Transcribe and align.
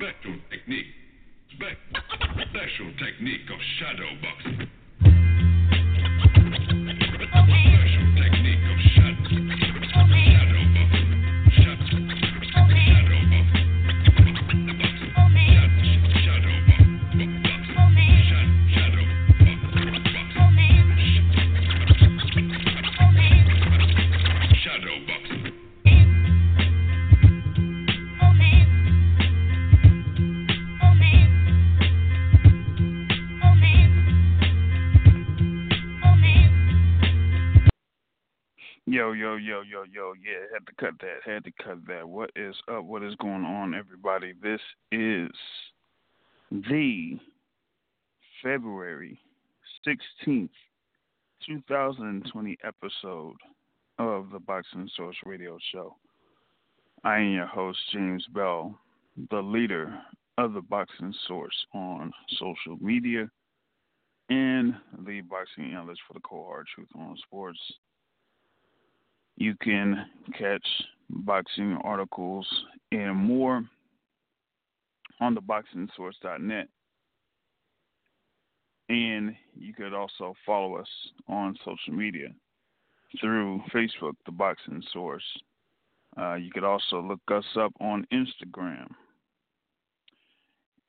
Special 0.00 0.36
technique. 0.48 0.86
Spe- 1.52 1.76
special 2.48 2.90
technique 2.96 3.44
of 3.52 3.58
shadow 3.78 4.08
boxing. 4.22 4.79
Yo, 39.00 39.12
yo, 39.12 39.36
yo, 39.36 39.62
yo, 39.62 39.84
yo, 39.90 40.12
yeah, 40.22 40.44
had 40.52 40.66
to 40.66 40.72
cut 40.78 40.92
that, 41.00 41.22
had 41.24 41.42
to 41.42 41.50
cut 41.52 41.78
that. 41.86 42.06
What 42.06 42.30
is 42.36 42.54
up? 42.70 42.84
What 42.84 43.02
is 43.02 43.14
going 43.14 43.46
on, 43.46 43.74
everybody? 43.74 44.34
This 44.42 44.60
is 44.92 45.30
the 46.50 47.18
February 48.42 49.18
16th, 49.88 50.50
2020 51.46 52.58
episode 52.62 53.36
of 53.98 54.28
the 54.34 54.38
Boxing 54.38 54.90
Source 54.94 55.16
Radio 55.24 55.56
Show. 55.72 55.96
I 57.02 57.20
am 57.20 57.32
your 57.32 57.46
host, 57.46 57.78
James 57.94 58.26
Bell, 58.34 58.78
the 59.30 59.40
leader 59.40 59.98
of 60.36 60.52
the 60.52 60.60
Boxing 60.60 61.14
Source 61.26 61.56
on 61.72 62.12
social 62.38 62.76
media 62.82 63.30
and 64.28 64.74
the 65.06 65.22
boxing 65.22 65.72
analyst 65.72 66.02
for 66.06 66.12
the 66.12 66.20
Cold 66.20 66.48
Hard 66.48 66.66
Truth 66.74 66.88
on 66.94 67.16
Sports. 67.24 67.58
You 69.40 69.54
can 69.62 70.04
catch 70.38 70.66
boxing 71.08 71.78
articles 71.82 72.46
and 72.92 73.16
more 73.16 73.64
on 75.18 75.34
the 75.34 75.40
boxingsource.net. 75.40 76.68
And 78.90 79.34
you 79.56 79.72
could 79.72 79.94
also 79.94 80.34
follow 80.44 80.76
us 80.76 80.88
on 81.26 81.56
social 81.64 81.94
media 81.94 82.28
through 83.18 83.62
Facebook, 83.72 84.12
The 84.26 84.32
Boxing 84.32 84.82
Source. 84.92 85.24
Uh, 86.20 86.34
you 86.34 86.50
could 86.50 86.64
also 86.64 87.00
look 87.00 87.20
us 87.32 87.44
up 87.58 87.72
on 87.80 88.06
Instagram. 88.12 88.88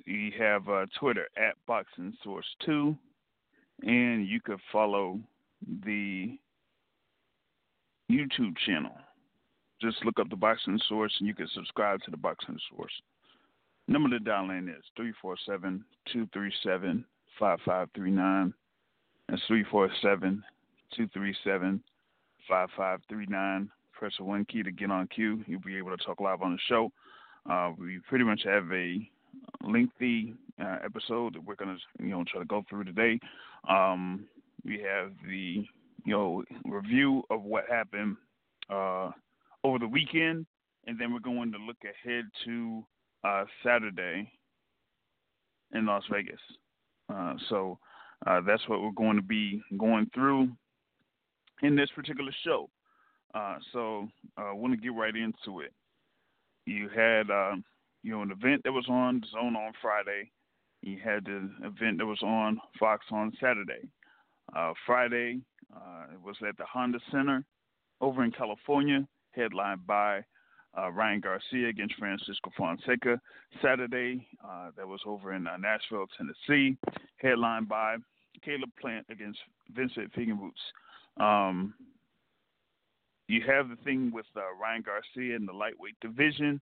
We 0.05 0.33
have 0.37 0.67
uh, 0.67 0.87
Twitter 0.99 1.29
at 1.37 1.55
Boxing 1.67 2.13
Source 2.21 2.47
2. 2.65 2.97
And 3.83 4.27
you 4.27 4.41
could 4.41 4.59
follow 4.73 5.21
the 5.85 6.37
YouTube 8.11 8.55
channel. 8.65 8.91
Just 9.81 10.03
look 10.05 10.19
up 10.19 10.29
the 10.29 10.35
Boxing 10.35 10.79
Source 10.87 11.13
and 11.19 11.27
you 11.27 11.33
can 11.33 11.47
subscribe 11.53 12.01
to 12.03 12.11
the 12.11 12.17
Boxing 12.17 12.59
Source. 12.69 12.91
Number 13.87 14.09
to 14.09 14.19
dial 14.19 14.51
in 14.51 14.69
is 14.69 14.83
347 14.95 15.83
237 16.11 17.05
5539. 17.39 18.53
That's 19.27 19.41
347 19.47 20.43
237 20.95 21.83
5539. 22.47 23.71
Press 23.93 24.13
the 24.17 24.23
one 24.23 24.45
key 24.45 24.63
to 24.63 24.71
get 24.71 24.91
on 24.91 25.07
queue. 25.07 25.43
You'll 25.47 25.61
be 25.61 25.77
able 25.77 25.95
to 25.95 26.03
talk 26.03 26.19
live 26.19 26.41
on 26.41 26.51
the 26.51 26.59
show. 26.67 26.91
Uh, 27.49 27.71
we 27.77 27.99
pretty 28.07 28.25
much 28.25 28.41
have 28.43 28.71
a 28.71 28.97
lengthy 29.63 30.33
uh, 30.61 30.77
episode 30.83 31.35
that 31.35 31.43
we're 31.43 31.55
going 31.55 31.75
to, 31.75 32.03
you 32.03 32.11
know, 32.11 32.23
try 32.27 32.39
to 32.39 32.45
go 32.45 32.63
through 32.69 32.83
today. 32.83 33.19
Um, 33.67 34.25
we 34.63 34.79
have 34.81 35.11
the 35.27 35.65
you 36.05 36.13
know, 36.13 36.43
review 36.65 37.23
of 37.29 37.43
what 37.43 37.65
happened 37.69 38.17
uh, 38.69 39.11
over 39.63 39.79
the 39.79 39.87
weekend, 39.87 40.45
and 40.87 40.99
then 40.99 41.13
we're 41.13 41.19
going 41.19 41.51
to 41.51 41.57
look 41.57 41.77
ahead 41.83 42.25
to 42.45 42.83
uh, 43.23 43.45
Saturday 43.63 44.31
in 45.73 45.85
Las 45.85 46.03
Vegas. 46.11 46.39
Uh, 47.13 47.35
so 47.49 47.77
uh, 48.25 48.41
that's 48.41 48.67
what 48.67 48.81
we're 48.81 48.91
going 48.91 49.15
to 49.15 49.21
be 49.21 49.61
going 49.77 50.09
through 50.13 50.49
in 51.61 51.75
this 51.75 51.89
particular 51.95 52.31
show. 52.43 52.69
Uh, 53.33 53.57
so 53.71 54.07
I 54.37 54.51
want 54.51 54.73
to 54.73 54.79
get 54.79 54.93
right 54.93 55.15
into 55.15 55.61
it. 55.61 55.73
You 56.65 56.89
had, 56.89 57.27
you 58.03 58.11
know, 58.11 58.21
an 58.21 58.31
event 58.31 58.61
that 58.63 58.71
was 58.71 58.85
on 58.89 59.21
DAZN 59.21 59.55
on 59.55 59.73
Friday. 59.81 60.31
You 60.81 60.97
had 61.03 61.25
the 61.25 61.49
event 61.63 61.99
that 61.99 62.05
was 62.05 62.21
on 62.23 62.59
Fox 62.79 63.05
on 63.11 63.31
Saturday. 63.39 63.87
Uh, 64.55 64.73
Friday, 64.85 65.39
uh, 65.75 66.13
it 66.13 66.21
was 66.21 66.35
at 66.47 66.57
the 66.57 66.65
Honda 66.65 66.99
Center 67.11 67.43
over 67.99 68.23
in 68.23 68.31
California, 68.31 69.07
headlined 69.31 69.85
by 69.85 70.21
uh, 70.77 70.91
Ryan 70.91 71.19
Garcia 71.19 71.67
against 71.69 71.95
Francisco 71.95 72.51
Fonseca. 72.57 73.19
Saturday, 73.61 74.27
uh, 74.43 74.71
that 74.77 74.87
was 74.87 75.01
over 75.05 75.33
in 75.33 75.47
uh, 75.47 75.57
Nashville, 75.57 76.07
Tennessee, 76.17 76.77
headlined 77.17 77.67
by 77.67 77.97
Caleb 78.43 78.69
Plant 78.79 79.05
against 79.09 79.39
Vincent 79.73 80.11
Feigenbutz. 80.13 80.51
Um, 81.19 81.73
you 83.27 83.41
have 83.47 83.69
the 83.69 83.77
thing 83.83 84.11
with 84.13 84.25
uh, 84.35 84.41
Ryan 84.61 84.83
Garcia 84.83 85.35
in 85.35 85.45
the 85.45 85.53
lightweight 85.53 85.99
division. 86.01 86.59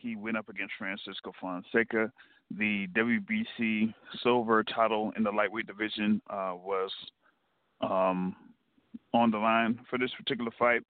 he 0.00 0.16
went 0.16 0.36
up 0.36 0.48
against 0.48 0.74
Francisco 0.78 1.32
Fonseca 1.40 2.10
the 2.50 2.86
WBC 2.96 3.92
silver 4.22 4.62
title 4.62 5.12
in 5.16 5.22
the 5.22 5.30
lightweight 5.30 5.66
division 5.66 6.20
uh, 6.30 6.52
was 6.54 6.90
um, 7.80 8.34
on 9.12 9.30
the 9.30 9.38
line 9.38 9.80
for 9.88 9.98
this 9.98 10.10
particular 10.16 10.50
fight. 10.58 10.82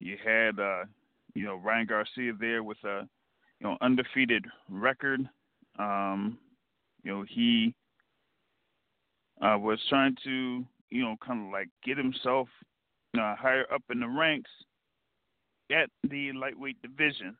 You 0.00 0.16
had, 0.24 0.58
uh, 0.60 0.84
you 1.34 1.44
know, 1.44 1.56
Ryan 1.56 1.86
Garcia 1.86 2.32
there 2.38 2.62
with 2.62 2.78
a, 2.84 3.08
you 3.60 3.66
know, 3.66 3.76
undefeated 3.80 4.44
record. 4.68 5.28
Um, 5.78 6.38
you 7.02 7.12
know, 7.12 7.24
he 7.28 7.74
uh, 9.40 9.58
was 9.58 9.80
trying 9.88 10.16
to, 10.24 10.64
you 10.90 11.02
know, 11.02 11.16
kind 11.24 11.46
of 11.46 11.52
like 11.52 11.68
get 11.84 11.96
himself 11.96 12.48
uh, 13.16 13.34
higher 13.36 13.64
up 13.72 13.82
in 13.90 14.00
the 14.00 14.08
ranks 14.08 14.50
at 15.70 15.90
the 16.08 16.32
lightweight 16.32 16.80
division. 16.82 17.36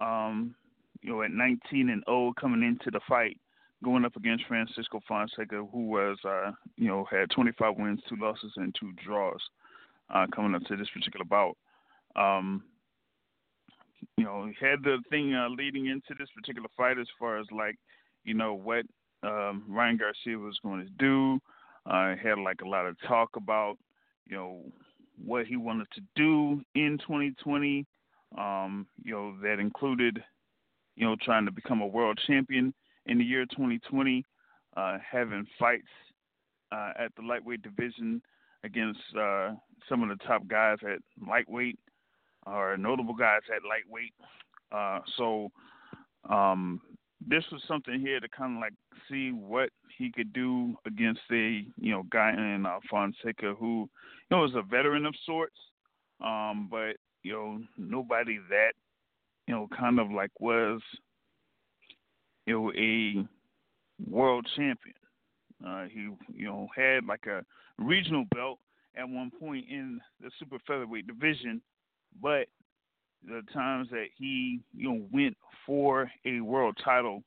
Um, 0.00 0.54
you 1.02 1.10
know, 1.10 1.22
at 1.22 1.30
19 1.30 1.88
and 1.88 2.02
0 2.06 2.32
coming 2.38 2.62
into 2.62 2.90
the 2.90 3.00
fight, 3.08 3.38
going 3.82 4.04
up 4.04 4.16
against 4.16 4.46
Francisco 4.46 5.00
Fonseca, 5.06 5.64
who 5.72 5.88
was, 5.88 6.18
uh, 6.24 6.52
you 6.76 6.88
know, 6.88 7.06
had 7.10 7.30
25 7.30 7.76
wins, 7.76 8.00
two 8.08 8.16
losses, 8.16 8.52
and 8.56 8.74
two 8.78 8.92
draws, 9.04 9.40
uh, 10.14 10.26
coming 10.34 10.54
up 10.54 10.62
to 10.64 10.76
this 10.76 10.88
particular 10.94 11.24
bout. 11.24 11.56
Um, 12.16 12.64
you 14.16 14.24
know, 14.24 14.46
he 14.46 14.66
had 14.66 14.82
the 14.82 14.98
thing 15.10 15.34
uh, 15.34 15.48
leading 15.48 15.86
into 15.86 16.14
this 16.18 16.28
particular 16.34 16.68
fight 16.76 16.98
as 16.98 17.06
far 17.18 17.38
as 17.38 17.46
like, 17.50 17.76
you 18.24 18.34
know, 18.34 18.54
what 18.54 18.84
um, 19.22 19.64
Ryan 19.68 19.98
Garcia 19.98 20.38
was 20.38 20.58
going 20.62 20.84
to 20.84 20.90
do. 20.98 21.38
Uh, 21.86 22.14
had 22.22 22.38
like 22.38 22.60
a 22.62 22.68
lot 22.68 22.86
of 22.86 22.96
talk 23.08 23.30
about, 23.36 23.76
you 24.26 24.36
know, 24.36 24.60
what 25.24 25.46
he 25.46 25.56
wanted 25.56 25.86
to 25.94 26.02
do 26.14 26.60
in 26.74 26.98
2020. 26.98 27.86
Um, 28.36 28.86
you 29.02 29.12
know, 29.12 29.34
that 29.42 29.58
included 29.58 30.22
you 31.00 31.06
know, 31.06 31.16
trying 31.22 31.46
to 31.46 31.50
become 31.50 31.80
a 31.80 31.86
world 31.86 32.20
champion 32.26 32.74
in 33.06 33.18
the 33.18 33.24
year 33.24 33.44
2020, 33.46 34.24
uh, 34.76 34.98
having 35.10 35.46
fights 35.58 35.86
uh, 36.72 36.92
at 36.98 37.14
the 37.16 37.22
lightweight 37.22 37.62
division 37.62 38.22
against 38.64 39.00
uh, 39.18 39.50
some 39.88 40.02
of 40.02 40.08
the 40.08 40.24
top 40.24 40.46
guys 40.46 40.78
at 40.82 41.00
lightweight 41.26 41.78
or 42.46 42.76
notable 42.76 43.14
guys 43.14 43.40
at 43.54 43.62
lightweight. 43.68 44.14
Uh, 44.72 45.00
so 45.16 45.50
um, 46.28 46.80
this 47.26 47.44
was 47.50 47.62
something 47.66 48.00
here 48.00 48.20
to 48.20 48.28
kind 48.28 48.56
of 48.56 48.60
like 48.60 48.74
see 49.10 49.30
what 49.30 49.70
he 49.98 50.10
could 50.10 50.32
do 50.32 50.74
against 50.86 51.20
a 51.32 51.64
you 51.76 51.92
know 51.92 52.04
guy 52.10 52.30
in 52.30 52.64
uh, 52.66 52.78
Fonseca 52.88 53.54
who 53.58 53.88
you 54.30 54.36
know 54.36 54.44
is 54.44 54.54
a 54.54 54.62
veteran 54.62 55.06
of 55.06 55.14
sorts, 55.26 55.56
um, 56.24 56.68
but 56.70 56.96
you 57.22 57.32
know 57.32 57.60
nobody 57.76 58.38
that 58.48 58.72
you 59.50 59.56
know, 59.56 59.68
kind 59.76 59.98
of 59.98 60.12
like 60.12 60.30
was, 60.38 60.80
you 62.46 62.54
know, 62.54 62.72
a 62.72 63.26
world 64.10 64.46
champion. 64.56 64.94
Uh, 65.66 65.84
he, 65.84 66.08
you 66.32 66.46
know, 66.46 66.68
had 66.74 67.04
like 67.06 67.26
a 67.26 67.44
regional 67.78 68.24
belt 68.34 68.58
at 68.96 69.08
one 69.08 69.30
point 69.38 69.66
in 69.68 70.00
the 70.20 70.30
super 70.38 70.58
featherweight 70.66 71.06
division, 71.06 71.60
but 72.20 72.46
the 73.26 73.42
times 73.52 73.88
that 73.90 74.06
he, 74.16 74.60
you 74.74 74.88
know, 74.88 75.06
went 75.12 75.36
for 75.66 76.10
a 76.24 76.40
world 76.40 76.76
title, 76.82 77.22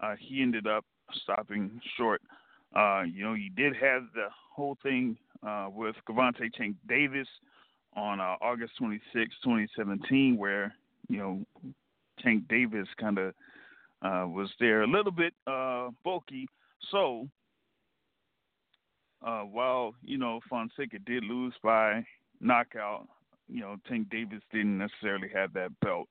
uh, 0.00 0.14
he 0.18 0.42
ended 0.42 0.66
up 0.66 0.84
stopping 1.22 1.80
short. 1.96 2.20
Uh, 2.76 3.02
you 3.02 3.24
know, 3.24 3.32
you 3.32 3.50
did 3.50 3.74
have 3.74 4.02
the 4.14 4.26
whole 4.54 4.76
thing 4.82 5.16
uh, 5.46 5.68
with 5.72 5.96
Gervonta 6.06 6.52
Tank 6.52 6.76
Davis 6.86 7.28
on 7.96 8.20
uh, 8.20 8.36
August 8.42 8.72
26, 8.78 9.34
2017, 9.42 10.36
where 10.36 10.74
you 11.08 11.16
know, 11.16 11.40
Tank 12.22 12.46
Davis 12.48 12.88
kind 13.00 13.18
of 13.18 13.34
uh, 14.02 14.26
was 14.28 14.50
there 14.60 14.82
a 14.82 14.86
little 14.86 15.12
bit 15.12 15.34
uh, 15.46 15.90
bulky. 16.04 16.48
So 16.90 17.28
uh, 19.26 19.42
while 19.42 19.94
you 20.02 20.18
know 20.18 20.40
Fonseca 20.48 20.98
did 21.00 21.24
lose 21.24 21.54
by 21.62 22.04
knockout, 22.40 23.06
you 23.48 23.60
know 23.60 23.76
Tank 23.88 24.08
Davis 24.10 24.42
didn't 24.52 24.78
necessarily 24.78 25.28
have 25.34 25.52
that 25.54 25.70
belt 25.80 26.08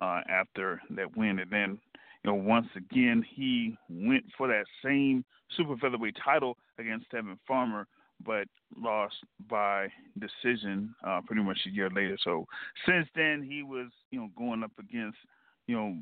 uh, 0.00 0.20
after 0.28 0.80
that 0.90 1.16
win, 1.16 1.38
and 1.38 1.50
then 1.50 1.78
you 2.24 2.30
know 2.30 2.34
once 2.34 2.68
again 2.76 3.24
he 3.34 3.76
went 3.90 4.24
for 4.36 4.48
that 4.48 4.64
same 4.82 5.24
super 5.56 5.76
featherweight 5.76 6.16
title 6.24 6.56
against 6.78 7.10
Tevin 7.10 7.38
Farmer, 7.46 7.86
but 8.24 8.46
lost 8.76 9.14
by 9.48 9.88
decision 10.18 10.94
uh, 11.06 11.20
pretty 11.26 11.42
much 11.42 11.58
a 11.66 11.70
year 11.70 11.90
later. 11.90 12.16
So 12.24 12.46
since 12.86 13.06
then 13.14 13.46
he 13.48 13.62
was 13.62 13.88
you 14.10 14.20
know 14.20 14.28
going 14.36 14.62
up 14.62 14.72
against 14.78 15.18
you 15.66 15.76
know 15.76 15.96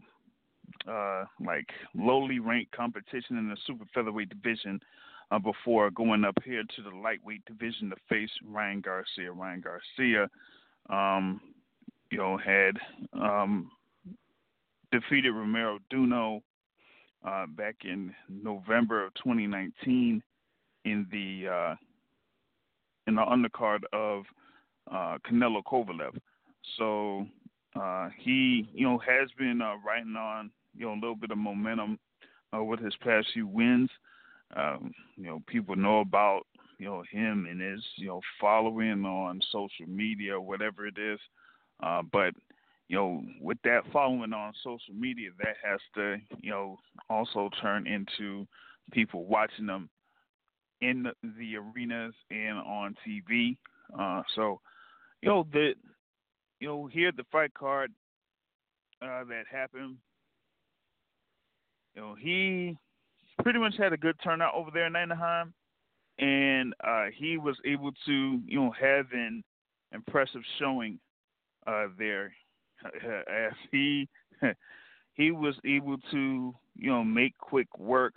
uh, 0.88 1.24
like 1.44 1.68
lowly 1.94 2.38
ranked 2.38 2.72
competition 2.72 3.38
in 3.38 3.48
the 3.48 3.56
super 3.66 3.84
featherweight 3.94 4.28
division 4.28 4.80
uh, 5.30 5.38
before 5.38 5.90
going 5.90 6.24
up 6.24 6.36
here 6.44 6.62
to 6.62 6.82
the 6.82 6.96
lightweight 6.96 7.44
division 7.44 7.90
to 7.90 7.96
face 8.08 8.30
Ryan 8.44 8.80
Garcia. 8.80 9.32
Ryan 9.32 9.62
Garcia, 9.62 10.30
um, 10.90 11.40
you 12.10 12.18
know, 12.18 12.36
had 12.36 12.76
um, 13.12 13.70
defeated 14.92 15.32
Romero 15.32 15.78
Duno 15.92 16.42
uh, 17.26 17.46
back 17.46 17.76
in 17.84 18.14
November 18.28 19.04
of 19.04 19.14
2019 19.14 20.22
in 20.84 21.06
the 21.10 21.48
uh, 21.48 21.74
in 23.06 23.14
the 23.16 23.22
undercard 23.22 23.80
of 23.92 24.24
uh, 24.90 25.18
Canelo 25.28 25.62
Kovalev. 25.64 26.16
So 26.76 27.26
uh, 27.80 28.08
he, 28.18 28.68
you 28.72 28.86
know, 28.86 28.98
has 28.98 29.28
been 29.38 29.60
uh, 29.62 29.74
riding 29.84 30.16
on, 30.16 30.50
you 30.76 30.87
know, 30.87 30.93
a 30.93 31.00
little 31.00 31.17
bit 31.17 31.31
of 31.31 31.38
momentum 31.38 31.99
uh, 32.56 32.62
with 32.62 32.81
his 32.81 32.94
past 33.02 33.28
few 33.32 33.46
wins. 33.46 33.90
Um, 34.56 34.93
you 35.17 35.25
know, 35.25 35.43
people 35.46 35.76
know 35.76 36.00
about, 36.00 36.43
you 36.78 36.87
know, 36.87 37.02
him 37.11 37.46
and 37.50 37.61
his, 37.61 37.82
you 37.96 38.06
know, 38.06 38.20
following 38.40 39.05
on 39.05 39.40
social 39.50 39.87
media, 39.87 40.34
or 40.34 40.40
whatever 40.40 40.87
it 40.87 40.99
is. 40.99 41.19
Uh, 41.82 42.02
but, 42.12 42.32
you 42.88 42.96
know, 42.96 43.23
with 43.40 43.58
that 43.64 43.82
following 43.93 44.32
on 44.32 44.52
social 44.62 44.94
media, 44.94 45.31
that 45.38 45.56
has 45.62 45.81
to, 45.94 46.17
you 46.40 46.50
know, 46.50 46.78
also 47.11 47.50
turn 47.61 47.87
into 47.87 48.46
people 48.93 49.26
watching 49.26 49.67
them 49.67 49.88
in 50.81 51.02
the, 51.02 51.12
the 51.38 51.56
arenas 51.56 52.14
and 52.31 52.58
on 52.58 52.94
TV. 53.06 53.56
Uh, 53.99 54.23
so, 54.34 54.61
you 55.23 55.28
know, 55.28 55.46
the 55.52 55.75
you 56.61 56.69
know, 56.69 56.87
here 56.87 57.12
the 57.12 57.25
fight 57.31 57.52
card 57.55 57.93
uh, 59.02 59.25
that 59.25 59.44
happened, 59.50 59.96
you 61.96 62.02
know, 62.02 62.14
he 62.14 62.76
pretty 63.43 63.58
much 63.58 63.75
had 63.78 63.93
a 63.93 63.96
good 63.96 64.16
turnout 64.22 64.54
over 64.54 64.70
there 64.72 64.87
in 64.87 64.94
Anaheim, 64.94 65.54
and 66.19 66.75
uh, 66.84 67.06
he 67.16 67.38
was 67.38 67.56
able 67.64 67.90
to, 68.04 68.40
you 68.46 68.60
know, 68.60 68.72
have 68.78 69.06
an 69.12 69.43
impressive 69.93 70.43
showing 70.58 70.98
uh, 71.66 71.87
there, 71.98 72.32
as 72.84 73.52
he 73.72 74.08
he 75.14 75.31
was 75.31 75.54
able 75.64 75.96
to, 76.10 76.54
you 76.76 76.90
know, 76.90 77.02
make 77.02 77.37
quick 77.38 77.69
work 77.78 78.16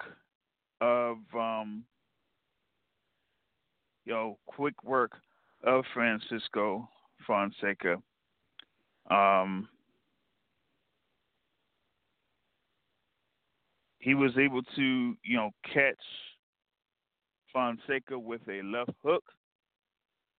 of, 0.82 1.18
um, 1.34 1.86
you 4.06 4.14
know, 4.14 4.38
quick 4.46 4.84
work 4.84 5.14
of 5.64 5.86
Francisco 5.94 6.90
Fonseca. 7.25 7.98
Um, 9.10 9.70
he 14.00 14.16
was 14.16 14.31
able 14.38 14.62
to, 14.75 15.16
you 15.24 15.38
know, 15.38 15.51
catch 15.74 15.96
Fonseca 17.54 18.18
with 18.18 18.42
a 18.50 18.62
left 18.63 18.92
hook 19.04 19.24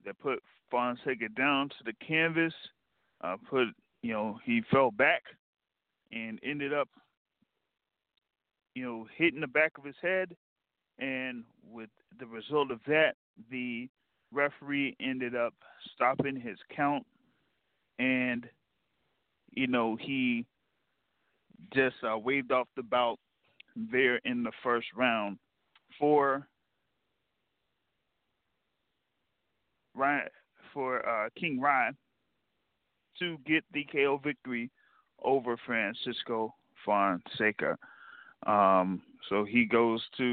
that 0.04 0.18
put 0.18 0.40
Fonseca 0.70 1.28
down 1.36 1.68
to 1.68 1.76
the 1.84 1.92
canvas. 2.06 2.54
Uh, 3.22 3.36
put, 3.48 3.68
you 4.02 4.12
know, 4.12 4.38
he 4.44 4.62
fell 4.70 4.90
back 4.90 5.22
and 6.10 6.38
ended 6.42 6.72
up, 6.72 6.88
you 8.74 8.82
know, 8.82 9.06
hitting 9.16 9.40
the 9.40 9.46
back 9.46 9.72
of 9.76 9.84
his 9.84 9.96
head. 10.00 10.34
And 10.98 11.44
with 11.70 11.90
the 12.18 12.26
result 12.26 12.70
of 12.70 12.80
that, 12.86 13.14
the 13.50 13.88
referee 14.32 14.96
ended 15.00 15.34
up 15.34 15.54
stopping 15.94 16.36
his 16.36 16.58
count 16.74 17.04
and 17.98 18.46
you 19.52 19.66
know, 19.66 19.96
he 20.00 20.46
just 21.74 21.96
uh, 22.02 22.16
waved 22.18 22.52
off 22.52 22.68
the 22.76 22.82
bout 22.82 23.18
there 23.76 24.16
in 24.24 24.42
the 24.42 24.52
first 24.62 24.86
round. 24.96 25.38
For 25.98 26.46
Ryan 29.94 30.28
for 30.72 31.06
uh, 31.06 31.28
King 31.38 31.60
Ryan 31.60 31.96
to 33.18 33.36
get 33.46 33.64
the 33.72 33.84
KO 33.92 34.20
victory 34.22 34.70
over 35.22 35.56
Francisco 35.66 36.54
Fonseca. 36.84 37.76
Um, 38.46 39.02
so 39.28 39.44
he 39.44 39.66
goes 39.66 40.02
to 40.16 40.24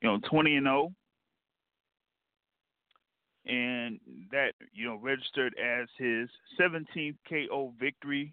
you 0.00 0.08
know 0.08 0.18
20 0.28 0.56
and 0.56 0.66
0 0.66 0.92
and 3.46 4.00
that 4.30 4.52
you 4.72 4.86
know 4.86 4.98
registered 5.02 5.54
as 5.58 5.88
his 5.98 6.28
17th 6.60 7.16
KO 7.28 7.72
victory 7.78 8.32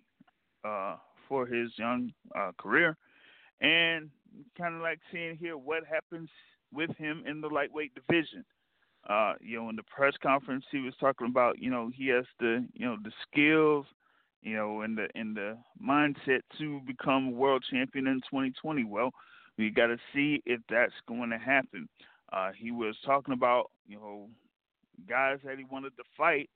uh, 0.65 0.95
for 1.27 1.45
his 1.45 1.69
young 1.77 2.11
uh, 2.35 2.51
career, 2.57 2.97
and 3.61 4.09
kind 4.57 4.75
of 4.75 4.81
like 4.81 4.99
seeing 5.11 5.37
here 5.37 5.57
what 5.57 5.83
happens 5.85 6.29
with 6.73 6.95
him 6.97 7.23
in 7.27 7.41
the 7.41 7.47
lightweight 7.47 7.93
division. 7.95 8.43
Uh, 9.09 9.33
you 9.41 9.57
know, 9.57 9.69
in 9.69 9.75
the 9.75 9.83
press 9.83 10.13
conference, 10.21 10.65
he 10.71 10.79
was 10.79 10.93
talking 10.99 11.27
about 11.27 11.57
you 11.59 11.69
know 11.69 11.89
he 11.93 12.07
has 12.07 12.25
the 12.39 12.65
you 12.73 12.85
know 12.85 12.97
the 13.03 13.11
skills, 13.27 13.85
you 14.41 14.55
know, 14.55 14.81
and 14.81 14.97
the 14.97 15.07
in 15.15 15.33
the 15.33 15.57
mindset 15.81 16.41
to 16.57 16.81
become 16.85 17.31
world 17.31 17.63
champion 17.69 18.07
in 18.07 18.17
2020. 18.29 18.83
Well, 18.83 19.11
we 19.57 19.69
got 19.69 19.87
to 19.87 19.97
see 20.13 20.41
if 20.45 20.59
that's 20.69 20.93
going 21.07 21.29
to 21.29 21.37
happen. 21.37 21.87
Uh, 22.31 22.51
he 22.55 22.71
was 22.71 22.95
talking 23.05 23.33
about 23.33 23.71
you 23.87 23.95
know 23.95 24.27
guys 25.07 25.39
that 25.45 25.57
he 25.57 25.63
wanted 25.63 25.95
to 25.95 26.03
fight 26.17 26.49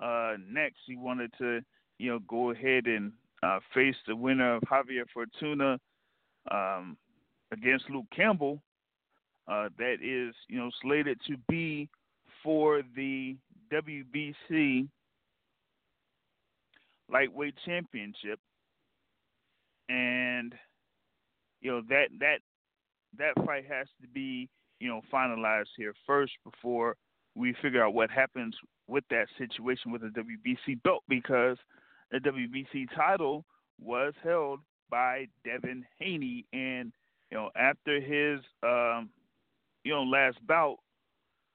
uh, 0.00 0.34
next. 0.48 0.78
He 0.86 0.96
wanted 0.96 1.32
to, 1.38 1.60
you 1.98 2.10
know, 2.10 2.18
go 2.28 2.50
ahead 2.50 2.86
and 2.86 3.12
uh, 3.42 3.60
face 3.74 3.96
the 4.06 4.14
winner 4.14 4.56
of 4.56 4.62
Javier 4.62 5.04
Fortuna 5.12 5.78
um, 6.50 6.96
against 7.52 7.90
Luke 7.90 8.06
Campbell. 8.14 8.62
Uh, 9.46 9.68
that 9.78 9.96
is, 10.02 10.34
you 10.48 10.58
know, 10.58 10.70
slated 10.82 11.18
to 11.26 11.36
be 11.48 11.88
for 12.42 12.82
the 12.94 13.36
WBC 13.72 14.88
lightweight 17.10 17.54
championship, 17.64 18.38
and 19.88 20.54
you 21.60 21.70
know 21.70 21.82
that 21.88 22.08
that 22.20 22.40
that 23.18 23.46
fight 23.46 23.64
has 23.68 23.86
to 24.02 24.08
be 24.08 24.48
you 24.80 24.88
know 24.88 25.00
finalized 25.12 25.68
here 25.76 25.94
first 26.06 26.32
before 26.44 26.94
we 27.34 27.54
figure 27.62 27.82
out 27.82 27.94
what 27.94 28.10
happens 28.10 28.54
with 28.86 29.04
that 29.10 29.26
situation 29.38 29.92
with 29.92 30.02
the 30.02 30.08
WBC 30.08 30.82
belt 30.82 31.02
because 31.08 31.56
the 32.10 32.18
WBC 32.18 32.86
title 32.94 33.44
was 33.80 34.12
held 34.22 34.60
by 34.90 35.26
Devin 35.44 35.84
Haney, 35.98 36.44
and 36.52 36.92
you 37.30 37.36
know 37.36 37.50
after 37.56 38.00
his 38.00 38.40
um, 38.62 39.10
you 39.84 39.92
know 39.92 40.02
last 40.02 40.38
bout, 40.46 40.78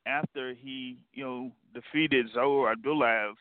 after 0.05 0.53
he 0.53 0.97
you 1.13 1.23
know 1.23 1.51
defeated 1.73 2.27
Zaur 2.35 2.73
Abdullaev, 2.73 3.33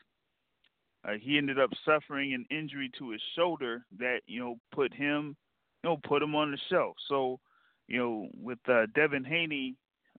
uh, 1.07 1.13
he 1.19 1.37
ended 1.37 1.59
up 1.59 1.71
suffering 1.85 2.33
an 2.33 2.45
injury 2.49 2.91
to 2.97 3.11
his 3.11 3.21
shoulder 3.35 3.85
that 3.99 4.21
you 4.27 4.39
know 4.39 4.55
put 4.71 4.93
him 4.93 5.35
you 5.83 5.89
know 5.89 5.97
put 6.07 6.21
him 6.21 6.35
on 6.35 6.51
the 6.51 6.57
shelf. 6.69 6.95
So 7.07 7.39
you 7.87 7.99
know 7.99 8.27
with 8.41 8.59
uh, 8.67 8.87
Devin 8.95 9.23
Haney 9.23 9.75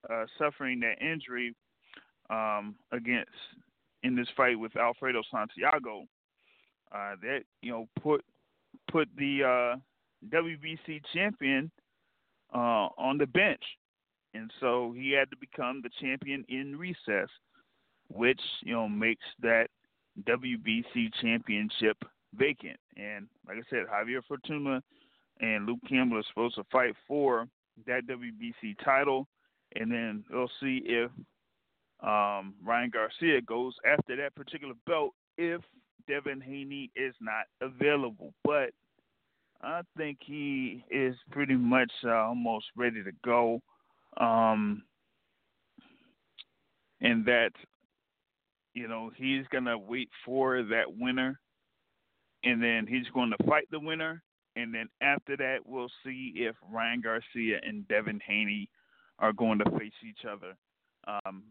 uh, 0.09 0.25
suffering 0.37 0.79
that 0.81 1.01
injury, 1.01 1.55
um, 2.29 2.75
against 2.91 3.31
in 4.03 4.15
this 4.15 4.27
fight 4.35 4.59
with 4.59 4.75
Alfredo 4.75 5.23
Santiago, 5.31 6.05
uh, 6.91 7.15
that 7.21 7.41
you 7.61 7.71
know 7.71 7.87
put 8.01 8.23
put 8.91 9.07
the 9.17 9.43
uh, 9.43 9.79
WBC 10.35 11.01
champion 11.13 11.71
uh, 12.53 12.89
on 12.97 13.17
the 13.17 13.27
bench, 13.27 13.63
and 14.33 14.51
so 14.59 14.93
he 14.97 15.11
had 15.11 15.29
to 15.31 15.37
become 15.37 15.81
the 15.81 15.89
champion 16.01 16.45
in 16.49 16.77
recess, 16.77 17.29
which 18.09 18.41
you 18.63 18.73
know 18.73 18.87
makes 18.87 19.25
that 19.41 19.67
WBC 20.27 21.09
championship 21.21 21.97
vacant. 22.35 22.77
And 22.95 23.27
like 23.47 23.57
I 23.57 23.69
said, 23.69 23.85
Javier 23.91 24.21
Fortuna 24.27 24.81
and 25.41 25.65
Luke 25.65 25.79
Campbell 25.87 26.17
are 26.17 26.23
supposed 26.29 26.55
to 26.55 26.63
fight 26.71 26.95
for 27.07 27.47
that 27.85 28.07
WBC 28.07 28.75
title, 28.83 29.27
and 29.75 29.91
then 29.91 30.23
we'll 30.29 30.51
see 30.61 30.81
if 30.85 31.11
um, 32.01 32.53
Ryan 32.63 32.91
Garcia 32.91 33.41
goes 33.41 33.73
after 33.85 34.15
that 34.17 34.35
particular 34.35 34.73
belt 34.85 35.13
if 35.37 35.61
Devin 36.07 36.41
Haney 36.41 36.91
is 36.95 37.13
not 37.19 37.45
available. 37.61 38.33
But 38.43 38.71
I 39.61 39.81
think 39.97 40.19
he 40.25 40.83
is 40.89 41.15
pretty 41.31 41.55
much 41.55 41.91
uh, 42.03 42.11
almost 42.11 42.65
ready 42.75 43.03
to 43.03 43.11
go. 43.23 43.61
Um, 44.17 44.83
and 47.01 47.25
that, 47.25 47.51
you 48.73 48.87
know, 48.87 49.11
he's 49.15 49.45
going 49.51 49.65
to 49.65 49.77
wait 49.77 50.09
for 50.25 50.63
that 50.63 50.97
winner, 50.97 51.39
and 52.43 52.61
then 52.61 52.87
he's 52.87 53.07
going 53.13 53.31
to 53.37 53.47
fight 53.47 53.67
the 53.71 53.79
winner. 53.79 54.21
And 54.55 54.73
then 54.73 54.87
after 55.01 55.35
that, 55.37 55.57
we'll 55.65 55.91
see 56.05 56.33
if 56.35 56.55
Ryan 56.71 57.01
Garcia 57.01 57.59
and 57.61 57.87
Devin 57.89 58.21
Haney 58.25 58.69
are 59.19 59.33
going 59.33 59.59
to 59.59 59.69
face 59.77 59.93
each 60.07 60.25
other. 60.29 60.55
Um, 61.07 61.43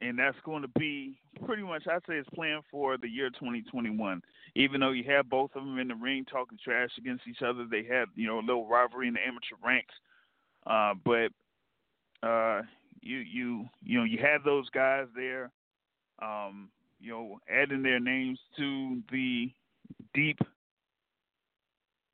and 0.00 0.18
that's 0.18 0.36
going 0.44 0.62
to 0.62 0.68
be 0.78 1.18
pretty 1.44 1.62
much, 1.62 1.86
I'd 1.86 2.00
say, 2.08 2.14
it's 2.14 2.28
planned 2.34 2.62
for 2.70 2.96
the 2.96 3.08
year 3.08 3.30
2021. 3.30 4.22
Even 4.54 4.80
though 4.80 4.92
you 4.92 5.04
have 5.04 5.28
both 5.28 5.50
of 5.54 5.64
them 5.64 5.78
in 5.78 5.88
the 5.88 5.94
ring 5.94 6.24
talking 6.24 6.58
trash 6.62 6.90
against 6.98 7.26
each 7.28 7.42
other, 7.42 7.66
they 7.70 7.84
have 7.84 8.08
you 8.14 8.26
know 8.26 8.38
a 8.38 8.40
little 8.40 8.66
rivalry 8.66 9.08
in 9.08 9.14
the 9.14 9.20
amateur 9.20 9.56
ranks. 9.64 9.94
Uh, 10.66 10.94
but 11.04 12.26
uh, 12.26 12.62
you 13.02 13.18
you 13.18 13.64
you 13.82 13.98
know 13.98 14.04
you 14.04 14.18
have 14.18 14.42
those 14.44 14.68
guys 14.70 15.06
there, 15.14 15.50
um, 16.22 16.70
you 17.00 17.10
know, 17.10 17.38
adding 17.50 17.82
their 17.82 18.00
names 18.00 18.38
to 18.56 19.02
the 19.12 19.50
deep 20.14 20.38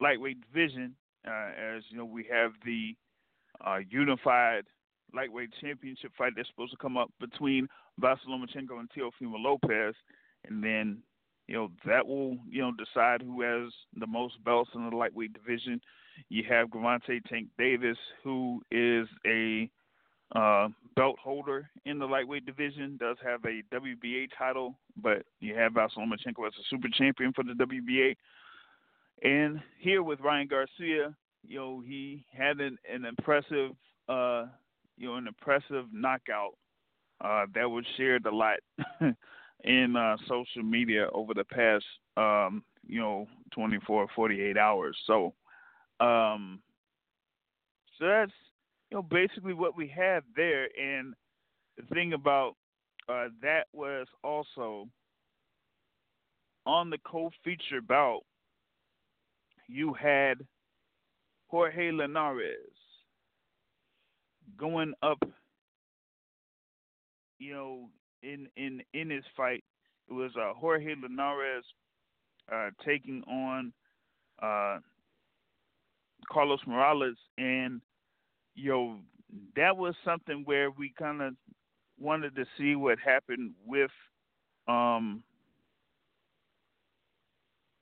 lightweight 0.00 0.38
division. 0.52 0.94
Uh, 1.26 1.50
as 1.76 1.82
you 1.90 1.98
know, 1.98 2.04
we 2.04 2.26
have 2.30 2.52
the 2.64 2.94
uh, 3.64 3.78
unified 3.90 4.64
lightweight 5.14 5.50
championship 5.60 6.12
fight 6.16 6.32
that's 6.36 6.48
supposed 6.48 6.72
to 6.72 6.78
come 6.78 6.96
up 6.96 7.10
between 7.20 7.68
Vasyl 8.00 8.28
Lomachenko 8.28 8.78
and 8.78 8.90
Teofimo 8.90 9.36
Lopez, 9.38 9.94
and 10.44 10.62
then 10.62 10.98
you 11.48 11.54
know 11.54 11.70
that 11.84 12.06
will 12.06 12.36
you 12.48 12.62
know 12.62 12.72
decide 12.72 13.22
who 13.22 13.42
has 13.42 13.72
the 13.98 14.06
most 14.06 14.42
belts 14.44 14.70
in 14.74 14.88
the 14.88 14.96
lightweight 14.96 15.32
division. 15.32 15.80
You 16.28 16.44
have 16.48 16.68
Gervonta 16.68 17.22
Tank 17.28 17.48
Davis, 17.58 17.98
who 18.24 18.62
is 18.70 19.06
a 19.26 19.70
uh, 20.34 20.68
belt 20.96 21.16
holder 21.22 21.68
in 21.84 21.98
the 21.98 22.06
lightweight 22.06 22.46
division, 22.46 22.96
does 22.98 23.16
have 23.22 23.44
a 23.44 23.62
WBA 23.74 24.28
title, 24.36 24.76
but 24.96 25.22
you 25.40 25.54
have 25.54 25.72
Vasyl 25.72 25.98
Lomachenko 25.98 26.46
as 26.46 26.54
a 26.58 26.66
super 26.68 26.88
champion 26.92 27.32
for 27.32 27.44
the 27.44 27.52
WBA. 27.52 28.16
And 29.22 29.60
here 29.78 30.02
with 30.02 30.20
Ryan 30.20 30.48
Garcia, 30.48 31.14
you 31.46 31.58
know, 31.58 31.80
he 31.86 32.24
had 32.36 32.60
an, 32.60 32.76
an 32.92 33.04
impressive 33.04 33.70
uh, 34.08 34.46
you 34.96 35.08
know, 35.08 35.16
an 35.16 35.26
impressive 35.26 35.86
knockout 35.92 36.54
uh, 37.22 37.46
that 37.54 37.68
was 37.70 37.84
shared 37.96 38.26
a 38.26 38.34
lot 38.34 38.58
in 39.64 39.96
uh, 39.96 40.16
social 40.28 40.62
media 40.62 41.08
over 41.12 41.34
the 41.34 41.44
past, 41.44 41.84
um, 42.16 42.62
you 42.86 43.00
know, 43.00 43.26
24, 43.52 44.06
48 44.14 44.56
hours. 44.56 44.96
So, 45.06 45.34
um, 46.00 46.60
so 47.98 48.06
that's 48.06 48.32
you 48.90 48.96
know 48.96 49.02
basically 49.02 49.54
what 49.54 49.76
we 49.76 49.88
have 49.88 50.22
there. 50.36 50.68
And 50.80 51.14
the 51.76 51.82
thing 51.94 52.12
about 52.12 52.54
uh, 53.08 53.28
that 53.42 53.66
was 53.72 54.06
also 54.22 54.88
on 56.66 56.90
the 56.90 56.98
co-feature 57.06 57.80
bout. 57.80 58.22
You 59.68 59.94
had 59.94 60.38
Jorge 61.48 61.90
Linares 61.90 62.75
going 64.58 64.94
up, 65.02 65.18
you 67.38 67.54
know, 67.54 67.88
in 68.22 68.48
in 68.56 68.82
in 68.94 69.10
his 69.10 69.24
fight. 69.36 69.64
It 70.08 70.12
was 70.12 70.30
uh, 70.36 70.52
Jorge 70.54 70.94
Linares 71.00 71.64
uh, 72.52 72.70
taking 72.84 73.22
on 73.24 73.72
uh, 74.40 74.78
Carlos 76.30 76.60
Morales, 76.66 77.16
and 77.38 77.80
you 78.54 78.70
know 78.70 78.96
that 79.56 79.76
was 79.76 79.94
something 80.04 80.42
where 80.44 80.70
we 80.70 80.92
kind 80.98 81.22
of 81.22 81.34
wanted 81.98 82.36
to 82.36 82.44
see 82.58 82.76
what 82.76 82.98
happened 82.98 83.52
with, 83.64 83.90
um, 84.68 85.22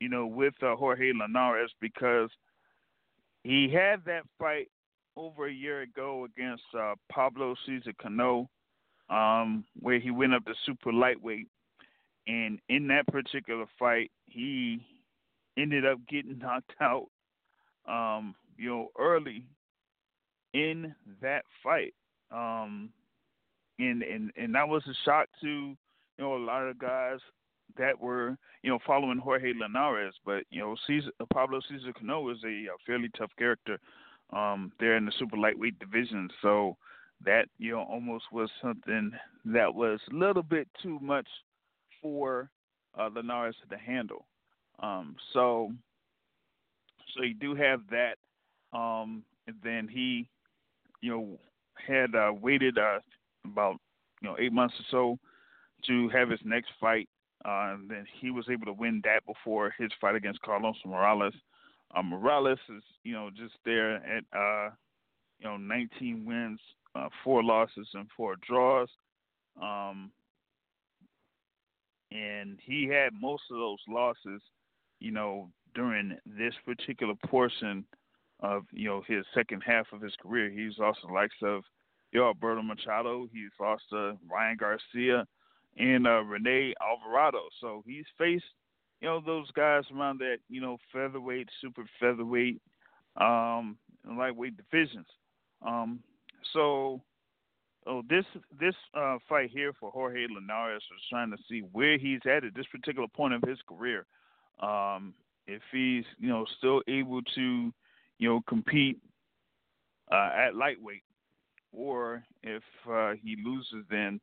you 0.00 0.08
know, 0.08 0.26
with 0.26 0.54
uh, 0.62 0.76
Jorge 0.76 1.12
Linares 1.12 1.72
because 1.80 2.30
he 3.42 3.68
had 3.72 4.04
that 4.06 4.22
fight 4.38 4.68
over 5.16 5.46
a 5.46 5.52
year 5.52 5.82
ago 5.82 6.24
against 6.24 6.62
uh, 6.78 6.94
Pablo 7.10 7.54
Cesar 7.66 7.92
Cano, 8.00 8.48
um, 9.10 9.64
where 9.80 9.98
he 9.98 10.10
went 10.10 10.34
up 10.34 10.44
to 10.46 10.54
super 10.66 10.92
lightweight, 10.92 11.46
and 12.26 12.58
in 12.68 12.88
that 12.88 13.06
particular 13.06 13.66
fight, 13.78 14.10
he 14.26 14.80
ended 15.56 15.86
up 15.86 15.98
getting 16.08 16.38
knocked 16.42 16.72
out, 16.80 17.06
um, 17.86 18.34
you 18.56 18.68
know, 18.68 18.88
early 18.98 19.44
in 20.52 20.94
that 21.20 21.44
fight, 21.62 21.94
um, 22.30 22.90
and 23.78 24.02
and 24.02 24.30
and 24.36 24.54
that 24.54 24.68
was 24.68 24.82
a 24.88 24.94
shock 25.04 25.28
to 25.42 25.48
you 25.48 25.76
know 26.18 26.36
a 26.36 26.38
lot 26.38 26.62
of 26.62 26.78
guys 26.78 27.18
that 27.76 27.98
were 28.00 28.36
you 28.62 28.70
know 28.70 28.78
following 28.86 29.18
Jorge 29.18 29.52
Linares, 29.52 30.14
but 30.24 30.44
you 30.50 30.60
know 30.60 30.76
Cesar, 30.86 31.10
Pablo 31.32 31.60
Cesar 31.68 31.92
Cano 31.92 32.28
is 32.30 32.38
a, 32.44 32.48
a 32.48 32.76
fairly 32.86 33.10
tough 33.18 33.30
character 33.36 33.78
um, 34.32 34.72
they're 34.78 34.96
in 34.96 35.04
the 35.04 35.12
super 35.18 35.36
lightweight 35.36 35.78
division, 35.78 36.28
so 36.42 36.76
that 37.24 37.46
you 37.58 37.72
know 37.72 37.82
almost 37.82 38.24
was 38.32 38.50
something 38.60 39.12
that 39.44 39.74
was 39.74 40.00
a 40.10 40.14
little 40.14 40.42
bit 40.42 40.68
too 40.82 40.98
much 41.00 41.28
for 42.02 42.50
uh, 42.98 43.08
to 43.08 43.78
handle. 43.78 44.26
Um, 44.80 45.16
so, 45.32 45.72
so 47.14 47.22
you 47.22 47.34
do 47.34 47.54
have 47.54 47.80
that, 47.90 48.16
um, 48.76 49.22
and 49.46 49.56
then 49.62 49.88
he, 49.88 50.28
you 51.00 51.10
know, 51.10 51.38
had 51.86 52.14
uh, 52.14 52.32
waited 52.40 52.78
uh, 52.78 52.98
about 53.44 53.76
you 54.20 54.28
know 54.28 54.36
eight 54.38 54.52
months 54.52 54.74
or 54.78 54.84
so 54.90 55.18
to 55.86 56.08
have 56.10 56.30
his 56.30 56.40
next 56.44 56.70
fight. 56.80 57.08
Uh, 57.44 57.74
and 57.74 57.90
then 57.90 58.06
he 58.20 58.30
was 58.30 58.46
able 58.50 58.64
to 58.64 58.72
win 58.72 59.02
that 59.04 59.20
before 59.26 59.74
his 59.78 59.90
fight 60.00 60.14
against 60.14 60.40
Carlos 60.40 60.76
Morales. 60.86 61.34
Uh, 61.94 62.02
Morales 62.02 62.58
is, 62.68 62.82
you 63.02 63.12
know, 63.12 63.30
just 63.30 63.54
there 63.64 63.96
at, 63.96 64.24
uh, 64.36 64.70
you 65.38 65.46
know, 65.46 65.56
19 65.56 66.24
wins, 66.24 66.60
uh, 66.94 67.08
four 67.22 67.42
losses, 67.42 67.88
and 67.94 68.08
four 68.16 68.36
draws. 68.46 68.88
Um, 69.60 70.10
and 72.10 72.58
he 72.62 72.86
had 72.86 73.12
most 73.12 73.42
of 73.50 73.58
those 73.58 73.78
losses, 73.88 74.40
you 75.00 75.10
know, 75.10 75.50
during 75.74 76.16
this 76.24 76.54
particular 76.64 77.14
portion 77.26 77.84
of, 78.40 78.64
you 78.72 78.88
know, 78.88 79.02
his 79.06 79.24
second 79.34 79.62
half 79.66 79.86
of 79.92 80.00
his 80.00 80.14
career. 80.20 80.50
He's 80.50 80.78
also 80.78 81.08
the 81.08 81.12
likes 81.12 81.34
of, 81.42 81.62
you 82.12 82.20
know, 82.20 82.26
Alberto 82.26 82.62
Machado. 82.62 83.28
He's 83.32 83.50
lost 83.60 83.82
to 83.90 84.16
Ryan 84.30 84.56
Garcia 84.56 85.26
and 85.76 86.06
uh, 86.06 86.22
Rene 86.22 86.74
Alvarado. 86.80 87.40
So 87.60 87.82
he's 87.86 88.04
faced 88.16 88.44
you 89.04 89.10
know 89.10 89.20
those 89.20 89.50
guys 89.50 89.84
around 89.94 90.18
that 90.20 90.38
you 90.48 90.62
know 90.62 90.78
featherweight, 90.90 91.50
super 91.60 91.84
featherweight, 92.00 92.62
um, 93.18 93.76
lightweight 94.10 94.56
divisions. 94.56 95.06
Um, 95.60 96.00
so, 96.54 97.02
oh, 97.86 98.00
this 98.08 98.24
this 98.58 98.74
uh, 98.94 99.18
fight 99.28 99.50
here 99.50 99.74
for 99.78 99.90
Jorge 99.90 100.26
Linares 100.34 100.82
was 100.90 101.02
trying 101.10 101.30
to 101.32 101.36
see 101.50 101.60
where 101.72 101.98
he's 101.98 102.20
at 102.24 102.44
at 102.44 102.54
this 102.54 102.64
particular 102.72 103.06
point 103.06 103.34
of 103.34 103.42
his 103.46 103.58
career. 103.68 104.06
Um, 104.60 105.12
if 105.46 105.60
he's 105.70 106.04
you 106.18 106.30
know 106.30 106.46
still 106.56 106.80
able 106.88 107.20
to 107.34 107.74
you 108.18 108.28
know 108.28 108.40
compete 108.48 108.96
uh, 110.10 110.30
at 110.34 110.54
lightweight, 110.54 111.02
or 111.72 112.24
if 112.42 112.62
uh, 112.90 113.12
he 113.22 113.36
loses, 113.44 113.84
then 113.90 114.18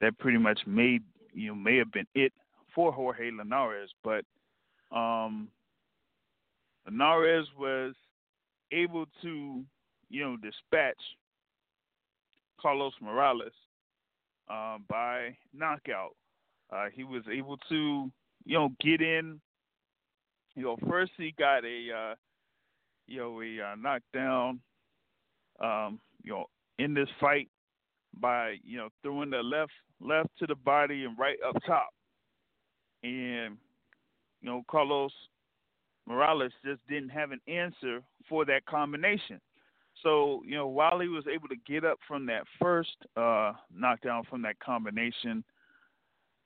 that 0.00 0.18
pretty 0.18 0.38
much 0.38 0.60
may 0.66 1.00
you 1.34 1.48
know 1.48 1.54
may 1.54 1.76
have 1.76 1.92
been 1.92 2.06
it 2.14 2.32
for 2.74 2.92
Jorge 2.92 3.30
Linares, 3.30 3.90
but 4.02 4.24
um, 4.94 5.48
Linares 6.86 7.46
was 7.58 7.94
able 8.72 9.06
to, 9.22 9.62
you 10.08 10.22
know, 10.22 10.36
dispatch 10.36 11.00
Carlos 12.60 12.94
Morales 13.00 13.52
uh, 14.50 14.78
by 14.88 15.36
knockout. 15.52 16.16
Uh, 16.72 16.86
he 16.92 17.04
was 17.04 17.22
able 17.30 17.56
to, 17.68 18.10
you 18.44 18.58
know, 18.58 18.70
get 18.80 19.00
in. 19.00 19.40
You 20.54 20.64
know, 20.64 20.76
first 20.88 21.12
he 21.16 21.34
got 21.38 21.64
a, 21.64 21.88
uh, 21.92 22.14
you 23.06 23.18
know, 23.18 23.40
a 23.40 23.72
uh, 23.72 23.74
knockdown. 23.76 24.60
Um, 25.60 26.00
you 26.22 26.32
know, 26.32 26.46
in 26.78 26.94
this 26.94 27.08
fight 27.20 27.48
by 28.20 28.56
you 28.64 28.76
know 28.76 28.88
throwing 29.02 29.30
the 29.30 29.42
left 29.42 29.72
left 30.00 30.28
to 30.38 30.46
the 30.46 30.54
body 30.54 31.04
and 31.04 31.18
right 31.18 31.38
up 31.46 31.56
top 31.66 31.90
and 33.02 33.56
you 34.40 34.48
know 34.48 34.62
Carlos 34.70 35.12
Morales 36.06 36.52
just 36.64 36.80
didn't 36.88 37.10
have 37.10 37.30
an 37.30 37.40
answer 37.46 38.02
for 38.28 38.44
that 38.44 38.66
combination. 38.66 39.40
So 40.02 40.42
you 40.46 40.56
know 40.56 40.66
while 40.66 40.98
he 41.00 41.08
was 41.08 41.24
able 41.32 41.48
to 41.48 41.56
get 41.66 41.84
up 41.84 41.98
from 42.06 42.26
that 42.26 42.44
first 42.60 42.96
uh, 43.16 43.52
knockdown 43.74 44.24
from 44.28 44.42
that 44.42 44.58
combination, 44.60 45.44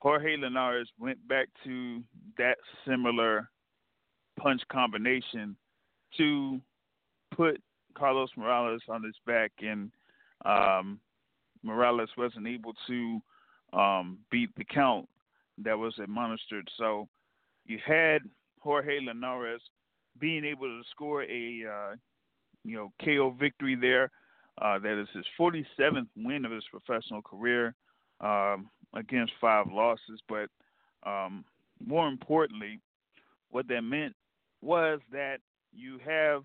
Jorge 0.00 0.36
Linares 0.36 0.88
went 0.98 1.26
back 1.28 1.48
to 1.64 2.02
that 2.38 2.56
similar 2.86 3.48
punch 4.38 4.60
combination 4.70 5.56
to 6.16 6.60
put 7.34 7.60
Carlos 7.96 8.30
Morales 8.36 8.82
on 8.88 9.02
his 9.02 9.16
back, 9.26 9.52
and 9.60 9.90
um, 10.44 11.00
Morales 11.62 12.10
wasn't 12.16 12.46
able 12.46 12.74
to 12.86 13.20
um, 13.72 14.18
beat 14.30 14.54
the 14.56 14.64
count 14.64 15.08
that 15.58 15.78
was 15.78 15.94
administered. 15.98 16.68
So 16.76 17.08
you 17.66 17.78
had 17.84 18.22
Jorge 18.60 19.00
Linares 19.00 19.62
being 20.18 20.44
able 20.44 20.66
to 20.66 20.82
score 20.90 21.22
a 21.22 21.64
uh, 21.64 21.94
you 22.64 22.76
know 22.76 22.92
KO 23.04 23.30
victory 23.38 23.74
there. 23.74 24.10
Uh, 24.60 24.78
that 24.78 24.98
is 24.98 25.08
his 25.14 25.26
47th 25.38 26.06
win 26.16 26.46
of 26.46 26.50
his 26.50 26.64
professional 26.70 27.20
career 27.20 27.74
um, 28.22 28.70
against 28.94 29.34
five 29.38 29.66
losses. 29.70 30.20
But 30.28 30.48
um, 31.06 31.44
more 31.84 32.08
importantly, 32.08 32.80
what 33.50 33.68
that 33.68 33.82
meant 33.82 34.14
was 34.62 35.00
that 35.12 35.40
you 35.74 35.98
have 36.06 36.42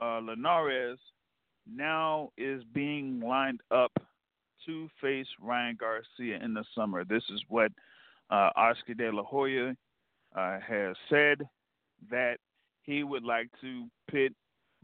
uh, 0.00 0.18
Linares 0.20 0.98
now 1.70 2.30
is 2.38 2.62
being 2.72 3.20
lined 3.20 3.60
up 3.70 3.92
to 4.64 4.88
face 5.00 5.26
Ryan 5.40 5.76
Garcia 5.78 6.38
in 6.42 6.54
the 6.54 6.64
summer. 6.74 7.04
This 7.04 7.22
is 7.30 7.42
what 7.48 7.70
uh, 8.30 8.50
Oscar 8.56 8.94
De 8.94 9.10
La 9.10 9.22
Hoya 9.22 9.76
uh, 10.34 10.58
has 10.66 10.96
said 11.08 11.38
that 12.10 12.38
he 12.82 13.02
would 13.02 13.24
like 13.24 13.48
to 13.60 13.86
pit 14.10 14.32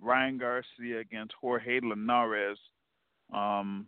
Ryan 0.00 0.38
Garcia 0.38 1.00
against 1.00 1.34
Jorge 1.40 1.80
Linares, 1.80 2.58
um, 3.32 3.86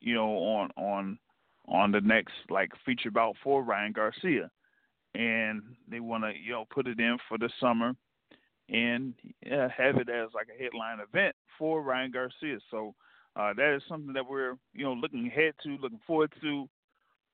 you 0.00 0.14
know, 0.14 0.30
on 0.30 0.70
on 0.76 1.18
on 1.66 1.92
the 1.92 2.00
next 2.00 2.34
like 2.50 2.70
feature 2.84 3.10
bout 3.10 3.36
for 3.42 3.62
Ryan 3.62 3.92
Garcia, 3.92 4.50
and 5.14 5.62
they 5.88 6.00
want 6.00 6.24
to 6.24 6.32
you 6.38 6.52
know 6.52 6.66
put 6.70 6.86
it 6.86 7.00
in 7.00 7.16
for 7.28 7.38
the 7.38 7.50
summer 7.60 7.94
and 8.68 9.14
uh, 9.46 9.68
have 9.76 9.96
it 9.96 10.08
as 10.08 10.28
like 10.34 10.48
a 10.48 10.62
headline 10.62 10.98
event 11.00 11.34
for 11.58 11.82
Ryan 11.82 12.10
Garcia. 12.10 12.58
So 12.70 12.94
uh, 13.36 13.52
that 13.54 13.74
is 13.76 13.82
something 13.88 14.12
that 14.12 14.28
we're 14.28 14.56
you 14.74 14.84
know 14.84 14.92
looking 14.92 15.26
ahead 15.26 15.54
to, 15.62 15.76
looking 15.78 16.00
forward 16.06 16.32
to. 16.42 16.68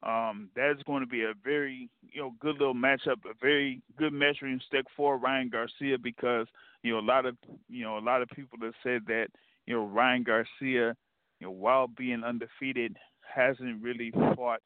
Um, 0.03 0.49
that 0.57 0.71
is 0.71 0.83
going 0.87 1.03
to 1.03 1.07
be 1.07 1.25
a 1.25 1.35
very 1.45 1.91
you 2.03 2.23
know 2.23 2.33
good 2.41 2.59
little 2.59 2.75
matchup, 2.75 3.25
a 3.27 3.35
very 3.41 3.83
good 3.99 4.13
measuring 4.15 4.61
stick 4.67 4.87
for 4.97 5.19
Ryan 5.19 5.51
Garcia 5.51 5.99
because 5.99 6.47
you 6.83 6.93
know 6.93 7.01
a 7.01 7.07
lot 7.07 7.27
of 7.27 7.37
you 7.69 7.85
know 7.85 7.99
a 7.99 8.01
lot 8.01 8.23
of 8.23 8.29
people 8.29 8.59
have 8.63 8.75
said 8.83 9.03
that 9.09 9.27
you 9.67 9.75
know 9.75 9.85
Ryan 9.87 10.23
Garcia, 10.23 10.97
you 11.39 11.47
know 11.47 11.51
while 11.51 11.87
being 11.87 12.25
undefeated, 12.25 12.97
hasn't 13.35 13.83
really 13.83 14.11
fought 14.35 14.63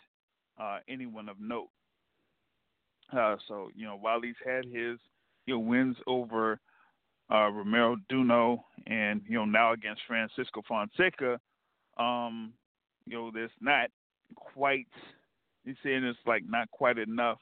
uh, 0.60 0.78
anyone 0.88 1.28
of 1.28 1.40
note. 1.40 1.68
Uh, 3.12 3.36
so 3.48 3.70
you 3.74 3.86
know 3.86 3.96
while 4.00 4.20
he's 4.20 4.34
had 4.44 4.64
his 4.64 4.98
you 5.46 5.54
know 5.54 5.58
wins 5.58 5.96
over 6.06 6.60
uh, 7.32 7.50
Romero 7.50 7.96
Duno 8.10 8.60
and 8.86 9.20
you 9.28 9.36
know 9.36 9.44
now 9.44 9.72
against 9.72 10.02
Francisco 10.06 10.62
Fonseca, 10.68 11.40
um, 11.98 12.52
you 13.04 13.16
know 13.16 13.30
there's 13.32 13.50
not 13.60 13.90
quite 14.36 14.86
he's 15.64 15.76
saying 15.82 16.04
it's 16.04 16.18
like 16.26 16.42
not 16.46 16.70
quite 16.70 16.98
enough 16.98 17.38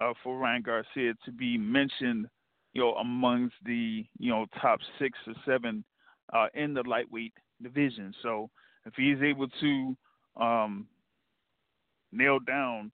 uh, 0.00 0.12
for 0.22 0.38
Ryan 0.38 0.62
Garcia 0.62 1.14
to 1.24 1.32
be 1.32 1.58
mentioned, 1.58 2.26
you 2.72 2.82
know, 2.82 2.94
amongst 2.94 3.56
the 3.64 4.04
you 4.18 4.30
know 4.30 4.46
top 4.60 4.80
six 4.98 5.18
or 5.26 5.34
seven 5.46 5.84
uh, 6.32 6.46
in 6.54 6.74
the 6.74 6.82
lightweight 6.82 7.32
division. 7.62 8.14
So 8.22 8.50
if 8.86 8.94
he's 8.96 9.22
able 9.22 9.48
to 9.60 9.96
um, 10.36 10.86
nail 12.12 12.38
down 12.38 12.90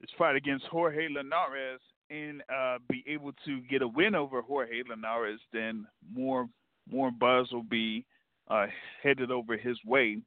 his 0.00 0.10
fight 0.18 0.36
against 0.36 0.66
Jorge 0.66 1.08
Linares 1.08 1.80
and 2.08 2.42
uh, 2.52 2.78
be 2.88 3.04
able 3.06 3.32
to 3.44 3.60
get 3.62 3.82
a 3.82 3.88
win 3.88 4.14
over 4.14 4.42
Jorge 4.42 4.82
Linares, 4.88 5.40
then 5.52 5.86
more 6.12 6.48
more 6.90 7.10
buzz 7.10 7.48
will 7.52 7.62
be 7.62 8.04
uh, 8.48 8.66
headed 9.02 9.30
over 9.30 9.56
his 9.56 9.78
way 9.86 10.18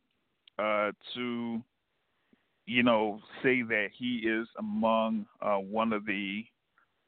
uh, 0.58 0.91
to 1.13 1.62
you 2.65 2.84
know, 2.84 3.19
say 3.41 3.62
that 3.62 3.88
he 3.97 4.17
is 4.26 4.47
among 4.58 5.26
uh, 5.41 5.58
one 5.58 5.91
of 5.93 6.06
the 6.06 6.43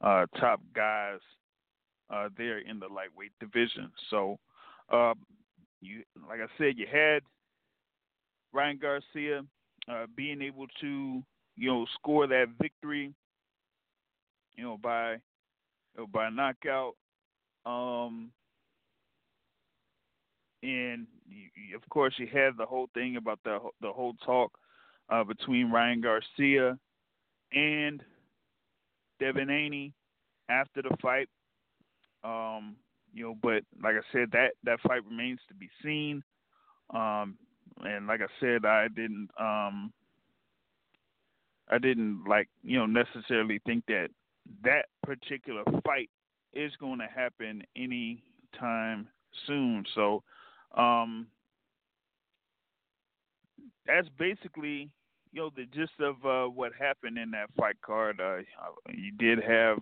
uh, 0.02 0.26
top 0.38 0.60
guys 0.74 1.20
uh, 2.10 2.28
there 2.36 2.58
in 2.58 2.78
the 2.78 2.86
lightweight 2.86 3.32
division. 3.40 3.90
So, 4.10 4.38
uh, 4.92 5.14
you 5.80 6.02
like 6.28 6.40
I 6.40 6.46
said, 6.58 6.74
you 6.76 6.86
had 6.90 7.22
Ryan 8.52 8.78
Garcia 8.80 9.42
uh, 9.88 10.06
being 10.14 10.42
able 10.42 10.66
to, 10.80 11.22
you 11.56 11.68
know, 11.68 11.86
score 11.94 12.26
that 12.26 12.46
victory, 12.60 13.14
you 14.56 14.64
know, 14.64 14.78
by 14.82 15.12
you 15.12 15.18
know, 15.98 16.06
by 16.06 16.28
knockout. 16.28 16.94
Um, 17.64 18.30
and 20.62 21.06
you, 21.26 21.76
of 21.76 21.88
course, 21.88 22.14
you 22.18 22.26
had 22.26 22.56
the 22.58 22.66
whole 22.66 22.88
thing 22.94 23.16
about 23.16 23.40
the 23.44 23.58
the 23.80 23.92
whole 23.92 24.14
talk 24.24 24.52
uh, 25.08 25.24
between 25.24 25.70
Ryan 25.70 26.00
Garcia 26.00 26.78
and 27.52 28.02
Devin 29.20 29.48
Haney 29.48 29.92
after 30.48 30.82
the 30.82 30.96
fight. 31.00 31.28
Um, 32.24 32.76
you 33.12 33.24
know, 33.24 33.34
but 33.42 33.62
like 33.82 33.94
I 33.94 34.12
said, 34.12 34.30
that 34.32 34.52
that 34.64 34.80
fight 34.80 35.04
remains 35.08 35.40
to 35.48 35.54
be 35.54 35.68
seen. 35.82 36.22
Um, 36.90 37.36
and 37.84 38.06
like 38.06 38.20
I 38.20 38.26
said, 38.40 38.64
I 38.64 38.88
didn't 38.88 39.28
um, 39.38 39.92
I 41.70 41.78
didn't 41.78 42.24
like 42.28 42.48
you 42.62 42.78
know 42.78 42.86
necessarily 42.86 43.60
think 43.66 43.84
that 43.86 44.08
that 44.62 44.86
particular 45.02 45.62
fight 45.84 46.10
is 46.52 46.72
going 46.80 46.98
to 46.98 47.06
happen 47.06 47.62
any 47.76 48.22
time 48.58 49.08
soon. 49.46 49.84
So 49.94 50.22
um, 50.76 51.26
that's 53.86 54.08
basically 54.18 54.90
you 55.32 55.40
know 55.40 55.50
the 55.54 55.66
gist 55.66 55.92
of 56.00 56.16
uh, 56.24 56.50
what 56.50 56.72
happened 56.78 57.18
in 57.18 57.30
that 57.32 57.50
fight 57.56 57.76
card. 57.84 58.20
Uh, 58.20 58.38
you 58.92 59.12
did 59.18 59.42
have 59.42 59.78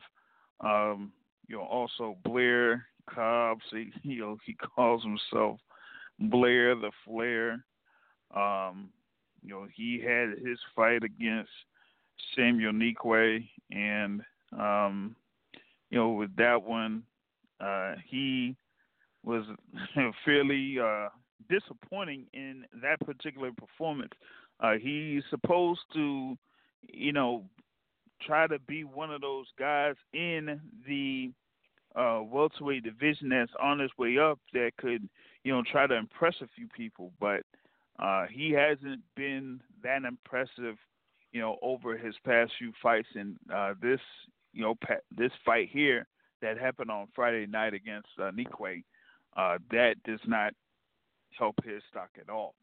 um, 0.60 1.12
you 1.48 1.56
know 1.56 1.62
also 1.62 2.16
Blair 2.24 2.86
Cobbs. 3.08 3.62
He, 3.72 3.92
you 4.02 4.20
know 4.20 4.38
he 4.44 4.54
calls 4.54 5.02
himself 5.02 5.58
Blair 6.18 6.74
the 6.74 6.90
Flair. 7.04 7.64
Um, 8.34 8.90
you 9.42 9.50
know 9.50 9.66
he 9.74 10.00
had 10.00 10.38
his 10.46 10.58
fight 10.74 11.02
against 11.04 11.50
Samuel 12.36 12.72
Neequaye, 12.72 13.48
and 13.70 14.22
um, 14.58 15.16
you 15.90 15.98
know 15.98 16.10
with 16.10 16.34
that 16.36 16.62
one, 16.62 17.02
uh, 17.60 17.94
he 18.08 18.56
was 19.24 19.44
fairly 20.24 20.78
uh, 20.78 21.08
disappointing 21.49 22.27
in 22.33 22.64
that 22.83 23.01
particular 23.01 23.53
performance. 23.53 24.12
Uh, 24.61 24.75
he's 24.81 25.23
supposed 25.31 25.81
to, 25.92 26.37
you 26.83 27.12
know, 27.12 27.44
try 28.23 28.47
to 28.47 28.59
be 28.61 28.85
one 28.85 29.12
of 29.12 29.20
those 29.20 29.47
guys 29.59 29.94
in 30.12 30.61
the 30.87 31.31
uh, 31.97 32.20
welterweight 32.23 32.83
division 32.85 33.29
that's 33.29 33.53
on 33.61 33.79
his 33.79 33.90
way 33.99 34.18
up 34.18 34.38
that 34.53 34.73
could, 34.79 35.09
you 35.44 35.53
know, 35.53 35.62
try 35.70 35.87
to 35.87 35.94
impress 35.94 36.35
a 36.42 36.49
few 36.57 36.66
people. 36.68 37.12
But 37.20 37.42
uh, 37.99 38.27
he 38.31 38.53
hasn't 38.53 39.03
been 39.16 39.61
that 39.83 40.05
impressive, 40.05 40.77
you 41.33 41.40
know, 41.40 41.59
over 41.62 41.97
his 41.97 42.14
past 42.25 42.53
few 42.59 42.73
fights. 42.83 43.09
And 43.14 43.37
uh, 43.53 43.75
this, 43.81 44.01
you 44.53 44.62
know, 44.62 44.75
this 45.16 45.33
fight 45.44 45.68
here 45.70 46.07
that 46.42 46.59
happened 46.59 46.90
on 46.90 47.09
Friday 47.14 47.47
night 47.47 47.75
against 47.75 48.09
uh, 48.18 48.31
Neequaye, 48.31 48.83
uh, 49.37 49.59
that 49.70 49.94
does 50.05 50.20
not 50.27 50.53
help 51.38 51.57
his 51.64 51.83
stock 51.90 52.11
at 52.20 52.29
all. 52.29 52.55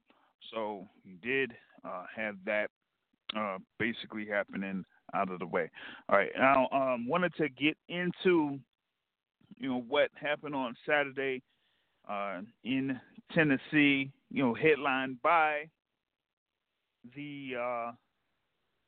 So 0.53 0.87
he 1.03 1.17
did 1.21 1.51
uh, 1.85 2.05
have 2.15 2.35
that 2.45 2.69
uh, 3.35 3.57
basically 3.79 4.25
happening 4.25 4.83
out 5.13 5.31
of 5.31 5.39
the 5.39 5.45
way. 5.45 5.69
All 6.09 6.17
right, 6.17 6.31
now 6.37 6.67
um, 6.71 7.07
wanted 7.07 7.33
to 7.35 7.49
get 7.49 7.77
into 7.89 8.59
you 9.57 9.69
know 9.69 9.83
what 9.87 10.09
happened 10.15 10.55
on 10.55 10.75
Saturday 10.85 11.41
uh, 12.09 12.41
in 12.63 12.99
Tennessee. 13.33 14.11
You 14.31 14.43
know, 14.43 14.53
headlined 14.53 15.21
by 15.21 15.69
the 17.15 17.53
uh, 17.57 17.91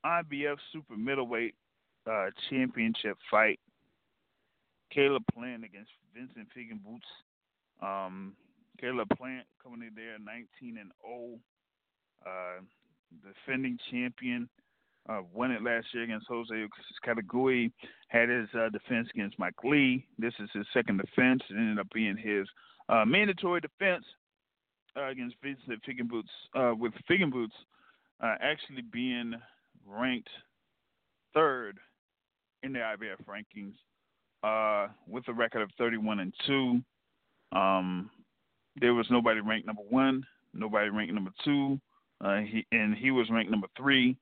IBF 0.05 0.57
Super 0.71 0.97
Middleweight 0.97 1.55
uh, 2.09 2.27
Championship 2.49 3.17
fight. 3.29 3.59
Caleb 4.91 5.23
Plant 5.33 5.63
against 5.63 5.89
Vincent 6.13 6.47
Feigenbutz. 6.55 7.01
Um, 7.81 8.33
Caleb 8.79 9.07
Plant 9.17 9.45
coming 9.61 9.81
in 9.81 9.93
there 9.95 10.17
19 10.19 10.77
and 10.77 10.91
0, 11.05 11.39
uh, 12.25 12.61
defending 13.23 13.77
champion. 13.91 14.49
Uh, 15.09 15.19
won 15.33 15.51
it 15.51 15.61
last 15.61 15.85
year 15.93 16.03
against 16.03 16.27
Jose 16.29 16.53
Uzcategui. 16.53 17.71
Had 18.07 18.29
his 18.29 18.47
uh, 18.57 18.69
defense 18.69 19.09
against 19.13 19.37
Mike 19.37 19.61
Lee. 19.63 20.05
This 20.17 20.33
is 20.39 20.49
his 20.53 20.65
second 20.73 20.97
defense. 20.97 21.41
It 21.49 21.55
ended 21.57 21.79
up 21.79 21.87
being 21.93 22.15
his 22.15 22.47
uh, 22.87 23.03
mandatory 23.05 23.59
defense 23.59 24.05
uh, 24.95 25.07
against 25.09 25.35
Vincent 25.43 25.81
Feigenbutz, 25.83 26.23
uh, 26.55 26.75
with 26.75 26.93
Feigenbutz 27.09 27.51
uh, 28.21 28.35
actually 28.41 28.83
being 28.91 29.33
ranked 29.85 30.29
third 31.33 31.79
in 32.61 32.71
the 32.71 32.79
IBF 32.79 33.17
rankings 33.27 33.73
with 35.07 35.27
a 35.27 35.33
record 35.33 35.61
of 35.61 35.69
31 35.77 36.19
and 36.19 36.33
two. 36.47 36.81
Um, 37.51 38.09
there 38.79 38.93
was 38.93 39.07
nobody 39.09 39.39
ranked 39.41 39.67
number 39.67 39.83
one, 39.89 40.25
nobody 40.53 40.89
ranked 40.89 41.13
number 41.13 41.31
two, 41.43 41.79
uh, 42.23 42.39
he 42.39 42.65
and 42.71 42.95
he 42.95 43.11
was 43.11 43.29
ranked 43.29 43.51
number 43.51 43.67
three. 43.77 44.17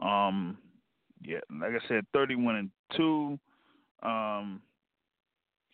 Um, 0.00 0.58
yeah, 1.22 1.40
like 1.60 1.72
I 1.72 1.88
said, 1.88 2.04
31 2.12 2.56
and 2.56 2.70
two. 2.96 3.38
Um, 4.02 4.60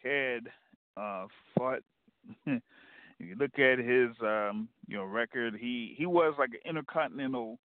had 0.03 0.47
uh, 0.97 1.27
fought. 1.57 1.81
if 2.47 2.61
you 3.19 3.37
look 3.39 3.59
at 3.59 3.79
his 3.79 4.11
um, 4.23 4.69
you 4.87 4.97
know 4.97 5.05
record, 5.05 5.57
he 5.59 5.95
he 5.97 6.07
was 6.07 6.35
like 6.39 6.51
an 6.51 6.69
intercontinental 6.69 7.59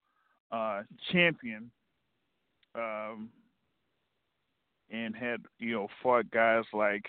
uh, 0.52 0.84
champion. 1.12 1.72
Um, 2.74 3.30
and 4.92 5.16
had 5.16 5.42
you 5.60 5.74
know 5.74 5.88
fought 6.04 6.30
guys 6.32 6.64
like 6.74 7.06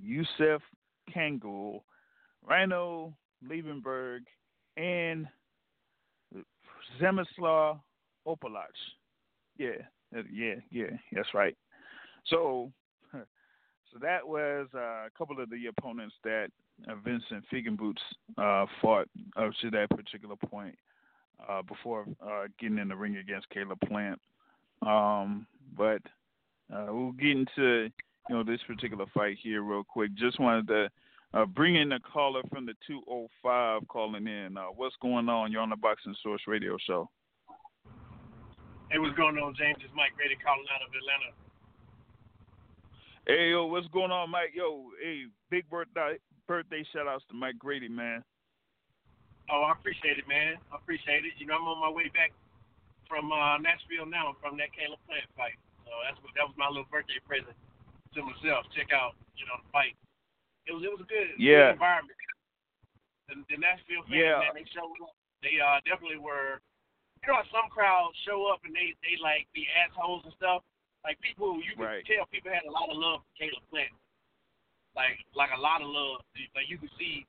Yusuf 0.00 0.62
Kangul, 1.14 1.82
Ryno 2.48 3.12
Liebenberg, 3.48 4.20
and 4.76 5.26
Zemislav 7.00 7.80
Opalach. 8.26 8.66
Yeah, 9.56 9.68
yeah, 10.32 10.54
yeah, 10.70 10.90
that's 11.12 11.34
right. 11.34 11.56
So, 12.26 12.72
so 13.12 13.98
that 14.00 14.26
was 14.26 14.68
uh, 14.74 15.06
a 15.06 15.10
couple 15.16 15.40
of 15.40 15.50
the 15.50 15.66
opponents 15.66 16.14
that 16.24 16.48
uh, 16.88 16.94
Vincent 17.04 17.44
Feigenbutz 17.52 17.96
uh, 18.38 18.66
fought 18.80 19.08
up 19.36 19.52
to 19.60 19.70
that 19.70 19.90
particular 19.90 20.36
point 20.36 20.76
uh, 21.48 21.62
before 21.62 22.06
uh, 22.24 22.44
getting 22.58 22.78
in 22.78 22.88
the 22.88 22.96
ring 22.96 23.16
against 23.16 23.48
Caleb 23.50 23.78
Plant. 23.86 24.20
Um, 24.82 25.46
but 25.76 26.00
uh, 26.72 26.86
we'll 26.88 27.12
get 27.12 27.30
into 27.30 27.90
you 28.28 28.36
know 28.36 28.44
this 28.44 28.60
particular 28.66 29.06
fight 29.12 29.36
here 29.42 29.62
real 29.62 29.84
quick. 29.84 30.14
Just 30.14 30.40
wanted 30.40 30.68
to 30.68 30.90
uh, 31.34 31.46
bring 31.46 31.76
in 31.76 31.92
a 31.92 32.00
caller 32.00 32.42
from 32.50 32.66
the 32.66 32.74
205 32.86 33.86
calling 33.88 34.26
in. 34.26 34.56
Uh, 34.56 34.74
what's 34.74 34.96
going 35.00 35.28
on? 35.28 35.52
You're 35.52 35.62
on 35.62 35.70
the 35.70 35.76
Boxing 35.76 36.14
Source 36.22 36.42
Radio 36.46 36.76
Show. 36.86 37.08
Hey, 38.90 38.98
what's 38.98 39.16
going 39.16 39.38
on, 39.38 39.54
James? 39.54 39.78
It's 39.84 39.94
Mike 39.94 40.10
Grady 40.18 40.34
calling 40.42 40.66
out 40.74 40.82
of 40.82 40.90
Atlanta. 40.90 41.30
Hey, 43.30 43.54
yo, 43.54 43.70
what's 43.70 43.86
going 43.94 44.10
on, 44.10 44.30
Mike? 44.30 44.50
Yo, 44.50 44.90
hey, 44.98 45.30
big 45.50 45.68
birthday 45.70 46.18
birthday 46.50 46.82
shout 46.90 47.06
outs 47.06 47.22
to 47.30 47.34
Mike 47.38 47.54
Grady, 47.62 47.86
man. 47.86 48.26
Oh, 49.46 49.62
I 49.70 49.70
appreciate 49.70 50.18
it, 50.18 50.26
man. 50.26 50.58
I 50.74 50.82
appreciate 50.82 51.22
it. 51.22 51.38
You 51.38 51.46
know, 51.46 51.54
I'm 51.54 51.70
on 51.70 51.78
my 51.78 51.94
way 51.94 52.10
back 52.10 52.34
from 53.06 53.30
uh, 53.30 53.54
Nashville 53.62 54.10
now 54.10 54.34
from 54.42 54.58
that 54.58 54.74
Caleb 54.74 54.98
Plant 55.06 55.30
fight. 55.38 55.54
So 55.86 55.94
that's 56.02 56.18
what 56.26 56.34
that 56.34 56.50
was 56.50 56.58
my 56.58 56.66
little 56.66 56.90
birthday 56.90 57.22
present 57.22 57.54
to 57.54 58.18
myself. 58.26 58.66
Check 58.74 58.90
out, 58.90 59.14
you 59.38 59.46
know, 59.46 59.62
the 59.62 59.70
fight. 59.70 59.94
It 60.70 60.78
was 60.78 60.86
it 60.86 60.92
was 60.94 61.02
a 61.02 61.10
good, 61.10 61.34
yeah. 61.34 61.74
good 61.74 61.82
environment. 61.82 62.18
The, 63.26 63.34
the 63.50 63.58
Nashville 63.58 64.06
fans, 64.06 64.14
yeah. 64.14 64.38
man, 64.38 64.54
they 64.54 64.66
showed 64.70 64.94
up. 65.02 65.18
They 65.42 65.58
uh, 65.58 65.82
definitely 65.82 66.22
were. 66.22 66.62
You 67.26 67.34
know, 67.34 67.42
some 67.52 67.68
crowds 67.68 68.16
show 68.24 68.48
up 68.48 68.62
and 68.62 68.72
they 68.72 68.94
they 69.02 69.18
like 69.18 69.50
be 69.50 69.66
assholes 69.74 70.22
and 70.22 70.32
stuff. 70.38 70.62
Like 71.02 71.18
people, 71.18 71.58
you 71.58 71.74
can 71.74 71.84
right. 71.84 72.06
tell 72.06 72.24
people 72.30 72.54
had 72.54 72.64
a 72.64 72.72
lot 72.72 72.88
of 72.88 72.96
love 72.96 73.26
for 73.26 73.32
Caleb 73.34 73.66
Plant. 73.68 73.90
Like 74.94 75.18
like 75.34 75.50
a 75.50 75.58
lot 75.58 75.82
of 75.82 75.90
love. 75.90 76.22
Like 76.54 76.70
you 76.70 76.78
could 76.78 76.94
see 76.94 77.26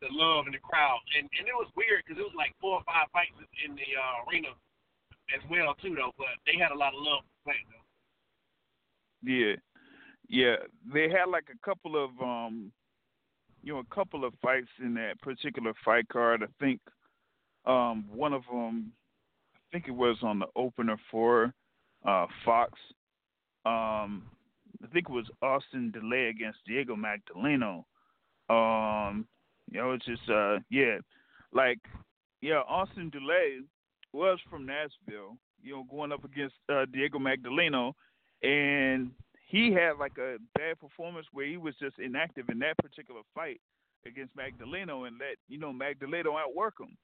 the 0.00 0.08
love 0.10 0.48
in 0.48 0.56
the 0.56 0.64
crowd, 0.64 1.04
and 1.12 1.28
and 1.38 1.44
it 1.44 1.54
was 1.54 1.68
weird 1.76 2.02
because 2.02 2.16
it 2.18 2.26
was 2.26 2.34
like 2.34 2.56
four 2.56 2.80
or 2.80 2.84
five 2.88 3.12
fights 3.12 3.36
in 3.62 3.76
the 3.76 3.90
uh, 3.94 4.24
arena 4.26 4.56
as 5.30 5.44
well 5.52 5.76
too, 5.78 5.92
though. 5.92 6.16
But 6.16 6.40
they 6.48 6.56
had 6.56 6.72
a 6.72 6.78
lot 6.78 6.96
of 6.96 7.04
love 7.04 7.20
for 7.20 7.52
Plant, 7.52 7.68
though. 7.68 7.86
Yeah, 9.22 9.60
yeah. 10.32 10.56
They 10.92 11.02
had 11.02 11.26
like 11.30 11.46
a 11.52 11.64
couple 11.64 12.02
of 12.02 12.10
um, 12.20 12.72
you 13.62 13.72
know, 13.72 13.78
a 13.78 13.94
couple 13.94 14.24
of 14.24 14.34
fights 14.42 14.68
in 14.80 14.94
that 14.94 15.20
particular 15.20 15.72
fight 15.84 16.08
card. 16.08 16.42
I 16.42 16.46
think 16.58 16.80
um, 17.64 18.06
one 18.12 18.32
of 18.32 18.42
them, 18.50 18.92
I 19.54 19.60
think 19.70 19.86
it 19.86 19.94
was 19.94 20.16
on 20.22 20.40
the 20.40 20.46
opener 20.56 20.96
for 21.10 21.54
uh, 22.04 22.26
Fox. 22.44 22.72
Um, 23.64 24.24
I 24.82 24.88
think 24.92 25.06
it 25.08 25.12
was 25.12 25.26
Austin 25.42 25.92
Dulay 25.94 26.30
against 26.30 26.58
Diego 26.66 26.96
Magdaleno. 26.96 27.84
Um, 28.50 29.26
you 29.70 29.78
know, 29.78 29.92
it's 29.92 30.04
just 30.04 30.28
uh, 30.28 30.58
yeah, 30.70 30.98
like 31.52 31.78
yeah, 32.40 32.62
Austin 32.68 33.10
Dulay 33.10 33.60
was 34.12 34.40
from 34.50 34.66
Nashville. 34.66 35.36
You 35.62 35.76
know, 35.76 35.86
going 35.88 36.10
up 36.10 36.24
against 36.24 36.56
uh, 36.68 36.86
Diego 36.92 37.20
Magdaleno 37.20 37.92
and 38.42 39.12
he 39.52 39.70
had 39.70 39.98
like 40.00 40.16
a 40.16 40.38
bad 40.54 40.80
performance 40.80 41.26
where 41.30 41.46
he 41.46 41.58
was 41.58 41.74
just 41.78 41.98
inactive 41.98 42.48
in 42.48 42.58
that 42.60 42.78
particular 42.78 43.20
fight 43.34 43.60
against 44.06 44.34
Magdaleno 44.34 45.06
and 45.06 45.18
let 45.18 45.36
you 45.46 45.58
know 45.58 45.72
Magdaleno 45.72 46.40
outwork 46.40 46.80
him, 46.80 46.96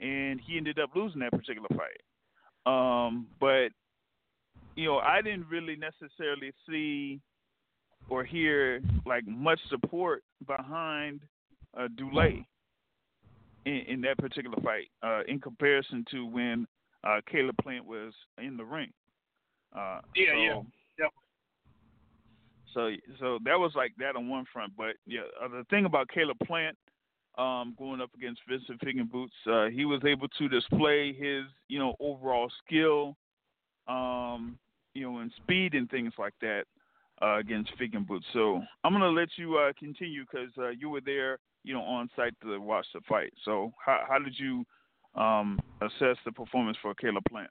and 0.00 0.40
he 0.40 0.56
ended 0.56 0.78
up 0.78 0.90
losing 0.96 1.20
that 1.20 1.30
particular 1.30 1.68
fight. 1.68 2.00
Um, 2.66 3.26
but 3.38 3.68
you 4.76 4.86
know, 4.86 4.98
I 4.98 5.20
didn't 5.20 5.46
really 5.50 5.76
necessarily 5.76 6.52
see 6.66 7.20
or 8.08 8.24
hear 8.24 8.80
like 9.04 9.26
much 9.26 9.60
support 9.68 10.22
behind 10.46 11.20
uh, 11.78 11.88
Dulay 12.00 12.46
in, 13.66 13.74
in 13.86 14.00
that 14.00 14.16
particular 14.16 14.56
fight 14.62 14.88
uh, 15.02 15.20
in 15.28 15.38
comparison 15.38 16.02
to 16.12 16.24
when 16.24 16.66
uh, 17.06 17.20
Caleb 17.30 17.56
Plant 17.62 17.84
was 17.84 18.14
in 18.38 18.56
the 18.56 18.64
ring. 18.64 18.90
Uh, 19.76 20.00
yeah, 20.16 20.32
so, 20.32 20.38
yeah, 20.38 20.46
yeah. 20.46 20.62
So, 22.74 22.90
so 23.20 23.38
that 23.44 23.58
was 23.58 23.72
like 23.74 23.92
that 23.98 24.16
on 24.16 24.28
one 24.28 24.44
front, 24.52 24.72
but 24.76 24.96
yeah, 25.06 25.20
uh, 25.42 25.48
the 25.48 25.64
thing 25.70 25.84
about 25.84 26.08
Caleb 26.08 26.36
Plant 26.44 26.76
um, 27.38 27.74
going 27.78 28.00
up 28.00 28.10
against 28.14 28.40
Vincent 28.48 28.80
Feigenbutz, 28.80 29.28
uh, 29.46 29.70
he 29.70 29.84
was 29.84 30.00
able 30.04 30.28
to 30.28 30.48
display 30.48 31.12
his, 31.12 31.44
you 31.68 31.78
know, 31.78 31.94
overall 32.00 32.50
skill, 32.64 33.16
um, 33.88 34.58
you 34.94 35.02
know, 35.02 35.18
and 35.18 35.32
speed 35.36 35.74
and 35.74 35.90
things 35.90 36.12
like 36.18 36.34
that 36.40 36.64
uh, 37.22 37.38
against 37.38 37.72
Boots. 38.06 38.26
So 38.32 38.62
I'm 38.82 38.92
gonna 38.92 39.08
let 39.08 39.28
you 39.36 39.56
uh, 39.56 39.72
continue 39.78 40.24
because 40.24 40.50
uh, 40.58 40.70
you 40.70 40.88
were 40.90 41.00
there, 41.00 41.38
you 41.62 41.74
know, 41.74 41.82
on 41.82 42.08
site 42.16 42.34
to 42.42 42.58
watch 42.58 42.86
the 42.94 43.00
fight. 43.08 43.32
So 43.44 43.72
how 43.84 44.04
how 44.08 44.18
did 44.18 44.34
you 44.38 44.64
um, 45.14 45.58
assess 45.80 46.16
the 46.24 46.32
performance 46.32 46.76
for 46.82 46.94
Caleb 46.94 47.24
Plant? 47.28 47.50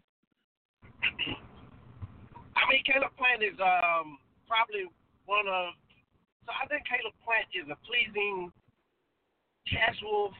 I 2.56 2.70
mean, 2.70 2.84
Caleb 2.86 3.12
Plant 3.18 3.44
is 3.44 3.60
um, 3.60 4.18
probably 4.48 4.86
one 5.26 5.48
of. 5.48 5.74
So 6.46 6.52
I 6.52 6.68
think 6.68 6.84
Caleb 6.84 7.16
Plant 7.24 7.48
is 7.56 7.68
a 7.72 7.80
pleasing 7.88 8.52
casual 9.64 10.36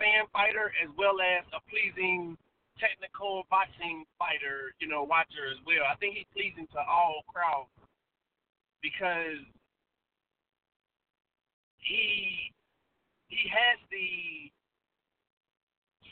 fan 0.00 0.24
fighter 0.32 0.72
as 0.80 0.88
well 0.96 1.20
as 1.20 1.44
a 1.52 1.60
pleasing 1.68 2.36
technical 2.80 3.44
boxing 3.52 4.04
fighter, 4.18 4.72
you 4.80 4.88
know, 4.88 5.04
watcher 5.04 5.44
as 5.52 5.60
well. 5.68 5.84
I 5.84 5.96
think 6.00 6.16
he's 6.16 6.30
pleasing 6.32 6.66
to 6.72 6.80
all 6.80 7.20
crowds 7.28 7.68
because 8.82 9.44
he 11.78 12.52
he 13.28 13.48
has 13.48 13.78
the 13.90 14.52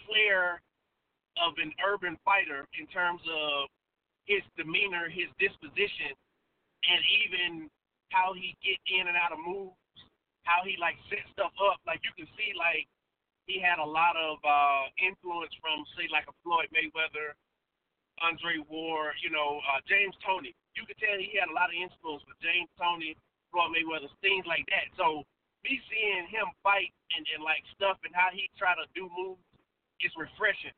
flair 0.05 0.61
of 1.41 1.57
an 1.63 1.73
urban 1.85 2.17
fighter 2.25 2.67
in 2.79 2.87
terms 2.89 3.21
of 3.29 3.69
his 4.25 4.43
demeanor, 4.57 5.09
his 5.09 5.29
disposition, 5.41 6.13
and 6.87 7.01
even 7.25 7.71
how 8.11 8.35
he 8.35 8.55
get 8.63 8.79
in 8.91 9.07
and 9.07 9.17
out 9.17 9.33
of 9.33 9.41
moves, 9.43 9.75
how 10.45 10.63
he 10.67 10.77
like 10.79 10.99
set 11.11 11.23
stuff 11.33 11.55
up. 11.59 11.79
Like 11.87 12.03
you 12.03 12.13
can 12.15 12.27
see, 12.39 12.55
like 12.55 12.87
he 13.51 13.59
had 13.59 13.83
a 13.83 13.87
lot 13.87 14.15
of 14.15 14.39
uh, 14.47 14.87
influence 15.03 15.51
from, 15.59 15.83
say, 15.99 16.07
like 16.11 16.27
a 16.31 16.35
Floyd 16.47 16.71
Mayweather, 16.71 17.35
Andre 18.23 18.63
Ward, 18.71 19.19
you 19.25 19.31
know, 19.33 19.59
uh, 19.67 19.81
James 19.91 20.15
Toney. 20.23 20.55
You 20.79 20.87
could 20.87 20.99
tell 21.03 21.19
he 21.19 21.35
had 21.35 21.51
a 21.51 21.57
lot 21.57 21.73
of 21.73 21.77
influence 21.79 22.23
with 22.31 22.39
James 22.39 22.71
Toney, 22.79 23.19
Floyd 23.51 23.75
Mayweather, 23.75 24.13
things 24.23 24.47
like 24.47 24.63
that. 24.71 24.87
So 24.95 25.27
me 25.67 25.83
seeing 25.91 26.31
him 26.31 26.47
fight 26.63 26.95
and, 27.17 27.27
and 27.35 27.43
like 27.43 27.65
stuff 27.75 27.99
and 28.07 28.15
how 28.15 28.31
he 28.31 28.47
try 28.55 28.79
to 28.79 28.87
do 28.95 29.11
moves 29.11 29.43
is 30.01 30.13
refreshing. 30.15 30.75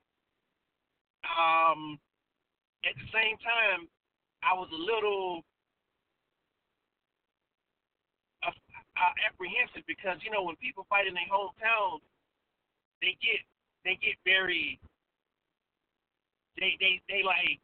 Um, 1.29 2.01
at 2.83 2.97
the 2.99 3.09
same 3.15 3.39
time, 3.39 3.87
I 4.43 4.59
was 4.59 4.67
a 4.75 4.81
little 4.81 5.47
uh, 8.97 9.15
apprehensive 9.25 9.85
because 9.89 10.21
you 10.23 10.31
know 10.31 10.45
when 10.45 10.57
people 10.61 10.87
fight 10.89 11.07
in 11.09 11.15
their 11.15 11.29
hometown, 11.31 12.01
they 13.01 13.17
get 13.21 13.41
they 13.85 13.97
get 13.99 14.17
very 14.25 14.79
they 16.59 16.77
they 16.79 17.01
they 17.09 17.23
like 17.25 17.59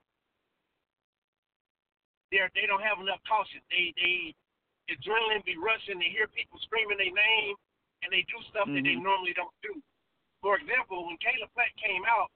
they 2.33 2.41
they 2.55 2.67
don't 2.67 2.85
have 2.85 3.01
enough 3.01 3.21
caution. 3.29 3.61
They 3.69 3.93
they 3.97 4.33
adrenaline 4.89 5.45
be 5.45 5.61
rushing. 5.61 6.01
They 6.01 6.13
hear 6.13 6.29
people 6.33 6.59
screaming 6.65 6.97
their 6.97 7.13
name, 7.13 7.55
and 8.05 8.09
they 8.09 8.25
do 8.29 8.39
stuff 8.49 8.69
mm-hmm. 8.69 8.81
that 8.81 8.85
they 8.85 8.97
mm-hmm. 8.97 9.09
normally 9.09 9.37
don't 9.37 9.55
do. 9.61 9.77
For 10.41 10.57
example, 10.57 11.05
when 11.09 11.19
Caleb 11.19 11.51
Plant 11.53 11.75
came 11.77 12.05
out, 12.07 12.31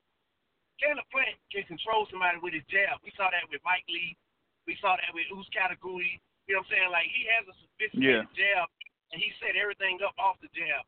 Caleb 0.82 1.06
Plant 1.14 1.38
can 1.54 1.64
control 1.70 2.04
somebody 2.10 2.42
with 2.42 2.52
his 2.52 2.66
jab. 2.66 2.98
We 3.06 3.14
saw 3.14 3.30
that 3.30 3.46
with 3.48 3.62
Mike 3.62 3.86
Lee. 3.86 4.18
We 4.66 4.74
saw 4.82 4.98
that 4.98 5.12
with 5.14 5.30
Uzcategui. 5.30 6.18
You 6.50 6.58
know 6.58 6.66
what 6.66 6.70
I'm 6.70 6.72
saying? 6.74 6.90
Like 6.90 7.08
he 7.10 7.22
has 7.30 7.44
a 7.46 7.54
sophisticated 7.54 8.26
Yeah. 8.26 8.36
jab, 8.36 8.68
and 9.14 9.18
he 9.22 9.30
set 9.38 9.54
everything 9.54 10.02
up 10.02 10.14
off 10.18 10.40
the 10.42 10.50
jab. 10.52 10.82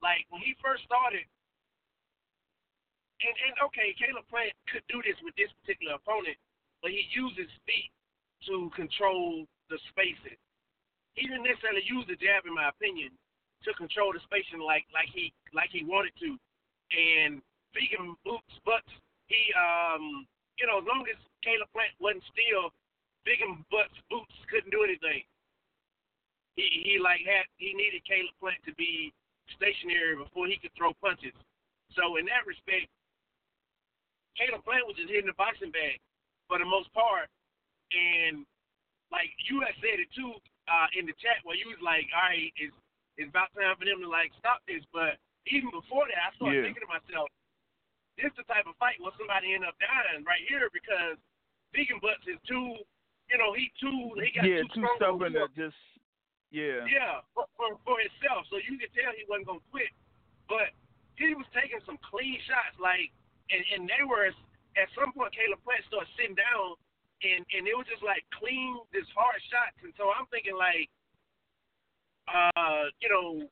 Like 0.00 0.24
when 0.32 0.40
he 0.42 0.56
first 0.60 0.84
started, 0.84 1.24
and 3.22 3.34
and 3.48 3.54
okay, 3.68 3.92
Caleb 3.96 4.24
Plant 4.28 4.52
could 4.68 4.84
do 4.88 5.00
this 5.04 5.16
with 5.24 5.34
this 5.36 5.52
particular 5.62 5.96
opponent, 5.96 6.36
but 6.82 6.92
he 6.92 7.08
uses 7.12 7.48
feet 7.64 7.92
to 8.48 8.68
control 8.76 9.48
the 9.72 9.78
spacing. 9.90 10.36
He 11.16 11.24
didn't 11.26 11.48
necessarily 11.48 11.82
use 11.88 12.04
the 12.06 12.16
jab, 12.20 12.44
in 12.44 12.52
my 12.52 12.68
opinion, 12.68 13.10
to 13.64 13.72
control 13.74 14.12
the 14.12 14.20
spacing 14.28 14.60
like 14.60 14.84
like 14.92 15.08
he 15.12 15.32
like 15.56 15.70
he 15.72 15.84
wanted 15.84 16.12
to. 16.20 16.36
And 16.92 17.42
vegan 17.72 18.14
boots 18.24 18.56
butts, 18.64 18.92
he 19.26 19.40
um 19.56 20.28
you 20.60 20.66
know 20.68 20.78
as 20.80 20.86
long 20.86 21.04
as 21.08 21.16
Caleb 21.42 21.68
Plant 21.72 21.92
wasn't 22.00 22.24
still, 22.30 22.70
vegan 23.26 23.66
butts 23.68 23.98
boots 24.08 24.32
couldn't 24.48 24.70
do 24.70 24.86
anything. 24.86 25.26
He 26.54 26.70
he 26.86 26.94
like 27.02 27.20
had 27.26 27.44
he 27.58 27.74
needed 27.74 28.06
Caleb 28.06 28.32
Plant 28.40 28.62
to 28.64 28.72
be 28.78 29.12
stationary 29.58 30.16
before 30.16 30.46
he 30.46 30.56
could 30.56 30.72
throw 30.78 30.94
punches. 31.02 31.34
So 31.98 32.16
in 32.16 32.24
that 32.30 32.46
respect, 32.46 32.86
Caleb 34.38 34.62
Plant 34.64 34.86
was 34.86 34.96
just 34.96 35.10
hitting 35.10 35.28
the 35.28 35.36
boxing 35.36 35.74
bag 35.74 35.98
for 36.48 36.56
the 36.62 36.68
most 36.68 36.88
part. 36.94 37.28
And 37.92 38.46
like 39.10 39.30
you 39.50 39.60
had 39.62 39.74
said 39.82 40.00
it 40.00 40.10
too 40.14 40.34
uh, 40.66 40.88
in 40.98 41.06
the 41.06 41.14
chat 41.18 41.42
where 41.42 41.58
you 41.58 41.70
was 41.70 41.82
like, 41.82 42.06
all 42.14 42.30
right, 42.30 42.50
it's 42.56 42.74
it's 43.16 43.30
about 43.32 43.52
time 43.56 43.74
for 43.78 43.86
them 43.86 44.00
to 44.02 44.08
like 44.08 44.30
stop 44.38 44.62
this. 44.66 44.82
But 44.92 45.18
even 45.50 45.70
before 45.70 46.06
that, 46.10 46.20
I 46.20 46.30
started 46.36 46.62
Yeah. 46.62 46.64
thinking 46.68 46.84
to 46.84 46.90
myself, 46.90 47.28
this 48.18 48.32
is 48.32 48.36
the 48.36 48.48
type 48.48 48.64
of 48.64 48.76
fight 48.80 49.00
where 49.00 49.14
somebody 49.20 49.52
end 49.52 49.64
up 49.64 49.76
dying 49.78 50.24
right 50.24 50.42
here 50.48 50.68
because 50.72 51.20
Feigenbutz 51.72 52.24
is 52.28 52.40
too, 52.48 52.80
you 53.30 53.38
know, 53.38 53.50
he 53.54 53.70
too 53.78 54.14
he 54.22 54.30
got 54.34 54.46
Yeah, 54.46 54.62
too, 54.70 54.82
too 54.82 54.88
stubborn 54.96 55.34
to 55.34 55.46
just. 55.56 55.76
Yeah. 56.54 56.86
yeah, 56.86 57.26
for, 57.34 57.44
for, 57.58 57.74
for 57.82 57.98
himself. 57.98 58.46
So 58.48 58.62
you 58.62 58.78
could 58.78 58.94
tell 58.94 59.10
he 59.18 59.26
wasn't 59.26 59.50
gonna 59.50 59.66
quit. 59.74 59.90
But 60.46 60.70
he 61.18 61.34
was 61.34 61.44
taking 61.50 61.82
some 61.82 61.98
clean 62.06 62.38
shots, 62.46 62.78
like, 62.78 63.10
and 63.50 63.62
and 63.74 63.82
they 63.90 64.06
were 64.06 64.30
at 64.30 64.88
some 64.94 65.10
point 65.10 65.34
Caleb 65.34 65.58
Plant 65.66 65.82
started 65.90 66.08
sitting 66.14 66.38
down, 66.38 66.78
and 67.26 67.42
and 67.50 67.66
it 67.66 67.74
was 67.74 67.90
just 67.90 68.06
like 68.06 68.22
clean, 68.30 68.78
this 68.94 69.04
hard 69.10 69.42
shots. 69.50 69.74
And 69.82 69.90
so 69.98 70.14
I'm 70.14 70.30
thinking 70.30 70.54
like, 70.54 70.86
uh, 72.30 72.94
you 73.02 73.10
know, 73.10 73.42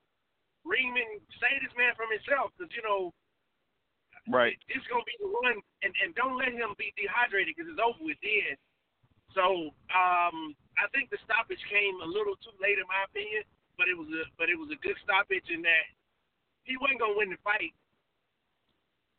Ringman 0.62 1.18
save 1.42 1.66
this 1.66 1.74
man 1.74 1.98
from 1.98 2.14
himself, 2.14 2.54
because 2.54 2.70
you 2.78 2.84
know 2.86 3.10
Right. 4.30 4.56
this 4.70 4.80
is 4.80 4.88
gonna 4.88 5.04
be 5.04 5.18
the 5.20 5.28
one, 5.28 5.58
and 5.82 5.92
and 6.00 6.14
don't 6.14 6.38
let 6.38 6.54
him 6.54 6.72
be 6.78 6.94
dehydrated 6.96 7.52
because 7.52 7.68
it's 7.68 7.82
over 7.82 8.00
with 8.00 8.16
then. 8.22 8.54
So 9.34 9.74
um, 9.90 10.54
I 10.78 10.86
think 10.94 11.10
the 11.10 11.18
stoppage 11.26 11.60
came 11.70 11.98
a 12.00 12.08
little 12.08 12.38
too 12.38 12.54
late 12.62 12.78
in 12.78 12.86
my 12.86 13.02
opinion, 13.06 13.42
but 13.76 13.90
it 13.90 13.98
was 13.98 14.06
a 14.14 14.24
but 14.38 14.46
it 14.48 14.56
was 14.58 14.70
a 14.70 14.78
good 14.80 14.96
stoppage 15.02 15.46
in 15.50 15.62
that 15.66 15.84
he 16.62 16.78
wasn't 16.78 17.02
gonna 17.02 17.18
win 17.18 17.34
the 17.34 17.40
fight, 17.42 17.74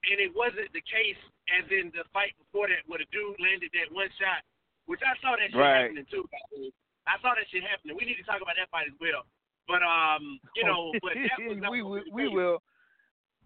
and 0.07 0.17
it 0.17 0.31
wasn't 0.33 0.71
the 0.71 0.83
case 0.87 1.19
as 1.53 1.67
in 1.69 1.91
the 1.93 2.07
fight 2.15 2.33
before 2.39 2.71
that 2.71 2.81
where 2.89 3.03
the 3.03 3.09
dude 3.11 3.37
landed 3.37 3.69
that 3.75 3.91
one 3.93 4.09
shot, 4.17 4.41
which 4.89 5.03
I 5.05 5.13
saw 5.21 5.35
that 5.37 5.51
shit 5.51 5.59
Right. 5.59 5.91
happening 5.91 6.07
too. 6.09 6.25
by 6.31 6.41
the 6.49 6.67
way. 6.67 6.71
I 7.05 7.21
saw 7.21 7.37
that 7.37 7.45
shit 7.53 7.61
happening. 7.61 7.93
We 7.93 8.07
need 8.07 8.17
to 8.17 8.25
talk 8.25 8.41
about 8.41 8.57
that 8.57 8.71
fight 8.73 8.89
as 8.89 8.97
well. 8.97 9.29
But 9.69 9.85
um, 9.85 10.39
you 10.55 10.65
know, 10.65 10.89
but 11.05 11.13
that 11.13 11.37
was 11.43 11.59
we 11.69 11.83
was 11.83 12.03
we, 12.09 12.27
will. 12.31 12.63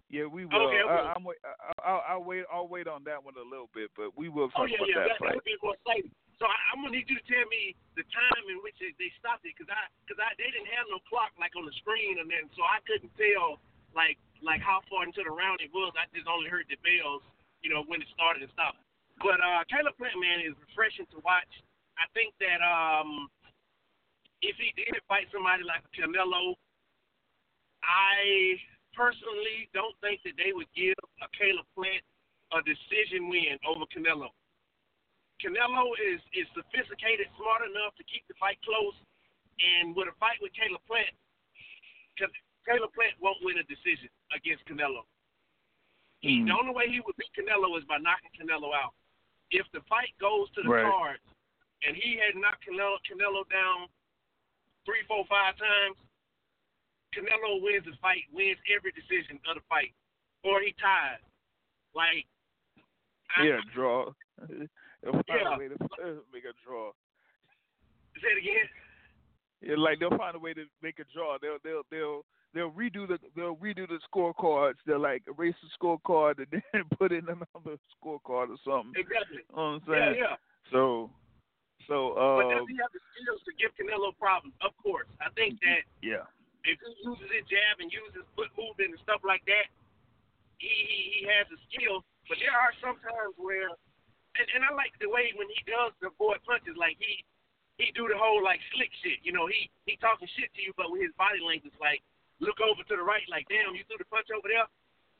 Yeah, 0.08 0.26
we 0.26 0.44
will. 0.44 0.68
Okay, 0.68 0.80
okay. 0.80 0.90
I, 0.90 1.12
I'm 1.12 1.24
wait. 1.24 1.38
I, 1.44 1.52
I'll, 1.84 2.02
I'll 2.08 2.24
wait. 2.24 2.44
I'll 2.48 2.68
wait 2.68 2.88
on 2.88 3.04
that 3.04 3.22
one 3.22 3.34
a 3.36 3.44
little 3.44 3.68
bit, 3.74 3.90
but 3.96 4.16
we 4.16 4.28
will 4.28 4.48
Oh 4.56 4.64
talk 4.64 4.68
yeah, 4.70 4.80
about 4.80 4.88
yeah, 4.88 4.98
that 5.00 5.08
that, 5.08 5.18
fight. 5.18 5.28
that 5.28 5.34
would 5.36 5.44
be 5.44 5.56
more 5.62 5.76
exciting. 5.76 6.12
So 6.40 6.48
I, 6.48 6.56
I'm 6.72 6.80
gonna 6.80 6.96
need 6.96 7.04
you 7.12 7.20
to 7.20 7.26
tell 7.28 7.44
me 7.52 7.76
the 8.00 8.04
time 8.08 8.44
in 8.48 8.64
which 8.64 8.74
they, 8.80 8.96
they 8.96 9.12
stopped 9.20 9.44
it, 9.44 9.52
cause 9.60 9.68
I, 9.68 9.92
cause 10.08 10.16
I, 10.16 10.32
they 10.40 10.48
didn't 10.48 10.72
have 10.72 10.88
no 10.88 10.96
clock 11.04 11.36
like 11.36 11.52
on 11.52 11.68
the 11.68 11.76
screen, 11.84 12.16
and 12.16 12.26
then 12.32 12.48
so 12.56 12.64
I 12.64 12.80
couldn't 12.88 13.12
tell 13.20 13.60
like 13.92 14.16
like 14.40 14.64
how 14.64 14.80
far 14.88 15.04
into 15.04 15.20
the 15.20 15.28
round 15.28 15.60
it 15.60 15.68
was. 15.70 15.92
I 16.00 16.08
just 16.16 16.24
only 16.24 16.48
heard 16.48 16.64
the 16.72 16.80
bells, 16.80 17.20
you 17.60 17.68
know, 17.68 17.84
when 17.84 18.00
it 18.00 18.08
started 18.16 18.40
and 18.40 18.52
stopped. 18.56 18.80
But 19.20 19.36
uh, 19.36 19.68
Caleb 19.68 20.00
Plant, 20.00 20.16
man, 20.16 20.40
is 20.40 20.56
refreshing 20.56 21.04
to 21.12 21.20
watch. 21.20 21.52
I 22.00 22.08
think 22.16 22.32
that 22.40 22.64
um, 22.64 23.28
if 24.40 24.56
he 24.56 24.72
did 24.72 24.96
fight 25.04 25.28
somebody 25.28 25.60
like 25.60 25.84
Canelo, 25.92 26.56
I 27.84 28.56
personally 28.96 29.68
don't 29.76 29.92
think 30.00 30.24
that 30.24 30.40
they 30.40 30.56
would 30.56 30.72
give 30.72 30.96
a 31.20 31.28
Caleb 31.36 31.68
Plant 31.76 32.00
a 32.56 32.64
decision 32.64 33.28
win 33.28 33.60
over 33.68 33.84
Canelo. 33.92 34.32
Canelo 35.40 35.88
is 35.98 36.20
is 36.36 36.46
sophisticated, 36.54 37.26
smart 37.36 37.64
enough 37.64 37.96
to 37.96 38.04
keep 38.04 38.22
the 38.28 38.36
fight 38.38 38.60
close, 38.64 38.94
and 39.60 39.96
with 39.96 40.08
a 40.08 40.16
fight 40.20 40.36
with 40.40 40.52
Caleb 40.52 40.80
Plant, 40.86 41.12
Ca- 42.20 42.32
Caleb 42.68 42.92
Plant 42.92 43.16
won't 43.20 43.40
win 43.42 43.58
a 43.58 43.64
decision 43.64 44.08
against 44.36 44.64
Canelo. 44.68 45.04
He, 46.20 46.40
Mm. 46.44 46.46
The 46.48 46.56
only 46.60 46.74
way 46.76 46.88
he 46.92 47.00
would 47.00 47.16
beat 47.16 47.32
Canelo 47.32 47.72
is 47.78 47.84
by 47.88 47.96
knocking 47.98 48.30
Canelo 48.36 48.74
out. 48.76 48.92
If 49.50 49.64
the 49.72 49.80
fight 49.88 50.12
goes 50.20 50.50
to 50.52 50.62
the 50.62 50.68
Right. 50.68 50.84
cards 50.84 51.24
and 51.82 51.96
he 51.96 52.16
had 52.16 52.36
knocked 52.36 52.64
Canelo, 52.68 52.98
Canelo 53.08 53.48
down 53.48 53.88
three, 54.84 55.02
four, 55.08 55.24
five 55.26 55.56
times, 55.56 55.96
Canelo 57.16 57.60
wins 57.62 57.84
the 57.86 57.96
fight, 57.96 58.28
wins 58.30 58.60
every 58.68 58.92
decision 58.92 59.40
of 59.48 59.54
the 59.56 59.62
fight, 59.62 59.94
or 60.44 60.60
he 60.60 60.72
ties. 60.74 61.20
Like, 61.94 62.26
I, 63.36 63.44
Yeah, 63.44 63.60
draw. 63.72 64.12
They'll 65.02 65.12
find 65.12 65.24
Yeah. 65.28 65.54
a 65.54 65.58
way 65.58 65.68
to 65.68 65.76
make 66.32 66.44
a 66.44 66.52
draw. 66.64 66.92
say 68.20 68.28
it 68.28 68.38
again. 68.38 68.68
Yeah, 69.62 69.76
like 69.76 69.98
they'll 69.98 70.16
find 70.16 70.36
a 70.36 70.38
way 70.38 70.52
to 70.54 70.64
make 70.82 70.98
a 70.98 71.04
draw. 71.12 71.38
They'll 71.40 71.58
they'll 71.64 71.82
they'll 71.90 72.24
they'll 72.52 72.70
redo 72.72 73.06
the 73.08 73.18
they'll 73.36 73.56
redo 73.56 73.88
the 73.88 74.00
scorecards. 74.08 74.76
They'll 74.86 75.00
like 75.00 75.22
erase 75.28 75.54
the 75.62 75.68
scorecard 75.76 76.38
and 76.38 76.48
then 76.72 76.84
put 76.98 77.12
in 77.12 77.24
another 77.28 77.76
scorecard 77.96 78.52
or 78.52 78.58
something. 78.64 78.92
Exactly. 78.96 79.40
You 79.48 79.56
know 79.56 79.56
what 79.56 79.62
I'm 79.62 79.82
saying? 79.88 80.14
yeah. 80.20 80.36
So 80.72 81.10
so 81.88 82.12
But 82.16 82.46
uh 82.52 82.58
does 82.60 82.68
he 82.68 82.76
have 82.80 82.92
the 82.92 83.00
skills 83.16 83.40
to 83.48 83.52
give 83.56 83.72
Canelo 83.76 84.12
problems? 84.20 84.52
Of 84.60 84.76
course. 84.82 85.08
I 85.20 85.28
think 85.32 85.60
that 85.64 85.84
yeah. 86.04 86.24
if 86.64 86.76
he 86.80 86.92
uses 87.08 87.28
his 87.32 87.44
jab 87.48 87.80
and 87.80 87.88
uses 87.92 88.24
foot 88.36 88.52
movement 88.56 88.96
and 88.96 89.00
stuff 89.00 89.20
like 89.24 89.44
that, 89.48 89.68
he 90.60 90.68
he, 90.68 90.98
he 91.20 91.20
has 91.28 91.48
the 91.48 91.56
skill. 91.72 92.04
But 92.28 92.36
there 92.40 92.52
are 92.54 92.72
some 92.84 92.96
times 93.00 93.34
where, 93.40 93.72
and, 94.38 94.46
and 94.54 94.62
I 94.64 94.70
like 94.74 94.94
the 95.00 95.10
way 95.10 95.32
when 95.34 95.48
he 95.50 95.60
does 95.66 95.90
the 95.98 96.08
avoid 96.12 96.38
punches, 96.46 96.76
like 96.78 96.96
he 97.00 97.24
he 97.80 97.90
do 97.96 98.04
the 98.06 98.18
whole 98.18 98.44
like 98.44 98.60
slick 98.76 98.92
shit. 99.02 99.18
You 99.24 99.32
know, 99.32 99.46
he 99.48 99.70
he 99.88 99.96
talking 99.98 100.28
shit 100.36 100.52
to 100.54 100.60
you, 100.62 100.72
but 100.76 100.92
with 100.92 101.02
his 101.02 101.14
body 101.18 101.40
language, 101.42 101.74
like 101.80 102.04
look 102.38 102.60
over 102.60 102.80
to 102.84 102.94
the 102.96 103.02
right, 103.04 103.24
like 103.28 103.48
damn, 103.48 103.74
you 103.74 103.82
threw 103.88 103.98
the 103.98 104.08
punch 104.12 104.28
over 104.30 104.46
there. 104.48 104.68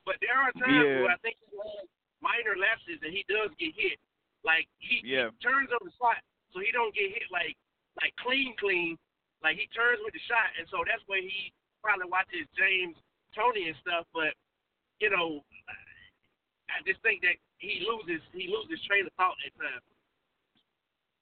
But 0.06 0.16
there 0.24 0.36
are 0.36 0.52
times 0.56 0.86
Yeah. 0.86 1.04
where 1.04 1.12
I 1.12 1.18
think 1.20 1.36
he 1.42 1.52
has 1.56 1.88
minor 2.20 2.56
lapses 2.56 3.00
and 3.04 3.12
he 3.12 3.24
does 3.28 3.52
get 3.60 3.72
hit. 3.76 3.98
Like 4.44 4.68
he, 4.80 5.00
Yeah. 5.04 5.28
he 5.32 5.38
turns 5.44 5.68
on 5.72 5.80
the 5.84 5.92
spot, 5.96 6.20
so 6.52 6.60
he 6.64 6.72
don't 6.72 6.94
get 6.94 7.12
hit 7.12 7.28
like 7.32 7.56
like 8.00 8.14
clean 8.20 8.54
clean. 8.56 8.96
Like 9.42 9.56
he 9.56 9.66
turns 9.72 10.00
with 10.04 10.12
the 10.12 10.20
shot, 10.28 10.52
and 10.60 10.68
so 10.68 10.84
that's 10.84 11.02
where 11.08 11.20
he 11.20 11.52
probably 11.84 12.08
watches 12.08 12.44
James 12.56 12.96
Toney 13.36 13.68
and 13.72 13.76
stuff. 13.80 14.04
But 14.12 14.36
you 15.00 15.08
know, 15.08 15.40
I 16.68 16.80
just 16.86 17.00
think 17.02 17.20
that 17.24 17.36
he 17.60 17.86
loses 17.86 18.22
he 18.32 18.48
loses 18.48 18.84
train 18.86 19.06
of 19.06 19.12
thought 19.16 19.36
at 19.46 19.52
times. 19.60 19.82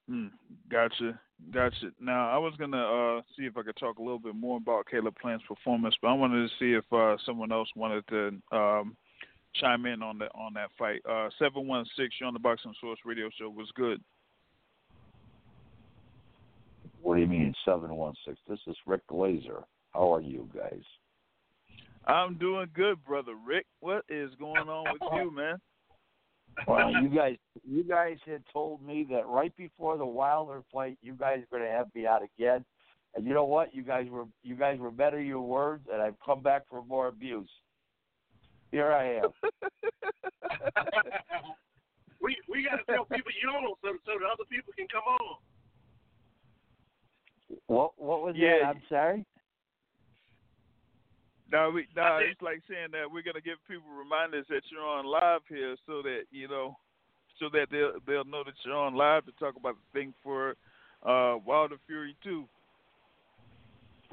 Hmm. 0.09 0.27
Gotcha. 0.71 1.21
Gotcha. 1.53 1.93
Now 2.01 2.31
I 2.31 2.39
was 2.39 2.55
gonna 2.59 3.19
uh 3.19 3.23
see 3.37 3.45
if 3.45 3.57
I 3.57 3.63
could 3.63 3.77
talk 3.77 3.99
a 3.99 4.03
little 4.03 4.19
bit 4.19 4.35
more 4.35 4.57
about 4.57 4.87
Caleb 4.91 5.15
Plant's 5.21 5.45
performance, 5.47 5.95
but 6.01 6.09
I 6.09 6.15
wanted 6.15 6.49
to 6.49 6.55
see 6.59 6.73
if 6.73 6.85
uh 6.93 7.17
someone 7.27 7.53
else 7.53 7.69
wanted 7.77 8.07
to 8.09 8.57
um 8.57 8.97
chime 9.55 9.87
in 9.87 10.03
on 10.03 10.19
that 10.19 10.31
on 10.35 10.55
that 10.55 10.71
fight. 10.79 11.01
Uh 11.09 11.29
seven 11.39 11.67
one 11.67 11.85
six, 11.97 12.15
you're 12.19 12.29
on 12.29 12.35
the 12.35 12.41
Boxing 12.41 12.75
Source 12.81 12.99
radio 13.05 13.29
show 13.39 13.51
was 13.51 13.71
good. 13.75 14.01
What 17.01 17.15
do 17.15 17.21
you 17.21 17.29
mean, 17.29 17.55
716? 17.65 18.37
This 18.49 18.59
is 18.67 18.77
Rick 18.85 19.07
Glaser. 19.07 19.63
How 19.95 20.13
are 20.13 20.21
you 20.21 20.49
guys? 20.55 20.83
I'm 22.07 22.37
doing 22.39 22.67
good, 22.75 23.05
brother 23.05 23.35
Rick. 23.47 23.67
What 23.81 24.05
is 24.09 24.31
going 24.41 24.69
on 24.69 24.87
with 24.93 25.13
you, 25.15 25.31
man? 25.31 25.59
Well, 26.67 26.91
you 26.91 27.09
guys, 27.09 27.37
you 27.67 27.85
guys 27.85 28.19
had 28.27 28.43
told 28.53 28.83
me 28.83 29.07
that 29.11 29.27
right 29.27 29.55
before 29.57 29.97
the 29.97 30.07
Wilder 30.07 30.63
fight, 30.73 30.99
you 31.03 31.15
guys 31.15 31.41
were 31.51 31.59
going 31.59 31.71
to 31.71 31.77
have 31.77 31.87
me 31.95 32.07
out 32.07 32.23
again. 32.23 32.65
And 33.15 33.27
you 33.27 33.33
know 33.33 33.45
what? 33.45 33.75
You 33.75 33.83
guys 33.83 34.07
were, 34.11 34.25
you 34.43 34.55
guys 34.55 34.79
were 34.79 34.91
better 34.91 35.21
your 35.21 35.41
words, 35.41 35.87
and 35.93 36.03
I've 36.03 36.17
come 36.25 36.43
back 36.43 36.63
for 36.69 36.85
more 36.85 37.09
abuse. 37.09 37.51
Here 38.71 38.93
I 38.93 39.15
am. 39.15 39.31
we 42.21 42.37
we 42.49 42.63
gotta 42.63 42.83
tell 42.85 43.07
people 43.07 43.33
you 43.43 43.49
on 43.49 43.75
so 43.83 43.97
so 44.05 44.13
the 44.19 44.27
other 44.27 44.45
people 44.51 44.75
can 44.77 44.87
come 44.89 45.05
on. 45.05 45.37
What, 47.67 47.93
what 47.97 48.23
was 48.23 48.35
Yeah. 48.37 48.59
that? 48.61 48.67
I'm 48.69 48.83
sorry. 48.89 49.25
No, 51.51 51.71
we 51.71 51.87
no, 51.97 52.19
it's 52.23 52.43
like 52.43 52.61
saying 52.69 52.89
that 52.93 53.11
we're 53.11 53.23
gonna 53.23 53.41
give 53.41 53.57
people 53.67 53.89
reminders 53.97 54.47
that 54.51 54.63
you're 54.71 54.87
on 54.87 55.07
live 55.07 55.41
here, 55.49 55.77
so 55.87 56.03
that 56.03 56.23
you 56.31 56.47
know, 56.47 56.77
so 57.41 57.49
that 57.53 57.69
they'll 57.71 57.95
they'll 58.07 58.25
know 58.25 58.45
that 58.45 58.55
you're 58.65 58.77
on 58.77 58.95
live 58.95 59.25
to 59.27 59.33
talk 59.33 59.57
about 59.57 59.77
the 59.77 59.99
thing 59.99 60.13
for 60.23 60.57
uh, 61.07 61.37
Wilder 61.45 61.77
Fury 61.87 62.15
two. 62.23 62.45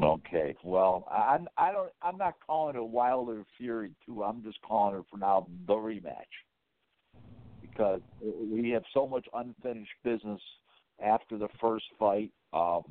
Okay, 0.02 0.56
well, 0.64 1.08
I 1.12 1.40
I 1.58 1.72
don't 1.72 1.92
I'm 2.02 2.18
not 2.18 2.36
calling 2.46 2.76
it 2.78 2.84
Wilder 2.84 3.44
Fury 3.58 3.92
two. 4.06 4.24
I'm 4.24 4.42
just 4.42 4.62
calling 4.62 4.98
it 4.98 5.06
for 5.12 5.18
now 5.18 5.48
the 5.68 5.74
rematch 5.74 6.24
because 7.62 8.02
we 8.22 8.70
have 8.70 8.84
so 8.94 9.06
much 9.08 9.26
unfinished 9.34 9.92
business 10.04 10.42
after 11.04 11.38
the 11.38 11.50
first 11.60 11.86
fight. 12.00 12.32
Um, 12.54 12.84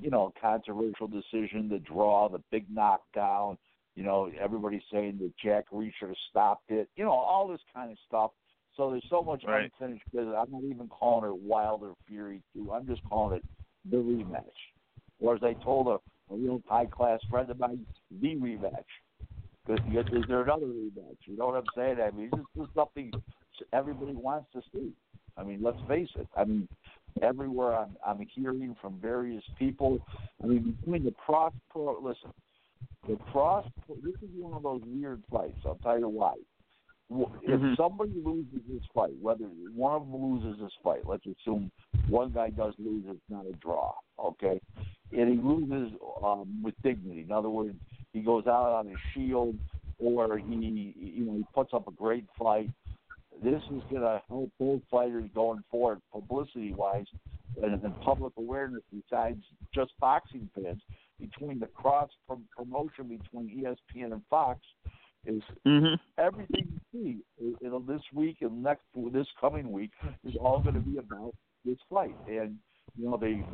you 0.00 0.10
know, 0.10 0.32
controversial 0.40 1.08
decision, 1.08 1.68
the 1.68 1.78
draw, 1.78 2.28
the 2.28 2.42
big 2.50 2.66
knockdown. 2.70 3.58
You 3.94 4.04
know, 4.04 4.30
everybody 4.38 4.82
saying 4.92 5.18
that 5.20 5.32
Jack 5.42 5.64
Reiss 5.72 5.94
should 5.98 6.08
have 6.08 6.16
stopped 6.30 6.70
it. 6.70 6.88
You 6.96 7.04
know, 7.04 7.12
all 7.12 7.48
this 7.48 7.60
kind 7.74 7.90
of 7.90 7.96
stuff. 8.06 8.30
So 8.76 8.90
there's 8.90 9.06
so 9.08 9.22
much 9.22 9.42
right. 9.46 9.70
unfinished 9.80 10.04
business. 10.12 10.34
I'm 10.38 10.52
not 10.52 10.64
even 10.64 10.88
calling 10.88 11.30
it 11.30 11.36
Wilder 11.42 11.92
Fury 12.06 12.42
2. 12.54 12.72
I'm 12.72 12.86
just 12.86 13.02
calling 13.08 13.38
it 13.38 13.44
the 13.90 13.96
rematch. 13.96 14.42
Or 15.18 15.34
as 15.34 15.42
I 15.42 15.54
told 15.64 15.86
a, 15.86 16.32
a 16.32 16.36
real 16.36 16.60
high 16.68 16.84
class 16.84 17.20
friend 17.30 17.48
of 17.50 17.58
mine, 17.58 17.86
the 18.20 18.34
rematch. 18.36 18.84
Because 19.66 20.06
is 20.12 20.24
there 20.28 20.42
another 20.42 20.66
rematch? 20.66 21.16
You 21.24 21.38
know 21.38 21.46
what 21.46 21.56
I'm 21.56 21.64
saying? 21.74 21.96
I 22.00 22.10
mean, 22.10 22.30
this 22.54 22.64
is 22.64 22.68
something 22.74 23.10
everybody 23.72 24.12
wants 24.12 24.48
to 24.52 24.60
see. 24.72 24.92
I 25.38 25.42
mean, 25.42 25.60
let's 25.62 25.78
face 25.88 26.08
it. 26.16 26.28
I 26.36 26.44
mean, 26.44 26.68
everywhere 27.22 27.76
I'm, 27.76 27.96
I'm 28.06 28.26
hearing 28.34 28.76
from 28.80 28.98
various 29.00 29.44
people. 29.58 29.98
I 30.42 30.46
mean, 30.46 30.76
between 30.80 31.04
the 31.04 31.12
cross 31.12 31.52
pro, 31.70 31.98
listen, 32.00 32.30
the 33.08 33.16
cross. 33.32 33.64
This 34.02 34.14
is 34.22 34.28
one 34.36 34.54
of 34.54 34.62
those 34.62 34.82
weird 34.84 35.22
fights. 35.30 35.58
I'll 35.64 35.78
tell 35.82 35.98
you 35.98 36.08
why. 36.08 36.34
If 37.08 37.60
Mhm. 37.60 37.76
somebody 37.76 38.14
loses 38.24 38.60
this 38.68 38.82
fight, 38.92 39.14
whether 39.20 39.44
one 39.44 39.94
of 39.94 40.10
them 40.10 40.20
loses 40.20 40.60
this 40.60 40.72
fight, 40.82 41.06
let's 41.06 41.24
assume 41.24 41.70
one 42.08 42.32
guy 42.32 42.50
does 42.50 42.74
lose, 42.78 43.04
it's 43.06 43.20
not 43.28 43.46
a 43.46 43.52
draw, 43.54 43.94
okay? 44.18 44.60
And 45.12 45.28
he 45.30 45.36
loses 45.36 45.96
um, 46.22 46.62
with 46.62 46.74
dignity. 46.82 47.20
In 47.20 47.30
other 47.30 47.50
words, 47.50 47.76
he 48.12 48.22
goes 48.22 48.46
out 48.48 48.72
on 48.72 48.88
his 48.88 48.98
shield, 49.14 49.56
or 49.98 50.36
he, 50.38 50.94
you 50.96 51.24
know, 51.26 51.34
he 51.34 51.44
puts 51.54 51.72
up 51.72 51.86
a 51.86 51.92
great 51.92 52.24
fight. 52.36 52.70
This 53.42 53.62
is 53.64 53.82
going 53.90 54.02
to 54.02 54.22
help 54.28 54.50
both 54.58 54.80
fighters 54.90 55.28
going 55.34 55.62
forward, 55.70 56.00
publicity-wise, 56.12 57.06
and, 57.62 57.82
and 57.82 58.00
public 58.00 58.32
awareness. 58.36 58.82
Besides 58.92 59.42
just 59.74 59.92
boxing 60.00 60.48
fans, 60.54 60.80
between 61.20 61.58
the 61.58 61.66
cross 61.66 62.10
prom- 62.26 62.48
promotion 62.56 63.18
between 63.18 63.64
ESPN 63.64 64.12
and 64.12 64.22
Fox, 64.30 64.60
is 65.26 65.42
Mm-hmm. 65.66 65.94
everything 66.18 66.68
you 66.92 67.22
see 67.40 67.56
you 67.60 67.70
know, 67.70 67.82
this 67.86 68.02
week 68.14 68.38
and 68.42 68.62
next 68.62 68.84
this 69.12 69.26
coming 69.40 69.72
week 69.72 69.90
is 70.24 70.34
all 70.40 70.60
going 70.60 70.74
to 70.74 70.80
be 70.80 70.98
about 70.98 71.34
this 71.64 71.78
fight. 71.90 72.14
And 72.28 72.56
you 72.96 73.10
know 73.10 73.18
they, 73.20 73.44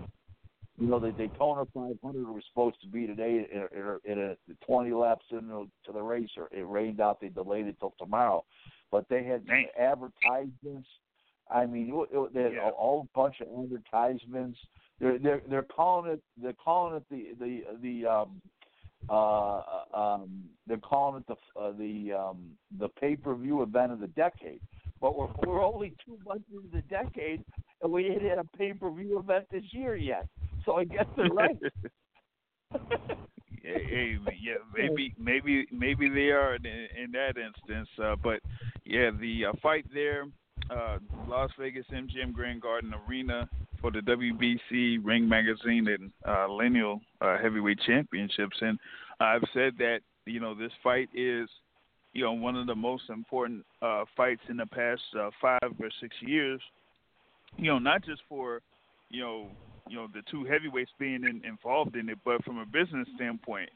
you 0.79 0.89
know 0.89 0.99
the 0.99 1.13
Daytona 1.13 1.65
500 1.75 2.01
was 2.29 2.43
supposed 2.49 2.81
to 2.81 2.87
be 2.87 3.07
today 3.07 3.47
in, 3.53 3.69
in, 3.79 3.99
in 4.05 4.19
a 4.19 4.65
20 4.67 4.93
laps 4.93 5.27
into 5.31 5.69
to 5.85 5.93
the 5.93 6.03
race. 6.03 6.31
Or 6.37 6.49
it 6.51 6.67
rained 6.67 7.01
out. 7.01 7.21
They 7.21 7.29
delayed 7.29 7.67
it 7.67 7.77
till 7.79 7.95
tomorrow, 7.99 8.45
but 8.91 9.09
they 9.09 9.23
had 9.25 9.47
Dang. 9.47 9.67
advertisements. 9.79 10.89
I 11.51 11.67
mean, 11.67 11.93
it, 11.93 12.17
it, 12.17 12.35
they 12.35 12.43
had 12.43 12.53
Yeah. 12.55 12.69
a 12.69 12.73
whole 12.73 13.09
bunch 13.15 13.41
of 13.41 13.49
advertisements. 13.63 14.59
They're 14.99 15.19
they're 15.19 15.43
they're 15.49 15.63
calling 15.63 16.13
it 16.13 16.23
they're 16.41 16.53
calling 16.55 16.97
it 16.97 17.05
the 17.11 17.35
the 17.39 17.65
the 17.83 18.07
um 18.07 18.41
uh, 19.09 19.61
um, 19.93 20.45
they're 20.67 20.79
calling 20.79 21.23
it 21.23 21.27
the 21.27 21.61
uh, 21.61 21.73
the 21.73 22.13
um, 22.13 22.51
the 22.79 22.89
pay 22.89 23.17
per 23.17 23.35
view 23.35 23.63
event 23.63 23.93
of 23.93 24.01
the 24.01 24.07
decade. 24.09 24.61
But 25.01 25.19
we're 25.19 25.29
we're 25.45 25.65
only 25.65 25.95
two 26.05 26.19
months 26.25 26.45
into 26.53 26.69
the 26.73 26.83
decade, 26.83 27.45
and 27.83 27.93
we 27.93 28.07
ain't 28.07 28.23
had 28.23 28.39
a 28.39 28.45
pay 28.57 28.73
per 28.73 28.91
view 28.91 29.19
event 29.19 29.47
this 29.51 29.65
year 29.73 29.97
yet. 29.97 30.27
So 30.67 30.77
I 30.77 30.85
guess 30.85 31.07
they're 31.17 31.27
right. 31.33 31.59
yeah, 32.73 32.79
hey, 33.63 34.17
yeah, 34.41 34.55
maybe, 34.77 35.15
maybe, 35.19 35.67
maybe 35.73 36.09
they 36.09 36.31
are 36.31 36.55
in, 36.55 36.67
in 36.67 37.13
that 37.13 37.35
instance. 37.37 37.89
Uh, 38.03 38.17
but 38.23 38.41
yeah, 38.85 39.11
the 39.21 39.47
uh, 39.47 39.53
fight 39.63 39.85
there, 39.93 40.27
uh, 40.71 40.99
Las 41.29 41.51
Vegas 41.59 41.87
MGM 41.93 42.33
Grand 42.33 42.63
Garden 42.63 42.95
Arena 43.09 43.49
for 43.81 43.91
the 43.91 44.01
WBC 44.01 44.99
Ring 45.03 45.29
Magazine 45.29 45.89
and 45.89 46.13
uh, 46.27 46.47
Lineal 46.49 47.01
uh, 47.21 47.39
Heavyweight 47.39 47.81
Championships, 47.85 48.57
and 48.61 48.79
I've 49.21 49.43
said 49.53 49.75
that 49.79 50.01
you 50.27 50.41
know 50.41 50.55
this 50.55 50.73
fight 50.83 51.09
is, 51.15 51.49
you 52.13 52.25
know, 52.25 52.33
one 52.33 52.57
of 52.57 52.67
the 52.67 52.75
most 52.75 53.05
important 53.11 53.65
uh, 53.83 54.05
fights 54.17 54.43
in 54.49 54.57
the 54.57 54.67
past 54.67 55.03
uh, 55.19 55.31
five 55.41 55.73
or 55.81 55.91
six 56.01 56.15
years. 56.21 56.61
You 57.57 57.71
know, 57.71 57.79
not 57.79 58.05
just 58.05 58.23
for, 58.29 58.63
you 59.11 59.21
know, 59.21 59.49
you 59.89 59.97
know 59.97 60.07
the 60.13 60.23
two 60.31 60.45
heavyweights 60.45 60.91
being 60.99 61.25
in, 61.25 61.43
involved 61.45 61.97
in 61.97 62.09
it, 62.09 62.19
but 62.25 62.45
from 62.45 62.59
a 62.59 62.67
business 62.67 63.09
standpoint, 63.17 63.71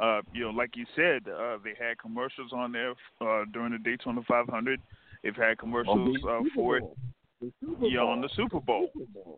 uh, 0.00 0.20
you 0.32 0.44
know, 0.44 0.50
like 0.50 0.76
you 0.76 0.86
said, 0.94 1.28
uh, 1.28 1.58
they 1.62 1.74
had 1.78 1.98
commercials 1.98 2.52
on 2.52 2.72
there 2.72 2.92
uh, 3.20 3.44
during 3.52 3.72
the 3.72 3.78
Daytona 3.78 4.20
500. 4.28 4.80
They've 5.22 5.34
had 5.34 5.58
commercials 5.58 6.16
uh, 6.28 6.40
for 6.54 6.76
it, 6.76 6.84
Super 7.60 7.86
yeah, 7.86 8.00
on 8.00 8.20
the 8.20 8.28
Super 8.36 8.60
Bowl. 8.60 8.88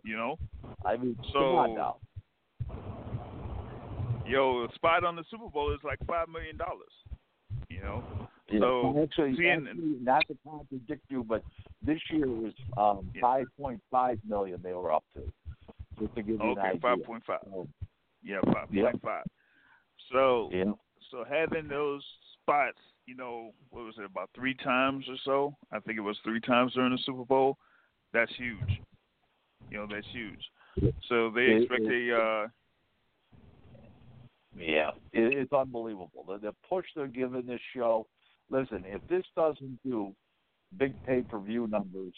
You 0.04 0.16
know, 0.16 0.38
I 0.85 0.96
mean, 0.96 1.16
So- 1.33 1.96
yo, 4.26 4.64
a 4.64 4.74
spot 4.74 5.04
on 5.04 5.16
the 5.16 5.24
Super 5.30 5.48
Bowl 5.48 5.72
is 5.72 5.80
like 5.83 5.98
five 6.06 6.28
million 6.28 6.56
dollars. 6.56 6.92
You 7.68 7.80
know, 7.80 8.04
Yeah, 8.50 8.61
So, 8.61 9.02
actually, 9.02 9.37
seeing- 9.37 9.66
actually, 9.68 9.98
not 10.00 10.26
to 10.26 10.37
contradict 10.44 11.04
you, 11.09 11.22
but 11.22 11.42
this 11.83 12.00
year 12.11 12.26
was 12.26 12.52
um, 12.76 13.09
Yeah. 13.14 13.20
5.5 13.22 14.18
million 14.24 14.61
they 14.62 14.74
were 14.74 14.92
up 14.92 15.04
to. 15.14 15.33
Just 16.00 16.14
to 16.14 16.22
give 16.22 16.40
you 16.40 16.50
okay, 16.50 16.78
five 16.80 17.02
point 17.04 17.22
five. 17.26 17.40
So, 17.44 17.68
Yeah, 18.22 18.40
five 18.52 18.68
point 18.68 19.02
five. 19.02 19.24
So, 20.12 20.50
yeah. 20.52 20.72
so 21.10 21.24
having 21.28 21.68
those 21.68 22.02
spots, 22.40 22.78
you 23.06 23.16
know, 23.16 23.52
what 23.70 23.84
was 23.84 23.94
it 23.98 24.04
about 24.04 24.30
three 24.34 24.54
times 24.54 25.04
or 25.08 25.16
so? 25.24 25.56
I 25.72 25.78
think 25.80 25.98
it 25.98 26.02
was 26.02 26.16
three 26.24 26.40
times 26.40 26.72
during 26.74 26.92
the 26.92 26.98
Super 27.04 27.24
Bowl. 27.24 27.58
That's 28.12 28.32
huge. 28.36 28.80
You 29.70 29.78
know, 29.78 29.86
that's 29.90 30.06
huge. 30.12 30.40
So 31.08 31.30
they 31.34 31.42
expect 31.42 31.82
a 31.82 32.16
uh, 32.16 32.46
Yeah, 34.56 34.90
it, 35.12 35.32
it's 35.34 35.52
unbelievable. 35.52 36.24
The, 36.26 36.38
the 36.38 36.54
push 36.68 36.86
they're 36.96 37.06
giving 37.06 37.46
this 37.46 37.60
show. 37.74 38.06
Listen, 38.50 38.84
if 38.86 39.00
this 39.08 39.24
doesn't 39.36 39.78
do 39.84 40.14
big 40.76 40.94
pay 41.04 41.22
per 41.22 41.38
view 41.38 41.66
numbers, 41.66 42.14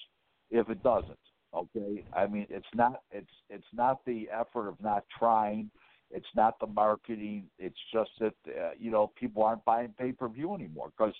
if 0.50 0.68
it 0.70 0.82
doesn't, 0.82 1.18
okay. 1.54 2.04
I 2.14 2.26
mean, 2.26 2.46
it's 2.50 2.66
not 2.74 3.02
it's 3.10 3.30
it's 3.48 3.64
not 3.72 4.04
the 4.04 4.28
effort 4.32 4.68
of 4.68 4.80
not 4.82 5.04
trying. 5.18 5.70
It's 6.10 6.26
not 6.36 6.60
the 6.60 6.66
marketing. 6.66 7.44
It's 7.58 7.78
just 7.92 8.10
that 8.20 8.34
uh, 8.48 8.70
you 8.78 8.90
know 8.90 9.12
people 9.18 9.42
aren't 9.42 9.64
buying 9.64 9.94
pay 9.98 10.12
per 10.12 10.28
view 10.28 10.54
anymore 10.54 10.92
because 10.96 11.14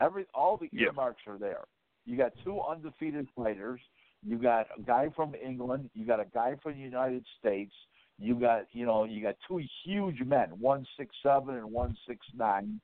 every 0.00 0.26
all 0.34 0.56
the 0.56 0.70
earmarks 0.78 1.22
are 1.26 1.38
there. 1.38 1.64
You 2.06 2.16
got 2.16 2.32
two 2.44 2.60
undefeated 2.60 3.28
fighters. 3.36 3.80
You 4.26 4.38
got 4.38 4.66
a 4.76 4.82
guy 4.82 5.10
from 5.14 5.34
England. 5.34 5.90
You 5.94 6.06
got 6.06 6.20
a 6.20 6.24
guy 6.24 6.54
from 6.62 6.72
the 6.72 6.78
United 6.78 7.24
States. 7.38 7.72
You 8.18 8.34
got 8.34 8.62
you 8.72 8.86
know 8.86 9.04
you 9.04 9.22
got 9.22 9.36
two 9.46 9.60
huge 9.84 10.20
men, 10.26 10.48
one 10.58 10.86
six 10.98 11.14
seven 11.22 11.54
and 11.54 11.70
one 11.70 11.96
six 12.06 12.26
nine. 12.36 12.80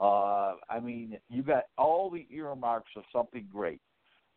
Uh, 0.00 0.54
I 0.70 0.78
mean, 0.80 1.18
you 1.28 1.42
got 1.42 1.64
all 1.76 2.08
the 2.08 2.26
earmarks 2.30 2.90
of 2.96 3.02
something 3.12 3.46
great, 3.52 3.80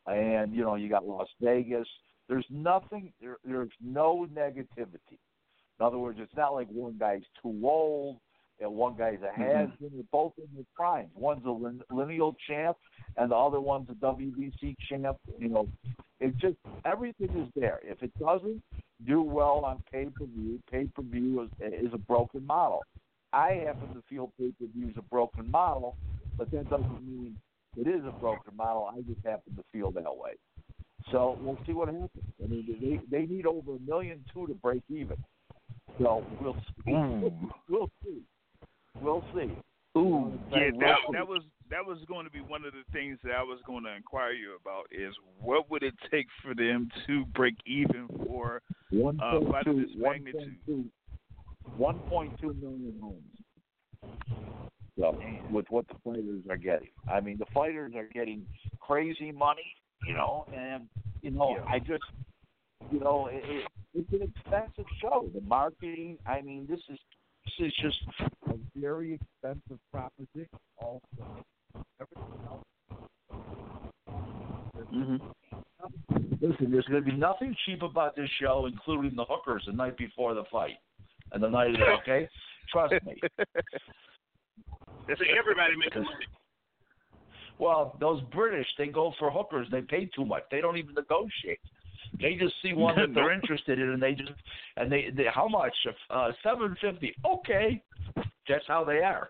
and 0.07 0.53
you 0.53 0.63
know 0.63 0.75
you 0.75 0.89
got 0.89 1.07
Las 1.07 1.29
Vegas. 1.39 1.87
There's 2.31 2.47
nothing. 2.49 3.11
There, 3.19 3.35
there's 3.43 3.73
no 3.83 4.25
negativity. 4.33 5.19
In 5.77 5.85
other 5.85 5.97
words, 5.97 6.17
it's 6.21 6.33
not 6.37 6.53
like 6.53 6.69
one 6.69 6.95
guy's 6.97 7.23
too 7.43 7.59
old 7.65 8.19
and 8.61 8.71
one 8.71 8.95
guy's 8.95 9.19
a 9.21 9.37
mm-hmm. 9.37 9.41
has 9.41 9.69
been. 9.81 9.89
They're 9.93 10.03
both 10.13 10.31
in 10.37 10.47
their 10.55 10.63
primes. 10.73 11.09
One's 11.13 11.45
a 11.45 11.51
lin- 11.51 11.83
lineal 11.91 12.37
champ, 12.47 12.77
and 13.17 13.31
the 13.31 13.35
other 13.35 13.59
one's 13.59 13.89
a 13.89 13.95
WBC 13.95 14.75
champ. 14.87 15.17
You 15.39 15.49
know, 15.49 15.67
it's 16.21 16.39
just 16.39 16.55
everything 16.85 17.31
is 17.35 17.49
there. 17.53 17.81
If 17.83 18.01
it 18.01 18.17
doesn't 18.17 18.63
do 19.05 19.21
well 19.21 19.65
on 19.65 19.83
pay 19.91 20.05
per 20.05 20.23
view, 20.25 20.61
pay 20.71 20.85
per 20.85 21.01
view 21.01 21.41
is, 21.41 21.49
is 21.59 21.93
a 21.93 21.97
broken 21.97 22.47
model. 22.47 22.81
I 23.33 23.63
happen 23.65 23.93
to 23.93 24.01
feel 24.09 24.31
pay 24.39 24.53
per 24.57 24.67
view 24.73 24.87
is 24.87 24.95
a 24.95 25.01
broken 25.01 25.51
model, 25.51 25.97
but 26.37 26.49
that 26.51 26.69
doesn't 26.69 27.05
mean 27.05 27.35
it 27.75 27.89
is 27.89 28.05
a 28.05 28.11
broken 28.11 28.55
model. 28.55 28.89
I 28.89 29.01
just 29.01 29.25
happen 29.25 29.53
to 29.57 29.63
feel 29.73 29.91
that 29.91 30.15
way. 30.15 30.37
So 31.11 31.37
we'll 31.41 31.57
see 31.65 31.73
what 31.73 31.87
happens. 31.87 32.09
I 32.43 32.47
mean, 32.47 33.01
they 33.09 33.19
they 33.19 33.25
need 33.25 33.45
over 33.45 33.75
a 33.75 33.79
million 33.79 34.23
two 34.33 34.47
to 34.47 34.53
break 34.53 34.83
even. 34.89 35.17
So 35.99 36.23
we'll 36.41 36.55
see. 36.85 36.91
We'll 37.69 37.89
see. 38.03 38.21
We'll 39.01 39.23
see. 39.33 39.51
Ooh, 39.97 40.31
yeah, 40.51 40.69
that 40.79 40.95
that 41.13 41.27
was 41.27 41.43
that 41.69 41.85
was 41.85 41.97
going 42.07 42.25
to 42.25 42.31
be 42.31 42.39
one 42.39 42.63
of 42.65 42.73
the 42.73 42.83
things 42.93 43.17
that 43.23 43.33
I 43.33 43.43
was 43.43 43.59
going 43.65 43.83
to 43.85 43.95
inquire 43.95 44.31
you 44.31 44.57
about 44.59 44.85
is 44.91 45.13
what 45.39 45.69
would 45.69 45.83
it 45.83 45.93
take 46.09 46.27
for 46.43 46.53
them 46.53 46.89
to 47.07 47.25
break 47.27 47.55
even 47.65 48.07
for 48.25 48.61
One 48.91 49.19
uh, 49.21 49.39
point 49.39 49.51
fight 49.51 49.67
of 49.67 49.75
two, 49.75 49.81
this 49.81 49.91
magnitude. 49.97 50.33
point 50.33 50.57
two, 50.65 50.85
one 51.77 51.99
point 51.99 52.39
two 52.39 52.53
million 52.53 52.93
homes. 53.01 54.17
So 54.97 55.17
with 55.49 55.65
what 55.69 55.85
the 55.87 55.95
fighters 56.03 56.43
are 56.49 56.57
getting, 56.57 56.89
I 57.11 57.21
mean, 57.21 57.37
the 57.37 57.45
fighters 57.53 57.93
are 57.95 58.07
getting 58.13 58.45
crazy 58.79 59.31
money, 59.31 59.75
you 60.05 60.13
know, 60.13 60.45
and 60.53 60.87
you 61.21 61.31
know, 61.31 61.57
Yeah. 61.57 61.71
I 61.71 61.79
just, 61.79 62.03
you 62.91 62.99
know, 62.99 63.27
it, 63.27 63.43
it, 63.45 63.67
it's 63.93 64.13
an 64.13 64.21
expensive 64.23 64.85
show. 65.01 65.29
The 65.33 65.41
marketing, 65.41 66.17
I 66.25 66.41
mean, 66.41 66.65
this 66.69 66.79
is 66.89 66.99
this 67.45 67.67
is 67.67 67.73
just 67.81 67.97
a 68.49 68.55
very 68.75 69.13
expensive 69.13 69.79
proposition. 69.91 70.47
Also, 70.77 71.45
everything 71.99 72.39
else. 72.47 72.63
Mm-hmm. 74.93 75.17
Listen, 76.41 76.71
there's 76.71 76.85
going 76.85 77.03
to 77.03 77.11
be 77.11 77.15
nothing 77.15 77.55
cheap 77.65 77.81
about 77.81 78.15
this 78.15 78.29
show, 78.39 78.67
including 78.71 79.15
the 79.15 79.25
hookers 79.25 79.63
the 79.67 79.73
night 79.73 79.97
before 79.97 80.33
the 80.33 80.43
fight 80.51 80.77
and 81.31 81.41
the 81.41 81.49
night 81.49 81.69
of 81.69 81.77
the 81.77 81.85
okay. 82.01 82.27
Trust 82.71 82.93
me. 83.05 83.19
So 85.07 85.25
everybody 85.37 85.75
makes 85.75 85.95
money. 85.95 86.25
Well, 87.61 87.95
those 87.99 88.23
British, 88.33 88.65
they 88.79 88.87
go 88.87 89.13
for 89.19 89.29
hookers. 89.29 89.67
They 89.71 89.81
pay 89.81 90.09
too 90.15 90.25
much. 90.25 90.41
They 90.49 90.61
don't 90.61 90.77
even 90.77 90.95
negotiate. 90.95 91.59
They 92.19 92.33
just 92.33 92.55
see 92.63 92.73
one 92.73 92.95
that 92.95 93.13
they're 93.13 93.31
interested 93.39 93.77
in, 93.77 93.89
and 93.89 94.01
they 94.01 94.13
just 94.13 94.31
and 94.77 94.91
they, 94.91 95.11
they 95.15 95.25
how 95.31 95.47
much? 95.47 95.73
Uh, 96.09 96.31
Seven 96.41 96.75
fifty. 96.81 97.13
Okay, 97.23 97.81
that's 98.49 98.65
how 98.67 98.83
they 98.83 98.97
are. 98.97 99.29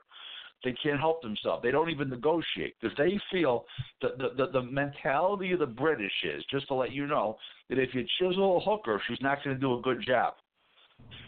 They 0.64 0.74
can't 0.82 1.00
help 1.00 1.22
themselves. 1.22 1.62
They 1.62 1.72
don't 1.72 1.90
even 1.90 2.10
negotiate 2.10 2.76
because 2.80 2.96
they 2.98 3.20
feel 3.32 3.66
that 4.02 4.18
the, 4.18 4.30
the 4.38 4.52
the 4.54 4.64
mentality 4.64 5.52
of 5.52 5.60
the 5.60 5.66
British 5.66 6.14
is 6.24 6.42
just 6.50 6.70
to 6.70 6.74
let 6.74 6.94
you 6.94 7.08
know 7.08 7.36
that 7.70 7.80
if 7.80 7.94
you 7.94 8.06
chisel 8.18 8.58
a 8.58 8.60
hooker, 8.62 9.02
she's 9.10 9.22
not 9.22 9.44
going 9.44 9.58
to 9.58 9.60
do 9.60 9.78
a 9.78 9.82
good 9.82 10.02
job. 10.08 10.36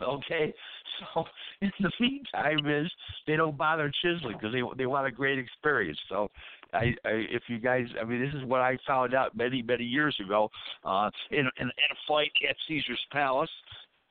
Okay, 0.01 0.53
so 1.13 1.25
in 1.59 1.71
the 1.81 1.91
meantime, 1.99 2.65
is 2.65 2.89
they 3.27 3.35
don't 3.35 3.57
bother 3.57 3.91
chiseling 4.01 4.37
because 4.37 4.53
they 4.53 4.61
they 4.77 4.85
want 4.85 5.05
a 5.05 5.11
great 5.11 5.37
experience. 5.37 5.99
So 6.07 6.29
I, 6.73 6.95
I 7.05 7.11
if 7.29 7.43
you 7.47 7.59
guys 7.59 7.85
I 7.99 8.03
mean 8.03 8.21
this 8.21 8.33
is 8.33 8.45
what 8.47 8.61
I 8.61 8.77
found 8.87 9.13
out 9.13 9.35
many 9.35 9.61
many 9.61 9.83
years 9.83 10.17
ago 10.23 10.49
uh 10.83 11.09
in 11.31 11.39
in, 11.39 11.47
in 11.57 11.67
a 11.67 11.97
fight 12.07 12.31
at 12.49 12.55
Caesar's 12.67 13.05
Palace 13.11 13.49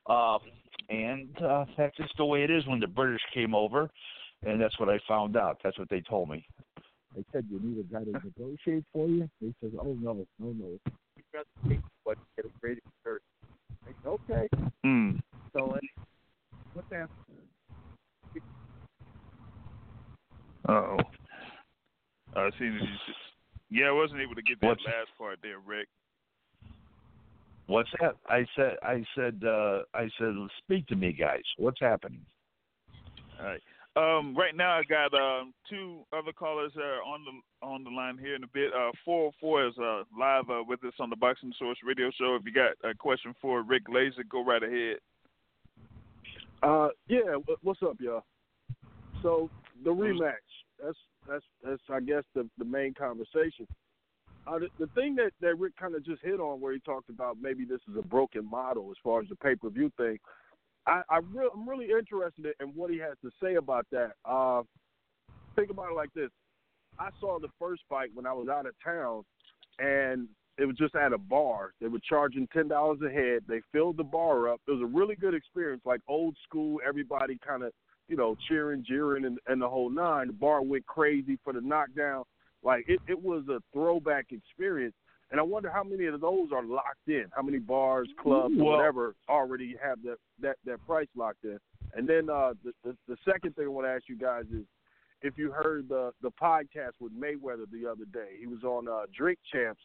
um 0.06 0.38
and 0.88 1.28
uh 1.42 1.64
that's 1.76 1.96
just 1.96 2.16
the 2.16 2.24
way 2.24 2.42
it 2.44 2.50
is 2.50 2.66
when 2.66 2.80
the 2.80 2.86
British 2.86 3.22
came 3.34 3.54
over 3.54 3.90
and 4.44 4.60
that's 4.60 4.78
what 4.80 4.88
I 4.88 4.98
found 5.06 5.36
out. 5.36 5.58
That's 5.62 5.78
what 5.78 5.88
they 5.88 6.00
told 6.00 6.28
me. 6.28 6.44
They 7.14 7.24
said 7.32 7.46
you 7.50 7.60
need 7.62 7.78
a 7.78 7.92
guy 7.92 8.04
to 8.04 8.12
negotiate 8.12 8.84
for 8.92 9.06
you? 9.06 9.28
They 9.40 9.52
said 9.60 9.72
oh 9.78 9.96
no 10.00 10.12
no 10.14 10.24
no. 10.38 10.78
You'd 11.16 11.24
rather 11.32 11.46
take 11.68 11.80
what 12.04 12.18
get 12.36 12.46
a 12.46 12.48
great 12.60 12.78
experience. 12.78 13.24
Okay. 14.06 14.48
Mm. 14.84 15.20
so 15.52 15.76
what's 16.74 16.88
that 16.90 17.08
Uh-oh. 20.68 20.96
Uh, 22.34 22.50
see, 22.58 22.64
you 22.64 22.78
s- 22.80 23.14
yeah, 23.70 23.86
I 23.86 23.92
wasn't 23.92 24.20
able 24.20 24.34
to 24.34 24.42
get 24.42 24.60
that 24.60 24.66
What's- 24.68 24.84
last 24.84 25.10
part 25.18 25.38
there, 25.42 25.58
Rick. 25.58 25.88
what's 27.66 27.90
that 28.00 28.16
I 28.28 28.44
said 28.56 28.76
I 28.82 29.04
said 29.14 29.42
uh 29.46 29.82
I 29.94 30.10
said 30.18 30.34
speak 30.58 30.86
to 30.88 30.96
me 30.96 31.12
guys 31.12 31.44
what's 31.58 31.80
happening 31.80 32.24
All 33.38 33.46
right. 33.46 33.62
Um, 33.94 34.34
right 34.34 34.56
now, 34.56 34.78
I 34.78 34.82
got 34.84 35.12
um, 35.12 35.52
two 35.68 36.00
other 36.14 36.32
callers 36.32 36.72
that 36.74 36.82
are 36.82 37.02
on 37.02 37.24
the 37.26 37.66
on 37.66 37.84
the 37.84 37.90
line 37.90 38.16
here 38.16 38.34
in 38.34 38.42
a 38.42 38.46
bit. 38.46 38.72
Uh, 38.72 38.90
four 39.04 39.32
four 39.38 39.66
is 39.66 39.74
uh, 39.78 40.04
live 40.18 40.48
uh, 40.48 40.62
with 40.66 40.82
us 40.84 40.94
on 40.98 41.10
the 41.10 41.16
Boxing 41.16 41.52
Source 41.58 41.76
Radio 41.84 42.10
Show. 42.18 42.34
If 42.36 42.46
you 42.46 42.52
got 42.52 42.72
a 42.90 42.94
question 42.94 43.34
for 43.40 43.62
Rick 43.62 43.84
Glaser, 43.84 44.24
go 44.30 44.42
right 44.42 44.62
ahead. 44.62 44.96
Uh, 46.62 46.88
yeah. 47.06 47.36
What's 47.60 47.82
up, 47.82 47.98
y'all? 48.00 48.24
So 49.22 49.50
the 49.84 49.90
rematch. 49.90 50.36
That's 50.82 50.96
that's 51.28 51.44
that's 51.64 51.82
I 51.90 52.00
guess 52.00 52.24
the 52.34 52.48
the 52.58 52.64
main 52.64 52.94
conversation. 52.94 53.66
Uh, 54.46 54.58
the, 54.58 54.68
the 54.78 54.86
thing 54.94 55.14
that 55.16 55.32
that 55.40 55.58
Rick 55.58 55.76
kind 55.76 55.94
of 55.94 56.04
just 56.04 56.22
hit 56.22 56.40
on, 56.40 56.60
where 56.60 56.72
he 56.72 56.80
talked 56.80 57.08
about 57.10 57.36
maybe 57.40 57.64
this 57.64 57.80
is 57.90 57.96
a 57.96 58.02
broken 58.02 58.48
model 58.48 58.90
as 58.90 58.96
far 59.02 59.20
as 59.20 59.28
the 59.28 59.36
pay 59.36 59.54
per 59.54 59.70
view 59.70 59.90
thing. 59.96 60.18
I, 60.86 61.02
I 61.08 61.18
re- 61.18 61.50
I'm 61.54 61.68
really 61.68 61.90
interested 61.90 62.46
in 62.60 62.68
what 62.74 62.90
he 62.90 62.98
has 62.98 63.16
to 63.22 63.30
say 63.42 63.54
about 63.54 63.86
that. 63.92 64.12
Uh, 64.24 64.62
think 65.54 65.70
about 65.70 65.90
it 65.92 65.94
like 65.94 66.12
this: 66.14 66.30
I 66.98 67.10
saw 67.20 67.38
the 67.38 67.48
first 67.58 67.82
fight 67.88 68.10
when 68.14 68.26
I 68.26 68.32
was 68.32 68.48
out 68.48 68.66
of 68.66 68.74
town, 68.84 69.22
and 69.78 70.28
it 70.58 70.66
was 70.66 70.76
just 70.76 70.94
at 70.94 71.12
a 71.12 71.18
bar. 71.18 71.72
They 71.80 71.88
were 71.88 72.00
charging 72.06 72.48
ten 72.48 72.68
dollars 72.68 72.98
a 73.06 73.10
head. 73.10 73.42
They 73.48 73.60
filled 73.72 73.96
the 73.96 74.04
bar 74.04 74.48
up. 74.52 74.60
It 74.66 74.72
was 74.72 74.82
a 74.82 74.86
really 74.86 75.14
good 75.14 75.34
experience, 75.34 75.82
like 75.84 76.00
old 76.08 76.36
school. 76.44 76.80
Everybody 76.86 77.38
kind 77.46 77.62
of, 77.62 77.72
you 78.12 78.18
know, 78.18 78.36
cheering, 78.46 78.84
jeering, 78.86 79.24
and, 79.24 79.38
and 79.46 79.62
the 79.62 79.68
whole 79.68 79.88
nine. 79.88 80.26
The 80.26 80.34
bar 80.34 80.60
went 80.60 80.84
crazy 80.84 81.38
for 81.42 81.54
the 81.54 81.62
knockdown. 81.62 82.24
Like 82.62 82.84
it, 82.86 83.00
it 83.08 83.20
was 83.20 83.44
a 83.48 83.60
throwback 83.72 84.26
experience. 84.32 84.94
And 85.30 85.40
I 85.40 85.42
wonder 85.42 85.70
how 85.70 85.82
many 85.82 86.04
of 86.04 86.20
those 86.20 86.50
are 86.52 86.62
locked 86.62 87.08
in. 87.08 87.24
How 87.30 87.40
many 87.40 87.58
bars, 87.58 88.10
clubs, 88.22 88.54
Well- 88.54 88.76
whatever 88.76 89.14
already 89.30 89.76
have 89.82 90.02
that 90.02 90.18
that 90.42 90.56
that 90.66 90.86
price 90.86 91.08
locked 91.16 91.44
in. 91.44 91.58
And 91.94 92.06
then 92.06 92.28
uh, 92.28 92.52
the, 92.62 92.72
the 92.84 92.94
the 93.08 93.16
second 93.24 93.56
thing 93.56 93.64
I 93.64 93.68
want 93.68 93.86
to 93.86 93.90
ask 93.92 94.02
you 94.08 94.18
guys 94.18 94.44
is 94.54 94.66
if 95.22 95.38
you 95.38 95.50
heard 95.50 95.88
the 95.88 96.12
the 96.20 96.30
podcast 96.32 96.92
with 97.00 97.18
Mayweather 97.18 97.64
the 97.72 97.90
other 97.90 98.04
day. 98.12 98.36
He 98.38 98.46
was 98.46 98.62
on 98.62 98.88
uh, 98.88 99.06
Drink 99.16 99.38
Champs, 99.50 99.80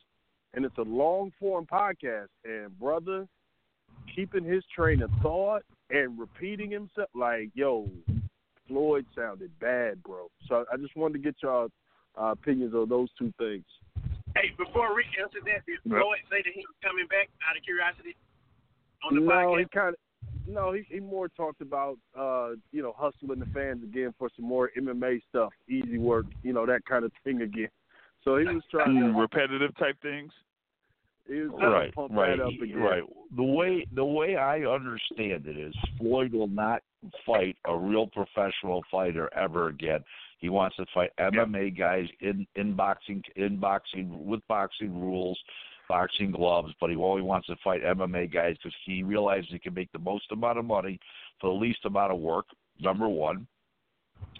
and 0.53 0.65
it's 0.65 0.77
a 0.77 0.81
long 0.81 1.31
form 1.39 1.65
podcast. 1.65 2.27
And 2.43 2.77
brother, 2.77 3.25
keeping 4.13 4.43
his 4.43 4.65
train 4.75 5.01
of 5.01 5.11
thought 5.21 5.63
and 5.89 6.19
repeating 6.19 6.69
himself, 6.69 7.07
like 7.15 7.49
yo, 7.53 7.89
Floyd 8.67 9.05
sounded 9.15 9.51
bad, 9.59 10.01
bro. 10.03 10.27
So 10.47 10.65
I 10.71 10.77
just 10.77 10.95
wanted 10.95 11.13
to 11.13 11.19
get 11.19 11.35
y'all 11.41 11.69
uh, 12.19 12.31
opinions 12.31 12.73
on 12.73 12.89
those 12.89 13.09
two 13.17 13.31
things. 13.37 13.65
Hey, 14.35 14.51
before 14.57 14.95
Rick 14.95 15.07
answered 15.19 15.43
that, 15.45 15.65
did 15.65 15.79
Yep. 15.85 15.93
Floyd 16.01 16.19
say 16.29 16.41
that 16.45 16.53
he 16.53 16.61
was 16.61 16.75
coming 16.83 17.07
back 17.07 17.29
out 17.49 17.57
of 17.57 17.63
curiosity 17.63 18.15
on 19.03 19.15
the 19.15 19.21
no, 19.21 19.27
podcast? 19.31 19.59
he 19.59 19.65
kind 19.73 19.89
of. 19.89 19.95
No, 20.49 20.71
he 20.71 20.83
he 20.89 20.99
more 21.01 21.27
talked 21.29 21.61
about 21.61 21.97
uh, 22.17 22.51
you 22.71 22.81
know 22.81 22.93
hustling 22.97 23.39
the 23.39 23.45
fans 23.53 23.83
again 23.83 24.13
for 24.17 24.29
some 24.35 24.45
more 24.45 24.71
MMA 24.77 25.21
stuff, 25.29 25.51
easy 25.69 25.97
work, 25.97 26.25
you 26.43 26.53
know 26.53 26.65
that 26.65 26.85
kind 26.85 27.03
of 27.03 27.11
thing 27.23 27.41
again. 27.41 27.69
So 28.23 28.37
he 28.37 28.45
was 28.45 28.63
trying 28.71 28.95
Mm, 28.95 29.13
to 29.13 29.19
repetitive 29.19 29.75
type 29.77 29.97
things. 30.01 30.31
he 31.27 31.35
was 31.41 31.51
trying 31.59 31.71
right, 31.71 31.85
to 31.87 31.91
pump 31.93 32.13
right, 32.13 32.37
that 32.37 32.43
up 32.43 32.53
again. 32.61 32.77
right. 32.77 33.03
The 33.35 33.43
way 33.43 33.85
the 33.93 34.05
way 34.05 34.35
I 34.37 34.59
understand 34.61 35.47
it 35.47 35.57
is 35.57 35.73
Floyd 35.97 36.33
will 36.33 36.47
not 36.47 36.81
fight 37.25 37.57
a 37.65 37.77
real 37.77 38.07
professional 38.07 38.83
fighter 38.89 39.29
ever 39.35 39.67
again. 39.67 40.03
He 40.39 40.49
wants 40.49 40.75
to 40.77 40.85
fight 40.93 41.11
MMA 41.19 41.77
guys 41.77 42.07
in 42.21 42.45
in 42.55 42.75
boxing 42.75 43.23
in 43.35 43.57
boxing 43.57 44.25
with 44.25 44.41
boxing 44.47 44.99
rules, 44.99 45.39
boxing 45.89 46.31
gloves, 46.31 46.73
but 46.79 46.89
he 46.89 46.95
only 46.95 47.23
wants 47.23 47.47
to 47.47 47.55
fight 47.63 47.83
MMA 47.83 48.31
guys 48.31 48.55
because 48.57 48.75
he 48.85 49.03
realizes 49.03 49.49
he 49.51 49.59
can 49.59 49.73
make 49.73 49.91
the 49.91 49.99
most 49.99 50.31
amount 50.31 50.59
of 50.59 50.65
money 50.65 50.99
for 51.41 51.47
the 51.47 51.59
least 51.59 51.85
amount 51.85 52.11
of 52.11 52.19
work. 52.19 52.45
Number 52.79 53.07
one, 53.07 53.47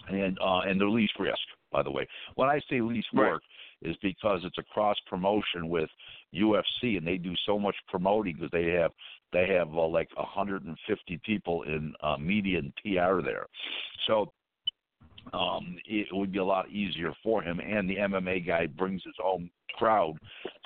and 0.08 0.38
uh, 0.40 0.60
and 0.60 0.80
the 0.80 0.86
least 0.86 1.14
risk. 1.18 1.38
By 1.72 1.82
the 1.82 1.90
way, 1.90 2.06
when 2.36 2.48
I 2.48 2.60
say 2.70 2.80
least 2.80 3.08
Right. 3.12 3.32
work, 3.32 3.42
is 3.82 3.96
because 4.02 4.40
it's 4.44 4.58
a 4.58 4.62
cross 4.62 4.96
promotion 5.06 5.68
with 5.68 5.88
UFC, 6.34 6.96
and 6.96 7.06
they 7.06 7.16
do 7.16 7.34
so 7.46 7.58
much 7.58 7.76
promoting 7.88 8.34
because 8.34 8.50
they 8.50 8.70
have 8.72 8.92
they 9.32 9.46
have 9.48 9.68
uh, 9.76 9.86
like 9.86 10.08
150 10.16 11.20
people 11.24 11.62
in 11.64 11.92
uh, 12.02 12.16
media 12.16 12.58
and 12.58 12.72
PR 12.76 13.22
there. 13.22 13.46
So 14.06 14.32
um, 15.32 15.76
it 15.86 16.06
would 16.12 16.32
be 16.32 16.38
a 16.38 16.44
lot 16.44 16.70
easier 16.70 17.12
for 17.22 17.42
him, 17.42 17.60
and 17.60 17.88
the 17.88 17.96
MMA 17.96 18.46
guy 18.46 18.66
brings 18.66 19.02
his 19.04 19.14
own 19.22 19.50
crowd, 19.74 20.16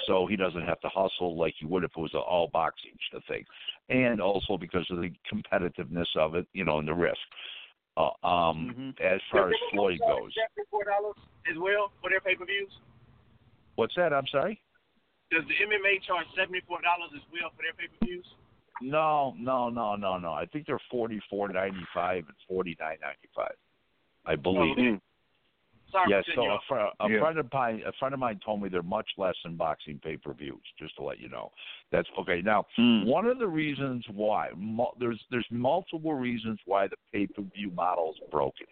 so 0.07 0.27
he 0.27 0.37
doesn't 0.37 0.63
have 0.63 0.81
to 0.81 0.89
hustle 0.89 1.37
like 1.37 1.55
he 1.59 1.67
would 1.67 1.85
if 1.85 1.91
it 1.97 2.01
was 2.01 2.15
an 2.15 2.21
all 2.21 2.49
boxing 2.53 2.93
thing, 3.29 3.45
and 3.89 4.21
also 4.21 4.57
because 4.57 4.87
of 4.91 4.99
the 4.99 5.11
competitiveness 5.31 6.07
of 6.17 6.35
it, 6.37 6.47
you 6.53 6.65
know, 6.65 6.79
and 6.79 6.89
the 6.89 6.95
risk. 6.95 7.19
Uh, 7.97 8.09
um, 8.27 8.95
Mhm. 8.97 9.01
As 9.01 9.21
far 9.31 9.49
as 9.49 9.55
Floyd 9.71 9.99
goes, 9.99 10.33
Seventy-four 10.35 10.85
dollars 10.85 11.17
as 11.51 11.59
well 11.59 11.93
for 12.01 12.09
their 12.09 12.21
pay-per-views. 12.21 12.73
what's 13.75 13.95
that? 13.97 14.15
I'm 14.15 14.27
sorry. 14.29 14.63
Does 15.31 15.45
the 15.47 15.55
MMA 15.57 15.99
charge 16.07 16.27
seventy-four 16.37 16.81
dollars 16.81 17.11
as 17.15 17.23
well 17.33 17.51
for 17.51 17.63
their 17.63 17.75
pay-per-views? 17.75 18.25
No, 18.81 19.35
no, 19.39 19.69
no, 19.69 19.97
no, 19.97 20.19
no. 20.19 20.33
I 20.33 20.47
think 20.47 20.67
they're 20.67 20.81
forty 20.91 21.21
four 21.29 21.49
ninety 21.49 21.85
five 21.95 22.25
and 22.27 22.37
forty 22.49 22.77
nine 22.81 22.97
ninety 23.03 23.29
five. 23.35 23.55
I 24.27 24.37
believe. 24.37 24.73
Okay. 24.79 25.01
Sorry 25.91 26.11
Yeah, 26.11 26.23
so 26.35 26.43
a, 26.45 26.59
fr- 26.67 26.75
a 27.05 27.11
Yeah. 27.11 27.21
friend 27.21 27.39
of 27.39 27.53
mine, 27.53 27.83
a 27.85 27.93
friend 27.99 28.15
of 28.15 28.21
mine 28.21 28.41
told 28.43 28.63
me 28.63 28.71
they're 28.71 28.83
much 28.83 29.09
less 29.19 29.35
than 29.45 29.57
boxing 29.57 30.01
pay 30.03 30.17
per 30.17 30.33
views. 30.33 30.63
Just 30.79 30.97
to 30.97 31.03
let 31.03 31.21
you 31.21 31.29
know, 31.29 31.53
that's 31.91 32.09
okay. 32.19 32.41
Now, 32.41 32.65
Mm. 32.79 33.05
one 33.05 33.27
of 33.27 33.39
the 33.39 33.47
reasons 33.47 34.03
why 34.09 34.51
mul- 34.57 34.97
there's 34.99 35.23
there's 35.31 35.47
multiple 35.51 36.15
reasons 36.15 36.59
why 36.65 36.87
the 36.89 36.97
pay 37.13 37.27
per 37.27 37.43
view 37.43 37.71
model 37.73 38.15
is 38.15 38.31
broken. 38.31 38.67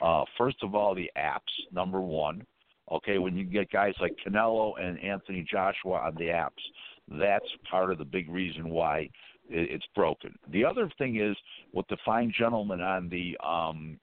Uh, 0.00 0.24
first 0.38 0.56
of 0.62 0.74
all, 0.74 0.94
the 0.94 1.10
apps. 1.16 1.52
Number 1.72 2.00
one, 2.00 2.44
okay, 2.90 3.18
when 3.18 3.36
you 3.36 3.44
get 3.44 3.70
guys 3.70 3.94
like 4.00 4.16
Canelo 4.26 4.80
and 4.80 4.98
Anthony 5.00 5.42
Joshua 5.48 5.98
on 6.00 6.14
the 6.14 6.28
apps, 6.28 6.62
that's 7.08 7.44
part 7.70 7.92
of 7.92 7.98
the 7.98 8.04
big 8.04 8.30
reason 8.30 8.70
why 8.70 9.10
it, 9.50 9.70
it's 9.70 9.86
broken. 9.94 10.34
The 10.50 10.64
other 10.64 10.90
thing 10.98 11.20
is 11.20 11.36
what 11.72 11.86
the 11.88 11.96
fine 12.04 12.32
gentleman 12.36 12.80
on 12.80 13.08
the 13.08 13.36
um, 13.46 13.98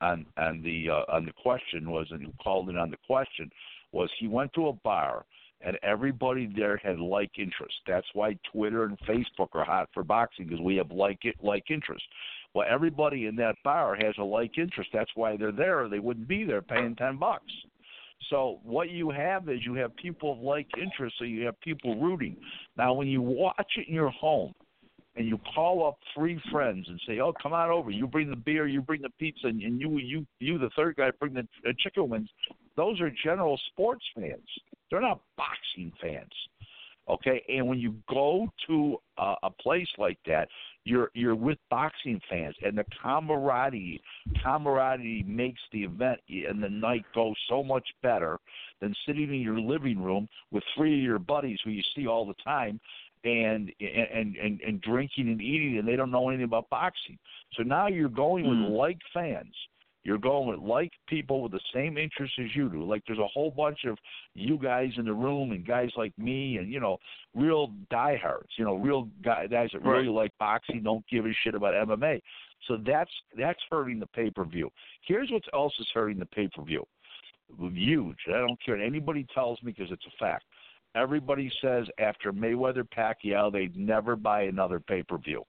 on 0.00 0.26
on 0.36 0.62
the 0.62 0.90
uh, 0.90 1.12
on 1.12 1.24
the 1.24 1.32
question 1.32 1.90
was, 1.90 2.06
and 2.10 2.22
who 2.22 2.32
called 2.42 2.68
in 2.68 2.76
on 2.76 2.90
the 2.90 2.98
question 3.06 3.50
was 3.92 4.10
he 4.18 4.28
went 4.28 4.52
to 4.54 4.68
a 4.68 4.72
bar 4.72 5.24
and 5.62 5.78
everybody 5.82 6.50
there 6.54 6.76
had 6.76 6.98
like 6.98 7.30
interest. 7.38 7.74
That's 7.86 8.06
why 8.12 8.36
Twitter 8.52 8.84
and 8.84 8.98
Facebook 9.00 9.48
are 9.54 9.64
hot 9.64 9.88
for 9.94 10.04
boxing 10.04 10.46
because 10.46 10.60
we 10.60 10.76
have 10.76 10.90
like 10.90 11.24
it 11.24 11.36
like 11.42 11.70
interest. 11.70 12.04
Well, 12.54 12.66
everybody 12.68 13.26
in 13.26 13.36
that 13.36 13.56
bar 13.64 13.96
has 13.96 14.14
a 14.18 14.22
like 14.22 14.58
interest. 14.58 14.90
That's 14.92 15.10
why 15.14 15.36
they're 15.36 15.52
there. 15.52 15.88
They 15.88 15.98
wouldn't 15.98 16.28
be 16.28 16.44
there 16.44 16.62
paying 16.62 16.94
ten 16.96 17.18
bucks. 17.18 17.52
So 18.30 18.60
what 18.62 18.90
you 18.90 19.10
have 19.10 19.48
is 19.48 19.60
you 19.64 19.74
have 19.74 19.94
people 19.96 20.32
of 20.32 20.38
like 20.38 20.66
interest, 20.80 21.16
so 21.18 21.24
you 21.24 21.44
have 21.46 21.60
people 21.60 22.00
rooting. 22.00 22.36
Now, 22.76 22.94
when 22.94 23.08
you 23.08 23.22
watch 23.22 23.72
it 23.76 23.88
in 23.88 23.94
your 23.94 24.10
home, 24.10 24.54
and 25.16 25.26
you 25.26 25.38
call 25.54 25.86
up 25.86 25.98
three 26.14 26.40
friends 26.50 26.86
and 26.88 27.00
say, 27.06 27.20
"Oh, 27.20 27.32
come 27.42 27.52
on 27.52 27.70
over. 27.70 27.90
You 27.90 28.06
bring 28.06 28.30
the 28.30 28.36
beer, 28.36 28.66
you 28.66 28.82
bring 28.82 29.02
the 29.02 29.10
pizza, 29.18 29.48
and 29.48 29.60
you 29.60 29.98
you 29.98 30.26
you 30.40 30.58
the 30.58 30.70
third 30.76 30.96
guy 30.96 31.10
bring 31.18 31.34
the, 31.34 31.46
the 31.64 31.74
chicken 31.78 32.08
wings." 32.08 32.28
Those 32.76 33.00
are 33.00 33.10
general 33.24 33.58
sports 33.72 34.04
fans. 34.14 34.48
They're 34.90 35.00
not 35.00 35.20
boxing 35.36 35.92
fans. 36.00 36.32
Okay, 37.08 37.42
and 37.48 37.68
when 37.68 37.78
you 37.78 37.94
go 38.10 38.48
to 38.66 38.96
a, 39.16 39.34
a 39.44 39.50
place 39.50 39.88
like 39.96 40.18
that, 40.26 40.48
you're 40.84 41.10
you're 41.14 41.36
with 41.36 41.58
boxing 41.70 42.20
fans, 42.28 42.54
and 42.62 42.76
the 42.76 42.84
camaraderie 43.02 44.00
camaraderie 44.42 45.24
makes 45.26 45.60
the 45.72 45.84
event 45.84 46.20
and 46.28 46.62
the 46.62 46.68
night 46.68 47.04
go 47.14 47.32
so 47.48 47.62
much 47.62 47.86
better 48.02 48.38
than 48.80 48.94
sitting 49.06 49.34
in 49.34 49.40
your 49.40 49.60
living 49.60 50.00
room 50.00 50.28
with 50.50 50.64
three 50.76 50.98
of 50.98 51.04
your 51.04 51.18
buddies 51.18 51.58
who 51.64 51.70
you 51.70 51.82
see 51.94 52.06
all 52.06 52.26
the 52.26 52.34
time 52.44 52.80
and 53.26 53.72
and 53.80 54.36
and 54.36 54.60
and 54.60 54.80
drinking 54.80 55.28
and 55.28 55.42
eating, 55.42 55.78
and 55.78 55.86
they 55.86 55.96
don't 55.96 56.10
know 56.10 56.28
anything 56.28 56.44
about 56.44 56.70
boxing. 56.70 57.18
So 57.54 57.62
now 57.62 57.88
you're 57.88 58.08
going 58.08 58.48
with 58.48 58.58
Mm. 58.58 58.76
like 58.76 58.98
fans. 59.12 59.54
You're 60.04 60.18
going 60.18 60.46
with 60.48 60.60
like 60.60 60.92
people 61.08 61.42
with 61.42 61.50
the 61.50 61.60
same 61.74 61.98
interests 61.98 62.36
as 62.38 62.54
you 62.54 62.68
do. 62.68 62.84
Like 62.84 63.02
there's 63.06 63.18
a 63.18 63.26
whole 63.26 63.50
bunch 63.50 63.84
of 63.86 63.98
you 64.34 64.56
guys 64.56 64.92
in 64.98 65.04
the 65.04 65.12
room 65.12 65.50
and 65.50 65.66
guys 65.66 65.90
like 65.96 66.16
me 66.16 66.58
and 66.58 66.72
you 66.72 66.78
know 66.78 66.98
real 67.34 67.72
diehards. 67.90 68.50
You 68.56 68.64
know 68.66 68.76
real 68.76 69.08
guy- 69.24 69.48
guys 69.48 69.70
that 69.72 69.82
really 69.82 70.06
like 70.08 70.30
boxing 70.38 70.82
don't 70.84 71.04
give 71.08 71.26
a 71.26 71.32
shit 71.42 71.56
about 71.56 71.74
MMA. 71.74 72.22
So 72.68 72.76
that's 72.86 73.10
that's 73.36 73.58
hurting 73.68 73.98
the 73.98 74.06
pay 74.06 74.30
per 74.30 74.44
view. 74.44 74.70
Here's 75.02 75.30
what 75.30 75.42
else 75.52 75.74
is 75.80 75.88
hurting 75.92 76.20
the 76.20 76.26
pay 76.26 76.46
per 76.54 76.62
view. 76.62 76.86
Huge. 77.58 78.18
I 78.28 78.38
don't 78.38 78.60
care 78.64 78.76
what 78.76 78.84
anybody 78.84 79.26
tells 79.34 79.62
me 79.62 79.72
because 79.72 79.90
it's 79.92 80.04
a 80.06 80.16
fact. 80.18 80.44
Everybody 80.96 81.52
says 81.60 81.86
after 81.98 82.32
Mayweather 82.32 82.84
Pacquiao 82.88 83.52
they'd 83.52 83.76
never 83.76 84.16
buy 84.16 84.42
another 84.42 84.80
pay 84.80 85.02
per 85.02 85.18
view. 85.18 85.44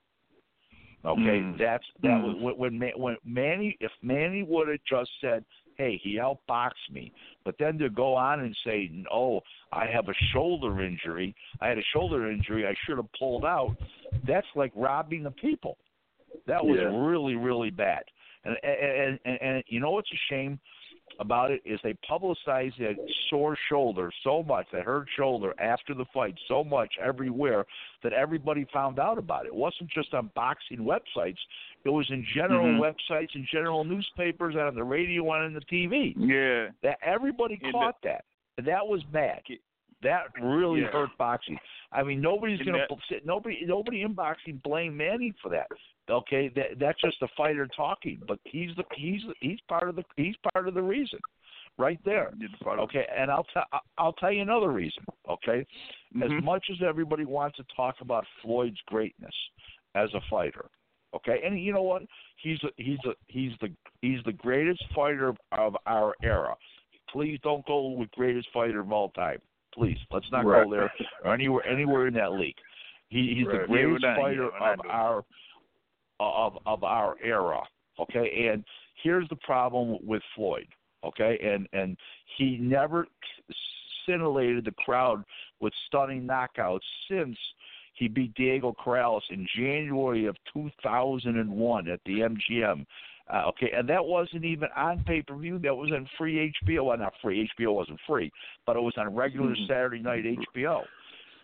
Okay, 1.04 1.40
Mm. 1.40 1.56
that's 1.58 1.86
that 2.02 2.20
Mm. 2.20 2.22
was 2.24 2.56
when 2.58 2.78
when 2.78 2.90
when 2.96 3.16
Manny 3.24 3.76
if 3.80 3.92
Manny 4.02 4.42
would 4.42 4.68
have 4.68 4.82
just 4.84 5.10
said, 5.20 5.44
"Hey, 5.76 5.96
he 5.96 6.16
outboxed 6.16 6.90
me," 6.90 7.12
but 7.44 7.56
then 7.58 7.78
to 7.78 7.88
go 7.88 8.14
on 8.14 8.40
and 8.40 8.54
say, 8.64 8.90
"Oh, 9.10 9.42
I 9.72 9.86
have 9.86 10.08
a 10.08 10.14
shoulder 10.32 10.82
injury. 10.82 11.34
I 11.60 11.68
had 11.68 11.78
a 11.78 11.84
shoulder 11.84 12.30
injury. 12.30 12.66
I 12.66 12.74
should 12.84 12.96
have 12.98 13.10
pulled 13.12 13.44
out." 13.44 13.76
That's 14.24 14.48
like 14.54 14.72
robbing 14.74 15.22
the 15.22 15.30
people. 15.30 15.78
That 16.46 16.64
was 16.66 16.78
Yeah. 16.78 16.90
really 16.92 17.36
really 17.36 17.70
bad. 17.70 18.04
And 18.44 18.56
and, 18.64 19.20
and 19.24 19.40
and 19.40 19.64
you 19.68 19.80
know 19.80 19.92
what's 19.92 20.12
a 20.12 20.16
shame 20.28 20.58
about 21.20 21.50
it 21.50 21.60
is 21.64 21.80
they 21.82 21.94
publicized 22.06 22.78
that 22.78 22.96
sore 23.30 23.56
shoulder 23.68 24.10
so 24.22 24.42
much, 24.42 24.66
that 24.72 24.82
hurt 24.82 25.08
shoulder 25.16 25.54
after 25.58 25.94
the 25.94 26.04
fight 26.14 26.34
so 26.48 26.62
much 26.62 26.92
everywhere 27.02 27.64
that 28.02 28.12
everybody 28.12 28.64
found 28.72 28.98
out 28.98 29.18
about 29.18 29.44
it. 29.44 29.48
It 29.48 29.54
wasn't 29.54 29.90
just 29.90 30.14
on 30.14 30.30
boxing 30.34 30.78
websites; 30.78 31.38
it 31.84 31.90
was 31.90 32.08
in 32.10 32.24
general 32.34 32.66
Mhm. 32.66 32.80
websites 32.80 33.34
and 33.34 33.46
general 33.46 33.84
newspapers 33.84 34.54
and 34.54 34.64
on 34.64 34.74
the 34.74 34.84
radio 34.84 35.32
and 35.34 35.44
on 35.44 35.52
the 35.54 35.60
TV. 35.62 36.14
Yeah. 36.16 36.70
That 36.82 36.98
everybody 37.02 37.56
caught 37.56 38.00
that. 38.02 38.24
And 38.56 38.66
that 38.66 38.86
was 38.86 39.02
bad. 39.04 39.42
That 40.02 40.26
really 40.40 40.82
Yeah. 40.82 40.88
hurt 40.88 41.16
boxing. 41.18 41.58
I 41.90 42.02
mean, 42.02 42.20
nobody's 42.20 42.60
going 42.62 42.78
that- 42.78 42.88
to 42.88 43.20
nobody 43.24 43.64
nobody 43.64 44.02
in 44.02 44.12
boxing 44.14 44.58
blame 44.58 44.96
Manny 44.96 45.32
for 45.42 45.48
that. 45.48 45.68
Okay, 46.10 46.48
that 46.56 46.78
that's 46.78 47.00
just 47.00 47.20
a 47.22 47.28
fighter 47.36 47.66
talking, 47.76 48.20
but 48.26 48.38
he's 48.44 48.70
the 48.76 48.84
he's 48.96 49.22
he's 49.40 49.58
part 49.68 49.88
of 49.88 49.96
the 49.96 50.04
he's 50.16 50.34
part 50.52 50.66
of 50.68 50.74
the 50.74 50.82
reason, 50.82 51.18
right 51.78 51.98
there. 52.04 52.32
Did 52.38 52.52
the 52.58 52.64
part 52.64 52.78
of- 52.78 52.84
Okay, 52.84 53.06
and 53.14 53.30
I'll 53.30 53.46
tell 53.52 53.64
I'll 53.98 54.12
tell 54.14 54.32
you 54.32 54.42
another 54.42 54.70
reason. 54.70 55.04
Okay, 55.28 55.66
as 56.22 56.30
Mhm. 56.30 56.42
much 56.42 56.64
as 56.70 56.82
everybody 56.82 57.24
wants 57.24 57.56
to 57.58 57.64
talk 57.76 57.96
about 58.00 58.26
Floyd's 58.42 58.80
greatness 58.86 59.34
as 59.94 60.12
a 60.14 60.20
fighter, 60.30 60.70
okay, 61.14 61.42
and 61.44 61.60
you 61.60 61.72
know 61.72 61.82
what? 61.82 62.02
He's 62.36 62.62
a, 62.64 62.68
he's 62.76 62.98
a, 63.04 63.14
he's 63.26 63.52
the 63.60 63.70
he's 64.00 64.22
the 64.24 64.32
greatest 64.32 64.82
fighter 64.94 65.34
of 65.52 65.76
our 65.86 66.14
era. 66.22 66.56
Please 67.10 67.38
don't 67.42 67.64
go 67.66 67.88
with 67.88 68.10
greatest 68.12 68.48
fighter 68.52 68.80
of 68.80 68.92
all 68.92 69.10
time. 69.10 69.40
Please, 69.74 69.98
let's 70.10 70.30
not 70.32 70.44
Right. 70.46 70.64
go 70.64 70.70
there 70.70 70.92
or 71.24 71.34
anywhere 71.34 71.66
anywhere 71.66 72.06
in 72.06 72.14
that 72.14 72.32
league. 72.32 72.56
He, 73.10 73.34
he's 73.34 73.46
Right. 73.46 73.62
the 73.62 73.66
greatest 73.66 74.02
we're 74.02 74.08
not- 74.08 74.18
fighter 74.18 74.42
we're 74.60 74.72
of 74.72 74.80
our 74.88 75.24
of 76.20 76.58
of 76.66 76.84
our 76.84 77.16
era. 77.22 77.60
Okay, 77.98 78.48
and 78.48 78.64
here's 79.02 79.28
the 79.28 79.36
problem 79.36 79.98
with 80.06 80.22
Floyd. 80.34 80.66
Okay, 81.04 81.38
and 81.42 81.68
and 81.72 81.96
he 82.36 82.58
never 82.58 83.06
scintillated 84.06 84.64
the 84.64 84.72
crowd 84.72 85.22
with 85.60 85.72
stunning 85.86 86.26
knockouts 86.26 86.80
since 87.10 87.36
he 87.94 88.08
beat 88.08 88.34
Diego 88.34 88.74
Corrales 88.84 89.22
in 89.30 89.46
January 89.56 90.26
of 90.26 90.36
2001 90.54 91.88
at 91.88 92.00
the 92.06 92.20
MGM. 92.20 92.86
Uh, 93.32 93.42
okay, 93.48 93.70
and 93.76 93.88
that 93.88 94.02
wasn't 94.02 94.44
even 94.44 94.68
on 94.76 95.04
pay 95.04 95.20
per 95.20 95.36
view. 95.36 95.58
That 95.58 95.76
was 95.76 95.92
on 95.92 96.08
free 96.16 96.52
HBO. 96.64 96.86
Well, 96.86 96.96
not 96.96 97.12
free. 97.20 97.50
HBO 97.58 97.74
wasn't 97.74 98.00
free, 98.06 98.30
but 98.64 98.76
it 98.76 98.80
was 98.80 98.94
on 98.96 99.14
regular 99.14 99.54
Mhm. 99.54 99.66
Saturday 99.66 100.00
night 100.00 100.24
HBO. 100.24 100.86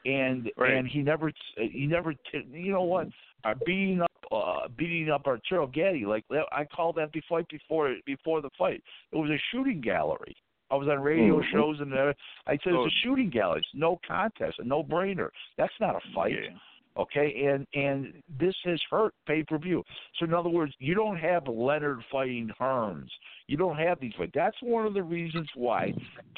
And 0.06 0.50
Right. 0.56 0.74
and 0.74 0.88
he 0.88 1.02
never 1.02 1.32
he 1.56 1.86
never 1.86 2.14
you 2.32 2.72
know 2.72 2.82
what 2.82 3.08
uh, 3.44 3.54
beating 3.66 4.00
up 4.00 4.10
uh, 4.32 4.68
beating 4.76 5.10
up 5.10 5.26
Arturo 5.26 5.66
Gatti 5.66 6.04
like 6.06 6.24
I 6.52 6.64
called 6.64 6.96
that 6.96 7.12
before 7.12 7.42
before 7.50 7.94
before 8.06 8.40
the 8.40 8.50
fight. 8.58 8.82
It 9.12 9.16
was 9.16 9.30
a 9.30 9.38
shooting 9.52 9.80
gallery. 9.80 10.36
I 10.70 10.76
was 10.76 10.88
on 10.88 11.00
radio 11.00 11.40
Mhm. 11.40 11.52
shows 11.52 11.80
and 11.80 11.92
uh, 11.94 12.12
I 12.46 12.56
said 12.64 12.72
Oh. 12.72 12.84
it's 12.84 12.94
a 12.94 12.98
shooting 13.02 13.28
gallery. 13.30 13.60
It's 13.60 13.68
no 13.74 14.00
contest, 14.06 14.58
a 14.58 14.64
no 14.64 14.82
brainer. 14.82 15.28
That's 15.56 15.78
not 15.78 15.94
a 15.94 16.00
fight 16.14 16.32
Yeah. 16.32 16.56
okay 16.96 17.46
and 17.46 17.66
and 17.74 18.22
this 18.38 18.54
has 18.64 18.80
hurt 18.88 19.12
pay 19.26 19.42
per 19.42 19.58
view 19.58 19.82
so 20.16 20.24
in 20.26 20.32
other 20.32 20.48
words 20.48 20.72
you 20.78 20.94
don't 20.94 21.16
have 21.16 21.48
leonard 21.48 22.00
fighting 22.12 22.48
hearns 22.60 23.08
you 23.48 23.56
don't 23.56 23.76
have 23.76 23.98
these 23.98 24.14
fights 24.16 24.30
that's 24.32 24.56
one 24.62 24.86
of 24.86 24.94
the 24.94 25.02
reasons 25.02 25.48
why 25.56 25.92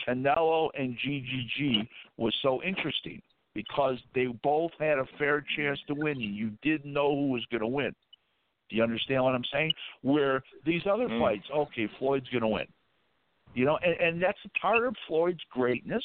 canelo 0.06 0.70
and 0.74 0.96
ggg 0.98 1.86
was 2.16 2.34
so 2.40 2.62
interesting 2.62 3.20
because 3.56 3.96
they 4.14 4.26
both 4.44 4.70
had 4.78 4.98
a 4.98 5.06
fair 5.18 5.44
chance 5.56 5.80
to 5.88 5.94
win 5.94 6.20
and 6.20 6.34
you 6.36 6.50
didn't 6.62 6.92
know 6.92 7.10
who 7.10 7.28
was 7.32 7.44
going 7.50 7.62
to 7.62 7.66
win 7.66 7.92
do 8.68 8.76
you 8.76 8.82
understand 8.82 9.24
what 9.24 9.34
i'm 9.34 9.44
saying 9.52 9.72
where 10.02 10.42
these 10.64 10.82
other 10.86 11.08
Mm. 11.08 11.20
fights 11.20 11.46
okay 11.50 11.88
floyd's 11.98 12.28
going 12.28 12.42
to 12.42 12.48
win 12.48 12.66
you 13.54 13.64
know 13.64 13.78
and, 13.82 13.96
and 14.00 14.22
that's 14.22 14.38
part 14.60 14.86
of 14.86 14.94
floyd's 15.08 15.42
greatness 15.50 16.04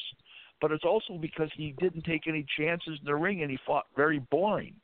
but 0.61 0.71
it's 0.71 0.85
also 0.85 1.17
because 1.19 1.49
he 1.57 1.75
didn't 1.79 2.03
take 2.03 2.27
any 2.27 2.45
chances 2.57 2.99
in 2.99 3.05
the 3.05 3.15
ring 3.15 3.41
and 3.41 3.49
he 3.49 3.57
fought 3.65 3.85
very 3.95 4.19
boring. 4.29 4.75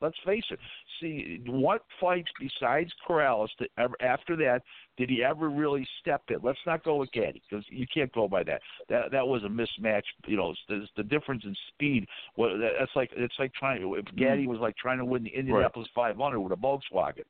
Let's 0.00 0.16
face 0.26 0.44
it. 0.50 0.58
See, 1.00 1.40
what 1.46 1.82
fights 2.00 2.28
besides 2.38 2.90
Corrales 3.08 3.48
that 3.58 3.70
ever, 3.78 3.94
after 4.00 4.36
that 4.36 4.62
did 4.98 5.08
he 5.08 5.24
ever 5.24 5.48
really 5.48 5.86
step 6.00 6.22
in? 6.28 6.36
Let's 6.42 6.58
not 6.66 6.84
go 6.84 6.96
with 6.96 7.10
Gatti 7.12 7.42
because 7.48 7.64
you 7.70 7.86
can't 7.92 8.12
go 8.12 8.28
by 8.28 8.42
that. 8.44 8.60
That 8.88 9.10
that 9.12 9.26
was 9.26 9.42
a 9.44 9.48
mismatch. 9.48 10.02
You 10.26 10.36
know, 10.36 10.54
the, 10.68 10.86
the 10.96 11.02
difference 11.02 11.44
in 11.44 11.54
speed. 11.68 12.06
Well, 12.36 12.58
that's 12.58 12.94
like 12.94 13.10
it's 13.16 13.34
like 13.38 13.52
trying. 13.54 13.82
If 13.96 14.04
Gatti 14.16 14.46
was 14.46 14.58
like 14.60 14.76
trying 14.76 14.98
to 14.98 15.04
win 15.04 15.24
the 15.24 15.30
Indianapolis 15.30 15.88
500 15.94 16.40
with 16.40 16.52
a 16.52 16.56
Volkswagen, 16.56 17.24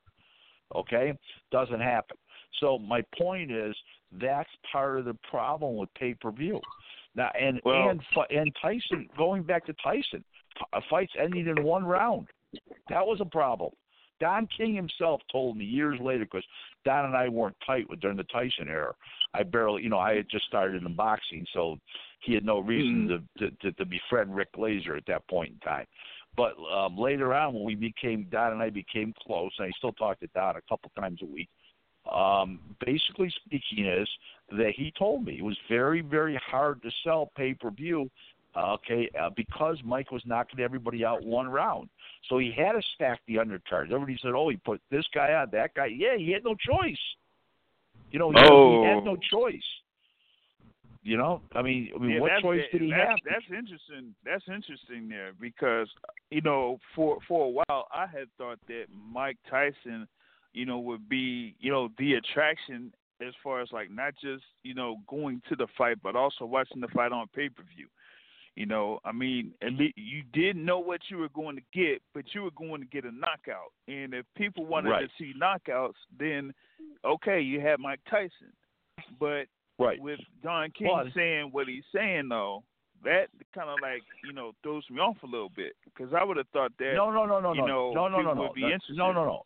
okay, 0.75 1.13
doesn't 1.53 1.81
happen. 1.81 2.17
So 2.61 2.79
my 2.79 3.03
point 3.19 3.53
is 3.53 3.77
that's 4.21 4.51
part 4.73 4.99
of 4.99 5.05
the 5.05 5.17
problem 5.31 5.77
with 5.77 5.93
pay 5.95 6.15
per 6.15 6.33
view. 6.33 6.61
Now 7.15 7.31
and 7.39 7.61
Well- 7.65 7.91
and 7.91 8.03
and 8.31 8.57
Tyson 8.61 9.09
going 9.17 9.43
back 9.43 9.67
to 9.67 9.73
Tyson, 9.75 10.25
uh, 10.73 10.81
fights 10.91 11.13
ending 11.19 11.47
in 11.47 11.63
one 11.63 11.85
round. 11.85 12.29
That 12.89 13.07
was 13.07 13.21
a 13.21 13.25
problem. 13.25 13.73
Don 14.19 14.49
King 14.57 14.75
himself 14.75 15.21
told 15.31 15.57
me 15.57 15.65
years 15.65 15.99
later 16.01 16.25
because 16.25 16.45
Don 16.85 17.05
and 17.05 17.17
I 17.17 17.29
weren't 17.29 17.57
tight 17.67 17.89
with 17.91 18.01
during 18.01 18.17
the 18.17 18.25
Tyson 18.25 18.69
era. 18.69 18.95
I 19.35 19.43
barely, 19.43 19.83
you 19.83 19.91
know, 19.91 19.99
I 19.99 20.15
had 20.17 20.27
just 20.31 20.47
started 20.47 20.83
in 20.83 20.95
boxing, 20.95 21.47
so 21.53 21.77
he 22.21 22.33
had 22.33 22.45
no 22.45 22.61
reason 22.61 23.27
to, 23.39 23.51
to 23.51 23.73
to 23.73 23.85
befriend 23.85 24.35
Rick 24.35 24.53
Glaser 24.53 24.97
at 24.97 25.05
that 25.07 25.29
point 25.29 25.53
in 25.53 25.59
time. 25.61 25.87
But 26.37 26.55
um, 26.73 26.97
later 26.97 27.35
on, 27.35 27.55
when 27.55 27.65
we 27.65 27.75
became 27.75 28.27
Don 28.31 28.53
and 28.53 28.63
I 28.63 28.71
became 28.71 29.15
close, 29.27 29.53
and 29.59 29.67
I 29.67 29.71
still 29.79 29.93
talk 29.93 30.21
to 30.21 30.27
Don 30.35 30.57
a 30.57 30.63
couple 30.69 30.91
times 30.99 31.21
a 31.23 31.27
week. 31.27 31.49
Um, 32.11 32.61
basically 32.85 33.33
speaking, 33.45 33.87
is 33.87 34.09
that 34.51 34.73
he 34.77 34.93
told 34.99 35.25
me 35.25 35.39
it 35.39 35.45
was 35.45 35.59
very, 35.69 36.03
very 36.03 36.41
hard 36.47 36.83
to 36.83 36.91
sell 37.03 37.33
pay 37.37 37.55
per 37.55 37.71
view. 37.71 38.11
Okay, 38.57 39.11
uh, 39.21 39.29
because 39.37 39.79
Mike 39.85 40.11
was 40.11 40.23
knocking 40.25 40.61
everybody 40.61 41.05
out 41.05 41.23
one 41.23 41.47
round, 41.49 41.91
so 42.29 42.39
he 42.39 42.53
had 42.57 42.73
to 42.73 42.83
stack 42.95 43.21
the 43.27 43.35
undercards. 43.35 43.93
Everybody 43.93 44.19
said, 44.23 44.33
"Oh, 44.35 44.49
he 44.49 44.57
put 44.57 44.81
this 44.91 45.05
guy 45.15 45.35
on, 45.35 45.51
that 45.53 45.75
guy." 45.75 45.87
Yeah, 45.87 46.17
he 46.17 46.33
had 46.33 46.43
no 46.43 46.55
choice. 46.55 46.99
You 48.11 48.19
know, 48.19 48.31
he, 48.31 48.39
Oh. 48.39 48.83
he 48.83 48.89
had 48.89 49.05
no 49.05 49.17
choice. 49.17 49.63
You 51.03 51.17
know, 51.17 51.41
I 51.55 51.63
mean, 51.63 51.93
I 51.95 51.99
mean, 51.99 52.11
yeah, 52.13 52.21
what 52.21 52.33
choice 52.41 52.65
did 52.73 52.81
he 52.81 52.91
that's, 52.91 53.11
have? 53.11 53.19
That's 53.25 53.45
interesting. 53.51 54.15
That's 54.25 54.43
interesting 54.49 55.09
there 55.09 55.33
because 55.41 55.89
you 56.31 56.41
know, 56.41 56.81
for 56.95 57.19
for 57.29 57.45
a 57.47 57.49
while, 57.49 57.87
I 57.93 58.07
had 58.07 58.29
thought 58.39 58.59
that 58.69 58.87
Mike 58.91 59.37
Tyson, 59.49 60.09
you 60.53 60.67
know, 60.67 60.79
would 60.79 61.09
be 61.09 61.55
you 61.61 61.71
know 61.71 61.91
the 61.99 62.15
attraction 62.15 62.93
as 63.21 63.35
far 63.43 63.61
as 63.61 63.71
like 63.71 63.91
not 63.91 64.15
just 64.21 64.43
you 64.65 64.75
know 64.75 64.97
going 65.07 65.43
to 65.49 65.55
the 65.55 65.69
fight, 65.79 65.99
but 66.03 66.17
also 66.17 66.45
watching 66.45 66.81
the 66.81 66.89
fight 66.89 67.13
on 67.13 67.29
pay 67.35 67.51
per 67.51 67.63
view. 67.77 67.87
You 68.57 68.65
know, 68.67 69.01
I 69.05 69.13
mean, 69.13 69.53
at 69.63 69.75
least 69.75 69.99
you 69.99 70.23
didn't 70.33 70.65
know 70.65 70.79
what 70.79 71.03
you 71.11 71.19
were 71.19 71.29
going 71.29 71.57
to 71.57 71.63
get, 71.75 72.01
but 72.15 72.25
you 72.35 72.43
were 72.43 72.51
going 72.53 72.81
to 72.81 72.87
get 72.87 73.05
a 73.05 73.13
knockout. 73.13 73.71
And 73.87 74.15
if 74.15 74.25
people 74.35 74.65
wanted 74.65 74.91
Right. 74.91 75.03
to 75.09 75.11
see 75.19 75.35
knockouts, 75.39 75.95
then 76.19 76.55
okay, 77.05 77.41
you 77.41 77.61
had 77.61 77.79
Mike 77.79 78.01
Tyson. 78.11 78.53
But 79.21 79.47
Right. 79.79 80.01
with 80.01 80.21
Don 80.43 80.71
King 80.71 80.89
Well, 80.89 81.11
saying 81.15 81.51
what 81.53 81.69
he's 81.69 81.85
saying 81.95 82.29
though, 82.31 82.65
that 83.05 83.29
kind 83.55 83.69
of 83.69 83.79
like 83.83 84.03
you 84.25 84.33
know 84.33 84.53
throws 84.63 84.89
me 84.89 85.01
off 85.01 85.23
a 85.23 85.27
little 85.27 85.51
bit 85.51 85.75
because 85.85 86.15
I 86.15 86.25
would 86.25 86.39
have 86.39 86.49
thought 86.49 86.73
that 86.79 86.95
No, 86.95 87.11
no, 87.11 87.27
no, 87.27 87.41
no, 87.41 87.53
you 87.53 87.61
no, 87.61 87.67
know, 87.67 87.93
no, 87.93 88.09
no, 88.09 88.23
no, 88.23 88.29
people 88.31 88.35
no, 88.37 88.43
would 88.45 88.55
be 88.55 88.63
no, 88.63 88.69
interested. 88.69 88.97
no, 88.97 89.13
no, 89.13 89.25
no, 89.27 89.43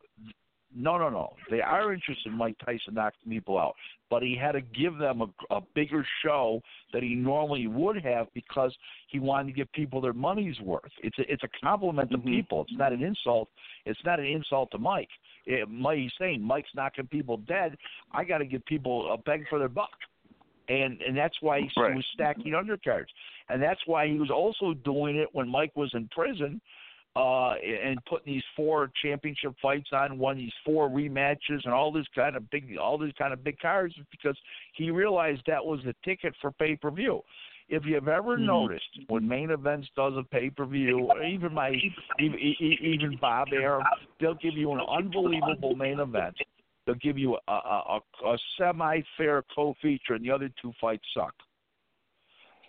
no, 0.75 0.99
no, 0.99 1.09
no. 1.09 1.35
They 1.51 1.61
are 1.61 1.93
interested 1.93 2.31
in 2.31 2.39
Mike 2.39 2.57
Tyson 2.65 2.95
knocking 2.95 3.29
people 3.29 3.59
out, 3.59 3.75
but 4.09 4.23
he 4.23 4.37
had 4.41 4.53
to 4.53 4.61
give 4.61 4.99
them 4.99 5.23
a, 5.23 5.55
a 5.55 5.61
bigger 5.75 6.07
show 6.25 6.61
that 6.93 7.03
he 7.03 7.15
normally 7.15 7.67
would 7.67 8.01
have 8.03 8.29
because 8.35 8.75
he 9.09 9.19
wanted 9.19 9.49
to 9.49 9.53
give 9.53 9.73
people 9.73 10.01
their 10.01 10.13
money's 10.13 10.59
worth. 10.61 10.93
It's 11.03 11.19
a, 11.19 11.33
it's 11.33 11.43
a 11.43 11.49
compliment 11.63 12.11
Mhm. 12.11 12.17
to 12.17 12.19
people. 12.19 12.63
It's 12.63 12.79
not 12.79 12.93
an 12.93 13.03
insult. 13.03 13.49
It's 13.85 14.05
not 14.05 14.21
an 14.21 14.27
insult 14.27 14.71
to 14.73 14.79
Mike. 14.79 15.11
It, 15.47 15.69
Mike 15.69 15.99
he's 15.99 16.13
saying 16.19 16.43
Mike's 16.43 16.75
knocking 16.75 17.07
people 17.09 17.39
dead. 17.39 17.77
I 18.13 18.25
got 18.25 18.39
to 18.39 18.45
give 18.45 18.65
people 18.67 19.13
a 19.13 19.19
beg 19.19 19.49
for 19.49 19.59
their 19.59 19.69
buck. 19.69 19.91
And 20.69 21.01
and 21.03 21.17
that's 21.17 21.35
why 21.41 21.63
he 21.63 21.71
Right. 21.77 21.97
was 21.97 22.07
stacking 22.15 22.53
undercards, 22.53 23.09
and 23.49 23.61
that's 23.61 23.81
why 23.87 24.07
he 24.07 24.19
was 24.21 24.31
also 24.31 24.73
doing 24.73 25.17
it 25.17 25.29
when 25.33 25.49
Mike 25.49 25.75
was 25.75 25.93
in 25.95 26.07
prison 26.09 26.61
uh, 27.17 27.55
and 27.55 27.99
putting 28.05 28.35
these 28.35 28.45
four 28.55 28.91
championship 29.03 29.55
fights 29.61 29.89
on, 29.93 30.19
won 30.19 30.37
these 30.37 30.53
four 30.65 30.89
rematches, 30.89 31.65
and 31.65 31.73
all 31.73 31.91
this 31.91 32.07
kind 32.15 32.37
of 32.37 32.49
big, 32.51 32.77
all 32.77 32.99
these 32.99 33.13
kind 33.19 33.33
of 33.33 33.43
big 33.43 33.59
cards, 33.59 33.95
because 34.11 34.37
he 34.75 34.91
realized 34.91 35.43
that 35.47 35.65
was 35.65 35.81
the 35.85 35.95
ticket 36.05 36.35
for 36.41 36.53
pay 36.53 36.77
per 36.77 36.91
view. 36.91 37.21
If 37.69 37.85
you've 37.85 38.09
ever 38.09 38.37
Mhm. 38.37 38.47
noticed 38.47 39.01
when 39.09 39.27
main 39.27 39.51
events 39.51 39.89
does 39.97 40.17
a 40.17 40.23
pay 40.23 40.51
per 40.51 40.65
view, 40.65 41.01
or 41.01 41.23
even 41.23 41.53
my 41.53 41.83
even, 42.21 42.39
even 42.39 43.17
Bob 43.17 43.53
Arum, 43.53 43.85
they'll 44.21 44.35
give 44.35 44.57
you 44.57 44.73
an 44.73 44.81
unbelievable 44.81 45.75
main 45.75 45.99
event. 45.99 46.37
They'll 46.87 46.95
give 46.97 47.19
you 47.19 47.39
a, 47.49 47.53
a, 47.53 48.01
a, 48.25 48.29
a 48.29 48.39
semi 48.57 49.03
fair 49.17 49.43
co 49.55 49.75
feature, 49.83 50.15
and 50.15 50.25
the 50.25 50.31
other 50.31 50.49
two 50.63 50.73
fights 50.81 51.07
suck. 51.13 51.35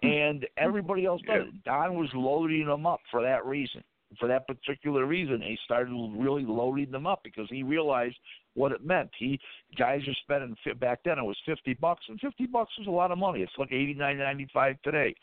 And 0.04 0.48
everybody 0.58 1.06
else 1.06 1.22
does. 1.22 1.48
it. 1.48 1.64
Don 1.64 1.94
was 1.94 2.10
loading 2.16 2.66
them 2.66 2.88
up 2.88 3.02
for 3.12 3.22
that 3.22 3.46
reason 3.46 3.84
for 4.20 4.28
that 4.28 4.47
particular 4.47 5.05
reason, 5.05 5.41
he 5.41 5.57
started 5.64 5.91
really 6.18 6.45
loading 6.45 6.91
them 6.91 7.07
up 7.07 7.22
because 7.24 7.47
he 7.49 7.64
realized 7.64 8.18
what 8.53 8.72
it 8.72 8.86
meant. 8.86 9.09
He 9.18 9.39
guys 9.78 10.01
are 10.07 10.14
spending 10.24 10.55
back 10.80 10.99
then 11.05 11.18
it 11.18 11.24
was 11.24 11.38
fifty 11.45 11.74
bucks, 11.74 12.03
and 12.09 12.20
fifty 12.20 12.45
bucks 12.45 12.72
was 12.78 12.88
a 12.88 12.91
lot 12.91 13.12
of 13.12 13.18
money. 13.18 13.41
It's 13.41 13.51
like 13.57 13.72
eighty 13.72 13.93
nine 13.93 14.18
ninety 14.18 14.47
five 14.53 14.82
today, 14.84 15.16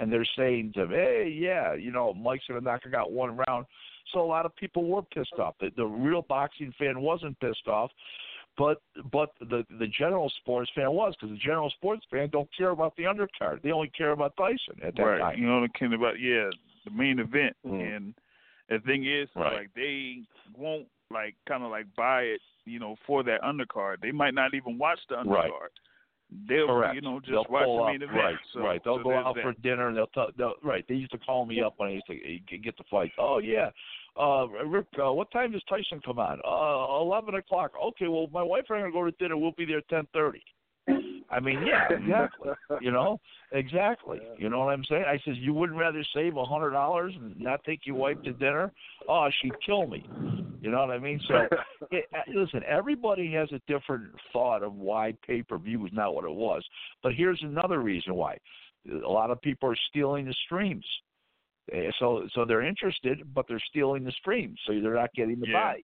and 0.00 0.12
they're 0.12 0.26
saying 0.36 0.72
to 0.74 0.82
him, 0.82 0.90
"Hey, 0.90 1.32
yeah, 1.34 1.74
you 1.74 1.92
know, 1.92 2.12
Mike's 2.14 2.44
gonna 2.48 2.60
knock 2.60 2.82
out 2.96 3.12
one 3.12 3.36
round." 3.48 3.66
So 4.12 4.20
a 4.20 4.26
lot 4.26 4.46
of 4.46 4.54
people 4.56 4.84
were 4.84 5.02
pissed 5.02 5.34
off. 5.38 5.54
The, 5.60 5.70
the 5.76 5.86
real 5.86 6.22
boxing 6.22 6.72
fan 6.78 7.00
wasn't 7.00 7.38
pissed 7.40 7.68
off. 7.68 7.90
But 8.58 8.82
but 9.10 9.30
the 9.40 9.64
the 9.78 9.86
general 9.86 10.30
sports 10.40 10.70
fan 10.74 10.90
was 10.92 11.14
because 11.18 11.34
the 11.34 11.42
general 11.42 11.70
sports 11.70 12.04
fan 12.10 12.28
don't 12.30 12.48
care 12.56 12.70
about 12.70 12.94
the 12.96 13.04
undercard. 13.04 13.62
They 13.62 13.70
only 13.72 13.90
care 13.96 14.10
about 14.10 14.36
Tyson 14.36 14.78
at 14.82 14.94
that 14.96 15.02
right. 15.02 15.18
time. 15.20 15.38
You 15.38 15.46
know, 15.46 15.60
thinking 15.60 15.94
about 15.94 16.20
yeah, 16.20 16.50
the 16.84 16.90
main 16.90 17.18
event, 17.18 17.56
Mm. 17.66 17.96
and 17.96 18.14
the 18.72 18.78
thing 18.86 19.04
is, 19.06 19.28
Right. 19.36 19.52
like 19.52 19.70
they 19.74 20.22
won't 20.56 20.86
like 21.10 21.34
kind 21.46 21.62
of 21.62 21.70
like 21.70 21.86
buy 21.96 22.22
it, 22.22 22.40
you 22.64 22.78
know, 22.78 22.96
for 23.06 23.22
that 23.24 23.42
undercard. 23.42 24.00
They 24.00 24.12
might 24.12 24.34
not 24.34 24.54
even 24.54 24.78
watch 24.78 25.00
the 25.08 25.16
undercard. 25.16 25.50
Right. 25.50 25.50
They'll, 26.48 26.66
Correct. 26.66 26.94
you 26.94 27.02
know, 27.02 27.20
just 27.20 27.30
they'll 27.32 27.44
watch 27.50 27.66
the 27.66 27.92
main 27.92 28.02
event. 28.02 28.16
Right, 28.16 28.36
so, 28.54 28.60
right. 28.60 28.80
They'll 28.82 28.96
so 28.98 29.02
go 29.02 29.14
out 29.14 29.34
that. 29.34 29.42
for 29.42 29.52
dinner 29.60 29.88
and 29.88 29.96
they'll, 29.96 30.06
tell, 30.06 30.28
they'll 30.38 30.54
right. 30.62 30.82
They 30.88 30.94
used 30.94 31.12
to 31.12 31.18
call 31.18 31.44
me 31.44 31.60
up 31.60 31.74
when 31.76 31.90
I 31.90 31.92
used 31.92 32.06
to 32.06 32.58
get 32.58 32.76
the 32.78 32.84
fight. 32.90 33.12
Oh 33.18 33.38
yeah, 33.38 33.68
uh, 34.18 34.46
Rick, 34.66 34.86
uh, 34.98 35.12
what 35.12 35.30
time 35.30 35.52
does 35.52 35.62
Tyson 35.68 36.00
come 36.02 36.18
on? 36.18 36.40
Uh, 36.42 37.02
eleven 37.02 37.34
o'clock. 37.34 37.72
Okay, 37.88 38.08
well 38.08 38.28
my 38.32 38.42
wife 38.42 38.64
and 38.70 38.78
I 38.78 38.80
are 38.80 38.90
gonna 38.90 38.92
go 38.92 39.04
to 39.04 39.16
dinner. 39.18 39.36
We'll 39.36 39.52
be 39.52 39.66
there 39.66 39.82
ten 39.90 40.06
thirty. 40.14 40.42
I 41.32 41.40
mean, 41.40 41.64
yeah, 41.66 41.88
exactly. 41.90 42.50
you 42.80 42.90
know, 42.90 43.18
exactly. 43.52 44.20
You 44.36 44.50
know 44.50 44.60
what 44.60 44.72
I'm 44.72 44.84
saying? 44.84 45.04
I 45.08 45.18
says 45.24 45.36
you 45.38 45.54
wouldn't 45.54 45.78
rather 45.78 46.04
save 46.14 46.36
a 46.36 46.44
hundred 46.44 46.70
dollars 46.70 47.14
and 47.18 47.38
not 47.40 47.64
take 47.64 47.86
your 47.86 47.96
wife 47.96 48.18
to 48.24 48.32
dinner? 48.34 48.70
Oh, 49.08 49.28
she'd 49.40 49.54
kill 49.64 49.86
me. 49.86 50.04
You 50.60 50.70
know 50.70 50.78
what 50.78 50.90
I 50.90 50.98
mean? 50.98 51.20
So 51.26 51.34
it, 51.90 52.04
uh, 52.14 52.18
listen, 52.32 52.62
everybody 52.68 53.32
has 53.32 53.50
a 53.50 53.60
different 53.66 54.12
thought 54.32 54.62
of 54.62 54.74
why 54.74 55.14
pay 55.26 55.42
per 55.42 55.58
view 55.58 55.84
is 55.86 55.92
not 55.92 56.14
what 56.14 56.24
it 56.24 56.30
was. 56.30 56.62
But 57.02 57.14
here's 57.14 57.40
another 57.42 57.80
reason 57.80 58.14
why: 58.14 58.36
a 58.88 59.08
lot 59.08 59.30
of 59.30 59.40
people 59.40 59.70
are 59.70 59.76
stealing 59.88 60.26
the 60.26 60.34
streams. 60.44 60.86
Eh, 61.72 61.90
So 61.98 62.28
so 62.34 62.44
they're 62.44 62.62
interested, 62.62 63.22
but 63.34 63.46
they're 63.48 63.62
stealing 63.70 64.04
the 64.04 64.12
streams, 64.12 64.60
so 64.66 64.72
they're 64.80 64.94
not 64.94 65.12
getting 65.14 65.40
the 65.40 65.48
Yeah. 65.48 65.72
buys. 65.72 65.82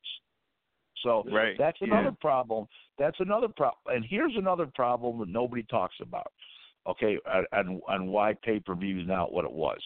So 1.04 1.24
Right, 1.32 1.56
that's 1.58 1.78
yeah. 1.82 2.00
another 2.00 2.16
problem. 2.20 2.68
That's 2.98 3.20
another 3.20 3.48
problem. 3.48 3.96
And 3.96 4.06
here's 4.08 4.34
another 4.36 4.68
problem 4.76 5.20
that 5.20 5.30
nobody 5.30 5.64
talks 5.64 5.96
about. 6.02 6.32
Okay, 6.88 7.18
and 7.26 7.48
and, 7.52 7.82
and 7.90 8.08
why 8.08 8.34
pay 8.44 8.60
per 8.60 8.76
view 8.76 9.02
is 9.02 9.08
not 9.08 9.32
what 9.32 9.46
it 9.46 9.52
was. 9.52 9.80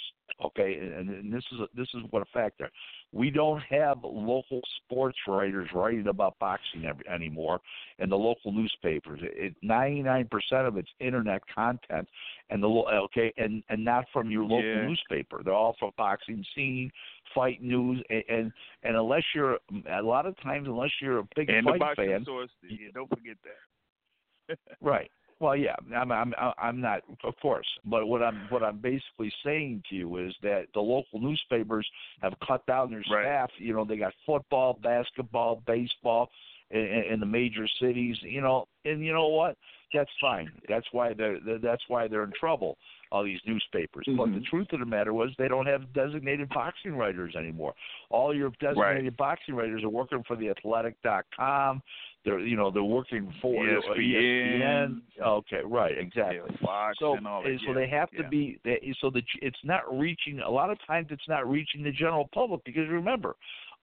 Okay, 0.44 0.78
and, 0.80 1.10
and 1.10 1.34
this 1.34 1.44
is 1.52 1.60
a, 1.60 1.68
this 1.76 1.88
is 1.94 2.02
what 2.10 2.22
a 2.22 2.26
factor. 2.34 2.70
We 3.12 3.30
don't 3.30 3.62
have 3.70 4.00
local 4.04 4.62
sports 4.78 5.18
writers 5.28 5.70
writing 5.74 6.08
about 6.08 6.40
boxing 6.40 6.86
every, 6.86 7.08
anymore 7.08 7.60
in 8.00 8.10
the 8.10 8.18
local 8.18 8.52
newspapers. 8.52 9.20
It 9.24 9.56
ninety 9.62 10.02
nine 10.02 10.28
percent 10.30 10.68
of 10.68 10.78
it's 10.78 10.90
internet 11.00 11.42
content, 11.54 12.08
and 12.50 12.64
the 12.64 12.68
okay, 12.68 13.34
and 13.38 13.64
and 13.70 13.84
not 13.84 14.06
from 14.14 14.32
your 14.32 14.44
local 14.44 14.64
Yeah. 14.64 14.88
newspaper. 14.88 15.42
They're 15.44 15.54
all 15.54 15.76
from 15.80 15.92
boxing 15.98 16.44
scene, 16.56 16.92
fight 17.36 17.62
news, 17.62 18.04
and 18.10 18.24
and, 18.30 18.54
and 18.84 18.96
unless 18.96 19.24
you're 19.36 19.60
a 19.90 20.02
lot 20.02 20.26
of 20.26 20.40
times 20.42 20.68
unless 20.68 20.92
you're 21.02 21.20
a 21.20 21.28
big 21.36 21.50
and 21.50 21.66
the 21.66 21.72
fight 21.72 21.80
boxing 21.80 22.10
fan, 22.10 22.26
source. 22.26 22.50
Yeah, 22.64 22.90
don't 22.94 23.10
forget 23.10 23.38
that. 23.44 24.58
Right. 24.82 25.10
Well, 25.42 25.56
yeah, 25.56 25.76
I'm, 25.98 26.12
I'm, 26.12 26.34
I'm 26.60 26.80
not, 26.80 27.02
of 27.24 27.34
course. 27.42 27.68
But 27.84 28.06
what 28.06 28.22
I'm, 28.22 28.46
what 28.50 28.62
I'm 28.62 28.78
basically 28.78 29.34
saying 29.44 29.82
to 29.90 29.96
you 29.96 30.18
is 30.18 30.36
that 30.44 30.68
the 30.76 30.80
local 30.82 31.20
newspapers 31.20 31.90
have 32.22 32.34
cut 32.48 32.64
down 32.68 32.92
their 32.92 33.04
Right. 33.10 33.26
staff. 33.26 33.50
You 33.58 33.74
know, 33.74 33.84
they 33.84 33.98
got 33.98 34.14
football, 34.24 34.78
basketball, 34.84 35.64
baseball 35.66 36.30
in, 36.70 36.80
in 37.12 37.20
the 37.20 37.26
major 37.26 37.68
cities. 37.82 38.18
You 38.22 38.42
know, 38.42 38.68
and 38.86 39.04
you 39.04 39.14
know 39.14 39.30
what? 39.30 39.58
That's 39.94 40.12
fine. 40.22 40.50
That's 40.70 40.86
why 40.94 41.14
they're, 41.14 41.40
that's 41.62 41.82
why 41.90 42.08
they're 42.08 42.24
in 42.24 42.32
trouble. 42.40 42.78
All 43.12 43.26
these 43.26 43.42
newspapers. 43.46 44.06
But 44.16 44.28
the 44.34 44.40
Mhm. 44.40 44.46
truth 44.46 44.68
of 44.72 44.80
the 44.80 44.86
matter 44.86 45.14
was 45.14 45.32
they 45.38 45.50
don't 45.50 45.66
have 45.66 45.92
designated 45.92 46.48
boxing 46.50 46.96
writers 46.96 47.36
anymore. 47.36 47.74
All 48.10 48.34
your 48.34 48.52
designated 48.62 49.18
boxing 49.18 49.54
writers 49.56 49.84
are 49.84 49.90
working 49.90 50.24
for 50.24 50.38
the 50.38 50.50
Athletic.com. 50.50 51.82
They're 52.24 52.40
you 52.40 52.56
know 52.56 52.70
they're 52.70 52.84
working 52.84 53.34
for 53.42 53.68
uh, 53.68 53.82
ESPN. 53.98 55.02
Okay, 55.20 55.62
right, 55.66 55.98
exactly. 55.98 56.56
Fox 56.64 56.98
So, 57.00 57.16
and 57.16 57.28
all 57.28 57.42
that. 57.42 57.60
so 57.66 57.74
they 57.74 57.88
have 57.88 58.12
to 58.12 58.22
yeah. 58.24 58.30
be 58.30 58.60
they, 58.64 58.94
so 59.02 59.10
that 59.10 59.24
it's 59.42 59.58
not 59.64 59.82
reaching. 59.92 60.40
A 60.40 60.50
lot 60.50 60.70
of 60.70 60.78
times, 60.86 61.08
it's 61.10 61.28
not 61.28 61.50
reaching 61.50 61.82
the 61.84 61.92
general 61.92 62.30
public 62.32 62.64
because 62.64 62.88
remember, 62.90 63.36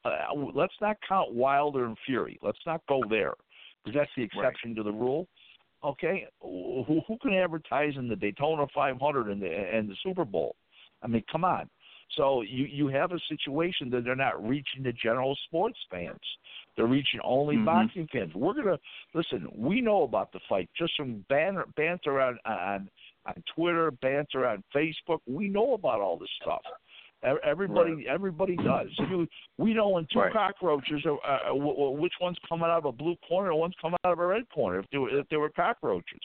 uh, 0.05 0.11
let's 0.55 0.75
not 0.81 0.97
count 1.07 1.35
Wilder 1.35 1.85
and 1.87 1.97
Fury. 2.07 2.39
Let's 2.41 2.61
not 2.65 2.81
go 2.89 3.03
there 3.11 3.35
because 3.85 3.99
that's 3.99 4.11
the 4.17 4.23
exception 4.23 4.75
to 4.77 4.85
the 4.85 4.93
rule. 4.93 5.27
Okay, 5.85 6.27
who, 6.41 7.03
who 7.07 7.17
can 7.23 7.35
advertise 7.35 7.95
in 7.97 8.09
the 8.09 8.17
Daytona 8.17 8.67
500 8.73 9.29
and 9.29 9.43
the 9.43 9.49
and 9.49 9.89
the 9.89 9.97
Super 10.03 10.25
Bowl? 10.25 10.55
I 11.03 11.09
mean, 11.09 11.25
come 11.31 11.45
on. 11.45 11.69
So 12.17 12.43
you 12.43 12.65
you 12.65 12.89
have 12.89 13.13
a 13.13 13.19
situation 13.29 13.91
that 13.91 14.05
they're 14.05 14.17
not 14.17 14.47
reaching 14.47 14.83
the 14.83 14.93
general 14.93 15.37
sports 15.47 15.79
fans. 15.91 16.21
They're 16.77 16.87
reaching 16.87 17.21
only 17.23 17.57
Mhm. 17.57 17.65
boxing 17.65 18.07
fans. 18.09 18.35
We're 18.35 18.55
gonna 18.55 18.79
listen. 19.15 19.49
We 19.55 19.81
know 19.81 20.03
about 20.03 20.33
the 20.33 20.41
fight 20.49 20.69
just 20.77 20.95
from 20.97 21.25
banter, 21.29 21.67
banter 21.77 22.21
on 22.21 22.39
on 22.45 22.89
on 23.27 23.43
Twitter, 23.55 23.91
banter 23.91 24.47
on 24.47 24.63
Facebook. 24.75 25.21
We 25.27 25.49
know 25.49 25.75
about 25.75 26.01
all 26.01 26.17
this 26.17 26.31
stuff. 26.41 26.63
Everybody, 27.23 28.07
everybody 28.09 28.55
does. 28.57 28.89
You, 29.11 29.27
we 29.59 29.75
know 29.75 29.89
when 29.89 30.07
two 30.13 30.21
Right. 30.21 30.33
cockroaches 30.33 31.05
are, 31.05 31.19
uh, 31.25 31.49
w- 31.49 31.73
w- 31.75 32.01
which 32.01 32.13
one's 32.21 32.39
coming 32.49 32.67
out 32.67 32.79
of 32.79 32.85
a 32.85 32.93
blue 32.93 33.17
corner 33.29 33.51
and 33.51 33.59
one's 33.59 33.75
coming 33.81 33.99
out 34.05 34.13
of 34.13 34.21
a 34.21 34.27
red 34.27 34.49
corner. 34.51 34.79
If 34.79 34.89
they 34.91 34.99
were, 34.99 35.11
if 35.11 35.29
they 35.29 35.37
were 35.37 35.51
cockroaches, 35.51 36.23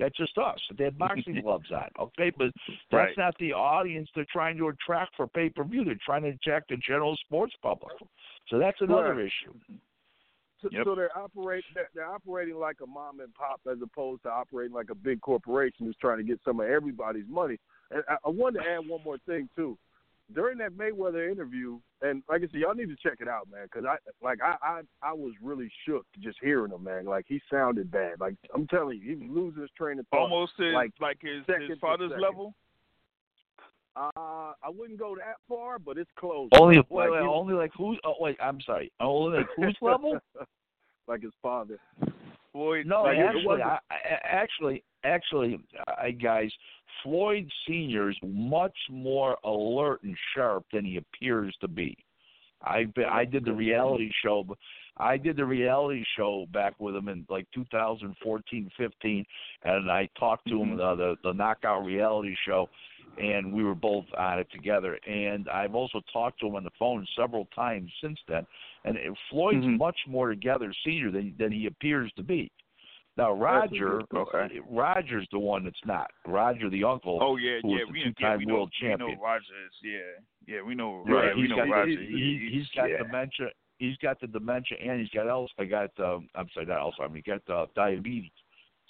that's 0.00 0.16
just 0.16 0.36
us. 0.38 0.58
They 0.76 0.84
had 0.84 0.98
boxing 0.98 1.40
gloves 1.44 1.70
on, 1.70 1.88
okay? 1.98 2.32
But 2.36 2.50
that's 2.90 3.16
Right. 3.16 3.18
not 3.18 3.34
the 3.38 3.52
audience 3.52 4.08
they're 4.14 4.26
trying 4.32 4.56
to 4.56 4.68
attract 4.68 5.14
for 5.16 5.28
pay 5.28 5.50
per 5.50 5.62
view. 5.62 5.84
They're 5.84 5.94
trying 6.04 6.22
to 6.22 6.30
attract 6.30 6.70
the 6.70 6.76
general 6.78 7.16
sports 7.18 7.54
public. 7.62 7.92
So 8.48 8.58
that's 8.58 8.80
another 8.80 9.14
Right. 9.14 9.26
issue. 9.26 9.54
So, 10.62 10.68
Yep. 10.70 10.84
so 10.84 10.94
they're 10.94 11.16
operate 11.16 11.64
they're, 11.74 11.88
they're 11.94 12.06
operating 12.06 12.56
like 12.56 12.80
a 12.82 12.86
mom 12.86 13.20
and 13.20 13.32
pop 13.34 13.60
as 13.70 13.80
opposed 13.80 14.22
to 14.24 14.30
operating 14.30 14.74
like 14.74 14.90
a 14.90 14.94
big 14.94 15.20
corporation 15.22 15.86
who's 15.86 15.96
trying 15.96 16.18
to 16.18 16.24
get 16.24 16.38
some 16.44 16.60
of 16.60 16.68
everybody's 16.68 17.28
money. 17.28 17.58
And 17.90 18.04
I, 18.08 18.16
I 18.24 18.28
wanted 18.28 18.62
to 18.62 18.68
add 18.68 18.86
one 18.86 19.02
more 19.02 19.18
thing 19.26 19.48
too. 19.56 19.78
During 20.34 20.58
that 20.58 20.72
Mayweather 20.72 21.30
interview, 21.30 21.78
and 22.02 22.22
like 22.28 22.42
I 22.42 22.46
said, 22.46 22.60
y'all 22.60 22.74
need 22.74 22.88
to 22.88 22.96
check 22.96 23.18
it 23.20 23.28
out, 23.28 23.48
man, 23.50 23.64
because 23.64 23.84
I 23.84 23.96
like 24.24 24.38
I, 24.42 24.56
I 24.62 24.80
I 25.02 25.12
was 25.12 25.32
really 25.42 25.70
shook 25.86 26.06
just 26.20 26.38
hearing 26.40 26.72
him, 26.72 26.84
man. 26.84 27.04
Like 27.04 27.24
he 27.28 27.40
sounded 27.50 27.90
bad. 27.90 28.20
Like 28.20 28.34
I'm 28.54 28.66
telling 28.68 28.98
you, 28.98 29.10
he 29.10 29.14
was 29.16 29.30
losing 29.30 29.62
his 29.62 29.70
train 29.76 29.98
of 29.98 30.06
thought. 30.08 30.20
Almost 30.20 30.52
his, 30.58 30.72
like, 30.72 30.92
like, 31.00 31.18
his, 31.20 31.44
second 31.46 31.70
his 31.70 31.78
father's 31.78 32.12
level. 32.20 32.54
Uh, 33.96 34.10
I 34.62 34.68
wouldn't 34.68 34.98
go 34.98 35.16
that 35.16 35.36
far, 35.48 35.78
but 35.78 35.98
it's 35.98 36.10
close. 36.16 36.48
Only 36.52 36.76
Like, 36.76 36.90
wait, 36.90 37.10
wait, 37.10 37.20
only 37.20 37.54
like 37.54 37.72
who's? 37.76 37.98
Oh 38.04 38.14
wait, 38.20 38.36
I'm 38.40 38.60
sorry. 38.60 38.92
Only 39.00 39.38
like 39.38 39.48
whose 39.56 39.76
level? 39.82 40.18
like 41.08 41.22
his 41.22 41.32
father. 41.42 41.78
Floyd. 42.52 42.86
No, 42.86 43.02
Like, 43.02 43.18
actually, 43.18 43.62
I, 43.62 43.78
I, 43.90 44.18
actually, 44.24 44.84
actually, 45.04 45.60
I, 45.86 46.10
guys, 46.10 46.50
Floyd 47.02 47.50
Senior 47.66 48.10
is 48.10 48.16
much 48.22 48.76
more 48.90 49.36
alert 49.44 50.02
and 50.02 50.16
sharp 50.34 50.64
than 50.72 50.84
he 50.84 50.96
appears 50.96 51.54
to 51.60 51.68
be. 51.68 51.96
I 52.62 52.86
I 53.08 53.24
did 53.24 53.44
the 53.44 53.52
reality 53.52 54.10
show. 54.22 54.44
I 54.98 55.16
did 55.16 55.36
the 55.36 55.46
reality 55.46 56.04
show 56.16 56.46
back 56.52 56.74
with 56.78 56.94
him 56.94 57.08
in 57.08 57.24
like 57.30 57.46
2014, 57.54 58.70
15, 58.76 59.24
and 59.62 59.90
I 59.90 60.08
talked 60.18 60.46
to 60.48 60.60
him 60.62 60.76
Mhm. 60.76 60.76
the, 60.76 60.94
the 60.94 61.16
the 61.22 61.32
knockout 61.32 61.84
reality 61.86 62.36
show, 62.46 62.68
and 63.16 63.50
we 63.52 63.64
were 63.64 63.74
both 63.74 64.04
on 64.18 64.38
it 64.38 64.50
together. 64.50 64.98
And 65.06 65.48
I've 65.48 65.74
also 65.74 66.02
talked 66.12 66.40
to 66.40 66.48
him 66.48 66.56
on 66.56 66.64
the 66.64 66.70
phone 66.78 67.06
several 67.16 67.46
times 67.46 67.90
since 68.02 68.18
then. 68.28 68.46
And 68.84 68.98
Floyd's 69.30 69.64
Mhm. 69.64 69.78
much 69.78 69.98
more 70.06 70.28
together 70.28 70.74
senior 70.84 71.10
than 71.10 71.34
than 71.38 71.52
he 71.52 71.64
appears 71.66 72.12
to 72.14 72.22
be. 72.22 72.50
Now 73.16 73.32
Roger, 73.32 74.02
Okay. 74.14 74.60
Roger's 74.70 75.26
the 75.32 75.38
one 75.38 75.64
that's 75.64 75.84
not. 75.84 76.10
Roger, 76.26 76.70
the 76.70 76.84
uncle. 76.84 77.18
Oh 77.20 77.36
yeah, 77.36 77.58
who 77.62 77.72
yeah, 77.76 77.84
the 77.86 77.92
we, 77.92 77.98
yeah, 77.98 78.04
two-time 78.06 78.38
we 78.38 78.44
know, 78.46 78.54
world 78.54 78.72
we 78.82 78.88
know 78.88 79.14
Roger 79.22 79.42
is, 79.66 79.74
yeah, 79.82 80.54
yeah, 80.54 80.62
we 80.62 80.74
know, 80.74 81.04
Right, 81.06 81.26
yeah, 81.26 81.34
we 81.34 81.42
he's 81.42 81.50
know 81.50 81.56
got, 81.56 81.68
Roger. 81.68 81.90
he, 81.90 81.96
he, 81.96 82.50
he's 82.58 82.68
got 82.74 82.86
yeah. 82.90 82.98
dementia. 82.98 83.48
He's 83.78 83.96
got 83.96 84.20
the 84.20 84.26
dementia, 84.26 84.76
and 84.82 85.00
he's 85.00 85.08
got 85.10 85.28
else. 85.28 85.50
I 85.58 85.64
got. 85.64 85.90
Um, 85.98 86.28
I'm 86.34 86.48
sorry, 86.54 86.66
not 86.66 86.78
Alzheimer's. 86.80 87.16
He 87.16 87.22
got 87.22 87.48
uh, 87.54 87.66
diabetes, 87.74 88.30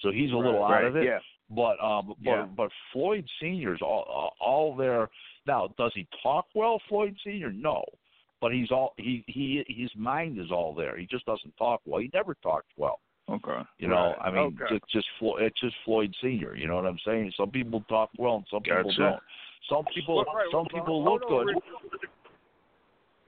so 0.01 0.11
he's 0.11 0.33
a 0.33 0.37
little 0.37 0.61
right, 0.61 0.79
out 0.83 0.85
of 0.85 0.97
it. 0.97 1.05
Yeah, 1.05 1.19
But 1.49 1.83
um, 1.83 2.09
but 2.09 2.17
Yeah. 2.21 2.47
but 2.57 2.71
Floyd 2.93 3.25
Senior's 3.41 3.81
all 3.83 4.03
all- 4.09 4.35
all 4.41 4.77
there. 4.77 5.09
Now, 5.47 5.69
does 5.79 5.93
he 5.95 6.07
talk 6.23 6.47
well, 6.55 6.81
Floyd 6.89 7.17
Senior? 7.25 7.53
No, 7.53 7.85
but 8.41 8.53
he's 8.53 8.71
all 8.71 8.93
he 8.99 9.25
he 9.29 9.65
his 9.69 9.91
mind 9.97 10.39
is 10.39 10.51
all 10.51 10.75
there. 10.75 10.97
He 10.99 11.07
just 11.07 11.25
doesn't 11.25 11.57
talk 11.57 11.81
well. 11.87 12.01
He 12.01 12.11
never 12.13 12.35
talks 12.43 12.67
well. 12.77 13.01
Okay. 13.31 13.61
You 13.79 13.89
know, 13.89 14.15
Right. 14.19 14.19
I 14.21 14.31
mean, 14.31 14.57
Okay. 14.61 14.75
just 14.75 14.89
just 14.91 15.07
Flo- 15.19 15.37
it's 15.37 15.59
just 15.61 15.77
Floyd 15.85 16.15
Senior. 16.21 16.57
You 16.57 16.67
know 16.69 16.77
what 16.77 16.87
I'm 16.87 16.99
saying? 17.05 17.33
Some 17.37 17.51
people 17.51 17.81
talk 17.89 18.11
well, 18.19 18.37
and 18.37 18.47
some 18.51 18.63
people 18.63 18.93
don't. 18.97 19.21
Some 19.69 19.85
people 19.95 20.17
Well, 20.17 20.35
right, 20.35 20.47
some 20.51 20.67
well, 20.73 20.81
people 20.83 21.05
look 21.05 21.23
on, 21.23 21.29
good. 21.29 21.47
Rick. 21.55 21.65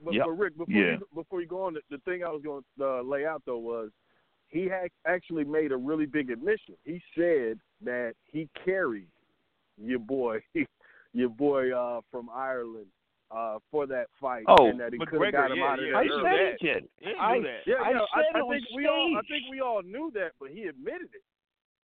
But, 0.04 0.14
Yep. 0.14 0.24
but 0.26 0.30
Rick, 0.32 0.56
before 0.58 0.74
Yeah. 0.74 0.92
you, 0.98 1.08
before 1.14 1.40
you 1.40 1.46
go 1.46 1.62
on, 1.62 1.74
the, 1.74 1.82
the 1.90 1.98
thing 1.98 2.24
I 2.24 2.28
was 2.30 2.42
going 2.42 2.64
to 2.78 2.84
uh, 2.84 3.02
lay 3.02 3.24
out 3.24 3.42
though 3.46 3.58
was 3.58 3.90
he 4.48 4.64
had 4.64 4.90
actually 5.06 5.44
made 5.44 5.72
a 5.72 5.76
really 5.76 6.06
big 6.06 6.30
admission. 6.30 6.74
He 6.84 7.00
said 7.14 7.58
that 7.82 8.14
he 8.24 8.48
carried 8.64 9.08
your 9.78 10.00
boy, 10.00 10.42
your 11.12 11.28
boy 11.28 11.70
uh, 11.76 12.00
from 12.10 12.28
Ireland 12.30 12.86
uh, 13.34 13.58
for 13.70 13.86
that 13.86 14.06
fight, 14.20 14.44
Oh, 14.46 14.68
and 14.68 14.78
that 14.80 14.92
he 14.92 14.98
could 14.98 15.08
have 15.08 15.20
McGregor, 15.20 15.32
got 15.32 15.50
him 15.50 15.58
yeah, 15.58 15.64
out 15.72 15.78
of 15.78 15.84
yeah, 15.86 15.90
there. 15.92 15.96
I 16.00 16.04
knew 16.04 16.22
said 16.22 16.32
that. 16.32 16.56
he 16.60 16.66
did. 16.68 16.82
I, 17.18 17.34
knew 17.38 17.42
that. 17.44 17.60
Yeah, 17.66 17.74
I 17.82 17.90
yeah, 17.90 17.98
said 18.14 18.24
I, 18.34 18.38
it 18.38 18.40
I 18.40 18.42
was 18.42 18.60
think 18.60 18.76
we 18.76 18.86
all, 18.86 19.16
I 19.16 19.22
think 19.22 19.42
we 19.50 19.60
all 19.60 19.82
knew 19.82 20.10
that, 20.14 20.32
but 20.38 20.50
he 20.50 20.64
admitted 20.64 21.08
it. 21.14 21.24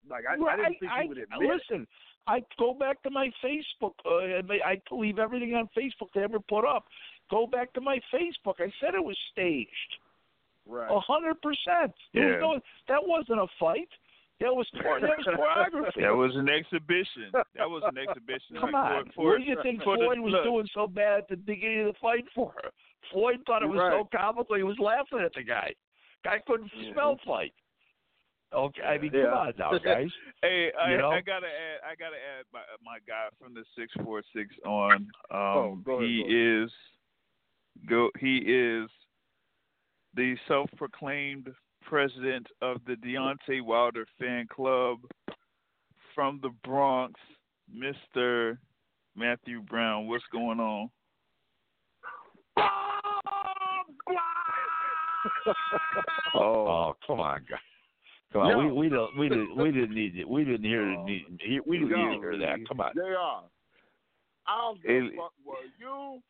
Like 0.09 0.25
I, 0.29 0.35
I 0.35 0.57
didn't 0.57 0.77
think 0.81 0.93
I, 0.93 1.03
he 1.03 1.09
would 1.09 1.19
admit 1.19 1.43
it. 1.43 1.61
listen, 1.71 1.87
I 2.27 2.43
go 2.59 2.75
back 2.75 3.03
to 3.03 3.11
my 3.11 3.31
Facebook. 3.45 3.93
Uh, 4.05 4.39
and 4.39 4.51
I 4.65 4.81
believe 4.89 5.19
everything 5.19 5.55
on 5.55 5.69
Facebook 5.77 6.09
they 6.15 6.23
ever 6.23 6.39
put 6.41 6.65
up. 6.65 6.85
Go 7.31 7.47
back 7.47 7.73
to 7.75 7.81
my 7.81 7.99
Facebook. 8.13 8.55
I 8.61 8.73
said 8.81 8.95
it 8.95 9.05
was 9.05 9.17
staged. 9.33 9.71
Right. 10.67 10.91
A 10.91 11.01
hundred 11.01 11.41
percent. 11.43 11.93
There 12.15 12.27
was 12.27 12.33
Yeah. 12.35 12.41
no- 12.41 12.61
That 12.89 13.07
wasn't 13.07 13.41
a 13.41 13.47
fight. 13.59 13.89
That 14.41 14.55
was 14.55 14.67
chor- 14.83 15.01
that 15.01 15.11
was 15.19 15.27
choreography. 15.27 16.03
That 16.03 16.15
was 16.15 16.31
an 16.37 16.49
exhibition. 16.49 17.31
That 17.33 17.69
was 17.69 17.83
an 17.87 17.99
exhibition. 17.99 18.57
Come 18.61 18.71
Like, 18.73 18.93
on. 18.93 19.05
For, 19.07 19.13
for, 19.15 19.25
what 19.31 19.39
do 19.39 19.45
you 19.45 19.57
think 19.63 19.83
for 19.83 19.97
the- 19.97 20.05
Floyd 20.05 20.21
was 20.21 20.33
look, 20.33 20.45
doing 20.45 20.69
so 20.75 20.87
bad 20.87 21.19
at 21.21 21.29
the 21.29 21.37
beginning 21.37 21.81
of 21.89 21.95
the 21.95 21.99
fight 22.01 22.25
for? 22.35 22.53
her? 22.63 22.71
Floyd 23.13 23.41
thought 23.47 23.63
it 23.63 23.67
was 23.69 23.79
Right. 23.79 23.93
so 24.01 24.09
comical 24.17 24.57
he 24.57 24.63
was 24.63 24.79
laughing 24.79 25.21
at 25.25 25.33
the 25.35 25.43
guy. 25.43 25.73
Guy 26.25 26.39
couldn't 26.47 26.71
smell 26.93 27.19
fight. 27.27 27.53
Okay, 28.55 28.83
I 28.83 28.97
mean, 28.99 29.11
Yeah. 29.13 29.25
come 29.25 29.35
on 29.39 29.53
now, 29.59 29.79
guys. 29.85 30.09
Hey, 30.43 30.73
I, 30.81 30.93
You 30.93 30.99
know? 30.99 31.11
I 31.11 31.21
gotta 31.21 31.47
add. 31.47 31.81
I 31.91 31.95
gotta 31.97 32.17
add 32.17 32.45
my 32.53 32.61
my 32.83 32.99
guy 33.07 33.29
from 33.39 33.55
the 33.55 33.63
six 33.77 33.93
four 34.05 34.23
six 34.35 34.55
on. 34.65 34.93
Um, 34.95 35.09
Oh, 35.31 35.79
go 35.85 35.93
ahead, 35.99 36.09
he 36.09 36.23
go 36.23 36.29
ahead. 36.29 36.65
is 36.65 36.73
go. 37.89 38.11
He 38.19 38.37
is 38.39 38.89
the 40.15 40.35
self-proclaimed 40.49 41.53
president 41.89 42.47
of 42.63 42.79
the 42.87 42.95
Deontay 42.95 43.63
Wilder 43.65 44.07
fan 44.21 44.47
club 44.55 44.99
from 46.15 46.39
the 46.43 46.51
Bronx, 46.65 47.19
Mister 47.73 48.59
Matthew 49.17 49.63
Brown. 49.63 50.07
What's 50.07 50.25
going 50.33 50.61
on? 50.61 50.91
oh, 56.35 56.35
Oh, 56.35 56.97
come 57.07 57.21
on, 57.21 57.41
guys. 57.49 57.59
Come 58.33 58.43
on, 58.43 58.51
Yo. 58.51 58.59
we 58.59 58.73
we 58.73 58.89
don't 58.91 59.17
we 59.17 59.29
didn't 59.29 59.57
we 59.57 59.71
didn't 59.73 59.95
need 59.95 60.17
it. 60.17 60.29
We 60.29 60.45
didn't 60.45 60.65
hear 60.65 60.83
Oh. 60.83 61.03
it. 61.03 61.05
Need, 61.07 61.61
we 61.67 61.79
didn't 61.79 61.89
need 62.11 62.15
to 62.17 62.21
hear 62.21 62.39
that. 62.39 62.59
Come 62.69 62.81
on. 62.81 62.93
They 62.95 63.15
are. 63.17 63.45
I 64.47 64.57
don't 64.59 64.83
give 64.83 64.91
It- 64.91 65.13
a 65.15 65.17
fuck 65.17 65.33
what 65.45 65.59
you. 65.79 66.21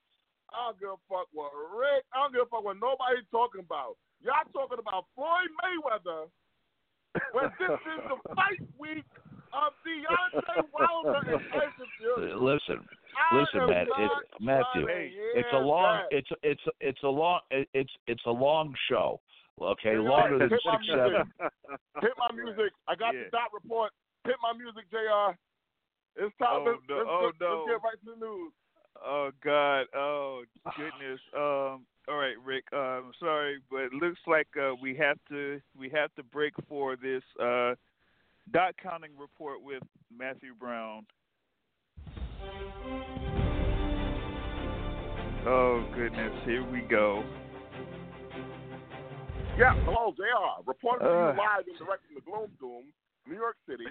I 0.51 0.65
don't 0.65 0.81
give 0.81 0.89
a 0.91 0.97
fuck 1.09 1.27
what 1.33 1.51
Rick. 1.77 2.05
I 2.15 2.23
don't 2.23 2.33
give 2.33 2.43
a 2.43 2.47
fuck 2.47 2.65
what 2.65 2.77
nobody's 2.81 3.27
talking 3.31 3.61
about. 3.61 3.97
Y'all 4.23 4.45
talking 4.53 4.79
about 4.81 5.07
Floyd 5.15 5.51
Mayweather 5.63 6.27
when 7.33 7.51
this 7.59 7.71
is 7.71 8.01
the 8.11 8.19
fight 8.35 8.61
week 8.79 9.05
of 9.55 9.73
Deontay 9.87 10.63
Wilder 10.75 11.19
and 11.33 11.43
Tyson 11.53 11.89
Fury. 11.99 12.35
Listen, 12.35 12.85
listen, 13.33 13.61
am 13.63 13.69
Matt. 13.71 13.87
It, 13.97 14.11
Matthew, 14.41 14.85
trying 14.87 15.13
it's 15.35 15.49
a 15.55 15.59
long. 15.59 16.03
that. 16.11 16.17
It's 16.19 16.29
it's 16.43 16.63
it's 16.81 17.03
a 17.03 17.09
long. 17.09 17.41
It's 17.51 17.91
it's 18.07 18.23
a 18.27 18.31
long 18.31 18.75
show. 18.91 19.21
Okay, 19.61 19.95
Yeah, 19.95 20.07
longer 20.07 20.39
than 20.39 20.51
hit 20.51 20.61
my 20.65 20.77
six 20.79 20.87
music. 20.87 21.27
seven. 21.39 21.51
Hit 22.03 22.15
my 22.19 22.31
music. 22.35 22.71
I 22.87 22.95
got 22.95 23.15
Yeah. 23.15 23.25
the 23.25 23.31
dot 23.31 23.51
report. 23.55 23.91
Hit 24.25 24.37
my 24.43 24.53
music, 24.53 24.85
Jr. 24.91 25.35
It's 26.15 26.35
time. 26.39 26.63
Oh, 26.63 26.65
let's, 26.67 26.83
no. 26.89 26.97
let's, 26.99 27.09
Oh, 27.11 27.23
let's, 27.27 27.39
no. 27.41 27.49
let's 27.55 27.71
get 27.71 27.83
right 27.83 27.99
to 28.05 28.07
the 28.15 28.19
news. 28.27 28.53
Oh 29.03 29.31
God! 29.43 29.87
Oh 29.95 30.43
goodness! 30.77 31.21
Um. 31.35 31.87
All 32.09 32.17
right, 32.17 32.37
Rick. 32.43 32.65
Uh, 32.73 32.77
I'm 33.05 33.13
sorry, 33.21 33.59
but 33.71 33.81
it 33.81 33.93
looks 33.93 34.21
like 34.27 34.49
uh, 34.61 34.73
we 34.81 34.95
have 34.97 35.19
to 35.29 35.61
we 35.79 35.91
have 35.91 36.15
to 36.15 36.23
break 36.23 36.55
for 36.69 36.97
this 36.97 37.23
uh, 37.41 37.75
dot 38.53 38.75
counting 38.83 39.11
report 39.19 39.63
with 39.63 39.83
Matthew 40.17 40.55
Brown. 40.59 41.05
Oh 45.47 45.87
goodness! 45.95 46.33
Here 46.45 46.65
we 46.65 46.81
go. 46.81 47.23
Yeah, 49.59 49.75
hello, 49.85 50.15
JR. 50.17 50.63
Reporting 50.67 51.07
to 51.07 51.13
Uh. 51.13 51.33
you 51.33 51.39
live 51.39 51.65
and 51.67 51.79
direct 51.79 52.07
from 52.07 52.15
the 52.15 52.23
Gloom 52.23 52.51
Doom, 52.59 52.85
New 53.27 53.37
York 53.37 53.57
City. 53.69 53.85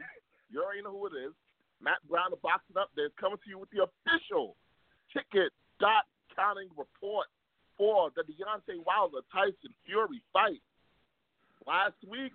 You 0.49 0.63
already 0.63 0.81
know 0.81 0.91
who 0.91 1.07
it 1.07 1.13
is. 1.27 1.33
Matt 1.81 2.01
Brown, 2.09 2.31
the 2.31 2.37
Box 2.41 2.63
It 2.71 2.77
Up 2.77 2.89
there, 2.95 3.05
is 3.05 3.11
coming 3.19 3.37
to 3.37 3.49
you 3.49 3.59
with 3.59 3.69
the 3.69 3.85
official 3.85 4.55
ticket 5.13 5.51
dot 5.79 6.05
counting 6.35 6.69
report 6.77 7.27
for 7.77 8.09
the 8.15 8.23
Deontay 8.23 8.83
Wilder 8.85 9.21
Tyson 9.31 9.73
Fury 9.85 10.21
fight. 10.33 10.61
Last 11.65 11.97
week, 12.09 12.33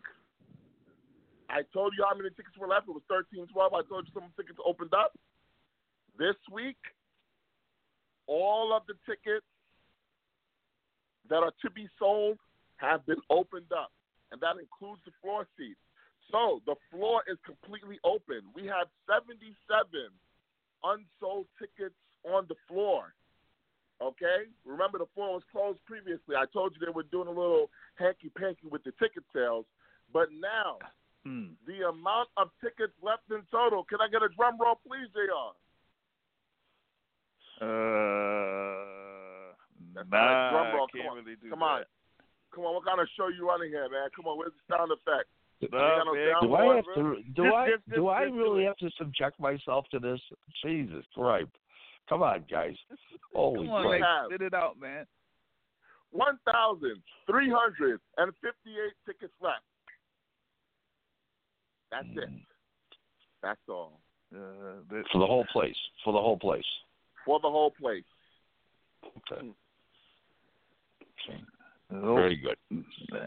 I 1.51 1.63
told 1.73 1.95
you 1.97 2.05
how 2.09 2.17
many 2.17 2.31
tickets 2.31 2.57
were 2.57 2.69
left. 2.69 2.89
It 2.89 2.93
was 2.93 3.03
13 3.09 3.47
12. 3.53 3.73
I 3.75 3.83
told 3.89 4.07
you 4.07 4.13
some 4.15 4.31
tickets 4.37 4.59
opened 4.65 4.95
up. 4.95 5.13
This 6.19 6.37
week, 6.51 6.79
all 8.27 8.73
of 8.77 8.83
the 8.87 8.95
tickets 9.05 9.47
that 11.29 11.43
are 11.43 11.53
to 11.63 11.71
be 11.71 11.89
sold 11.99 12.39
have 12.77 13.05
been 13.07 13.21
opened 13.31 13.73
up, 13.73 13.93
and 14.31 14.41
that 14.41 14.57
includes 14.61 15.01
the 15.05 15.13
floor 15.21 15.47
seats. 15.57 15.81
So 16.31 16.63
the 16.67 16.77
floor 16.91 17.23
is 17.31 17.39
completely 17.45 17.99
open. 18.05 18.49
We 18.55 18.67
have 18.67 18.89
77 19.05 19.53
unsold 20.85 21.47
tickets 21.59 21.99
on 22.25 22.47
the 22.49 22.57
floor. 22.69 23.15
Okay? 24.03 24.51
Remember, 24.65 24.99
the 24.99 25.07
floor 25.15 25.35
was 25.35 25.43
closed 25.53 25.79
previously. 25.87 26.35
I 26.37 26.45
told 26.53 26.75
you 26.75 26.85
they 26.85 26.91
were 26.93 27.05
doing 27.05 27.29
a 27.29 27.31
little 27.31 27.71
hanky 27.97 28.31
panky 28.37 28.67
with 28.71 28.83
the 28.85 28.93
ticket 28.99 29.23
sales, 29.33 29.67
but 30.13 30.29
now 30.33 30.79
Hmm. 31.25 31.55
the 31.67 31.87
amount 31.89 32.29
of 32.37 32.51
tickets 32.61 32.93
left 33.01 33.31
in 33.31 33.43
total. 33.51 33.85
Can 33.85 34.01
I 34.01 34.09
get 34.09 34.23
a 34.23 34.29
drum 34.31 34.59
roll, 34.59 34.75
please, 34.87 35.09
Jr.? 35.15 35.55
Uh. 37.65 39.55
That's 39.95 40.09
nah, 40.11 40.19
not 40.19 40.51
drum 40.51 40.67
roll. 40.75 40.87
I 40.89 40.91
can't 40.91 41.05
Come 41.07 41.11
on. 41.19 41.25
really 41.25 41.37
do 41.37 41.51
Come 41.51 41.61
that. 41.61 41.65
on. 41.65 41.85
Come 42.55 42.65
on, 42.65 42.75
what 42.75 42.85
kind 42.85 43.01
of 43.01 43.09
show 43.17 43.29
you 43.29 43.47
running 43.49 43.71
here, 43.71 43.89
man? 43.89 44.09
Come 44.17 44.27
on, 44.27 44.37
where's 44.39 44.53
the 44.53 44.75
sound 44.77 44.91
effect? 44.93 45.29
No 45.63 45.79
man. 45.79 46.05
sound 46.33 46.43
Do 46.43 46.55
I 46.55 46.77
have 46.77 46.85
to? 46.97 47.23
Do 47.23 47.45
Just- 47.45 47.55
I? 47.57 47.71
just- 47.71 47.89
do 47.89 47.95
just- 47.97 48.07
I 48.09 48.23
really 48.25 48.65
have 48.65 48.77
to 48.79 48.91
subject 48.99 49.39
myself 49.39 49.87
to 49.91 49.99
this? 50.01 50.21
Jesus 50.63 51.05
Christ! 51.15 51.51
Come 52.09 52.23
on, 52.23 52.45
guys. 52.51 52.75
Holy 53.35 53.67
Come 53.67 53.75
on, 53.75 53.83
Christ! 53.87 54.01
like, 54.03 54.09
Have. 54.09 54.27
spit 54.29 54.43
it 54.43 54.55
out, 54.55 54.79
man. 54.81 55.07
1,358 56.13 58.93
tickets 59.07 59.33
left. 59.41 59.63
That's 61.91 62.07
it. 62.17 62.29
Mm. 62.31 62.43
That's 63.43 63.61
all. 63.69 64.01
Uh, 64.35 64.81
the, 64.89 65.05
For 65.13 65.19
the 65.19 65.27
whole 65.27 65.45
place. 65.53 65.77
For 66.05 66.13
the 66.13 66.21
whole 66.21 66.39
place. 66.39 66.65
For 67.25 67.39
the 67.41 67.51
whole 67.51 67.71
place. 67.71 68.05
Okay. 69.05 69.53
oh, 71.93 72.15
Very 72.15 72.37
good. 72.37 72.57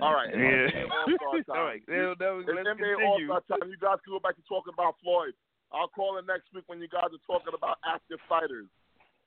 All 0.01 0.13
right. 0.13 0.29
Yeah. 0.31 0.39
NBA 0.39 0.89
All-Star 0.89 1.43
time. 1.43 1.45
All 1.49 1.63
right. 1.63 1.81
Now, 1.89 2.13
now, 2.19 2.39
It's 2.39 2.49
let's 2.49 2.67
NBA 2.67 2.95
continue. 2.97 3.31
All-Star 3.31 3.57
time. 3.59 3.69
You 3.69 3.77
guys 3.77 3.99
can 4.03 4.13
go 4.13 4.19
back 4.19 4.35
to 4.35 4.41
talking 4.47 4.73
about 4.73 4.95
Floyd. 5.03 5.33
I'll 5.75 5.91
call 5.91 6.17
in 6.17 6.25
next 6.25 6.47
week 6.55 6.63
when 6.67 6.79
you 6.79 6.87
guys 6.87 7.11
are 7.11 7.25
talking 7.27 7.53
about 7.53 7.77
active 7.83 8.19
fighters. 8.29 8.67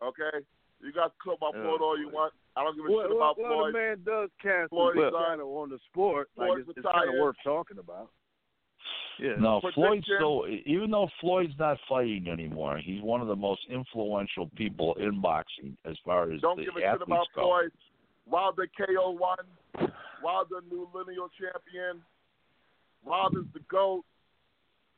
Okay? 0.01 0.41
You 0.81 0.93
guys 0.93 1.11
can 1.21 1.37
talk 1.37 1.39
about 1.43 1.55
Floyd 1.61 1.83
all 1.83 1.99
you 1.99 2.09
want. 2.09 2.33
I 2.57 2.65
don't 2.65 2.75
give 2.75 2.87
a 2.87 2.91
Well, 2.91 3.05
shit 3.05 3.17
about 3.17 3.39
well, 3.39 3.69
Floyd. 3.69 3.75
the 3.75 3.79
man 3.79 3.97
does 4.07 4.31
cast 4.41 4.71
Floyd 4.71 4.97
a 4.97 5.07
is 5.07 5.13
designer 5.13 5.45
on 5.45 5.71
the 5.71 5.79
sport. 5.91 6.31
Like 6.37 6.51
it's, 6.59 6.69
it's 6.71 6.87
kind 6.87 7.09
of 7.09 7.15
worth 7.21 7.37
talking 7.45 7.79
about. 7.79 8.11
Yeah. 9.19 9.35
No, 9.39 9.61
Prediction. 9.61 9.83
Floyd's 9.83 10.07
still. 10.07 10.47
Even 10.65 10.91
though 10.91 11.09
Floyd's 11.21 11.59
not 11.59 11.79
fighting 11.89 12.29
anymore, 12.29 12.79
he's 12.79 13.03
one 13.03 13.21
of 13.21 13.27
the 13.27 13.37
most 13.37 13.61
influential 13.69 14.49
people 14.57 14.95
in 14.95 15.21
boxing 15.21 15.77
as 15.85 15.97
far 16.05 16.31
as 16.31 16.41
the 16.41 16.41
fight. 16.41 16.43
Don't 16.43 16.57
the 16.57 16.65
give 16.65 16.77
a 16.77 16.81
shit 16.81 17.03
about 17.03 17.27
go. 17.35 17.43
Floyd. 17.43 17.73
Wilder 18.31 18.69
KO 18.79 19.11
one. 19.11 19.91
Wilder 20.23 20.63
new 20.71 20.89
lineal 20.95 21.29
champion. 21.35 22.03
Wilder's 23.05 23.47
the 23.53 23.61
GOAT. 23.69 24.05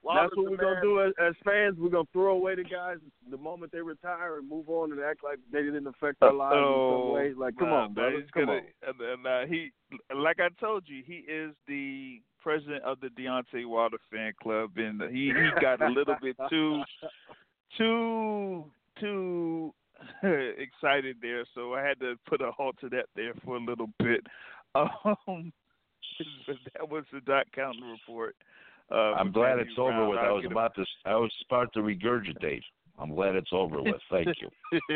That's 0.03 0.35
what 0.37 0.51
we're 0.51 0.57
gonna 0.57 0.81
do 0.81 1.03
as, 1.03 1.13
as 1.21 1.35
fans. 1.45 1.77
We're 1.79 1.91
gonna 1.91 2.05
throw 2.13 2.33
away 2.33 2.55
the 2.55 2.65
guys 2.65 2.97
the 3.31 3.37
moment 3.37 3.73
they 3.73 3.81
retire 3.81 4.39
and 4.39 4.49
move 4.49 4.69
on 4.69 4.93
and 4.93 5.01
act 5.01 5.23
like 5.23 5.39
they 5.53 5.63
didn't 5.63 5.87
affect 5.87 6.23
our 6.23 6.33
lives 6.33 6.57
in 6.57 6.63
some 6.63 7.13
way. 7.13 7.35
Like, 7.37 7.57
come 7.59 7.69
nah, 7.69 7.83
on, 7.83 7.89
man, 7.89 7.95
brother, 7.95 8.21
he's 8.21 8.31
come 8.31 8.47
gonna, 8.47 8.59
on. 8.59 8.65
And, 8.87 9.01
and, 9.01 9.27
uh, 9.27 9.47
he, 9.47 9.73
like 10.15 10.39
I 10.41 10.49
told 10.59 10.85
you, 10.87 11.03
he 11.07 11.25
is 11.31 11.53
the 11.69 12.21
president 12.43 12.83
of 12.85 12.99
the 13.01 13.09
Deontay 13.09 13.67
Wilder 13.67 13.99
fan 14.11 14.33
club, 14.43 14.71
and 14.77 15.03
he 15.11 15.27
he 15.27 15.61
got 15.61 15.83
a 15.83 15.89
little 15.89 16.17
bit 16.23 16.37
too, 16.49 16.83
too, 17.79 18.65
too 18.99 19.75
excited 20.23 21.17
there, 21.21 21.45
so 21.55 21.75
I 21.75 21.83
had 21.83 22.01
to 22.01 22.15
put 22.27 22.41
a 22.41 22.51
halt 22.51 22.77
to 22.81 22.89
that 22.91 23.07
there 23.15 23.35
for 23.45 23.57
a 23.57 23.61
little 23.61 23.91
bit. 23.99 24.27
Um, 24.73 25.53
but 26.47 26.57
that 26.75 26.89
was 26.89 27.03
the 27.13 27.21
dot 27.23 27.47
counting 27.53 27.83
report. 27.83 28.37
Uh, 28.91 29.15
I'm 29.15 29.31
glad 29.31 29.59
it's 29.59 29.79
over 29.79 30.09
with. 30.09 30.19
I'll 30.19 30.37
was 30.37 30.45
about 30.51 30.75
to. 30.75 30.85
I 31.05 31.15
was 31.15 31.33
about 31.49 31.73
to 31.75 31.81
regurgitate. 31.81 32.63
I'm 32.99 33.15
glad 33.15 33.35
it's 33.35 33.51
over 33.53 33.83
with. 33.83 33.95
Thank 34.11 34.29
you. 34.43 34.51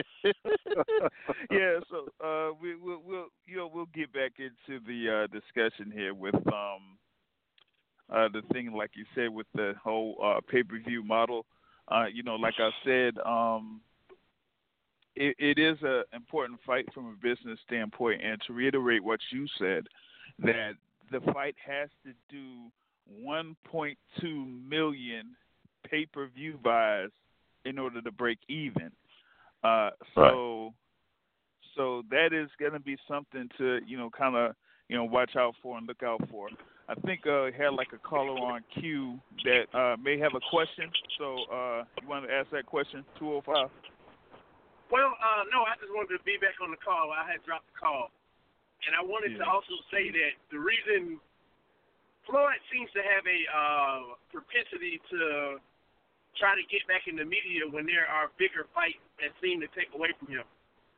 yeah, 1.50 1.78
so 1.90 2.08
uh, 2.22 2.52
we, 2.60 2.76
we'll, 2.76 3.00
we'll, 3.02 3.26
you 3.46 3.56
know, 3.56 3.70
we'll 3.72 3.88
get 3.94 4.12
back 4.12 4.32
into 4.38 4.84
the 4.86 5.24
uh, 5.24 5.26
discussion 5.28 5.90
here 5.90 6.12
with 6.12 6.34
um, 6.34 6.98
uh, 8.12 8.28
the 8.30 8.42
thing, 8.52 8.72
like 8.72 8.90
you 8.94 9.06
said, 9.14 9.30
with 9.30 9.46
the 9.54 9.72
whole 9.82 10.16
uh, 10.22 10.40
pay-per-view 10.50 11.02
model. 11.02 11.46
Uh, 11.88 12.04
you 12.12 12.22
know, 12.22 12.34
like 12.34 12.54
I 12.58 12.70
said, 12.84 13.14
um, 13.24 13.80
it, 15.16 15.34
it 15.38 15.58
is 15.58 15.78
an 15.82 16.04
important 16.12 16.60
fight 16.66 16.86
from 16.92 17.06
a 17.06 17.26
business 17.26 17.58
standpoint, 17.66 18.20
and 18.22 18.40
to 18.46 18.52
reiterate 18.52 19.02
what 19.02 19.20
you 19.30 19.46
said, 19.58 19.86
that 20.40 20.72
the 21.10 21.20
fight 21.32 21.54
has 21.66 21.88
to 22.04 22.12
do 22.30 22.70
1.2 23.22 24.68
million 24.68 25.36
pay-per-view 25.88 26.58
buys 26.62 27.10
in 27.64 27.78
order 27.78 28.00
to 28.02 28.10
break 28.10 28.38
even. 28.48 28.90
Uh, 29.62 29.90
so, 30.14 30.74
so 31.76 32.02
that 32.10 32.32
is 32.32 32.48
going 32.58 32.72
to 32.72 32.80
be 32.80 32.96
something 33.08 33.48
to 33.56 33.80
you 33.86 33.96
know 33.96 34.10
kind 34.10 34.36
of 34.36 34.54
you 34.88 34.96
know 34.96 35.04
watch 35.04 35.36
out 35.36 35.54
for 35.62 35.78
and 35.78 35.86
look 35.86 36.02
out 36.02 36.20
for. 36.30 36.48
I 36.86 36.94
think 37.06 37.26
uh, 37.26 37.48
had 37.56 37.72
like 37.72 37.88
a 37.94 37.98
caller 37.98 38.36
on 38.36 38.60
queue 38.76 39.18
that 39.44 39.72
uh, 39.72 39.96
may 39.96 40.18
have 40.18 40.36
a 40.36 40.44
question. 40.50 40.92
So 41.16 41.36
uh, 41.48 41.84
you 42.02 42.08
want 42.08 42.28
to 42.28 42.32
ask 42.32 42.50
that 42.50 42.66
question? 42.66 43.04
Two 43.18 43.40
hundred 43.40 43.44
five. 43.48 43.70
Well, 44.92 45.16
uh, 45.16 45.48
no, 45.48 45.64
I 45.64 45.80
just 45.80 45.88
wanted 45.96 46.12
to 46.18 46.24
be 46.28 46.36
back 46.36 46.60
on 46.60 46.70
the 46.70 46.76
call. 46.76 47.08
I 47.08 47.24
had 47.24 47.40
dropped 47.48 47.66
the 47.72 47.78
call. 47.80 48.12
And 48.84 48.92
I 48.92 49.00
wanted 49.00 49.40
to 49.40 49.44
also 49.48 49.80
say 49.88 50.12
that 50.12 50.36
the 50.52 50.60
reason 50.60 51.16
Floyd 52.26 52.60
seems 52.72 52.90
to 52.96 53.02
have 53.04 53.24
a 53.28 53.40
uh, 53.52 54.00
propensity 54.32 55.00
to 55.12 55.60
try 56.40 56.56
to 56.56 56.64
get 56.66 56.82
back 56.90 57.06
in 57.06 57.14
the 57.14 57.24
media 57.24 57.62
when 57.68 57.86
there 57.86 58.08
are 58.08 58.32
bigger 58.40 58.66
fights 58.74 59.00
that 59.22 59.30
seem 59.38 59.60
to 59.62 59.70
take 59.76 59.92
away 59.94 60.10
from 60.18 60.28
him. 60.28 60.46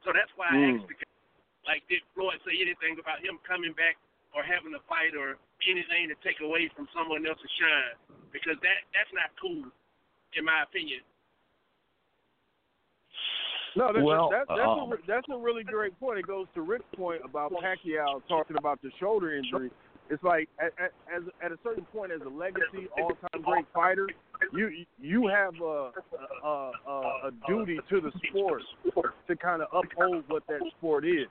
So 0.04 0.14
that's 0.14 0.30
why 0.38 0.48
I 0.48 0.56
Mm. 0.56 0.78
asked 0.78 0.88
the 0.88 0.94
guy, 0.94 1.12
like, 1.66 1.82
did 1.88 2.00
Floyd 2.14 2.40
say 2.46 2.56
anything 2.62 2.98
about 2.98 3.20
him 3.20 3.38
coming 3.42 3.72
back 3.74 3.98
or 4.32 4.42
having 4.42 4.72
a 4.74 4.80
fight 4.86 5.14
or 5.14 5.36
anything 5.66 6.08
to 6.08 6.16
take 6.22 6.40
away 6.40 6.68
from 6.68 6.88
someone 6.94 7.26
else's 7.26 7.50
shine? 7.58 7.96
Because 8.32 8.56
that 8.60 8.84
that's 8.94 9.12
not 9.12 9.30
cool, 9.40 9.66
in 10.34 10.44
my 10.44 10.62
opinion. 10.62 11.02
No, 13.76 13.92
that, 13.92 14.02
Well, 14.02 14.30
that, 14.30 14.48
that's, 14.48 14.60
um, 14.60 14.92
a, 14.92 14.96
that's 15.06 15.28
a 15.28 15.36
really 15.36 15.62
great 15.62 15.98
point. 16.00 16.18
It 16.18 16.26
goes 16.26 16.46
to 16.54 16.62
Rick's 16.62 16.88
point 16.96 17.20
about 17.22 17.52
Pacquiao 17.52 18.26
talking 18.26 18.56
about 18.56 18.80
the 18.80 18.90
shoulder 18.98 19.36
injury. 19.36 19.70
It's 20.08 20.22
like 20.22 20.48
at, 20.60 20.72
at, 20.78 20.92
as, 21.14 21.22
at 21.44 21.52
a 21.52 21.58
certain 21.64 21.84
point, 21.92 22.12
as 22.12 22.20
a 22.24 22.28
legacy 22.28 22.88
all-time 22.96 23.42
great 23.42 23.66
fighter, 23.74 24.08
you 24.52 24.70
you 25.00 25.26
have 25.26 25.54
a 25.60 25.90
a, 26.44 26.70
a, 26.86 26.90
a 26.90 27.30
duty 27.48 27.78
to 27.90 28.00
the 28.00 28.12
sport 28.28 28.62
to 29.26 29.36
kind 29.36 29.62
of 29.62 29.68
uphold 29.72 30.24
what 30.28 30.46
that 30.48 30.60
sport 30.78 31.04
is. 31.04 31.26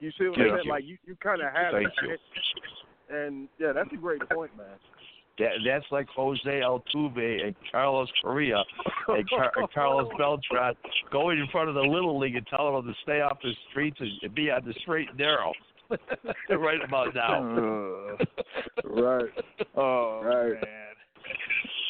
You 0.00 0.10
see 0.18 0.28
what 0.28 0.38
I'm 0.38 0.48
saying? 0.48 0.60
you. 0.64 0.70
Like 0.70 0.84
you, 0.84 0.98
you 1.06 1.16
kind 1.22 1.42
of 1.42 1.52
have 1.52 1.72
Thank 1.72 1.88
that. 1.88 2.08
you. 2.08 3.16
And 3.16 3.48
yeah, 3.58 3.72
that's 3.72 3.92
a 3.92 3.96
great 3.96 4.20
point, 4.30 4.56
man. 4.56 4.66
That, 5.38 5.50
that's 5.66 5.84
like 5.90 6.06
Jose 6.14 6.40
Altuve 6.44 7.46
and 7.46 7.54
Carlos 7.72 8.08
Correa 8.22 8.62
and, 9.08 9.28
Car- 9.28 9.52
and 9.56 9.72
Carlos 9.72 10.08
Beltran 10.18 10.74
going 11.10 11.38
in 11.38 11.48
front 11.48 11.68
of 11.68 11.74
the 11.74 11.80
little 11.82 12.18
league 12.18 12.36
and 12.36 12.46
telling 12.46 12.74
them 12.74 12.86
to 12.86 12.94
stay 13.02 13.20
off 13.20 13.38
the 13.42 13.52
streets 13.70 13.98
and 14.00 14.34
be 14.34 14.50
on 14.50 14.64
the 14.64 14.74
straight 14.82 15.08
and 15.08 15.18
narrow. 15.18 15.52
right 16.50 16.80
about 16.84 17.14
now. 17.14 17.42
right. 18.84 19.30
Oh 19.76 20.20
Right. 20.22 20.52
man. 20.52 20.94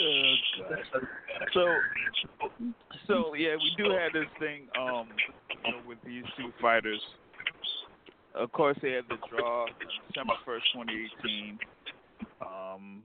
Oh, 0.01 0.35
So, 1.53 1.75
so 3.07 3.35
yeah, 3.35 3.57
we 3.57 3.73
do 3.77 3.91
have 3.91 4.13
this 4.13 4.29
thing, 4.39 4.69
um, 4.79 5.09
you 5.65 5.73
know, 5.73 5.79
with 5.87 5.99
these 6.05 6.25
two 6.37 6.51
fighters. 6.61 7.01
Of 8.35 8.51
course, 8.53 8.77
they 8.83 8.93
had 8.93 9.05
the 9.09 9.17
draw 9.31 9.67
December 10.09 10.35
first, 10.45 10.67
twenty 10.75 10.93
eighteen. 11.07 11.59
Um, 12.41 13.03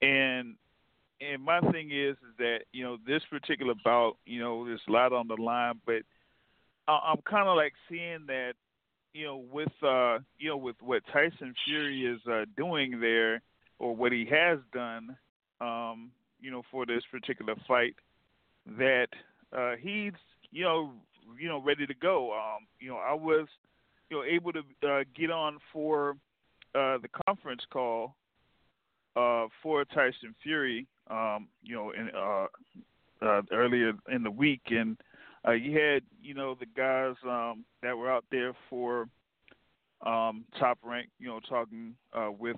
and 0.00 0.54
and 1.20 1.42
my 1.42 1.60
thing 1.72 1.90
is, 1.90 2.16
is 2.16 2.36
that 2.38 2.60
you 2.72 2.84
know 2.84 2.96
this 3.06 3.22
particular 3.30 3.74
bout, 3.84 4.16
you 4.26 4.40
know, 4.40 4.64
there's 4.64 4.80
a 4.88 4.92
lot 4.92 5.12
on 5.12 5.28
the 5.28 5.36
line, 5.40 5.80
but 5.86 6.02
I- 6.88 7.12
I'm 7.12 7.20
kind 7.28 7.48
of 7.48 7.56
like 7.56 7.72
seeing 7.88 8.24
that, 8.26 8.54
you 9.14 9.24
know, 9.24 9.44
with 9.50 9.72
uh, 9.82 10.18
you 10.38 10.50
know, 10.50 10.56
with 10.56 10.76
what 10.80 11.02
Tyson 11.12 11.54
Fury 11.64 12.04
is 12.04 12.20
uh, 12.30 12.44
doing 12.56 13.00
there, 13.00 13.40
or 13.78 13.94
what 13.94 14.12
he 14.12 14.26
has 14.30 14.58
done, 14.72 15.16
um, 15.60 16.10
you 16.40 16.50
know, 16.50 16.62
for 16.70 16.84
this 16.84 17.02
particular 17.10 17.54
fight, 17.66 17.94
that 18.76 19.08
uh, 19.56 19.74
he's, 19.80 20.12
you 20.50 20.64
know, 20.64 20.90
you 21.38 21.48
know, 21.48 21.62
ready 21.62 21.86
to 21.86 21.94
go. 21.94 22.32
Um, 22.32 22.66
you 22.80 22.88
know, 22.88 22.96
I 22.96 23.14
was, 23.14 23.46
you 24.10 24.16
know, 24.16 24.24
able 24.24 24.52
to 24.52 24.60
uh, 24.86 25.04
get 25.16 25.30
on 25.30 25.58
for 25.72 26.16
uh, 26.74 26.98
the 26.98 27.08
conference 27.26 27.62
call 27.72 28.16
uh, 29.16 29.46
for 29.62 29.84
Tyson 29.84 30.34
Fury, 30.42 30.86
um, 31.08 31.46
you 31.62 31.76
know, 31.76 31.92
in, 31.92 32.10
uh, 32.16 32.46
uh, 33.24 33.42
earlier 33.52 33.92
in 34.10 34.24
the 34.24 34.30
week, 34.30 34.62
and 34.70 34.96
uh, 35.46 35.52
you 35.52 35.78
had, 35.78 36.02
you 36.22 36.34
know, 36.34 36.56
the 36.58 36.66
guys 36.66 37.14
um, 37.24 37.64
that 37.82 37.96
were 37.96 38.10
out 38.10 38.24
there 38.30 38.54
for 38.70 39.08
um, 40.04 40.44
top 40.58 40.78
rank, 40.82 41.08
you 41.18 41.28
know, 41.28 41.40
talking 41.48 41.94
uh, 42.12 42.30
with 42.30 42.56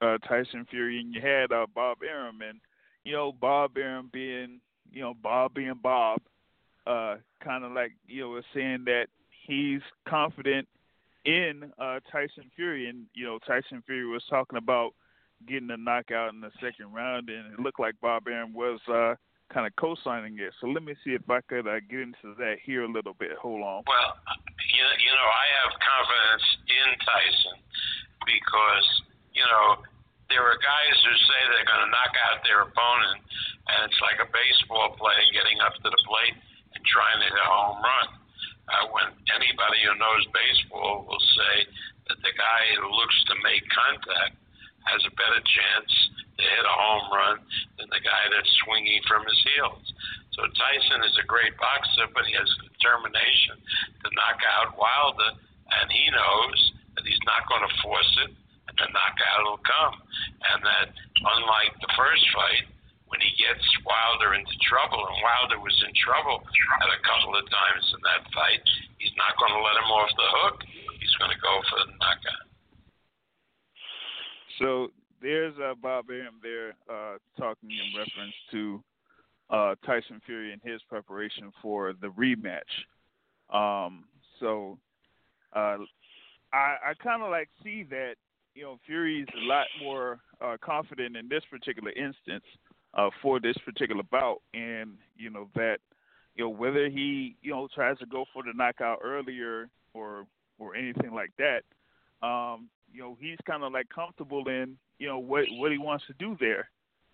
uh, 0.00 0.18
Tyson 0.28 0.66
Fury, 0.70 1.00
and 1.00 1.14
you 1.14 1.20
had 1.20 1.52
uh, 1.52 1.66
Bob 1.74 1.98
Arum, 2.08 2.40
and 2.46 2.60
you 3.04 3.12
know, 3.12 3.32
Bob 3.32 3.76
Arum 3.76 4.10
being, 4.12 4.60
you 4.92 5.02
know, 5.02 5.14
Bob 5.14 5.54
being 5.54 5.78
Bob, 5.82 6.20
uh, 6.86 7.16
kind 7.42 7.64
of 7.64 7.72
like 7.72 7.92
you 8.06 8.22
know, 8.22 8.28
was 8.30 8.44
saying 8.54 8.84
that 8.86 9.06
he's 9.46 9.80
confident 10.08 10.66
in 11.24 11.72
uh, 11.78 12.00
Tyson 12.10 12.50
Fury, 12.54 12.88
and 12.88 13.06
you 13.14 13.24
know, 13.24 13.38
Tyson 13.46 13.82
Fury 13.86 14.06
was 14.06 14.22
talking 14.28 14.58
about 14.58 14.92
getting 15.46 15.70
a 15.70 15.76
knockout 15.76 16.32
in 16.32 16.40
the 16.40 16.50
second 16.60 16.92
round, 16.94 17.28
and 17.28 17.52
it 17.52 17.60
looked 17.60 17.80
like 17.80 17.94
Bob 18.00 18.26
Arum 18.28 18.54
was 18.54 18.80
uh, 18.88 19.14
kind 19.52 19.66
of 19.66 19.74
co-signing 19.76 20.38
it. 20.38 20.52
So 20.60 20.66
let 20.66 20.82
me 20.82 20.94
see 21.04 21.14
if 21.14 21.24
I 21.30 21.40
could 21.40 21.66
uh, 21.66 21.80
get 21.86 22.02
into 22.02 22.34
that 22.38 22.58
here 22.62 22.82
a 22.82 22.90
little 22.90 23.14
bit. 23.14 23.38
Hold 23.38 23.62
on. 23.62 23.82
Well, 23.86 24.10
you 24.74 24.84
you 25.00 25.12
know, 25.12 25.28
I 25.30 25.46
have 25.62 25.70
confidence 25.78 26.46
in 26.66 26.88
Tyson 27.02 27.56
because 28.26 28.86
you 29.32 29.46
know 29.46 29.86
there 30.28 30.42
are 30.42 30.58
guys 30.58 30.96
who 31.06 31.14
say 31.14 31.40
they're 31.54 31.70
going 31.70 31.86
to 31.86 31.92
knock 31.94 32.14
out 32.26 32.42
their 32.42 32.66
opponent, 32.66 33.22
and 33.70 33.78
it's 33.86 34.00
like 34.02 34.18
a 34.18 34.28
baseball 34.30 34.98
player 34.98 35.22
getting 35.30 35.62
up 35.62 35.74
to 35.78 35.88
the 35.88 36.02
plate 36.06 36.36
and 36.74 36.82
trying 36.82 37.18
to 37.22 37.26
hit 37.30 37.38
a 37.38 37.50
home 37.50 37.80
run. 37.82 38.06
Uh, 38.66 38.90
when 38.90 39.06
anybody 39.30 39.78
who 39.86 39.94
knows 39.94 40.26
baseball 40.34 41.06
will 41.06 41.22
say 41.38 41.54
that 42.10 42.18
the 42.18 42.34
guy 42.34 42.62
who 42.74 42.90
looks 42.90 43.14
to 43.30 43.38
make 43.46 43.62
contact 43.70 44.34
has 44.90 44.98
a 45.06 45.12
better 45.14 45.38
chance 45.38 45.90
to 46.34 46.42
hit 46.42 46.64
a 46.66 46.74
home 46.74 47.06
run 47.14 47.36
than 47.76 47.88
the 47.92 48.02
guy 48.02 48.22
that's 48.32 48.52
swinging 48.64 49.00
from 49.04 49.24
his 49.24 49.40
heels. 49.52 49.84
So 50.32 50.44
Tyson 50.56 51.04
is 51.04 51.16
a 51.20 51.26
great 51.28 51.56
boxer, 51.56 52.08
but 52.12 52.28
he 52.28 52.36
has 52.36 52.48
determination 52.60 53.60
to 54.04 54.08
knock 54.12 54.40
out 54.56 54.76
Wilder, 54.76 55.36
and 55.80 55.86
he 55.92 56.08
knows 56.12 56.58
that 56.96 57.04
he's 57.04 57.24
not 57.28 57.48
going 57.48 57.64
to 57.64 57.72
force 57.84 58.12
it 58.28 58.32
and 58.68 58.76
the 58.78 58.88
knockout 58.92 59.42
will 59.46 59.62
come. 59.62 59.96
And 60.52 60.60
that 60.66 60.88
unlike 61.22 61.74
the 61.80 61.92
first 61.94 62.24
fight, 62.34 62.66
when 63.06 63.22
he 63.22 63.30
gets 63.38 63.62
Wilder 63.86 64.34
into 64.34 64.56
trouble, 64.66 64.98
and 64.98 65.16
Wilder 65.22 65.62
was 65.62 65.76
in 65.86 65.94
trouble 65.94 66.42
at 66.42 66.90
a 66.90 67.00
couple 67.06 67.38
of 67.38 67.46
times 67.46 67.84
in 67.94 68.02
that 68.02 68.26
fight, 68.34 68.62
he's 68.98 69.14
not 69.14 69.38
going 69.38 69.54
to 69.54 69.62
let 69.62 69.78
him 69.78 69.90
off 69.94 70.10
the 70.18 70.30
hook. 70.42 70.56
He's 70.98 71.14
going 71.22 71.30
to 71.30 71.38
go 71.38 71.54
for 71.70 71.78
the 71.86 71.94
knockout. 72.02 72.46
So 74.58 74.68
there's 75.20 75.54
uh, 75.58 75.74
Bob 75.80 76.06
Arum 76.10 76.40
there 76.42 76.74
uh, 76.90 77.16
talking 77.38 77.70
in 77.70 77.98
reference 77.98 78.34
to 78.50 78.82
uh, 79.50 79.74
Tyson 79.84 80.20
Fury 80.26 80.52
and 80.52 80.60
his 80.64 80.80
preparation 80.88 81.52
for 81.62 81.92
the 82.00 82.08
rematch. 82.08 82.60
Um, 83.54 84.04
so 84.40 84.78
uh, 85.54 85.78
I, 86.52 86.76
I 86.90 86.94
kind 87.02 87.22
of 87.22 87.30
like 87.30 87.48
see 87.62 87.84
that 87.90 88.16
you 88.56 88.62
know, 88.62 88.78
Fury's 88.86 89.26
a 89.36 89.46
lot 89.46 89.66
more 89.82 90.18
uh, 90.40 90.56
confident 90.64 91.14
in 91.14 91.28
this 91.28 91.42
particular 91.50 91.92
instance 91.92 92.44
uh, 92.94 93.10
for 93.20 93.38
this 93.38 93.56
particular 93.64 94.02
bout, 94.10 94.40
and 94.54 94.96
you 95.16 95.28
know 95.28 95.48
that 95.54 95.76
you 96.34 96.44
know 96.44 96.48
whether 96.48 96.88
he 96.88 97.36
you 97.42 97.50
know 97.52 97.68
tries 97.74 97.98
to 97.98 98.06
go 98.06 98.24
for 98.32 98.42
the 98.42 98.52
knockout 98.54 99.00
earlier 99.04 99.68
or 99.92 100.26
or 100.58 100.74
anything 100.74 101.12
like 101.12 101.32
that, 101.36 101.62
um, 102.26 102.70
you 102.96 103.02
know 103.02 103.16
he's 103.20 103.36
kind 103.46 103.62
of 103.62 103.72
like 103.72 103.88
comfortable 103.94 104.48
in 104.48 104.76
you 104.98 105.06
know 105.06 105.18
what 105.18 105.44
what 105.52 105.70
he 105.70 105.78
wants 105.78 106.04
to 106.06 106.14
do 106.18 106.36
there 106.40 106.70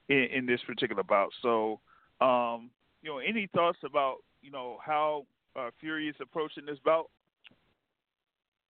in, 0.09 0.29
in 0.33 0.47
this 0.47 0.61
particular 0.67 1.03
bout. 1.03 1.31
So, 1.43 1.81
um, 2.21 2.71
you 3.03 3.11
know, 3.11 3.19
any 3.19 3.49
thoughts 3.53 3.79
about 3.85 4.19
you 4.43 4.53
know 4.53 4.79
how 4.85 5.27
uh, 5.57 5.71
Fury 5.81 6.09
is 6.09 6.15
approaching 6.21 6.67
this 6.67 6.79
bout? 6.85 7.11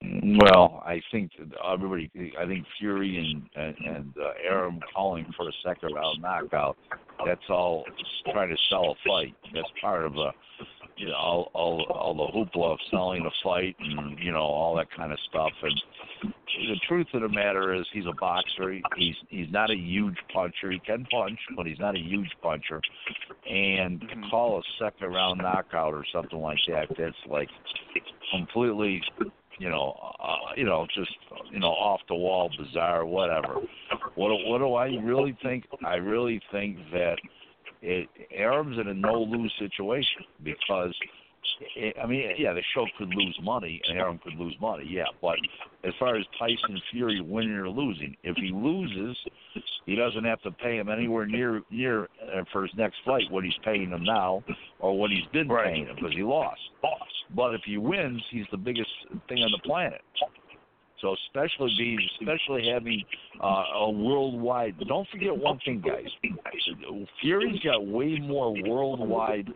Well, 0.02 0.82
I 0.86 1.02
think 1.12 1.32
everybody. 1.74 2.10
I 2.40 2.46
think 2.46 2.66
Fury 2.80 3.18
and 3.18 3.44
and, 3.56 3.96
and 3.96 4.14
uh, 4.18 4.50
Arum 4.50 4.80
calling 4.96 5.26
for 5.36 5.50
a 5.50 5.54
second 5.66 5.94
round 5.94 6.22
knockout. 6.22 6.78
That's 7.26 7.42
all 7.50 7.84
trying 8.32 8.50
to 8.50 8.58
sell 8.70 8.92
a 8.92 8.96
fight. 9.08 9.36
That's 9.54 9.68
part 9.82 10.06
of 10.06 10.16
a 10.16 10.32
all 11.10 11.52
all 11.54 11.84
all 11.90 12.14
the 12.14 12.32
hoopla 12.34 12.74
of 12.74 12.80
selling 12.90 13.26
a 13.26 13.32
fight 13.44 13.76
and 13.80 14.18
you 14.20 14.32
know 14.32 14.42
all 14.42 14.76
that 14.76 14.88
kind 14.96 15.12
of 15.12 15.20
stuff. 15.30 15.52
And 15.62 15.82
the 16.24 16.80
truth 16.88 17.08
of 17.14 17.22
the 17.22 17.30
matter 17.30 17.74
is, 17.74 17.86
he's 17.94 18.06
a 18.06 18.16
boxer. 18.20 18.74
He's 18.96 19.16
he's 19.30 19.52
not 19.52 19.72
a 19.72 19.76
huge 19.76 20.18
puncher. 20.34 20.72
He 20.72 20.80
can 20.80 21.06
punch, 21.12 21.40
but 21.56 21.66
he's 21.66 21.80
not 21.80 21.96
a 21.96 22.00
huge 22.00 22.30
puncher. 22.42 22.82
And 23.50 24.02
to 24.02 24.30
call 24.30 24.60
a 24.60 24.64
second 24.84 25.14
round 25.14 25.40
knockout 25.40 25.94
or 25.94 26.06
something 26.14 26.40
like 26.40 26.60
that, 26.68 26.88
that's 26.98 27.16
like 27.28 27.50
completely 28.32 29.02
you 29.62 29.70
know, 29.70 29.96
uh, 30.20 30.54
you 30.58 30.66
know, 30.66 30.88
just 30.96 31.12
you 31.52 31.60
know, 31.60 31.68
off 31.68 32.02
the 32.08 32.16
wall, 32.16 32.50
bizarre, 32.58 33.06
whatever. 33.06 33.56
What 34.16 34.32
what 34.46 34.58
do 34.58 34.74
I 34.74 34.88
really 35.04 35.38
think? 35.44 35.66
I 35.86 35.96
really 35.96 36.42
think 36.52 36.78
that 36.92 37.18
it, 37.82 38.10
Arum's 38.38 38.78
in 38.78 38.88
a 38.88 38.94
no 38.94 39.22
lose 39.22 39.54
situation 39.60 40.24
because 40.44 40.94
I 42.02 42.06
mean, 42.06 42.32
yeah, 42.38 42.54
the 42.54 42.62
show 42.74 42.86
could 42.98 43.14
lose 43.14 43.38
money 43.42 43.82
and 43.88 43.98
Arum 43.98 44.20
could 44.24 44.36
lose 44.36 44.56
money, 44.60 44.86
yeah. 44.90 45.06
But 45.22 45.38
as 45.84 45.94
far 46.00 46.16
as 46.16 46.26
Tyson 46.38 46.82
Fury 46.92 47.22
winning 47.22 47.52
or 47.52 47.70
losing, 47.70 48.16
if 48.24 48.36
he 48.38 48.52
loses, 48.52 49.18
he 49.86 49.96
doesn't 49.96 50.24
have 50.24 50.42
to 50.42 50.52
pay 50.52 50.78
him 50.78 50.90
anywhere 50.90 51.26
near 51.26 51.62
near 51.70 52.04
uh, 52.04 52.44
for 52.52 52.64
his 52.64 52.72
next 52.76 52.98
fight 53.06 53.24
what 53.30 53.44
he's 53.44 53.58
paying 53.64 53.90
him 53.90 54.04
now 54.04 54.44
or 54.80 54.98
what 54.98 55.12
he's 55.12 55.26
been 55.34 55.48
right. 55.48 55.68
paying 55.68 55.88
him 55.88 55.96
because 55.96 56.14
he 56.14 56.24
lost. 56.24 56.62
But 57.36 57.54
if 57.54 57.62
he 57.66 57.78
wins, 57.78 58.22
he's 58.30 58.46
the 58.52 58.58
biggest 58.58 58.90
thing 59.30 59.40
on 59.40 59.52
the 59.52 59.62
planet. 59.64 60.02
So 61.02 61.16
especially 61.28 61.74
being, 61.78 62.00
especially 62.20 62.70
having 62.72 63.04
uh, 63.44 63.64
a 63.76 63.90
worldwide. 63.90 64.76
Don't 64.88 65.08
forget 65.10 65.36
one 65.36 65.60
thing, 65.66 65.84
guys. 65.86 66.06
Fury's 67.22 67.60
got 67.62 67.86
way 67.86 68.20
more 68.20 68.54
worldwide 68.64 69.50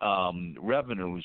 um, 0.00 0.54
revenues, 0.60 1.24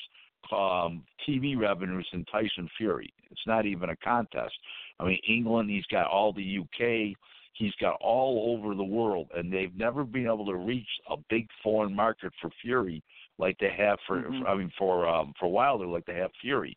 um, 0.52 1.04
TV 1.28 1.56
revenues 1.58 2.06
than 2.12 2.24
Tyson 2.26 2.68
Fury. 2.76 3.12
It's 3.30 3.46
not 3.46 3.66
even 3.66 3.90
a 3.90 3.96
contest. 3.96 4.54
I 4.98 5.06
mean, 5.06 5.18
England, 5.28 5.70
he's 5.70 5.86
got 5.86 6.06
all 6.06 6.32
the 6.32 6.58
UK, 6.60 7.16
he's 7.52 7.74
got 7.80 7.98
all 8.00 8.56
over 8.56 8.74
the 8.74 8.82
world, 8.82 9.28
and 9.36 9.52
they've 9.52 9.74
never 9.76 10.02
been 10.04 10.26
able 10.26 10.46
to 10.46 10.56
reach 10.56 10.88
a 11.10 11.16
big 11.28 11.46
foreign 11.62 11.94
market 11.94 12.32
for 12.40 12.50
Fury 12.62 13.02
like 13.38 13.56
they 13.60 13.70
have 13.76 13.98
for, 14.06 14.22
mm-hmm. 14.22 14.46
I 14.46 14.56
mean, 14.56 14.72
for 14.76 15.08
um, 15.08 15.32
for 15.38 15.50
Wilder 15.50 15.86
like 15.86 16.06
they 16.06 16.14
have 16.14 16.30
Fury. 16.40 16.76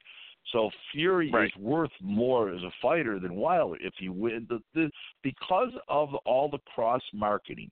So 0.51 0.69
Fury 0.91 1.31
right. 1.31 1.45
is 1.45 1.55
worth 1.57 1.91
more 2.01 2.49
as 2.49 2.61
a 2.63 2.71
fighter 2.81 3.19
than 3.19 3.35
Wilder 3.35 3.77
if 3.79 3.93
you 3.99 4.11
win 4.11 4.47
the, 4.49 4.59
the 4.73 4.91
because 5.23 5.71
of 5.87 6.13
all 6.25 6.49
the 6.49 6.59
cross 6.73 7.01
marketing 7.13 7.71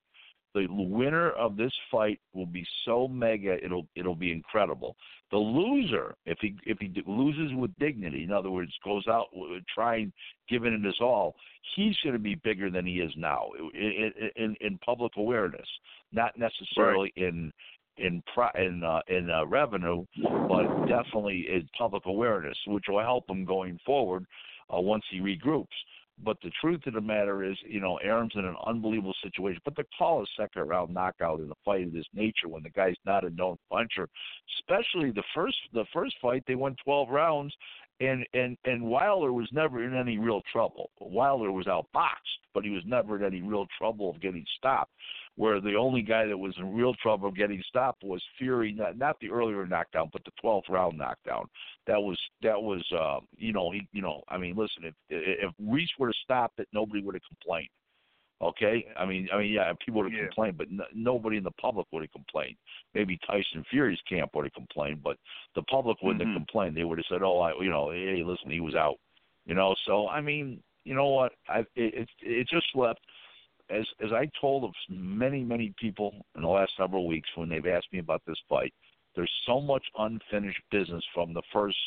the 0.55 0.65
winner 0.69 1.31
of 1.31 1.57
this 1.57 1.71
fight 1.91 2.19
will 2.33 2.45
be 2.45 2.65
so 2.85 3.07
mega 3.07 3.63
it'll 3.63 3.87
it'll 3.95 4.15
be 4.15 4.31
incredible. 4.31 4.95
The 5.31 5.37
loser, 5.37 6.15
if 6.25 6.39
he 6.41 6.55
if 6.65 6.79
he 6.79 6.91
loses 7.05 7.53
with 7.55 7.71
dignity, 7.77 8.23
in 8.23 8.31
other 8.31 8.49
words, 8.49 8.71
goes 8.83 9.07
out 9.07 9.27
trying 9.73 10.11
giving 10.49 10.73
it 10.73 10.83
his 10.83 10.99
all, 11.01 11.35
he's 11.75 11.95
going 12.03 12.13
to 12.13 12.19
be 12.19 12.35
bigger 12.35 12.71
than 12.71 12.85
he 12.85 12.95
is 12.95 13.11
now 13.15 13.49
in 13.73 14.11
in, 14.35 14.55
in 14.61 14.79
public 14.79 15.13
awareness, 15.17 15.67
not 16.11 16.33
necessarily 16.37 17.13
right. 17.15 17.27
in 17.27 17.53
in 17.99 18.23
in 18.55 18.83
uh, 18.83 19.01
in 19.07 19.29
uh, 19.29 19.45
revenue, 19.45 20.05
but 20.47 20.85
definitely 20.87 21.47
in 21.49 21.67
public 21.77 22.05
awareness, 22.05 22.57
which 22.67 22.85
will 22.87 23.01
help 23.01 23.29
him 23.29 23.45
going 23.45 23.79
forward 23.85 24.25
uh, 24.73 24.79
once 24.79 25.03
he 25.09 25.19
regroups. 25.19 25.67
But 26.21 26.37
the 26.43 26.51
truth 26.59 26.81
of 26.85 26.93
the 26.93 27.01
matter 27.01 27.43
is, 27.43 27.57
you 27.65 27.79
know, 27.79 27.97
Arum's 28.03 28.33
in 28.35 28.43
an 28.43 28.55
unbelievable 28.65 29.15
situation. 29.23 29.61
But 29.63 29.77
to 29.77 29.85
call 29.97 30.21
a 30.21 30.25
second 30.37 30.67
round 30.67 30.93
knockout 30.93 31.39
in 31.39 31.49
a 31.49 31.55
fight 31.63 31.87
of 31.87 31.93
this 31.93 32.05
nature 32.13 32.49
when 32.49 32.63
the 32.63 32.69
guy's 32.71 32.97
not 33.05 33.23
a 33.23 33.29
known 33.29 33.57
puncher, 33.71 34.09
especially 34.59 35.11
the 35.11 35.23
first 35.33 35.57
the 35.73 35.85
first 35.93 36.15
fight, 36.21 36.43
they 36.45 36.55
went 36.55 36.77
12 36.83 37.09
rounds, 37.09 37.55
and 37.99 38.25
and 38.33 38.57
and 38.65 38.83
Wilder 38.83 39.33
was 39.33 39.49
never 39.51 39.83
in 39.83 39.95
any 39.95 40.17
real 40.17 40.41
trouble. 40.51 40.91
Wilder 40.99 41.51
was 41.51 41.65
outboxed, 41.65 42.39
but 42.53 42.63
he 42.63 42.69
was 42.69 42.83
never 42.85 43.17
in 43.17 43.23
any 43.23 43.41
real 43.41 43.67
trouble 43.77 44.09
of 44.09 44.21
getting 44.21 44.45
stopped 44.57 44.91
where 45.39 45.61
the 45.61 45.73
only 45.73 46.01
guy 46.01 46.25
that 46.25 46.37
was 46.37 46.53
in 46.57 46.75
real 46.75 46.93
trouble 46.95 47.29
of 47.29 47.35
getting 47.35 47.63
stopped 47.69 48.03
was 48.03 48.21
Fury, 48.37 48.73
not, 48.73 48.97
not 48.97 49.17
the 49.21 49.31
earlier 49.31 49.65
knockdown, 49.65 50.09
but 50.11 50.21
the 50.25 50.31
12th 50.43 50.67
round 50.67 50.97
knockdown. 50.97 51.45
That 51.87 52.01
was 52.01 52.19
that 52.43 52.61
was 52.61 52.85
uh, 52.91 53.19
you 53.37 53.53
know 53.53 53.71
he 53.71 53.87
you 53.93 54.01
know 54.01 54.21
I 54.27 54.37
mean 54.37 54.57
listen 54.57 54.83
if 54.83 54.93
if 55.09 55.53
Reiss 55.57 55.89
would 55.97 56.07
have 56.07 56.23
stopped 56.25 56.59
it 56.59 56.67
nobody 56.73 57.01
would 57.01 57.15
have 57.15 57.21
complained. 57.29 57.69
Okay, 58.41 58.85
I 58.95 59.05
mean 59.05 59.27
I 59.33 59.37
mean 59.37 59.51
yeah 59.51 59.73
people 59.85 60.01
would 60.01 60.11
have 60.11 60.17
yeah. 60.17 60.27
complained, 60.27 60.57
but 60.57 60.67
n- 60.67 60.79
nobody 60.95 61.37
in 61.37 61.43
the 61.43 61.51
public 61.51 61.87
would 61.91 62.03
have 62.03 62.11
complained. 62.11 62.55
Maybe 62.93 63.19
Tyson 63.27 63.65
Fury's 63.69 63.99
camp 64.07 64.31
would 64.33 64.45
have 64.45 64.53
complained, 64.53 65.03
but 65.03 65.17
the 65.55 65.63
public 65.63 65.97
wouldn't 66.01 66.21
mm-hmm. 66.21 66.33
have 66.33 66.39
complained. 66.39 66.77
They 66.77 66.85
would 66.85 66.99
have 66.99 67.05
said, 67.09 67.21
oh 67.21 67.39
I 67.39 67.51
you 67.61 67.69
know 67.69 67.91
hey 67.91 68.23
listen 68.25 68.49
he 68.49 68.61
was 68.61 68.75
out, 68.75 68.95
you 69.45 69.55
know 69.55 69.75
so 69.85 70.07
I 70.07 70.21
mean 70.21 70.63
you 70.85 70.95
know 70.95 71.07
what 71.07 71.33
I 71.49 71.59
it 71.75 71.93
it, 71.93 72.09
it 72.21 72.47
just 72.47 72.67
left 72.75 73.01
as 73.69 73.85
as 74.03 74.11
I 74.11 74.29
told 74.39 74.63
of 74.63 74.71
many 74.89 75.43
many 75.43 75.73
people 75.77 76.13
in 76.35 76.41
the 76.41 76.47
last 76.47 76.71
several 76.77 77.07
weeks 77.07 77.29
when 77.35 77.49
they've 77.49 77.67
asked 77.67 77.91
me 77.91 77.99
about 77.99 78.21
this 78.25 78.39
fight, 78.47 78.73
there's 79.15 79.31
so 79.45 79.59
much 79.59 79.83
unfinished 79.97 80.61
business 80.71 81.03
from 81.13 81.33
the 81.33 81.41
first 81.53 81.77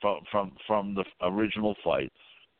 from 0.00 0.20
from 0.30 0.52
from 0.66 0.94
the 0.94 1.04
original 1.22 1.74
fight, 1.82 2.12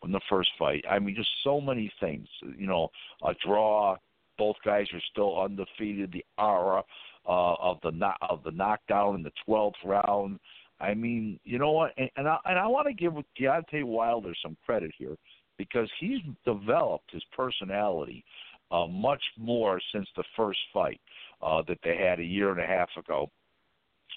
from 0.07 0.13
the 0.13 0.21
first 0.31 0.51
fight. 0.57 0.85
I 0.89 1.01
mean, 1.01 1.17
just 1.17 1.29
so 1.43 1.61
many 1.61 1.93
things. 1.99 2.29
You 2.57 2.69
know, 2.69 2.91
a 3.27 3.35
draw. 3.45 3.97
Both 4.39 4.55
guys 4.65 4.87
are 4.93 5.03
still 5.11 5.41
undefeated. 5.43 6.13
The 6.13 6.25
aura 6.39 6.85
uh, 7.27 7.55
of 7.55 7.79
the 7.83 7.91
of 8.29 8.45
the 8.45 8.53
knockdown 8.53 9.17
in 9.17 9.23
the 9.25 9.33
12th 9.49 9.73
round. 9.85 10.39
I 10.79 10.95
mean, 10.95 11.41
you 11.43 11.59
know 11.59 11.73
what? 11.73 11.93
And, 11.97 12.09
and 12.17 12.29
I 12.29 12.37
and 12.45 12.57
I 12.57 12.69
want 12.69 12.87
to 12.87 12.95
give 12.95 13.15
Deontay 13.41 13.83
Wilder 13.83 14.33
some 14.41 14.57
credit 14.65 14.93
here 14.97 15.17
because 15.59 15.91
he's 15.99 16.21
developed 16.45 17.11
his 17.11 17.25
personality 17.37 18.25
uh, 18.71 18.87
much 18.87 19.23
more 19.37 19.81
since 19.93 20.07
the 20.17 20.25
first 20.37 20.61
fight 20.73 21.01
uh, 21.43 21.63
that 21.67 21.79
they 21.83 21.97
had 21.97 22.21
a 22.21 22.25
year 22.25 22.51
and 22.51 22.61
a 22.61 22.67
half 22.67 22.91
ago. 22.97 23.29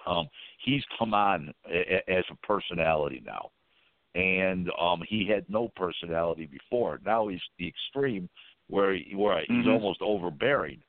Um, 0.05 0.29
he's 0.63 0.83
come 0.99 1.15
on 1.15 1.51
a, 1.67 1.95
a, 1.95 2.17
as 2.19 2.25
a 2.29 2.45
personality 2.45 3.23
now. 3.25 3.49
And 4.15 4.69
um 4.79 5.03
he 5.07 5.27
had 5.27 5.45
no 5.49 5.69
personality 5.75 6.45
before. 6.45 6.99
Now 7.05 7.27
he's 7.27 7.41
the 7.57 7.67
extreme 7.67 8.29
where 8.67 8.93
he, 8.93 9.15
where 9.15 9.39
he's 9.41 9.65
Mhm. 9.65 9.73
almost 9.73 10.01
overbearing. 10.01 10.81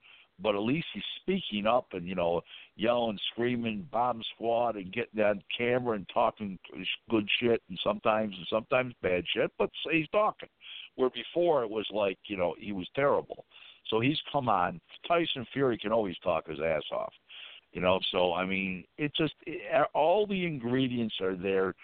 But 0.43 0.55
at 0.55 0.63
least 0.63 0.87
he's 0.95 1.05
speaking 1.17 1.67
up 1.67 1.93
and 1.93 2.09
you 2.09 2.15
know 2.15 2.43
yelling, 2.77 3.19
screaming, 3.33 3.83
bomb 3.93 4.23
squad, 4.35 4.77
and 4.77 4.93
getting 4.93 5.21
on 5.21 5.43
camera 5.57 5.97
and 5.97 6.09
talking 6.09 6.59
good 7.11 7.29
shit, 7.39 7.63
and 7.69 7.79
sometimes 7.85 8.35
and 8.37 8.47
sometimes 8.49 8.95
bad 9.03 9.25
shit. 9.29 9.51
But 9.59 9.71
he's 9.91 10.09
talking. 10.09 10.49
Where 10.95 11.11
before 11.11 11.63
it 11.63 11.71
was 11.71 11.87
like 11.91 12.19
you 12.27 12.37
know 12.37 12.55
he 12.59 12.73
was 12.73 12.89
terrible. 12.95 13.45
So 13.89 14.01
he's 14.01 14.21
come 14.31 14.49
on. 14.49 14.81
Tyson 15.07 15.47
Fury 15.53 15.77
can 15.77 15.93
always 15.93 16.17
talk 16.19 16.47
his 16.49 16.61
ass 16.61 16.85
off. 16.93 17.13
You 17.73 17.81
know, 17.81 18.01
so 18.11 18.33
I 18.33 18.45
mean, 18.45 18.85
it 18.99 19.13
just 19.17 19.35
it, 19.47 19.87
all 19.95 20.27
the 20.27 20.45
ingredients 20.45 21.15
are 21.21 21.37
there 21.37 21.75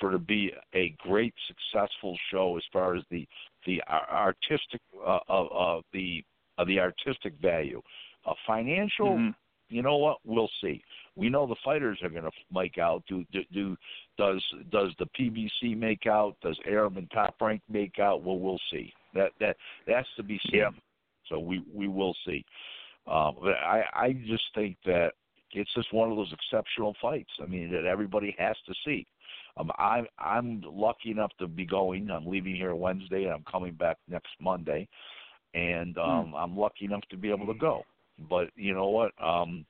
for 0.00 0.10
to 0.10 0.18
be 0.18 0.52
a 0.74 0.94
great 0.98 1.34
successful 1.46 2.18
show 2.30 2.56
as 2.56 2.64
far 2.72 2.96
as 2.96 3.04
the 3.10 3.26
the 3.64 3.80
artistic 3.88 4.80
uh, 5.06 5.20
of 5.28 5.46
uh, 5.52 5.82
the 5.92 6.24
uh, 6.58 6.64
the 6.64 6.80
artistic 6.80 7.34
value. 7.40 7.80
Uh, 8.24 8.34
financial, 8.44 9.16
Mhm. 9.18 9.34
you 9.68 9.82
know 9.82 9.98
what? 9.98 10.18
We'll 10.24 10.50
see. 10.60 10.82
We 11.14 11.28
know 11.28 11.46
the 11.46 11.54
fighters 11.64 12.02
are 12.02 12.08
going 12.08 12.24
to 12.24 12.32
make 12.52 12.76
out. 12.78 13.04
Do, 13.06 13.24
do 13.30 13.44
do 13.52 13.76
does 14.18 14.42
does 14.70 14.92
the 14.98 15.06
PBC 15.18 15.76
make 15.76 16.06
out? 16.06 16.36
Does 16.42 16.58
Airman 16.66 17.06
Top 17.12 17.40
Rank 17.40 17.62
make 17.68 18.00
out? 18.00 18.22
Well, 18.22 18.38
we'll 18.40 18.60
see. 18.70 18.92
That 19.14 19.30
that 19.38 19.56
that's 19.86 20.08
to 20.16 20.24
be 20.24 20.40
seen. 20.50 20.60
Yeah. 20.60 20.70
So 21.28 21.38
we 21.38 21.62
we 21.72 21.86
will 21.86 22.16
see. 22.26 22.44
Um, 23.06 23.36
but 23.40 23.54
I 23.54 23.84
I 23.94 24.12
just 24.12 24.44
think 24.54 24.76
that 24.84 25.12
it's 25.52 25.72
just 25.74 25.92
one 25.92 26.10
of 26.10 26.16
those 26.16 26.32
exceptional 26.32 26.94
fights. 27.00 27.30
I 27.42 27.46
mean 27.46 27.70
that 27.72 27.84
everybody 27.84 28.34
has 28.38 28.56
to 28.66 28.74
see. 28.84 29.06
Um, 29.56 29.70
I'm 29.78 30.06
I'm 30.18 30.62
lucky 30.64 31.10
enough 31.10 31.32
to 31.38 31.46
be 31.46 31.64
going. 31.64 32.10
I'm 32.10 32.26
leaving 32.26 32.56
here 32.56 32.74
Wednesday 32.74 33.24
and 33.24 33.32
I'm 33.32 33.44
coming 33.50 33.72
back 33.72 33.96
next 34.08 34.30
Monday, 34.40 34.86
and 35.54 35.96
um, 35.98 36.34
I'm 36.36 36.56
lucky 36.56 36.84
enough 36.84 37.02
to 37.10 37.16
be 37.16 37.30
able 37.30 37.46
to 37.46 37.58
go. 37.58 37.82
But 38.28 38.48
you 38.54 38.74
know 38.74 38.88
what? 38.88 39.12
Um, 39.22 39.64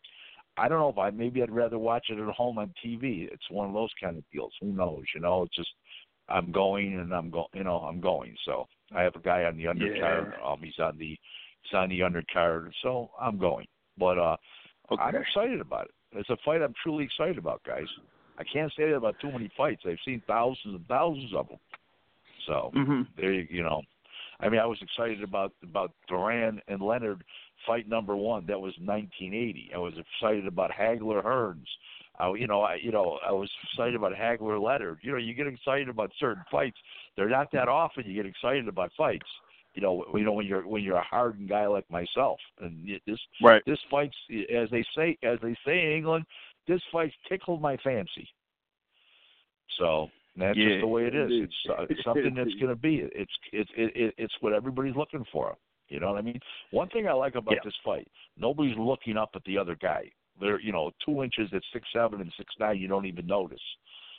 I 0.58 0.68
don't 0.68 0.78
know 0.78 0.88
if 0.88 0.98
I 0.98 1.10
maybe 1.10 1.42
I'd 1.42 1.50
rather 1.50 1.78
watch 1.78 2.06
it 2.08 2.18
at 2.18 2.34
home 2.34 2.58
on 2.58 2.72
TV. 2.84 3.28
It's 3.30 3.50
one 3.50 3.68
of 3.68 3.74
those 3.74 3.90
kind 4.02 4.16
of 4.16 4.24
deals. 4.32 4.52
Who 4.60 4.72
knows? 4.72 5.04
You 5.14 5.20
know, 5.20 5.42
it's 5.42 5.56
just 5.56 5.70
I'm 6.28 6.50
going 6.50 6.98
and 6.98 7.12
I'm 7.12 7.30
going. 7.30 7.48
You 7.54 7.64
know, 7.64 7.78
I'm 7.78 8.00
going. 8.00 8.34
So 8.44 8.66
I 8.94 9.02
have 9.02 9.14
a 9.14 9.20
guy 9.20 9.44
on 9.44 9.56
the 9.56 9.64
undercard. 9.64 10.32
Um, 10.44 10.60
he's 10.62 10.78
on 10.78 10.98
the 10.98 11.16
he's 11.62 11.74
on 11.74 11.90
the 11.90 12.00
undercard. 12.00 12.70
So 12.82 13.10
I'm 13.20 13.38
going. 13.38 13.66
But 13.98 14.18
uh, 14.18 14.36
I'm 14.90 15.14
excited 15.16 15.60
about 15.60 15.86
it. 15.86 15.90
It's 16.12 16.30
a 16.30 16.36
fight 16.44 16.62
I'm 16.62 16.74
truly 16.82 17.04
excited 17.04 17.38
about, 17.38 17.62
guys. 17.64 17.88
I 18.38 18.44
can't 18.44 18.72
say 18.76 18.88
that 18.88 18.96
about 18.96 19.16
too 19.20 19.32
many 19.32 19.50
fights. 19.56 19.82
I've 19.86 19.98
seen 20.04 20.22
thousands 20.26 20.74
and 20.74 20.86
thousands 20.86 21.32
of 21.34 21.48
them. 21.48 21.58
So 22.46 22.70
Mhm. 22.74 23.06
there, 23.16 23.32
you, 23.32 23.46
you 23.50 23.62
know, 23.62 23.82
I 24.40 24.48
mean, 24.48 24.60
I 24.60 24.66
was 24.66 24.80
excited 24.82 25.22
about 25.22 25.52
about 25.62 25.92
Duran 26.08 26.60
and 26.68 26.80
Leonard 26.82 27.24
fight 27.66 27.88
number 27.88 28.14
one. 28.14 28.46
That 28.46 28.60
was 28.60 28.78
1980. 28.78 29.72
I 29.74 29.78
was 29.78 29.94
excited 29.96 30.46
about 30.46 30.70
Hagler 30.70 31.22
Hearns. 31.24 31.66
I, 32.18 32.32
you 32.34 32.46
know, 32.46 32.62
I, 32.62 32.74
you 32.76 32.92
know, 32.92 33.18
I 33.26 33.32
was 33.32 33.50
excited 33.64 33.94
about 33.94 34.12
Hagler 34.12 34.60
Leonard. 34.62 34.98
You 35.02 35.12
know, 35.12 35.18
you 35.18 35.34
get 35.34 35.46
excited 35.46 35.88
about 35.88 36.12
certain 36.18 36.44
fights. 36.50 36.78
They're 37.16 37.28
not 37.28 37.50
that 37.52 37.68
often. 37.68 38.04
You 38.06 38.14
get 38.14 38.26
excited 38.26 38.68
about 38.68 38.92
fights. 38.96 39.26
You 39.76 39.82
know, 39.82 40.04
you 40.14 40.24
know 40.24 40.32
when 40.32 40.46
you're 40.46 40.66
when 40.66 40.82
you're 40.82 40.96
a 40.96 41.04
hardened 41.04 41.50
guy 41.50 41.66
like 41.66 41.88
myself, 41.90 42.40
and 42.60 42.88
this 43.06 43.18
Right. 43.42 43.62
this 43.66 43.78
fight's 43.90 44.16
as 44.50 44.70
they 44.70 44.82
say 44.96 45.18
as 45.22 45.38
they 45.42 45.54
say 45.66 45.84
in 45.84 45.92
England, 45.92 46.24
this 46.66 46.80
fight's 46.90 47.14
tickled 47.28 47.60
my 47.60 47.76
fancy. 47.84 48.26
So 49.78 50.10
that's 50.34 50.56
Yeah, 50.56 50.68
just 50.68 50.80
the 50.80 50.86
way 50.86 51.04
it 51.04 51.14
is. 51.14 51.30
It's, 51.30 51.54
uh, 51.68 51.84
it's 51.90 52.02
something 52.04 52.34
that's 52.34 52.54
going 52.54 52.68
to 52.68 52.74
be. 52.76 53.06
It's 53.14 53.32
it's 53.52 53.70
it, 53.76 53.94
it, 53.94 54.14
it's 54.16 54.34
what 54.40 54.54
everybody's 54.54 54.96
looking 54.96 55.26
for. 55.30 55.54
You 55.88 56.00
know 56.00 56.08
what 56.12 56.18
I 56.18 56.22
mean? 56.22 56.40
One 56.70 56.88
thing 56.88 57.06
I 57.06 57.12
like 57.12 57.34
about 57.34 57.56
Yeah. 57.56 57.60
this 57.62 57.76
fight, 57.84 58.08
nobody's 58.38 58.78
looking 58.78 59.18
up 59.18 59.32
at 59.34 59.44
the 59.44 59.58
other 59.58 59.76
guy. 59.76 60.10
They're 60.40 60.58
you 60.58 60.72
know 60.72 60.90
two 61.04 61.22
inches 61.22 61.50
at 61.52 61.62
six 61.74 61.86
seven 61.92 62.22
and 62.22 62.32
six 62.38 62.54
nine. 62.58 62.78
You 62.78 62.88
don't 62.88 63.04
even 63.04 63.26
notice. 63.26 63.60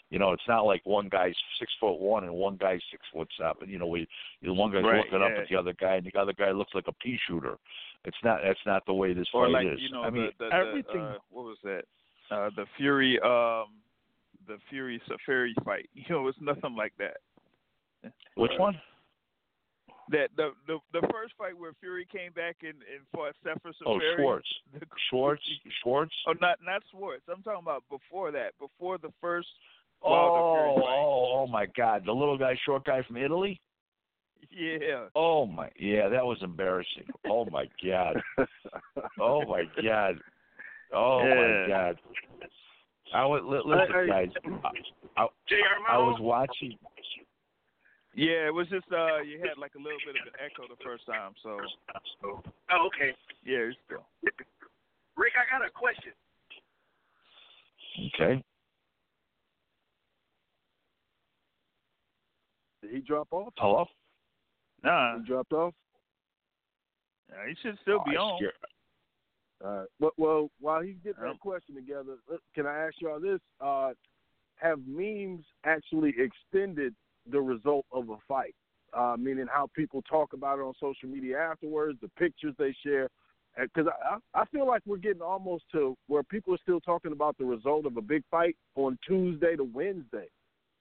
You 0.10 0.20
know, 0.20 0.32
it's 0.32 0.48
not 0.48 0.62
like 0.66 0.82
one 0.86 1.10
guy's 1.10 1.36
six 1.60 1.72
foot 1.82 2.00
one 2.00 2.24
and 2.24 2.34
one 2.34 2.56
guy's 2.56 2.80
six 2.92 3.04
foot 3.14 3.28
seven. 3.38 3.70
You 3.70 3.78
know, 3.78 3.88
we 3.88 4.08
you 4.42 4.48
know, 4.48 4.54
one 4.54 4.72
guy's 4.72 4.84
Right, 4.84 5.04
looking 5.04 5.22
up 5.22 5.32
at 5.38 5.50
the 5.50 5.56
other 5.58 5.74
guy, 5.74 5.96
and 5.96 6.06
the 6.06 6.18
other 6.20 6.34
guy 6.34 6.52
looks 6.52 6.74
like 6.74 6.86
a 6.88 6.94
pea 6.94 7.20
shooter. 7.28 7.58
It's 8.06 8.18
not. 8.24 8.40
That's 8.44 8.60
not 8.66 8.86
the 8.86 8.94
way 8.94 9.14
this 9.14 9.28
or 9.34 9.46
fight 9.48 9.52
like 9.52 9.68
is. 9.68 9.80
you 9.82 9.92
know 9.92 10.04
I 10.04 10.10
mean, 10.10 10.30
the, 10.40 10.46
the, 10.50 10.56
everything. 10.56 11.02
Uh, 11.02 11.18
what 11.30 11.44
was 11.44 11.58
that? 11.64 11.84
Uh, 12.32 12.50
the 12.56 12.66
Fury, 12.78 13.20
um, 13.20 13.76
the 14.48 14.58
Fury 14.70 15.02
Seferi 15.10 15.52
fight. 15.66 15.90
You 15.94 16.04
know, 16.10 16.28
it's 16.30 16.38
nothing 16.42 16.76
like 16.78 16.94
that. 17.00 17.18
which 18.36 18.52
one? 18.58 18.80
That 20.10 20.30
the 20.38 20.52
the 20.68 20.78
the 20.94 21.06
first 21.12 21.34
fight 21.38 21.58
where 21.58 21.74
Fury 21.82 22.08
came 22.10 22.32
back 22.32 22.58
and 22.62 22.76
and 22.76 23.04
fought 23.14 23.36
Sefer 23.44 23.74
Oh, 23.86 24.00
Seferi. 24.00 24.16
Schwartz. 24.16 24.48
the- 24.80 24.86
Schwartz. 25.10 25.44
Schwartz. 25.84 26.14
Oh, 26.28 26.34
not 26.40 26.60
not 26.64 26.82
Schwartz. 26.92 27.24
I'm 27.30 27.44
talking 27.44 27.62
about 27.62 27.84
before 27.90 28.32
that. 28.32 28.54
Before 28.58 28.98
the 28.98 29.12
first. 29.20 29.50
Wilder 30.04 30.40
Oh, 30.40 30.84
oh, 30.88 31.32
oh 31.40 31.48
my 31.48 31.66
God! 31.76 32.04
The 32.06 32.12
little 32.12 32.38
guy, 32.38 32.58
short 32.66 32.86
guy 32.86 33.04
from 33.08 33.18
Italy. 33.18 33.60
Yeah. 34.52 35.06
Oh 35.16 35.46
my, 35.46 35.70
yeah, 35.80 36.08
that 36.10 36.26
was 36.26 36.38
embarrassing. 36.42 37.06
Oh 37.30 37.46
my 37.52 37.66
God. 37.86 38.22
Oh 39.20 39.46
my 39.46 39.64
God. 39.84 40.16
Oh 40.94 41.24
my 41.24 41.68
God. 41.68 42.00
I 43.14 43.26
was 43.26 43.42
li- 43.44 43.62
listen, 43.66 43.94
Hey, 43.94 44.06
hey. 44.06 44.10
guys. 44.10 44.72
I, 45.16 45.22
I, 45.24 45.28
JR 45.50 45.90
I 45.90 45.98
was 45.98 46.20
watching. 46.20 46.78
Yeah, 48.16 48.48
it 48.48 48.54
was 48.54 48.68
just 48.70 48.86
uh 48.92 49.22
you 49.22 49.40
had 49.40 49.58
like 49.58 49.74
a 49.76 49.78
little 49.78 50.00
bit 50.06 50.16
of 50.22 50.28
an 50.28 50.40
echo 50.44 50.68
the 50.68 50.82
first 50.84 51.06
time, 51.06 51.34
so 51.44 51.60
Oh, 52.24 52.88
okay. 52.88 53.14
yeah, 53.44 53.70
it's 53.70 53.78
still. 53.86 54.06
Rick, 55.16 55.34
I 55.38 55.46
got 55.58 55.66
a 55.66 55.72
question. 55.72 56.14
Okay. 58.16 58.44
Did 62.88 62.96
he 62.96 63.02
drop 63.02 63.28
off? 63.32 63.54
Hello. 63.58 63.86
Nah, 64.84 65.18
He 65.20 65.26
dropped 65.26 65.52
off. 65.52 65.74
nah, 67.30 67.44
he 67.48 67.56
should 67.62 67.78
still 67.82 68.00
be 68.06 68.16
Oh, 68.18 68.22
I 68.22 68.32
on. 68.32 68.38
scared- 68.38 68.54
All 69.64 69.78
right. 69.80 69.88
Well, 70.00 70.12
well, 70.18 70.52
while 70.60 70.82
he's 70.82 70.98
getting 71.04 71.24
that 71.24 71.40
question 71.40 71.76
together, 71.76 72.18
can 72.54 72.66
I 72.68 72.86
ask 72.86 73.02
y'all 73.02 73.20
this? 73.20 73.42
Uh, 73.60 73.94
have 74.56 74.80
memes 74.88 75.46
actually 75.64 76.14
extended 76.20 76.96
the 77.26 77.42
result 77.42 77.86
of 77.92 78.10
a 78.10 78.18
fight? 78.28 78.56
Uh, 78.94 79.16
meaning 79.20 79.48
how 79.48 79.68
people 79.76 80.02
talk 80.04 80.34
about 80.34 80.60
it 80.60 80.62
on 80.62 80.74
social 80.80 81.10
media 81.10 81.38
afterwards, 81.40 82.00
the 82.02 82.08
pictures 82.10 82.56
they 82.58 82.72
share. 82.84 83.10
Because 83.58 83.88
I, 83.88 84.18
I 84.36 84.42
I 84.42 84.46
feel 84.46 84.66
like 84.68 84.84
we're 84.86 84.98
getting 84.98 85.22
almost 85.24 85.66
to 85.72 85.98
where 86.08 86.24
people 86.24 86.54
are 86.54 86.60
still 86.60 86.80
talking 86.80 87.12
about 87.12 87.36
the 87.38 87.46
result 87.46 87.86
of 87.88 87.98
a 87.98 88.02
big 88.02 88.24
fight 88.30 88.56
on 88.76 88.98
Tuesday 89.06 89.56
to 89.56 89.64
Wednesday. 89.64 90.30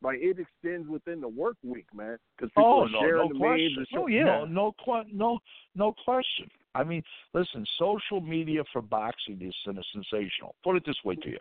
Like 0.07 0.19
it 0.20 0.39
extends 0.39 0.89
within 0.89 1.20
the 1.20 1.27
work 1.27 1.57
week, 1.65 1.87
man. 1.93 2.16
Because 2.37 2.51
people 2.51 2.65
Oh 2.65 2.83
are 2.85 2.89
no, 2.89 3.01
sharing 3.01 3.28
no 3.28 3.33
the 3.33 3.39
question. 3.41 3.74
memes. 3.77 3.89
Oh 3.97 4.07
yeah, 4.07 4.45
no, 4.49 4.73
no, 4.87 5.05
no, 5.12 5.39
no 5.74 5.95
question. 6.05 6.49
I 6.77 6.85
mean, 6.85 7.03
listen, 7.35 7.66
social 7.77 8.20
media 8.20 8.62
for 8.73 8.83
boxing 8.83 9.43
is 9.43 9.53
sen- 9.65 9.83
sensational. 9.93 10.55
Put 10.62 10.77
it 10.77 10.85
this 10.87 10.95
way 11.05 11.16
to 11.16 11.28
you: 11.28 11.39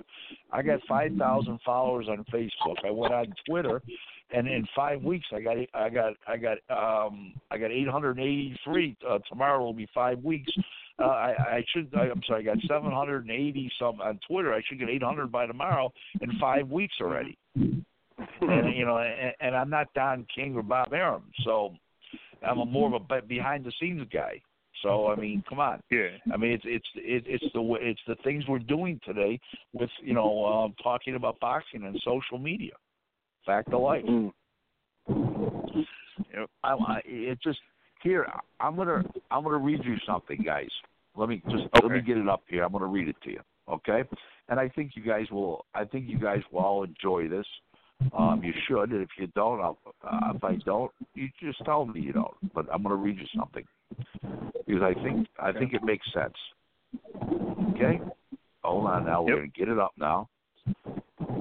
I 0.51 0.63
got 0.63 0.79
five 0.87 1.11
thousand 1.15 1.59
followers 1.63 2.07
on 2.09 2.25
Facebook. 2.33 2.77
I 2.83 2.89
went 2.89 3.13
on 3.13 3.27
Twitter, 3.47 3.83
and 4.31 4.47
in 4.47 4.65
five 4.75 5.03
weeks, 5.03 5.27
I 5.31 5.41
got, 5.41 5.57
I 5.75 5.89
got, 5.89 6.13
I 6.27 6.37
got, 6.37 6.57
um, 6.71 7.33
I 7.51 7.59
got 7.59 7.69
eight 7.69 7.87
hundred 7.87 8.17
eighty-three. 8.17 8.97
Uh, 9.07 9.19
tomorrow 9.29 9.63
will 9.63 9.73
be 9.73 9.87
five 9.93 10.23
weeks. 10.23 10.51
Uh, 10.97 11.03
I, 11.03 11.35
I 11.57 11.65
should, 11.71 11.93
I, 11.95 12.05
I'm 12.05 12.21
sorry, 12.25 12.49
I 12.49 12.55
got 12.55 12.63
seven 12.67 12.91
hundred 12.91 13.27
and 13.27 13.31
eighty 13.31 13.69
some 13.77 14.01
on 14.01 14.19
Twitter. 14.27 14.55
I 14.55 14.61
should 14.67 14.79
get 14.79 14.89
eight 14.89 15.03
hundred 15.03 15.31
by 15.31 15.45
tomorrow 15.45 15.93
in 16.21 16.31
five 16.39 16.67
weeks 16.69 16.95
already 16.99 17.37
and 18.41 18.75
you 18.75 18.85
know, 18.85 18.97
and, 18.97 19.33
and 19.39 19.55
I'm 19.55 19.69
not 19.69 19.93
Don 19.93 20.25
King 20.33 20.55
or 20.55 20.63
Bob 20.63 20.93
Arum, 20.93 21.23
so 21.43 21.73
I'm 22.45 22.59
a 22.59 22.65
more 22.65 22.93
of 22.93 23.01
a 23.09 23.21
behind 23.21 23.65
the 23.65 23.71
scenes 23.79 24.07
guy. 24.11 24.41
So 24.81 25.07
I 25.07 25.15
mean, 25.15 25.43
come 25.47 25.59
on. 25.59 25.81
Yeah. 25.89 26.09
I 26.31 26.37
mean, 26.37 26.51
it's 26.51 26.63
it's 26.65 26.87
it, 26.95 27.23
it's 27.27 27.53
the 27.53 27.61
way- 27.61 27.79
it's 27.81 28.01
the 28.07 28.15
things 28.23 28.43
we're 28.47 28.59
doing 28.59 28.99
today 29.05 29.39
with 29.73 29.89
you 30.01 30.13
know 30.13 30.45
um, 30.45 30.75
talking 30.83 31.15
about 31.15 31.39
boxing 31.39 31.83
and 31.85 31.99
social 32.03 32.37
media. 32.37 32.73
Fact 33.45 33.73
of 33.73 33.81
life. 33.81 34.03
Mm. 34.05 34.31
I, 36.63 36.71
I 36.71 37.01
it 37.05 37.39
just 37.43 37.59
here. 38.03 38.27
I'm 38.59 38.75
gonna 38.75 39.03
I'm 39.31 39.43
gonna 39.43 39.57
read 39.57 39.83
you 39.83 39.95
something, 40.05 40.41
guys. 40.43 40.69
Let 41.15 41.29
me 41.29 41.41
just 41.49 41.63
let 41.81 41.91
me 41.91 42.01
get 42.01 42.17
it 42.17 42.27
up 42.27 42.43
here. 42.47 42.63
I'm 42.63 42.71
gonna 42.71 42.85
read 42.87 43.07
it 43.07 43.15
to 43.23 43.31
you, 43.31 43.41
okay? 43.69 44.03
And 44.49 44.59
I 44.59 44.69
think 44.69 44.91
you 44.95 45.03
guys 45.03 45.29
will. 45.31 45.65
I 45.73 45.85
think 45.85 46.07
you 46.07 46.19
guys 46.19 46.41
will 46.51 46.59
all 46.61 46.83
enjoy 46.83 47.27
this. 47.27 47.45
Um, 48.17 48.41
you 48.43 48.53
should. 48.67 48.91
And 48.91 49.01
if 49.01 49.09
you 49.17 49.27
don't, 49.27 49.59
I'll, 49.61 49.77
uh, 50.03 50.33
if 50.35 50.43
I 50.43 50.55
don't, 50.65 50.91
you 51.13 51.29
just 51.41 51.63
tell 51.65 51.85
me 51.85 52.01
you 52.01 52.13
don't. 52.13 52.33
But 52.53 52.67
I'm 52.71 52.83
gonna 52.83 52.95
read 52.95 53.17
you 53.17 53.25
something 53.35 53.65
because 54.65 54.81
I 54.81 54.93
think 55.03 55.27
I 55.39 55.51
think 55.51 55.73
it 55.73 55.83
makes 55.83 56.05
sense. 56.13 56.35
Okay. 57.71 57.99
Hold 58.63 58.87
on 58.87 59.05
now. 59.05 59.23
We're 59.23 59.31
Yep. 59.31 59.37
gonna 59.39 59.51
get 59.55 59.69
it 59.69 59.79
up 59.79 59.93
now. 59.97 60.29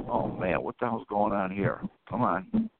Oh 0.08 0.28
man, 0.28 0.62
what 0.62 0.76
the 0.80 0.86
hell's 0.86 1.06
going 1.08 1.32
on 1.32 1.50
here? 1.50 1.80
Come 2.08 2.22
on. 2.22 2.70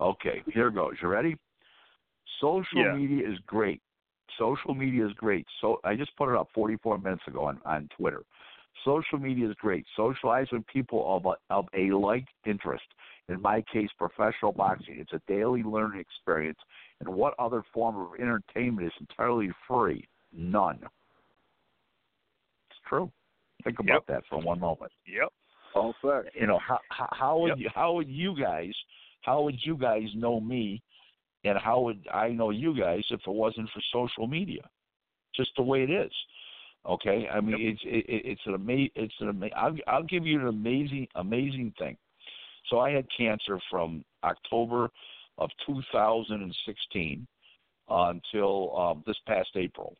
Okay, 0.00 0.42
here 0.52 0.70
goes. 0.70 0.94
You 1.00 1.08
ready? 1.08 1.36
Social 2.40 2.84
Yeah. 2.84 2.94
media 2.94 3.28
is 3.28 3.38
great. 3.46 3.80
Social 4.38 4.74
media 4.74 5.06
is 5.06 5.12
great. 5.14 5.46
So 5.60 5.80
I 5.84 5.94
just 5.94 6.14
put 6.16 6.30
it 6.30 6.36
up 6.36 6.48
44 6.52 6.98
minutes 6.98 7.22
ago 7.28 7.44
on, 7.44 7.60
on 7.64 7.88
Twitter. 7.96 8.22
Social 8.84 9.18
media 9.18 9.48
is 9.48 9.54
great. 9.60 9.86
Socialize 9.96 10.46
with 10.52 10.66
people 10.66 11.16
of 11.16 11.26
a, 11.26 11.54
of 11.54 11.66
a 11.74 11.94
like 11.94 12.26
interest. 12.46 12.84
In 13.28 13.40
my 13.40 13.62
case, 13.72 13.88
professional 13.96 14.52
boxing. 14.52 14.96
It's 14.98 15.12
a 15.12 15.20
daily 15.26 15.62
learning 15.62 16.00
experience. 16.00 16.58
And 17.00 17.08
what 17.08 17.34
other 17.38 17.62
form 17.72 17.96
of 17.96 18.20
entertainment 18.20 18.86
is 18.86 18.92
entirely 19.00 19.50
free? 19.66 20.06
None. 20.32 20.78
It's 22.70 22.80
true. 22.88 23.10
Think 23.62 23.78
about 23.78 24.06
that 24.08 24.24
for 24.28 24.40
one 24.40 24.60
moment 24.60 24.92
Yep. 25.06 25.32
All 25.74 25.94
facts. 26.02 26.28
you 26.34 26.46
know 26.46 26.58
how 26.58 26.78
how, 26.90 27.08
how 27.12 27.38
would 27.38 27.48
Yep. 27.48 27.58
you, 27.58 27.70
how 27.74 27.92
would 27.94 28.08
you 28.08 28.36
guys 28.38 28.72
how 29.22 29.42
would 29.42 29.56
you 29.64 29.76
guys 29.76 30.04
know 30.14 30.38
me 30.40 30.82
and 31.44 31.58
how 31.58 31.80
would 31.80 32.06
I 32.12 32.28
know 32.28 32.50
you 32.50 32.78
guys 32.78 33.02
if 33.10 33.20
it 33.26 33.30
wasn't 33.30 33.70
for 33.70 33.80
social 33.92 34.26
media 34.26 34.68
just 35.34 35.50
the 35.56 35.62
way 35.62 35.82
it 35.82 35.90
is 35.90 36.12
okay? 36.86 37.28
I 37.32 37.40
mean 37.40 37.56
it's 37.60 37.80
it, 37.84 38.04
it- 38.08 38.26
it's 38.26 38.40
an 38.46 38.54
ama- 38.54 38.88
it's 38.94 39.14
an 39.20 39.28
ama- 39.28 39.54
I'll, 39.56 39.76
I'll 39.86 40.02
give 40.02 40.26
you 40.26 40.40
an 40.40 40.48
amazing 40.48 41.08
amazing 41.14 41.72
thing. 41.78 41.96
So 42.70 42.80
I 42.80 42.90
had 42.92 43.06
cancer 43.16 43.58
from 43.70 44.04
October 44.22 44.88
of 45.38 45.50
2016 45.66 47.26
until 47.88 48.76
um, 48.78 49.04
this 49.06 49.16
past 49.26 49.50
April 49.56 49.96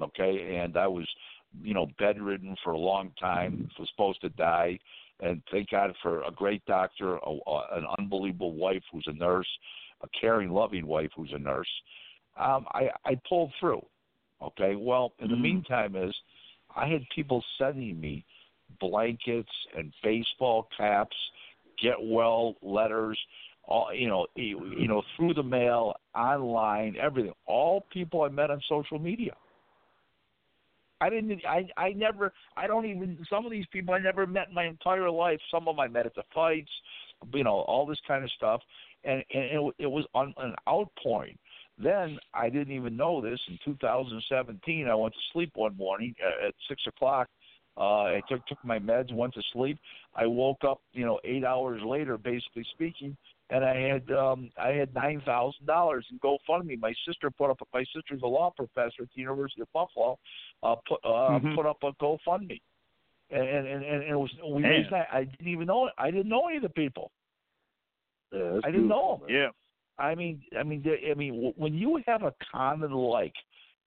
okay? 0.00 0.60
And 0.62 0.76
I 0.76 0.86
was 0.86 1.06
you 1.62 1.74
know 1.74 1.86
bedridden 1.98 2.56
for 2.62 2.72
a 2.72 2.78
long 2.78 3.12
time 3.20 3.68
was 3.78 3.88
supposed 3.90 4.20
to 4.22 4.28
die. 4.30 4.78
And 5.20 5.42
thank 5.50 5.70
God 5.70 5.92
for 6.00 6.22
a 6.22 6.30
great 6.30 6.64
doctor, 6.66 7.16
a, 7.16 7.30
a, 7.46 7.66
an 7.72 7.86
unbelievable 7.98 8.52
wife 8.54 8.82
who's 8.92 9.06
a 9.08 9.12
nurse, 9.12 9.48
a 10.02 10.08
caring, 10.20 10.50
loving 10.50 10.86
wife 10.86 11.10
who's 11.16 11.32
a 11.32 11.38
nurse. 11.38 11.68
Um, 12.38 12.66
I, 12.72 12.88
I 13.04 13.18
pulled 13.28 13.52
through. 13.58 13.84
Okay, 14.42 14.76
well, 14.76 15.12
in 15.18 15.28
the 15.28 15.34
mm-hmm. 15.34 15.42
meantime, 15.42 15.96
is 15.96 16.14
I 16.74 16.86
had 16.86 17.02
people 17.14 17.42
sending 17.58 18.00
me 18.00 18.24
blankets 18.80 19.50
and 19.76 19.92
baseball 20.02 20.68
caps, 20.76 21.16
get 21.82 21.96
well 22.00 22.54
letters, 22.62 23.18
all 23.64 23.92
you 23.92 24.08
know, 24.08 24.26
you 24.34 24.74
you 24.78 24.88
know, 24.88 25.02
through 25.16 25.34
the 25.34 25.42
mail, 25.42 25.94
online, 26.14 26.96
everything. 27.00 27.32
All 27.46 27.84
people 27.92 28.22
I 28.22 28.28
met 28.28 28.50
on 28.50 28.60
social 28.68 28.98
media. 28.98 29.34
I 31.00 31.10
didn't. 31.10 31.44
I 31.46 31.68
I 31.76 31.90
never. 31.90 32.32
I 32.56 32.66
don't 32.66 32.86
even. 32.86 33.18
Some 33.30 33.44
of 33.44 33.52
these 33.52 33.66
people 33.72 33.94
I 33.94 33.98
never 33.98 34.26
met 34.26 34.48
in 34.48 34.54
my 34.54 34.64
entire 34.64 35.10
life. 35.10 35.38
Some 35.50 35.68
of 35.68 35.76
them 35.76 35.80
I 35.80 35.88
met 35.88 36.06
at 36.06 36.14
the 36.14 36.24
fights. 36.34 36.70
You 37.32 37.44
know, 37.44 37.60
all 37.60 37.86
this 37.86 38.00
kind 38.06 38.24
of 38.24 38.30
stuff, 38.32 38.60
and 39.04 39.22
and 39.32 39.44
it, 39.44 39.74
it 39.78 39.86
was 39.86 40.04
on 40.14 40.34
an 40.38 40.54
outpouring. 40.68 41.38
Then 41.82 42.18
I 42.34 42.48
didn't 42.50 42.74
even 42.74 42.96
know 42.96 43.20
this. 43.20 43.38
In 43.48 43.58
2017, 43.64 44.88
I 44.88 44.94
went 44.94 45.14
to 45.14 45.20
sleep 45.32 45.52
one 45.54 45.76
morning 45.76 46.14
at, 46.20 46.48
at 46.48 46.54
six 46.68 46.82
o'clock. 46.86 47.28
Uh, 47.76 48.16
I 48.16 48.22
took 48.28 48.44
took 48.46 48.58
my 48.64 48.78
meds, 48.80 49.12
went 49.14 49.34
to 49.34 49.42
sleep. 49.52 49.78
I 50.16 50.26
woke 50.26 50.64
up, 50.64 50.80
you 50.92 51.06
know, 51.06 51.20
eight 51.22 51.44
hours 51.44 51.80
later, 51.84 52.18
basically 52.18 52.64
speaking, 52.72 53.16
and 53.50 53.64
I 53.64 53.76
had 53.76 54.10
um 54.10 54.50
I 54.60 54.70
had 54.70 54.92
nine 54.94 55.22
thousand 55.24 55.66
dollars 55.66 56.04
in 56.10 56.18
GoFundMe. 56.18 56.80
My 56.80 56.92
sister 57.06 57.30
put 57.30 57.50
up. 57.50 57.60
My 57.72 57.84
sister's 57.94 58.22
a 58.24 58.26
law 58.26 58.50
professor 58.50 59.02
at 59.02 59.08
the 59.14 59.20
University 59.20 59.60
of 59.60 59.72
Buffalo. 59.72 60.18
Uh, 60.64 60.74
put 60.88 60.98
uh, 61.04 61.38
Mhm. 61.38 61.54
put 61.54 61.66
up 61.66 61.76
a 61.84 61.92
GoFundMe, 62.02 62.60
and 63.30 63.48
and 63.48 63.68
and, 63.68 63.84
and 63.84 64.02
it 64.02 64.16
was 64.16 64.30
we 64.44 64.64
raised 64.64 64.90
that. 64.90 65.06
I 65.12 65.22
didn't 65.22 65.46
even 65.46 65.68
know 65.68 65.86
it. 65.86 65.92
I 65.96 66.10
didn't 66.10 66.28
know 66.28 66.48
any 66.48 66.56
of 66.56 66.64
the 66.64 66.70
people. 66.70 67.12
Yeah, 68.32 68.58
I 68.64 68.72
didn't 68.72 68.88
know 68.88 69.18
them. 69.20 69.28
man. 69.32 69.36
Yeah. 69.36 69.48
I 69.98 70.14
mean, 70.14 70.42
I 70.58 70.62
mean, 70.62 70.84
I 71.10 71.14
mean, 71.14 71.52
when 71.56 71.74
you 71.74 72.00
have 72.06 72.22
a 72.22 72.34
common 72.52 72.92
like, 72.92 73.34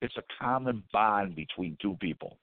it's 0.01 0.17
a 0.17 0.23
common 0.39 0.83
bond 0.91 1.35
between 1.35 1.77
two 1.81 1.95
people. 2.01 2.38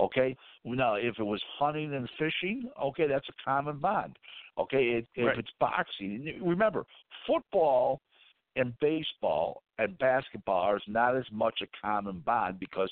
Okay. 0.00 0.36
Now, 0.64 0.94
if 0.94 1.18
it 1.18 1.22
was 1.22 1.42
hunting 1.58 1.94
and 1.94 2.08
fishing, 2.18 2.70
okay, 2.82 3.06
that's 3.06 3.28
a 3.28 3.44
common 3.44 3.78
bond. 3.78 4.16
Okay. 4.58 4.98
If, 4.98 5.04
if 5.14 5.26
Right. 5.26 5.38
it's 5.38 5.50
boxing, 5.60 6.40
remember, 6.42 6.84
football 7.26 8.00
and 8.56 8.72
baseball 8.80 9.62
and 9.78 9.98
basketball 9.98 10.62
are 10.62 10.80
not 10.86 11.16
as 11.16 11.24
much 11.30 11.60
a 11.62 11.66
common 11.80 12.20
bond 12.20 12.58
because 12.58 12.90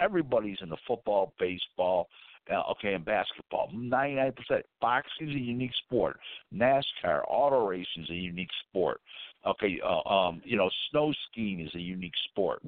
everybody's 0.00 0.58
in 0.60 0.68
the 0.68 0.76
football, 0.86 1.32
baseball, 1.38 2.08
uh, 2.52 2.62
okay, 2.72 2.94
and 2.94 3.04
basketball. 3.04 3.70
Ninety-nine 3.72 4.32
percent. 4.32 4.66
Boxing 4.80 5.30
is 5.30 5.34
a 5.34 5.38
unique 5.38 5.74
sport. 5.86 6.18
NASCAR, 6.52 7.22
auto 7.26 7.66
racing 7.66 8.02
is 8.02 8.10
a 8.10 8.14
unique 8.14 8.50
sport. 8.68 9.00
Okay, 9.46 9.78
uh, 9.84 10.08
um, 10.08 10.40
you 10.44 10.56
know, 10.56 10.70
snow 10.90 11.12
skiing 11.30 11.60
is 11.60 11.74
a 11.74 11.80
unique 11.80 12.14
sport. 12.30 12.60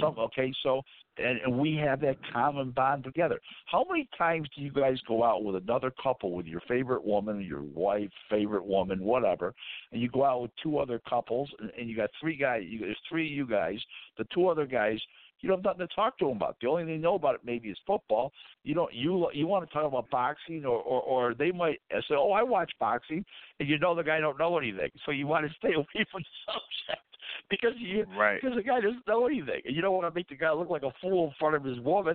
Some 0.00 0.18
okay, 0.18 0.52
so 0.62 0.82
and, 1.16 1.38
and 1.38 1.58
we 1.58 1.76
have 1.76 2.00
that 2.00 2.16
common 2.32 2.70
bond 2.70 3.04
together. 3.04 3.40
How 3.66 3.84
many 3.88 4.08
times 4.18 4.48
do 4.56 4.62
you 4.62 4.72
guys 4.72 4.98
go 5.06 5.22
out 5.22 5.44
with 5.44 5.56
another 5.56 5.92
couple, 6.02 6.32
with 6.32 6.46
your 6.46 6.60
favorite 6.66 7.04
woman, 7.04 7.40
your 7.40 7.62
wife, 7.62 8.10
favorite 8.28 8.64
woman, 8.64 9.00
whatever, 9.00 9.54
and 9.92 10.02
you 10.02 10.08
go 10.08 10.24
out 10.24 10.42
with 10.42 10.50
two 10.62 10.78
other 10.78 11.00
couples, 11.08 11.50
and, 11.60 11.70
and 11.78 11.88
you 11.88 11.96
got 11.96 12.10
three 12.20 12.36
guys. 12.36 12.62
You, 12.66 12.80
there's 12.80 12.98
three 13.08 13.26
of 13.26 13.32
you 13.32 13.46
guys. 13.46 13.78
The 14.18 14.26
two 14.34 14.48
other 14.48 14.66
guys, 14.66 15.00
you 15.44 15.50
don't 15.50 15.58
have 15.58 15.76
nothing 15.76 15.86
to 15.86 15.94
talk 15.94 16.18
to 16.18 16.26
them 16.26 16.38
about. 16.38 16.56
The 16.62 16.68
only 16.68 16.84
thing 16.84 16.94
they 16.94 16.98
know 17.02 17.16
about 17.16 17.34
it 17.34 17.42
maybe 17.44 17.68
is 17.68 17.76
football. 17.86 18.32
You 18.62 18.74
don't 18.74 18.92
you 18.94 19.28
you 19.34 19.46
want 19.46 19.68
to 19.68 19.74
talk 19.74 19.84
about 19.84 20.08
boxing, 20.08 20.64
or 20.64 20.78
or, 20.78 21.02
or 21.02 21.34
they 21.34 21.52
might 21.52 21.80
say, 21.92 22.14
oh, 22.14 22.32
I 22.32 22.42
watch 22.42 22.72
boxing, 22.80 23.22
and 23.60 23.68
you 23.68 23.78
know 23.78 23.94
the 23.94 24.02
guy 24.02 24.20
don't 24.20 24.38
know 24.38 24.56
anything, 24.56 24.88
so 25.04 25.12
you 25.12 25.26
want 25.26 25.46
to 25.46 25.52
stay 25.58 25.74
away 25.74 26.06
from 26.10 26.22
the 26.22 26.52
subject 26.52 27.04
because 27.50 27.72
you 27.76 28.06
Right. 28.16 28.40
because 28.40 28.56
the 28.56 28.62
guy 28.62 28.80
doesn't 28.80 29.06
know 29.06 29.26
anything, 29.26 29.60
and 29.66 29.76
you 29.76 29.82
don't 29.82 29.92
want 29.92 30.06
to 30.06 30.18
make 30.18 30.30
the 30.30 30.34
guy 30.34 30.50
look 30.52 30.70
like 30.70 30.82
a 30.82 30.92
fool 31.02 31.26
in 31.26 31.34
front 31.38 31.56
of 31.56 31.62
his 31.62 31.78
woman. 31.80 32.14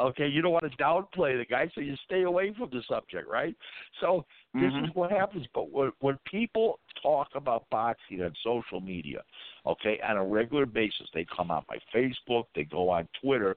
Okay, 0.00 0.26
you 0.26 0.42
don't 0.42 0.52
want 0.52 0.70
to 0.70 0.76
downplay 0.76 1.38
the 1.38 1.44
guy, 1.44 1.70
so 1.74 1.80
you 1.80 1.94
stay 2.04 2.22
away 2.22 2.52
from 2.58 2.70
the 2.70 2.82
subject, 2.88 3.28
right? 3.28 3.56
So 4.00 4.24
this 4.54 4.72
Mhm. 4.72 4.84
is 4.84 4.94
what 4.94 5.10
happens. 5.10 5.46
But 5.54 5.70
when, 5.70 5.92
when 6.00 6.18
people 6.24 6.78
talk 7.02 7.28
about 7.34 7.68
boxing 7.70 8.22
on 8.22 8.34
social 8.42 8.80
media, 8.80 9.22
okay, 9.64 10.00
on 10.00 10.16
a 10.16 10.24
regular 10.24 10.66
basis, 10.66 11.08
they 11.14 11.24
come 11.24 11.50
on 11.50 11.64
my 11.68 11.78
Facebook, 11.94 12.44
they 12.54 12.64
go 12.64 12.88
on 12.90 13.08
Twitter, 13.20 13.56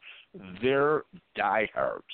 they're 0.61 1.03
diehards. 1.35 2.05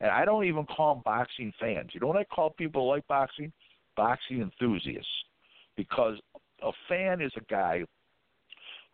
And 0.00 0.10
I 0.10 0.24
don't 0.24 0.44
even 0.44 0.64
call 0.64 0.94
them 0.94 1.02
boxing 1.04 1.52
fans. 1.58 1.90
You 1.92 2.00
know 2.00 2.06
what 2.06 2.16
I 2.16 2.24
call 2.24 2.50
people 2.50 2.82
who 2.82 2.88
like 2.88 3.06
boxing? 3.08 3.52
Boxing 3.96 4.40
enthusiasts. 4.40 5.24
Because 5.76 6.18
a 6.62 6.72
fan 6.88 7.20
is 7.20 7.32
a 7.36 7.44
guy 7.50 7.84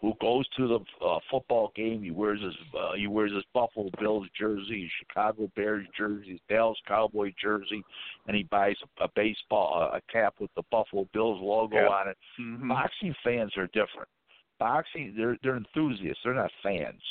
who 0.05 0.13
goes 0.21 0.47
to 0.51 0.69
the 0.69 1.07
uh, 1.07 1.19
football 1.31 1.73
game. 1.75 2.03
He 2.03 2.11
wears 2.11 2.41
his 2.43 2.55
uh, 2.79 2.93
he 2.95 3.07
wears 3.07 3.33
his 3.33 3.45
Buffalo 3.55 3.89
Bills 3.99 4.27
jersey, 4.39 4.83
his 4.83 4.91
Chicago 5.01 5.51
Bears 5.57 5.87
jersey, 5.97 6.33
his 6.33 6.41
Dallas 6.49 6.77
Cowboy 6.87 7.33
jersey, 7.43 7.83
and 8.27 8.37
he 8.37 8.43
buys 8.45 8.77
a, 9.01 9.05
a 9.05 9.09
baseball 9.17 9.91
a 9.95 10.01
cap 10.13 10.35
with 10.41 10.51
the 10.57 10.63
Buffalo 10.71 11.09
Bills 11.15 11.41
logo 11.41 11.77
Yeah. 11.77 11.89
on 11.89 12.09
it. 12.09 12.19
Mhm. 12.39 12.69
Boxing 12.69 13.15
fans 13.25 13.57
are 13.57 13.69
different. 13.69 14.09
Boxing 14.59 15.15
they're 15.17 15.39
they're 15.43 15.57
enthusiasts. 15.57 16.21
They're 16.23 16.35
not 16.35 16.51
fans. 16.63 17.03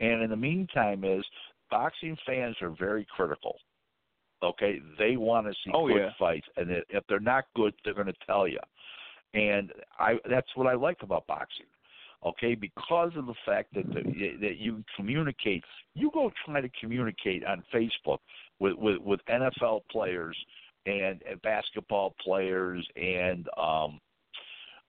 And 0.00 0.22
in 0.22 0.28
the 0.30 0.36
meantime, 0.36 1.04
is 1.04 1.24
boxing 1.70 2.16
fans 2.26 2.56
are 2.60 2.70
very 2.70 3.06
critical. 3.16 3.58
Okay, 4.42 4.80
they 4.98 5.16
want 5.16 5.46
to 5.46 5.54
see 5.64 5.70
Oh, 5.72 5.88
good 5.88 5.96
yeah. 5.96 6.10
fights, 6.18 6.46
and 6.58 6.70
if 6.70 6.84
if 6.90 7.04
they're 7.08 7.20
not 7.20 7.46
good, 7.56 7.72
they're 7.84 7.94
going 7.94 8.06
to 8.06 8.26
tell 8.26 8.46
you. 8.46 8.60
And 9.34 9.72
I 9.98 10.18
that's 10.28 10.54
what 10.56 10.66
I 10.66 10.74
like 10.74 11.02
about 11.02 11.26
boxing. 11.26 11.66
Okay, 12.26 12.56
because 12.56 13.12
of 13.16 13.26
the 13.26 13.34
fact 13.46 13.72
that 13.74 13.86
the, 13.86 14.02
that 14.40 14.56
you 14.58 14.82
communicate, 14.96 15.62
you 15.94 16.10
go 16.12 16.32
try 16.44 16.60
to 16.60 16.68
communicate 16.80 17.44
on 17.44 17.62
Facebook 17.72 18.18
with 18.58 18.74
with, 18.76 18.98
with 18.98 19.20
NFL 19.30 19.82
players 19.90 20.36
and, 20.86 21.22
and 21.28 21.40
basketball 21.42 22.14
players 22.24 22.86
and 22.96 23.48
um 23.56 24.00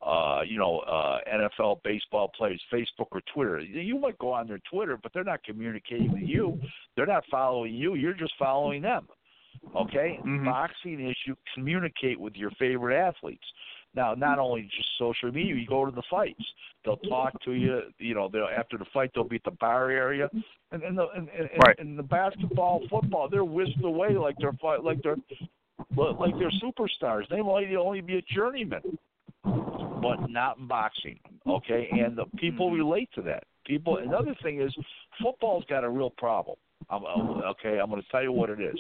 uh, 0.02 0.42
you 0.48 0.58
know, 0.58 0.80
uh, 0.80 1.20
NFL 1.30 1.84
baseball 1.84 2.32
players, 2.38 2.62
Facebook 2.72 3.08
or 3.12 3.22
Twitter. 3.34 3.60
You 3.60 4.00
might 4.00 4.18
go 4.18 4.32
on 4.32 4.48
their 4.48 4.62
Twitter, 4.72 4.98
but 5.02 5.12
they're 5.14 5.26
not 5.26 5.44
communicating 5.44 6.14
with 6.14 6.22
you. 6.22 6.58
They're 6.96 7.06
not 7.06 7.24
following 7.30 7.74
you. 7.74 7.96
You're 7.96 8.14
just 8.14 8.34
following 8.40 8.82
them. 8.82 9.08
Okay? 9.76 10.20
Mhm. 10.24 10.46
Boxing 10.46 11.06
is 11.06 11.18
you 11.26 11.36
communicate 11.54 12.18
with 12.18 12.36
your 12.36 12.52
favorite 12.52 12.96
athletes. 12.96 13.46
Now, 13.96 14.14
not 14.14 14.40
only 14.40 14.64
just 14.64 14.88
social 14.98 15.32
media, 15.32 15.56
you 15.56 15.68
go 15.68 15.86
to 15.86 15.92
the 15.92 16.04
fights. 16.10 16.44
They'll 16.86 16.98
talk 16.98 17.34
to 17.44 17.54
you. 17.54 17.82
You 17.98 18.14
know, 18.14 18.30
they'll 18.32 18.48
after 18.48 18.78
the 18.78 18.86
fight, 18.94 19.12
they'll 19.14 19.24
be 19.28 19.38
at 19.38 19.44
the 19.44 19.58
bar 19.60 19.90
area, 19.90 20.30
and 20.72 20.84
and 20.84 20.98
the 20.98 21.08
and, 21.16 21.28
and, 21.30 21.50
Right. 21.66 21.78
and 21.80 21.98
the 21.98 22.04
basketball, 22.04 22.82
football, 22.90 23.28
they're 23.30 23.44
whisked 23.44 23.84
away 23.84 24.14
like 24.14 24.36
they're 24.40 24.54
fi- 24.62 24.78
like 24.78 25.02
they're 25.02 25.18
like 25.96 26.34
they're 26.38 26.52
superstars. 26.64 27.28
They 27.30 27.42
might 27.42 27.74
only 27.76 28.02
be 28.02 28.18
a 28.18 28.22
journeyman 28.22 28.82
but 30.02 30.30
not 30.30 30.58
in 30.58 30.68
boxing. 30.68 31.20
Okay, 31.48 31.90
and 31.92 32.18
the 32.18 32.26
people 32.38 32.68
mm-hmm. 32.68 32.78
relate 32.78 33.10
to 33.16 33.22
that. 33.24 33.44
People. 33.66 33.98
Another 33.98 34.36
thing 34.42 34.62
is, 34.62 34.76
football's 35.22 35.64
got 35.70 35.84
a 35.84 35.90
real 35.90 36.10
problem. 36.12 36.58
I'm, 36.90 37.04
okay, 37.04 37.80
I'm 37.80 37.90
going 37.90 38.02
to 38.02 38.08
tell 38.10 38.24
you 38.24 38.32
what 38.32 38.50
it 38.50 38.60
is. 38.60 38.80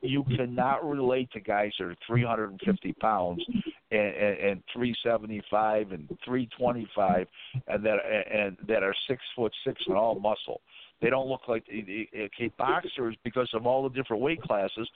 You 0.00 0.22
cannot 0.36 0.88
relate 0.88 1.30
to 1.32 1.40
guys 1.40 1.72
that 1.78 1.86
are 1.86 1.96
350 2.06 2.92
pounds 2.94 3.42
and, 3.90 4.00
and, 4.00 4.38
and 4.38 4.62
375 4.72 5.92
and 5.92 6.08
325 6.24 7.26
and 7.68 7.84
that 7.84 7.98
and 8.32 8.56
that 8.66 8.82
are 8.82 8.94
six 9.08 9.22
foot 9.34 9.52
six 9.64 9.80
and 9.86 9.96
all 9.96 10.18
muscle. 10.18 10.60
They 11.00 11.10
don't 11.10 11.28
look 11.28 11.42
like 11.48 11.64
eh, 11.72 11.80
eh, 11.88 12.04
eh, 12.12 12.24
okay 12.24 12.52
boxers 12.58 13.16
because 13.24 13.48
of 13.54 13.66
all 13.66 13.82
the 13.88 13.94
different 13.94 14.22
weight 14.22 14.40
classes. 14.42 14.88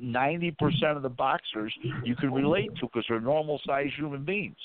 Ninety 0.00 0.50
percent 0.52 0.96
of 0.96 1.02
the 1.02 1.08
boxers 1.08 1.74
you 2.04 2.16
can 2.16 2.32
relate 2.32 2.70
to 2.80 2.86
because 2.86 3.04
they're 3.08 3.20
normal 3.20 3.60
sized 3.66 3.94
human 3.96 4.24
beings, 4.24 4.56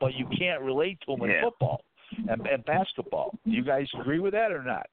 but 0.00 0.14
you 0.14 0.26
can't 0.38 0.62
relate 0.62 0.98
to 1.06 1.16
them 1.16 1.24
in 1.24 1.30
Yeah. 1.30 1.42
football 1.42 1.82
and, 2.28 2.46
and 2.46 2.64
basketball. 2.64 3.32
Do 3.44 3.50
you 3.50 3.64
guys 3.64 3.88
agree 4.00 4.20
with 4.20 4.32
that 4.32 4.52
or 4.52 4.62
not? 4.62 4.86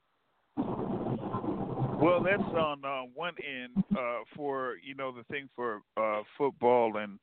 Well, 2.03 2.21
that's 2.21 2.43
on 2.43 2.84
uh, 2.84 3.03
one 3.15 3.34
end 3.47 3.81
uh, 3.97 4.23
for 4.35 4.75
you 4.84 4.93
know 4.93 5.13
the 5.13 5.23
thing 5.31 5.47
for 5.55 5.81
uh, 5.95 6.23
football 6.38 6.97
and 6.97 7.17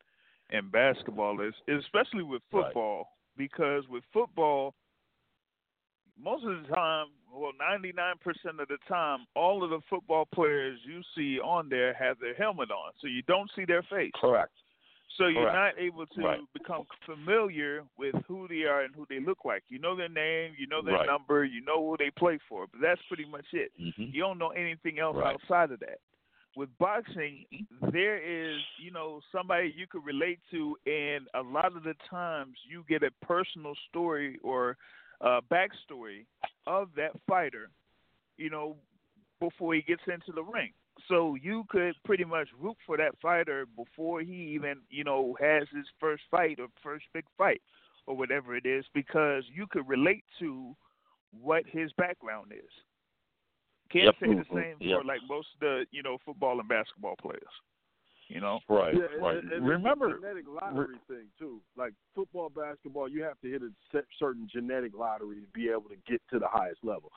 and 0.49 0.73
basketball 0.73 1.43
is, 1.43 1.53
is 1.69 1.85
especially 1.85 2.23
with 2.23 2.41
Right. 2.51 2.65
football 2.65 3.09
because 3.37 3.85
with 3.91 4.05
football, 4.11 4.75
most 6.19 6.47
of 6.47 6.63
the 6.63 6.75
time, 6.75 7.09
well, 7.31 7.53
ninety 7.59 7.93
nine 7.93 8.15
percent 8.25 8.59
of 8.59 8.69
the 8.69 8.79
time, 8.89 9.27
all 9.37 9.63
of 9.63 9.69
the 9.69 9.81
football 9.91 10.27
players 10.35 10.79
you 10.87 11.03
see 11.15 11.39
on 11.39 11.69
there 11.69 11.93
have 11.93 12.19
their 12.19 12.35
helmet 12.35 12.71
on, 12.71 12.93
so 13.03 13.07
you 13.07 13.21
don't 13.29 13.51
see 13.55 13.67
their 13.67 13.83
face. 13.83 14.13
Correct. 14.19 14.55
So 15.17 15.27
you're 15.27 15.51
Correct. 15.51 15.77
not 15.77 15.83
able 15.83 16.07
to 16.07 16.21
Right. 16.23 16.41
become 16.53 16.85
familiar 17.05 17.85
with 17.99 18.15
who 18.27 18.47
they 18.49 18.63
are 18.63 18.83
and 18.83 18.95
who 18.95 19.07
they 19.09 19.21
look 19.21 19.45
like. 19.45 19.65
You 19.69 19.79
know 19.79 19.97
their 19.97 20.09
name, 20.09 20.55
you 20.59 20.67
know 20.67 20.83
their 20.83 20.95
Right. 20.95 21.07
number, 21.07 21.45
you 21.45 21.61
know 21.63 21.85
who 21.91 21.97
they 21.99 22.11
play 22.11 22.39
for, 22.49 22.67
but 22.67 22.81
that's 22.81 23.03
pretty 23.09 23.25
much 23.25 23.47
it. 23.53 23.73
hmm 23.77 24.05
You 24.13 24.21
don't 24.23 24.39
know 24.39 24.51
anything 24.51 24.99
else 24.99 25.17
Right. 25.17 25.35
outside 25.35 25.73
of 25.73 25.81
that. 25.81 25.99
With 26.57 26.77
boxing, 26.79 27.47
there 27.93 28.19
is, 28.19 28.59
you 28.83 28.91
know, 28.91 29.21
somebody 29.31 29.73
you 29.77 29.87
could 29.87 30.05
relate 30.05 30.41
to, 30.51 30.77
and 30.87 31.29
a 31.35 31.43
lot 31.43 31.77
of 31.77 31.85
the 31.85 31.95
times 32.09 32.57
you 32.69 32.85
get 32.89 33.03
a 33.03 33.11
personal 33.25 33.75
story 33.89 34.39
or 34.43 34.77
uh, 35.21 35.41
backstory 35.51 36.27
of 36.67 36.89
that 36.97 37.13
fighter, 37.29 37.71
you 38.37 38.51
know, 38.51 38.77
before 39.39 39.75
he 39.75 39.83
gets 39.83 40.03
into 40.07 40.33
the 40.33 40.43
ring. 40.43 40.73
So 41.09 41.35
you 41.35 41.65
could 41.69 41.95
pretty 42.05 42.25
much 42.25 42.49
root 42.59 42.77
for 42.87 42.97
that 42.97 43.19
fighter 43.21 43.67
before 43.77 44.21
he 44.21 44.35
even, 44.55 44.81
you 44.89 45.05
know, 45.05 45.37
has 45.41 45.65
his 45.75 45.87
first 45.99 46.23
fight 46.31 46.59
or 46.61 46.69
first 46.83 47.07
big 47.13 47.25
fight 47.37 47.63
or 48.07 48.17
whatever 48.17 48.57
it 48.57 48.67
is, 48.67 48.85
because 48.95 49.45
you 49.53 49.67
could 49.67 49.89
relate 49.89 50.25
to 50.39 50.75
what 51.33 51.65
his 51.67 51.93
background 51.93 52.53
is. 52.53 52.71
Can't 53.91 54.05
Yep. 54.05 54.15
say 54.21 54.27
the 54.27 54.45
Mhm. 54.45 54.55
same 54.55 54.77
Yep. 54.81 54.99
for 54.99 55.05
like 55.05 55.23
most 55.25 55.53
of 55.55 55.61
the, 55.61 55.87
you 55.91 56.03
know, 56.03 56.19
football 56.19 56.59
and 56.61 56.69
basketball 56.69 57.17
players. 57.17 57.61
You 58.29 58.41
know? 58.41 58.61
Right. 58.69 58.95
Yeah, 58.95 59.07
right. 59.19 59.39
and, 59.39 59.53
and 59.53 59.67
Remember, 59.67 60.11
it's 60.11 60.19
a 60.19 60.21
genetic 60.21 60.47
lottery 60.47 60.99
thing 61.09 61.27
too. 61.37 61.61
Like 61.77 61.93
football, 62.15 62.49
basketball, 62.49 63.09
you 63.09 63.23
have 63.25 63.41
to 63.41 63.51
hit 63.51 63.63
a 63.63 63.71
set, 63.91 64.05
certain 64.19 64.49
genetic 64.49 64.95
lottery 64.95 65.41
to 65.41 65.49
be 65.49 65.69
able 65.69 65.89
to 65.89 65.97
get 66.07 66.23
to 66.31 66.39
the 66.39 66.47
highest 66.47 66.85
level. 66.85 67.11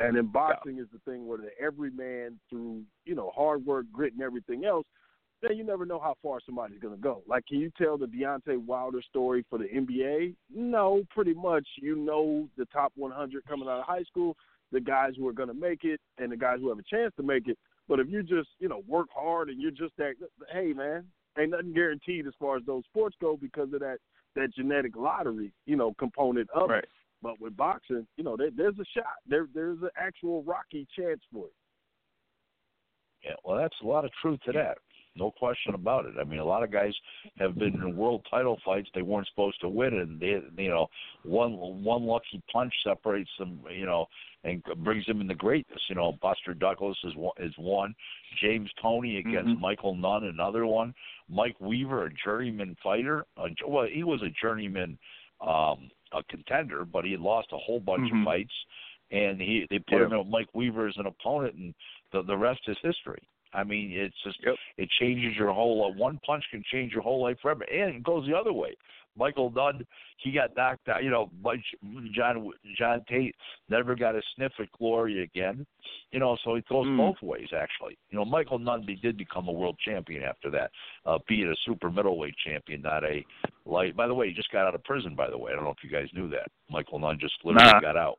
And 0.00 0.16
in 0.16 0.26
boxing 0.26 0.78
is 0.78 0.86
the 0.92 1.00
thing 1.10 1.26
where 1.26 1.38
the 1.38 1.50
every 1.60 1.90
man 1.90 2.38
through 2.48 2.82
you 3.04 3.14
know 3.14 3.32
hard 3.34 3.64
work, 3.66 3.86
grit, 3.92 4.12
and 4.12 4.22
everything 4.22 4.64
else. 4.64 4.86
Then 5.40 5.56
you 5.56 5.64
never 5.64 5.86
know 5.86 6.00
how 6.00 6.16
far 6.20 6.40
somebody's 6.44 6.80
going 6.80 6.96
to 6.96 7.00
go. 7.00 7.22
Like, 7.28 7.46
can 7.46 7.60
you 7.60 7.70
tell 7.80 7.96
the 7.96 8.06
Deontay 8.06 8.58
Wilder 8.58 9.00
story 9.08 9.44
for 9.48 9.56
the 9.56 9.66
NBA? 9.66 10.34
No, 10.52 11.04
pretty 11.10 11.32
much. 11.32 11.64
You 11.80 11.94
know 11.94 12.48
the 12.56 12.64
top 12.66 12.92
100 12.96 13.44
coming 13.46 13.68
out 13.68 13.78
of 13.78 13.84
high 13.84 14.02
school, 14.02 14.36
the 14.72 14.80
guys 14.80 15.12
who 15.16 15.28
are 15.28 15.32
going 15.32 15.48
to 15.48 15.54
make 15.54 15.84
it, 15.84 16.00
and 16.18 16.32
the 16.32 16.36
guys 16.36 16.58
who 16.58 16.68
have 16.70 16.80
a 16.80 16.82
chance 16.82 17.12
to 17.18 17.22
make 17.22 17.46
it. 17.46 17.56
But 17.88 18.00
if 18.00 18.08
you 18.08 18.22
just, 18.22 18.48
you 18.58 18.68
know, 18.68 18.82
work 18.88 19.06
hard 19.14 19.48
and 19.48 19.60
you're 19.62 19.70
just 19.70 19.96
that, 19.96 20.14
hey 20.52 20.72
man, 20.72 21.04
ain't 21.38 21.50
nothing 21.50 21.72
guaranteed 21.72 22.26
as 22.26 22.34
far 22.38 22.56
as 22.56 22.64
those 22.66 22.84
sports 22.84 23.16
go 23.20 23.36
because 23.40 23.72
of 23.72 23.80
that 23.80 23.98
that 24.34 24.54
genetic 24.54 24.94
lottery, 24.94 25.52
you 25.66 25.76
know, 25.76 25.94
component 25.98 26.48
of 26.50 26.70
Right. 26.70 26.84
it. 26.84 26.90
But 27.22 27.40
with 27.40 27.56
boxing, 27.56 28.06
you 28.16 28.24
know, 28.24 28.36
there, 28.36 28.50
there's 28.56 28.78
a 28.78 28.84
shot. 28.96 29.16
There, 29.26 29.48
there's 29.54 29.82
an 29.82 29.90
actual 29.96 30.42
rocky 30.44 30.86
chance 30.96 31.20
for 31.32 31.46
it. 31.46 31.52
Yeah, 33.24 33.34
well, 33.44 33.56
that's 33.58 33.74
a 33.82 33.86
lot 33.86 34.04
of 34.04 34.12
truth 34.22 34.38
to 34.46 34.52
that. 34.52 34.78
No 35.16 35.32
question 35.32 35.74
about 35.74 36.04
it. 36.04 36.14
I 36.20 36.22
mean, 36.22 36.38
a 36.38 36.44
lot 36.44 36.62
of 36.62 36.70
guys 36.70 36.94
have 37.38 37.58
been 37.58 37.74
in 37.74 37.96
world 37.96 38.24
title 38.30 38.56
fights 38.64 38.88
they 38.94 39.02
weren't 39.02 39.26
supposed 39.26 39.60
to 39.62 39.68
win, 39.68 39.94
and 39.94 40.20
they, 40.20 40.40
you 40.62 40.70
know, 40.70 40.86
one 41.24 41.54
one 41.82 42.04
lucky 42.04 42.40
punch 42.52 42.72
separates 42.84 43.30
them, 43.36 43.60
you 43.76 43.84
know, 43.84 44.06
and 44.44 44.62
brings 44.84 45.04
them 45.06 45.20
into 45.20 45.34
greatness. 45.34 45.80
You 45.88 45.96
know, 45.96 46.12
Buster 46.22 46.54
Douglas 46.54 46.96
is 47.02 47.16
one, 47.16 47.32
is 47.38 47.52
one. 47.58 47.94
James 48.40 48.70
Toney 48.80 49.18
against 49.18 49.50
Mhm. 49.50 49.60
Michael 49.60 49.96
Nunn, 49.96 50.24
another 50.24 50.66
one. 50.66 50.94
Mike 51.28 51.60
Weaver, 51.60 52.06
a 52.06 52.10
journeyman 52.24 52.76
fighter. 52.76 53.26
Uh, 53.36 53.48
well, 53.66 53.86
he 53.86 54.04
was 54.04 54.22
a 54.22 54.30
journeyman 54.40 54.96
um, 55.40 55.90
a 56.12 56.22
contender, 56.24 56.84
but 56.84 57.04
he 57.04 57.12
had 57.12 57.20
lost 57.20 57.48
a 57.52 57.58
whole 57.58 57.80
bunch 57.80 58.10
Mhm. 58.10 58.20
of 58.20 58.24
fights, 58.24 58.54
and 59.10 59.40
he 59.40 59.66
they 59.70 59.78
put 59.78 60.00
Yeah. 60.00 60.06
him 60.06 60.12
in 60.12 60.30
Mike 60.30 60.48
Weaver 60.54 60.86
as 60.86 60.96
an 60.96 61.06
opponent, 61.06 61.54
and 61.54 61.74
the 62.12 62.22
the 62.22 62.36
rest 62.36 62.68
is 62.68 62.78
history. 62.82 63.22
I 63.52 63.64
mean, 63.64 63.92
it's 63.92 64.20
just 64.22 64.42
Yep. 64.44 64.56
it 64.76 64.90
changes 64.90 65.36
your 65.36 65.52
whole. 65.52 65.84
Uh, 65.84 65.88
one 65.88 66.18
punch 66.26 66.44
can 66.50 66.62
change 66.64 66.92
your 66.92 67.02
whole 67.02 67.22
life 67.22 67.40
forever, 67.40 67.64
and 67.64 67.96
it 67.96 68.02
goes 68.02 68.26
the 68.26 68.36
other 68.36 68.52
way. 68.52 68.74
Michael 69.18 69.50
Nunn, 69.50 69.84
he 70.18 70.32
got 70.32 70.56
knocked 70.56 70.88
out. 70.88 71.02
You 71.02 71.10
know, 71.10 71.30
John 72.14 72.50
John 72.76 73.04
Tate 73.08 73.34
never 73.68 73.94
got 73.94 74.14
a 74.14 74.22
sniff 74.34 74.52
at 74.58 74.70
glory 74.72 75.22
again. 75.22 75.66
You 76.12 76.20
know, 76.20 76.36
so 76.44 76.54
it 76.54 76.66
goes 76.68 76.86
Mm. 76.86 76.96
both 76.96 77.20
ways 77.22 77.48
actually. 77.52 77.98
You 78.10 78.18
know, 78.18 78.24
Michael 78.24 78.58
Nunn 78.58 78.86
did 79.02 79.16
become 79.16 79.48
a 79.48 79.52
world 79.52 79.78
champion 79.84 80.22
after 80.22 80.50
that, 80.50 80.70
uh, 81.04 81.18
being 81.28 81.48
a 81.50 81.56
super 81.64 81.90
middleweight 81.90 82.36
champion, 82.36 82.82
not 82.82 83.04
a 83.04 83.24
light. 83.64 83.94
By 83.96 84.06
the 84.06 84.14
way, 84.14 84.28
he 84.28 84.34
just 84.34 84.50
got 84.50 84.66
out 84.66 84.74
of 84.74 84.84
prison. 84.84 85.14
By 85.14 85.28
the 85.28 85.38
way, 85.38 85.52
I 85.52 85.54
don't 85.56 85.64
know 85.64 85.70
if 85.76 85.82
you 85.84 85.90
guys 85.90 86.08
knew 86.14 86.28
that. 86.30 86.48
Michael 86.70 86.98
Nunn 86.98 87.18
just 87.18 87.34
literally 87.44 87.72
Nah. 87.72 87.80
got 87.80 87.96
out. 87.96 88.18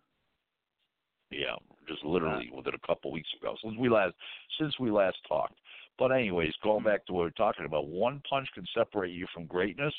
Yeah, 1.31 1.55
just 1.87 2.03
literally 2.03 2.49
within 2.51 2.73
a 2.73 2.87
couple 2.87 3.11
weeks 3.11 3.29
ago. 3.39 3.55
Since 3.61 3.77
we 3.77 3.87
last 3.89 4.15
since 4.57 4.77
we 4.79 4.89
last 4.91 5.17
talked. 5.27 5.59
But 5.97 6.11
anyways, 6.11 6.55
going 6.63 6.83
back 6.83 7.05
to 7.05 7.13
what 7.13 7.23
we're 7.23 7.29
talking 7.31 7.65
about, 7.65 7.87
one 7.87 8.21
punch 8.27 8.47
can 8.53 8.65
separate 8.73 9.11
you 9.11 9.27
from 9.33 9.45
greatness, 9.45 9.93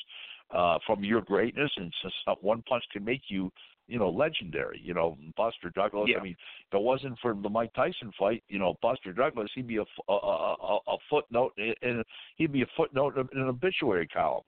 uh, 0.53 0.77
from 0.85 1.03
your 1.03 1.21
greatness, 1.21 1.71
and 1.77 1.91
just 2.01 2.15
one 2.41 2.61
punch 2.63 2.83
can 2.91 3.03
make 3.03 3.21
you, 3.27 3.51
you 3.87 3.99
know, 3.99 4.09
legendary. 4.09 4.79
You 4.83 4.93
know, 4.93 5.17
Buster 5.37 5.69
Douglas. 5.73 6.09
Yeah. 6.11 6.19
I 6.19 6.23
mean, 6.23 6.35
if 6.69 6.73
it 6.73 6.81
wasn't 6.81 7.17
for 7.21 7.33
the 7.33 7.49
Mike 7.49 7.73
Tyson 7.73 8.11
fight, 8.17 8.43
you 8.47 8.59
know, 8.59 8.75
Buster 8.81 9.13
Douglas, 9.13 9.49
he'd 9.55 9.67
be 9.67 9.77
a, 9.77 9.85
a, 10.09 10.13
a, 10.13 10.79
a 10.87 10.97
footnote, 11.09 11.53
and 11.81 12.03
he'd 12.35 12.51
be 12.51 12.61
a 12.61 12.67
footnote 12.77 13.17
in 13.17 13.39
an 13.39 13.47
obituary 13.47 14.07
column. 14.07 14.43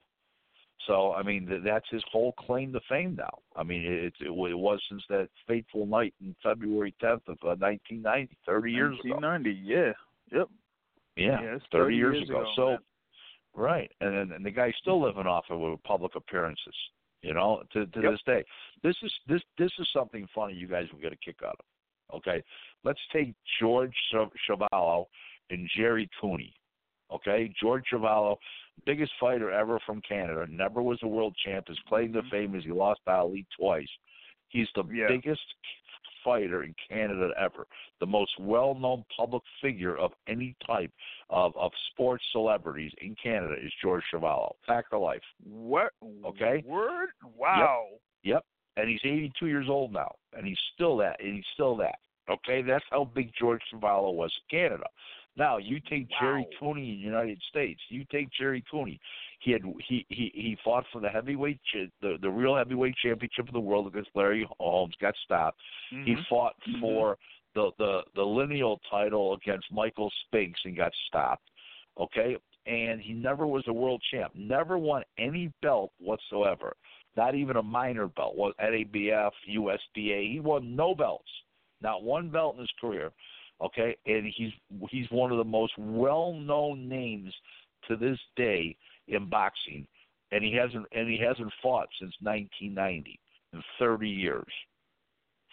So 0.88 1.14
I 1.14 1.24
mean, 1.24 1.62
that's 1.64 1.86
his 1.90 2.04
whole 2.12 2.34
claim 2.34 2.74
to 2.74 2.82
fame 2.90 3.16
now. 3.18 3.38
I 3.56 3.64
mean, 3.64 3.84
it, 3.86 4.14
it, 4.20 4.28
it 4.28 4.58
was 4.58 4.82
since 4.90 5.04
that 5.10 5.30
fateful 5.48 5.86
night 5.86 6.14
in 6.22 6.36
February 6.44 6.94
10th 7.02 7.28
of 7.28 7.38
uh, 7.44 7.56
1990, 7.58 8.38
30 8.46 8.72
years 8.72 9.00
ago. 9.00 9.16
1990, 9.16 9.62
yeah. 9.64 9.94
Yep. 10.38 10.50
Yeah, 11.16 11.42
Yeah, 11.42 11.52
30, 11.52 11.62
30 11.72 11.96
years, 11.96 12.16
years 12.16 12.30
ago. 12.30 12.42
ago, 12.42 12.52
So, 12.56 12.66
man. 12.70 12.78
Right, 13.56 13.92
and 14.02 14.32
and 14.32 14.46
the 14.46 14.52
guy's 14.52 14.74
still 14.82 15.02
living 15.02 15.28
off 15.28 15.46
of 15.50 15.60
with 15.60 15.84
public 15.84 16.16
appearances. 16.16 16.76
You 17.22 17.34
know, 17.34 17.64
to 17.74 17.86
to 17.86 18.02
Yep. 18.02 18.12
this 18.12 18.22
day. 18.24 18.44
This 18.82 18.96
is 19.04 19.14
this 19.28 19.42
this 19.58 19.72
is 19.80 19.88
something 19.94 20.28
funny. 20.34 20.54
You 20.56 20.68
guys 20.68 20.88
will 20.92 21.00
get 21.00 21.14
a 21.14 21.18
kick 21.18 21.38
out 21.46 21.56
of. 21.60 22.16
Okay, 22.18 22.44
let's 22.84 23.00
take 23.12 23.34
George 23.60 23.96
Chav- 24.14 24.32
Chuvalo 24.48 25.06
and 25.50 25.70
Jerry 25.76 26.10
Cooney. 26.20 26.54
Okay, 27.12 27.54
George 27.60 27.86
Chuvalo, 27.92 28.38
biggest 28.86 29.12
fighter 29.20 29.52
ever 29.52 29.80
from 29.86 30.02
Canada, 30.02 30.46
never 30.50 30.82
was 30.82 31.00
a 31.04 31.08
world 31.08 31.36
champ. 31.46 31.68
His 31.68 31.80
claim 31.88 32.12
to 32.14 32.24
Mhm. 32.24 32.30
fame 32.30 32.56
is 32.56 32.64
he 32.66 32.72
lost 32.72 33.02
to 33.06 33.12
Ali 33.12 33.46
twice. 33.56 33.90
He's 34.50 34.72
the 34.74 34.84
Yeah. 34.86 35.08
biggest 35.08 35.54
fighter 36.24 36.64
in 36.64 36.74
Canada 36.90 37.30
ever, 37.40 37.68
the 38.00 38.06
most 38.06 38.32
well-known 38.40 39.04
public 39.16 39.44
figure 39.62 39.98
of 39.98 40.12
any 40.28 40.56
type 40.66 40.92
of, 41.30 41.56
of 41.58 41.72
sports 41.92 42.24
celebrities 42.32 42.92
in 43.02 43.16
Canada 43.22 43.56
is 43.62 43.72
George 43.82 44.04
Chuvalo. 44.14 44.54
Fact 44.68 44.94
of 44.94 45.02
life. 45.02 45.22
What? 45.44 45.92
Okay. 46.26 46.64
Word? 46.66 47.10
Wow. 47.38 47.86
Yep. 48.24 48.44
And 48.78 48.90
he's 48.90 49.02
82 49.04 49.48
years 49.48 49.68
old 49.70 49.94
now, 49.94 50.16
and 50.36 50.48
he's 50.48 50.58
still 50.74 50.98
that, 50.98 51.20
and 51.20 51.36
he's 51.36 51.46
still 51.54 51.76
that. 51.78 51.96
Okay, 52.30 52.62
that's 52.62 52.86
how 52.90 53.10
big 53.14 53.32
George 53.38 53.62
Chuvalo 53.72 54.14
was 54.14 54.32
in 54.50 54.60
Canada. 54.60 54.86
Now 55.36 55.58
you 55.58 55.80
take 55.90 56.08
Jerry 56.20 56.46
Cooney 56.60 56.92
in 56.92 56.98
the 56.98 57.04
United 57.04 57.42
States. 57.50 57.82
You 57.90 58.06
take 58.12 58.30
Jerry 58.40 58.64
Cooney. 58.70 59.00
He 59.44 59.52
had 59.52 59.62
he 59.88 60.06
he 60.10 60.32
he 60.34 60.58
fought 60.64 60.86
for 60.94 61.02
the 61.02 61.10
heavyweight 61.10 61.60
ch- 61.66 61.90
the 62.02 62.18
the 62.22 62.30
real 62.30 62.56
heavyweight 62.56 62.96
championship 63.04 63.48
of 63.48 63.54
the 63.54 63.60
world 63.60 63.88
against 63.88 64.10
Larry 64.16 64.48
Holmes. 64.60 64.96
Got 65.02 65.16
stopped. 65.26 65.60
He 65.90 66.16
Mhm. 66.16 66.28
fought 66.28 66.56
Mhm. 66.68 66.80
for 66.80 67.18
the 67.54 67.72
the 67.78 68.04
the 68.16 68.26
lineal 68.26 68.80
title 68.90 69.34
against 69.34 69.72
Michael 69.72 70.12
Spinks 70.26 70.60
and 70.66 70.76
got 70.76 70.94
stopped. 71.08 71.50
Okay, 72.00 72.38
and 72.66 73.02
he 73.02 73.14
never 73.14 73.46
was 73.46 73.68
a 73.68 73.74
world 73.74 74.02
champ. 74.10 74.34
Never 74.34 74.78
won 74.78 75.04
any 75.18 75.52
belt 75.62 75.92
whatsoever. 76.00 76.76
Not 77.16 77.36
even 77.36 77.58
a 77.58 77.62
minor 77.64 78.08
belt. 78.08 78.36
Was 78.36 78.56
NABF, 78.60 79.32
USBA. 79.46 80.32
He 80.32 80.40
won 80.40 80.76
no 80.76 80.96
belts. 80.96 81.30
not 81.82 82.02
one 82.02 82.30
belt 82.30 82.56
in 82.56 82.62
his 82.62 82.72
career. 82.80 83.12
Okay, 83.60 83.96
and 84.06 84.26
he's 84.26 84.54
he's 84.90 85.12
one 85.12 85.32
of 85.34 85.38
the 85.38 85.44
most 85.44 85.78
well-known 85.78 86.88
names 86.88 87.34
to 87.88 87.98
this 87.98 88.18
day 88.38 88.76
in 89.08 89.30
boxing, 89.30 89.88
and 90.32 90.44
he 90.44 90.54
hasn't 90.54 90.86
and 90.92 91.08
he 91.10 91.18
hasn't 91.18 91.52
fought 91.62 91.88
since 92.00 92.14
1990 92.22 93.20
in 93.54 93.64
30 93.80 94.10
years. 94.10 94.46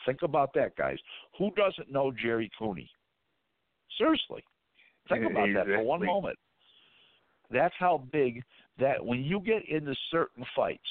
Think 0.06 0.22
about 0.22 0.55
that, 0.55 0.74
guys. 0.77 0.98
Who 1.39 1.51
doesn't 1.56 1.90
know 1.93 2.10
Jerry 2.10 2.51
Cooney? 2.59 2.90
Seriously, 3.98 4.43
think 5.09 5.31
about 5.31 5.48
that 5.55 5.66
for 5.66 5.82
one 5.82 6.05
moment. 6.05 6.39
That's 7.51 7.74
how 7.78 8.05
big 8.12 8.43
that 8.78 9.05
when 9.05 9.22
you 9.24 9.40
get 9.40 9.68
into 9.68 9.94
certain 10.10 10.44
fights, 10.56 10.89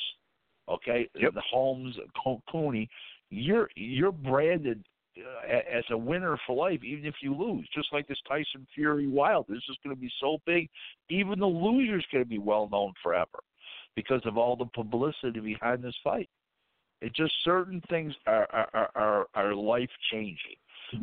okay, 0.68 1.10
Yep. 1.16 1.34
the 1.34 1.42
Holmes, 1.42 1.98
Co- 2.22 2.44
Cooney, 2.52 2.90
you're 3.30 3.70
you're 3.76 4.12
branded 4.12 4.84
uh, 5.26 5.78
as 5.78 5.84
a 5.92 5.98
winner 5.98 6.38
for 6.46 6.56
life, 6.56 6.84
even 6.84 7.06
if 7.06 7.16
you 7.22 7.36
lose. 7.36 7.68
Just 7.74 7.92
like 7.92 8.08
this 8.08 8.20
Tyson 8.28 8.68
Fury 8.74 9.08
Wild, 9.08 9.46
this 9.48 9.64
is 9.70 9.78
going 9.84 9.96
to 9.96 10.00
be 10.00 10.12
so 10.20 10.38
big, 10.46 10.70
even 11.10 11.40
the 11.40 11.48
loser's 11.48 12.06
going 12.12 12.24
to 12.24 12.30
be 12.30 12.40
well 12.40 12.70
known 12.72 12.94
forever 13.02 13.40
because 13.96 14.22
of 14.26 14.38
all 14.38 14.56
the 14.56 14.66
publicity 14.66 15.40
behind 15.40 15.84
this 15.84 15.96
fight. 16.04 16.30
It 17.02 17.14
just 17.16 17.34
certain 17.44 17.82
things 17.90 18.14
are 18.28 18.48
are 18.52 18.90
are, 18.96 19.28
are, 19.34 19.56
life 19.56 19.90
changing. 20.12 20.58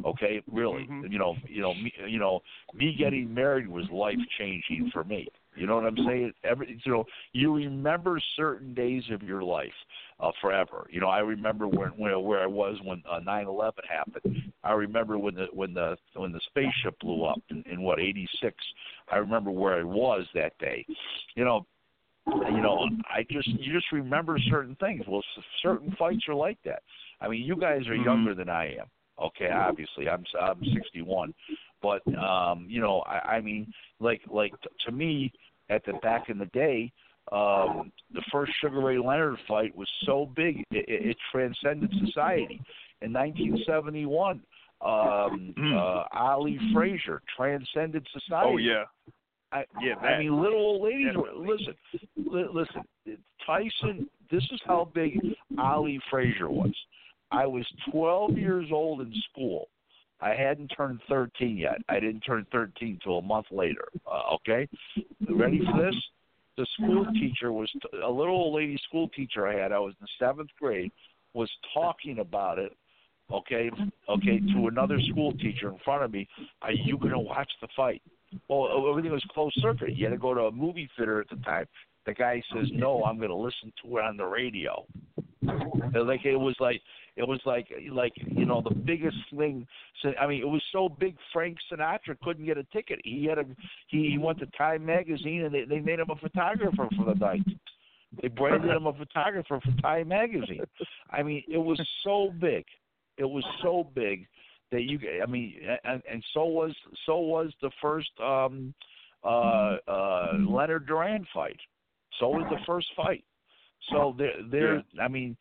Okay, 0.04 0.42
really, 0.50 0.86
Mhm. 0.86 1.10
you 1.10 1.18
know, 1.18 1.36
you 1.48 1.62
know, 1.62 1.74
me, 1.74 1.92
you 2.06 2.18
know, 2.18 2.42
me 2.74 2.92
getting 2.94 3.32
married 3.32 3.68
was 3.68 3.88
life 3.90 4.18
changing 4.36 4.90
for 4.90 5.04
me. 5.04 5.28
You 5.56 5.66
know 5.66 5.76
what 5.76 5.86
I'm 5.86 5.96
saying? 6.06 6.32
Every, 6.44 6.80
you 6.84 6.92
know, 6.92 7.04
you 7.32 7.54
remember 7.54 8.20
certain 8.36 8.74
days 8.74 9.02
of 9.10 9.22
your 9.22 9.42
life 9.42 9.72
uh, 10.20 10.30
forever. 10.40 10.86
You 10.90 11.00
know, 11.00 11.08
I 11.08 11.20
remember 11.20 11.66
when, 11.66 11.90
when 11.90 12.22
where 12.22 12.42
I 12.42 12.46
was 12.46 12.78
when 12.84 13.02
uh, 13.10 13.20
9/11 13.20 13.72
happened. 13.88 14.42
I 14.62 14.72
remember 14.72 15.18
when 15.18 15.34
the 15.34 15.46
when 15.52 15.74
the 15.74 15.96
when 16.14 16.32
the 16.32 16.40
spaceship 16.46 16.98
blew 17.00 17.24
up 17.24 17.40
in, 17.50 17.62
in 17.70 17.82
what 17.82 18.00
'86. 18.00 18.54
I 19.10 19.16
remember 19.16 19.50
where 19.50 19.78
I 19.78 19.84
was 19.84 20.26
that 20.34 20.58
day. 20.58 20.86
You 21.34 21.44
know, 21.44 21.66
you 22.48 22.60
know, 22.60 22.86
I 23.08 23.24
just 23.30 23.48
you 23.48 23.72
just 23.72 23.90
remember 23.92 24.38
certain 24.50 24.76
things. 24.76 25.04
Well, 25.08 25.22
certain 25.62 25.94
fights 25.98 26.24
are 26.28 26.34
like 26.34 26.58
that. 26.64 26.82
I 27.20 27.28
mean, 27.28 27.42
you 27.42 27.56
guys 27.56 27.86
are 27.88 27.94
Mhm. 27.94 28.04
younger 28.04 28.34
than 28.34 28.48
I 28.48 28.76
am. 28.76 28.90
Okay, 29.18 29.50
obviously, 29.50 30.08
I'm 30.08 30.24
I'm 30.38 30.62
61, 30.74 31.32
but 31.80 32.02
um, 32.16 32.66
you 32.68 32.80
know, 32.80 33.00
I, 33.02 33.36
I 33.36 33.40
mean, 33.40 33.72
like 34.00 34.22
like 34.28 34.52
to 34.84 34.92
me, 34.92 35.32
at 35.70 35.84
the 35.84 35.94
back 36.02 36.28
in 36.28 36.38
the 36.38 36.46
day, 36.46 36.92
um, 37.32 37.90
the 38.14 38.22
first 38.30 38.52
Sugar 38.60 38.80
Ray 38.80 38.98
Leonard 38.98 39.38
fight 39.48 39.74
was 39.76 39.88
so 40.04 40.30
big 40.36 40.58
it, 40.70 40.84
it, 40.88 41.06
it 41.10 41.16
transcended 41.32 41.92
society. 42.06 42.60
In 43.02 43.12
1971, 43.12 44.40
um, 44.80 45.54
uh, 45.74 46.04
Ali 46.12 46.58
Frazier 46.72 47.20
transcended 47.36 48.06
society. 48.12 48.50
Oh 48.52 48.56
yeah. 48.58 48.84
I, 49.52 49.64
Yeah, 49.80 49.94
I 49.96 50.18
mean, 50.18 50.40
little 50.40 50.58
old 50.58 50.82
ladies. 50.82 51.14
were- 51.16 51.22
definitely. 51.26 51.48
Listen, 51.48 51.74
li- 52.16 52.48
listen. 52.52 52.82
Tyson. 53.46 54.08
This 54.30 54.42
is 54.52 54.60
how 54.66 54.90
big 54.94 55.20
Ali 55.58 56.00
Frazier 56.10 56.50
was. 56.50 56.74
I 57.30 57.46
was 57.46 57.64
12 57.90 58.36
years 58.36 58.66
old 58.72 59.00
in 59.00 59.12
school. 59.30 59.68
I 60.20 60.34
hadn't 60.34 60.68
turned 60.68 61.00
13 61.08 61.56
yet. 61.56 61.78
I 61.88 62.00
didn't 62.00 62.20
turn 62.20 62.46
13 62.50 63.00
till 63.02 63.18
a 63.18 63.22
month 63.22 63.46
later. 63.50 63.86
Uh, 64.10 64.34
okay, 64.34 64.68
ready 65.28 65.60
for 65.60 65.82
this? 65.82 65.94
The 66.56 66.66
school 66.74 67.06
teacher 67.12 67.52
was 67.52 67.70
a 68.02 68.10
little 68.10 68.34
old 68.34 68.54
lady 68.54 68.78
school 68.88 69.08
teacher 69.10 69.46
I 69.46 69.60
had. 69.60 69.72
I 69.72 69.78
was 69.78 69.94
in 70.00 70.06
the 70.06 70.26
seventh 70.26 70.50
grade. 70.58 70.90
Was 71.34 71.50
talking 71.74 72.20
about 72.20 72.58
it. 72.58 72.72
Okay, 73.30 73.70
okay, 74.08 74.40
to 74.54 74.68
another 74.68 74.98
school 75.10 75.32
teacher 75.32 75.68
in 75.68 75.78
front 75.84 76.02
of 76.02 76.12
me. 76.12 76.26
Are 76.62 76.72
you 76.72 76.96
going 76.96 77.10
to 77.10 77.18
watch 77.18 77.50
the 77.60 77.68
fight? 77.76 78.00
Well, 78.48 78.88
everything 78.88 79.12
was 79.12 79.24
closed 79.34 79.58
circuit. 79.60 79.96
You 79.96 80.06
had 80.06 80.12
to 80.12 80.18
go 80.18 80.32
to 80.32 80.42
a 80.42 80.52
movie 80.52 80.88
theater 80.96 81.20
at 81.20 81.28
the 81.28 81.36
time. 81.44 81.66
The 82.06 82.14
guy 82.14 82.42
says, 82.54 82.68
"No, 82.72 83.04
I'm 83.04 83.18
going 83.18 83.30
to 83.30 83.36
listen 83.36 83.72
to 83.84 83.98
it 83.98 84.04
on 84.04 84.16
the 84.16 84.24
radio." 84.24 84.86
And 85.42 86.06
like 86.06 86.24
it 86.24 86.36
was 86.36 86.56
like 86.58 86.80
it 87.16 87.26
was 87.26 87.40
like 87.46 87.68
like 87.90 88.12
you 88.16 88.44
know 88.44 88.62
the 88.62 88.74
biggest 88.74 89.16
thing. 89.36 89.66
I 90.20 90.26
mean, 90.26 90.42
it 90.42 90.48
was 90.48 90.62
so 90.70 90.88
big. 90.88 91.16
Frank 91.32 91.56
Sinatra 91.70 92.18
couldn't 92.22 92.44
get 92.44 92.58
a 92.58 92.64
ticket. 92.64 93.00
He 93.04 93.24
had 93.24 93.38
a 93.38 93.44
he, 93.88 94.10
he 94.10 94.18
went 94.18 94.38
to 94.40 94.46
Time 94.58 94.84
magazine 94.84 95.44
and 95.44 95.54
they 95.54 95.64
they 95.64 95.80
made 95.80 95.98
him 95.98 96.10
a 96.10 96.16
photographer 96.16 96.88
for 96.96 97.06
the 97.06 97.18
night. 97.18 97.42
They 98.20 98.28
branded 98.28 98.70
him 98.70 98.86
a 98.86 98.92
photographer 98.92 99.60
for 99.60 99.82
Time 99.82 100.08
magazine. 100.08 100.64
I 101.10 101.22
mean, 101.22 101.42
it 101.48 101.58
was 101.58 101.80
so 102.04 102.32
big. 102.38 102.64
It 103.16 103.24
was 103.24 103.44
so 103.62 103.88
big 103.94 104.26
that 104.70 104.82
you. 104.82 104.98
I 105.22 105.26
mean, 105.26 105.54
and, 105.84 106.02
and 106.10 106.22
so 106.34 106.44
was 106.44 106.74
so 107.06 107.18
was 107.18 107.52
the 107.62 107.70
first 107.80 108.10
um 108.22 108.74
uh 109.24 109.76
uh 109.88 110.32
Leonard 110.46 110.86
Duran 110.86 111.26
fight. 111.32 111.58
So 112.20 112.28
was 112.28 112.46
the 112.50 112.62
first 112.66 112.88
fight. 112.94 113.24
So 113.90 114.14
there, 114.18 114.32
there. 114.50 114.84
I 115.00 115.08
mean, 115.08 115.36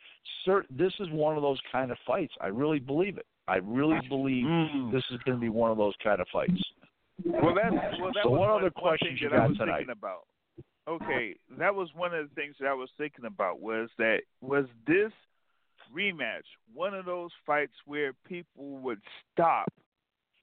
cert, 0.48 0.64
this 0.70 0.94
is 1.00 1.10
one 1.10 1.36
of 1.36 1.42
those 1.42 1.60
kind 1.72 1.92
of 1.92 1.98
fights. 2.06 2.34
I 2.42 2.48
really 2.48 2.80
believe 2.80 3.18
it. 3.18 3.26
I 3.48 3.58
really 3.58 4.00
believe 4.10 4.46
Mm. 4.46 4.92
this 4.92 5.04
is 5.12 5.20
going 5.26 5.38
to 5.38 5.42
be 5.42 5.50
one 5.50 5.72
of 5.72 5.78
those 5.78 5.94
kind 6.04 6.20
of 6.20 6.28
fights. 6.34 6.62
Well, 7.24 7.56
that's 7.56 7.74
well, 8.00 8.12
that 8.14 8.24
So 8.24 8.30
what 8.32 8.40
one, 8.42 8.50
other 8.62 8.70
questions 8.72 9.22
you 9.22 9.30
that 9.30 9.36
I 9.36 9.40
got 9.40 9.50
was 9.50 9.58
tonight? 9.58 9.78
thinking 9.78 9.92
about. 9.98 10.26
Okay, 10.88 11.36
that 11.58 11.74
was 11.74 11.90
one 11.96 12.14
of 12.14 12.28
the 12.30 12.36
things 12.36 12.56
that 12.60 12.68
I 12.68 12.74
was 12.74 12.90
thinking 12.98 13.26
about 13.26 13.60
was 13.62 13.90
that 13.98 14.22
was 14.42 14.66
this 14.86 15.12
rematch 15.96 16.44
one 16.74 16.94
of 16.94 17.06
those 17.06 17.32
fights 17.46 17.74
where 17.86 18.14
people 18.28 18.78
would 18.80 19.00
stop 19.32 19.72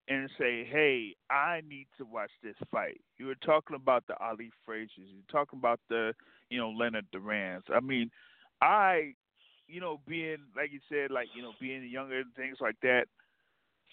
and 0.09 0.29
say, 0.39 0.65
"Hey, 0.65 1.15
I 1.31 1.62
need 1.69 1.87
to 1.99 2.05
watch 2.05 2.31
this 2.43 2.57
fight." 2.70 3.01
You 3.19 3.27
were 3.27 3.37
talking 3.37 3.77
about 3.77 4.07
the 4.07 4.16
Ali 4.19 4.51
Fraziers. 4.66 4.89
You're 5.12 5.23
talking 5.31 5.59
about 5.59 5.81
the, 5.89 6.15
you 6.53 6.59
know, 6.59 6.70
Leonard 6.70 7.07
Durans. 7.15 7.62
I 7.74 7.81
mean, 7.81 8.11
I, 8.61 9.15
you 9.66 9.81
know, 9.81 10.01
being 10.07 10.39
like 10.55 10.70
you 10.70 10.81
said, 10.89 11.11
like 11.11 11.29
you 11.35 11.43
know, 11.43 11.53
being 11.61 11.89
younger 11.89 12.20
and 12.20 12.35
things 12.35 12.59
like 12.61 12.77
that. 12.83 13.05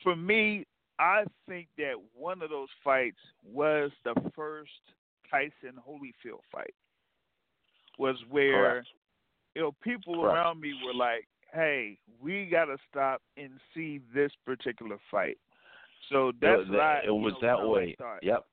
For 0.04 0.16
me, 0.16 0.66
I 1.00 1.24
think 1.48 1.68
that 1.78 1.94
one 2.14 2.42
of 2.42 2.50
those 2.50 2.68
fights 2.84 3.18
was 3.50 3.92
the 4.04 4.14
first 4.36 4.72
Tyson 5.32 5.80
Holyfield 5.88 6.42
fight. 6.52 6.74
Was 7.98 8.18
where 8.30 8.72
Correct. 8.72 8.88
you 9.56 9.62
know 9.62 9.72
people 9.82 10.16
Correct. 10.16 10.36
around 10.36 10.60
me 10.60 10.74
were 10.86 10.94
like, 10.94 11.28
"Hey, 11.54 11.98
we 12.22 12.46
got 12.46 12.66
to 12.66 12.78
stop 12.90 13.22
and 13.38 13.52
see 13.74 14.02
this 14.14 14.32
particular 14.46 14.98
fight." 15.10 15.38
So 16.10 16.34
that's 16.42 16.62
it, 16.62 16.72
what 16.72 16.80
I, 16.80 17.02
it 17.06 17.12
was 17.12 17.34
know, 17.42 17.48
that 17.48 17.68
way. 17.68 17.96
Yep. 18.22 18.46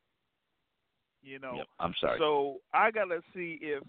You 1.26 1.40
know, 1.40 1.56
Yep. 1.56 1.66
I'm 1.80 1.94
sorry. 2.00 2.18
so 2.20 2.60
I 2.72 2.92
gotta 2.92 3.20
see 3.34 3.58
if 3.60 3.82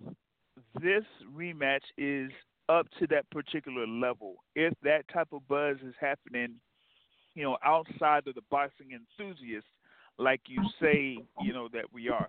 this 0.82 1.06
rematch 1.32 1.84
is 1.98 2.32
up 2.68 2.88
to 3.00 3.06
that 3.08 3.30
particular 3.30 3.86
level. 3.86 4.38
If 4.56 4.74
that 4.82 5.08
type 5.10 5.32
of 5.32 5.48
buzz 5.48 5.78
is 5.84 5.94
happening, 6.00 6.60
you 7.36 7.44
know, 7.44 7.58
outside 7.64 8.28
of 8.28 8.34
the 8.34 8.42
boxing 8.50 8.88
enthusiasts, 8.92 9.70
like 10.18 10.42
you 10.48 10.64
say, 10.82 11.20
you 11.42 11.54
know, 11.54 11.68
that 11.74 11.94
we 11.94 12.10
are. 12.10 12.28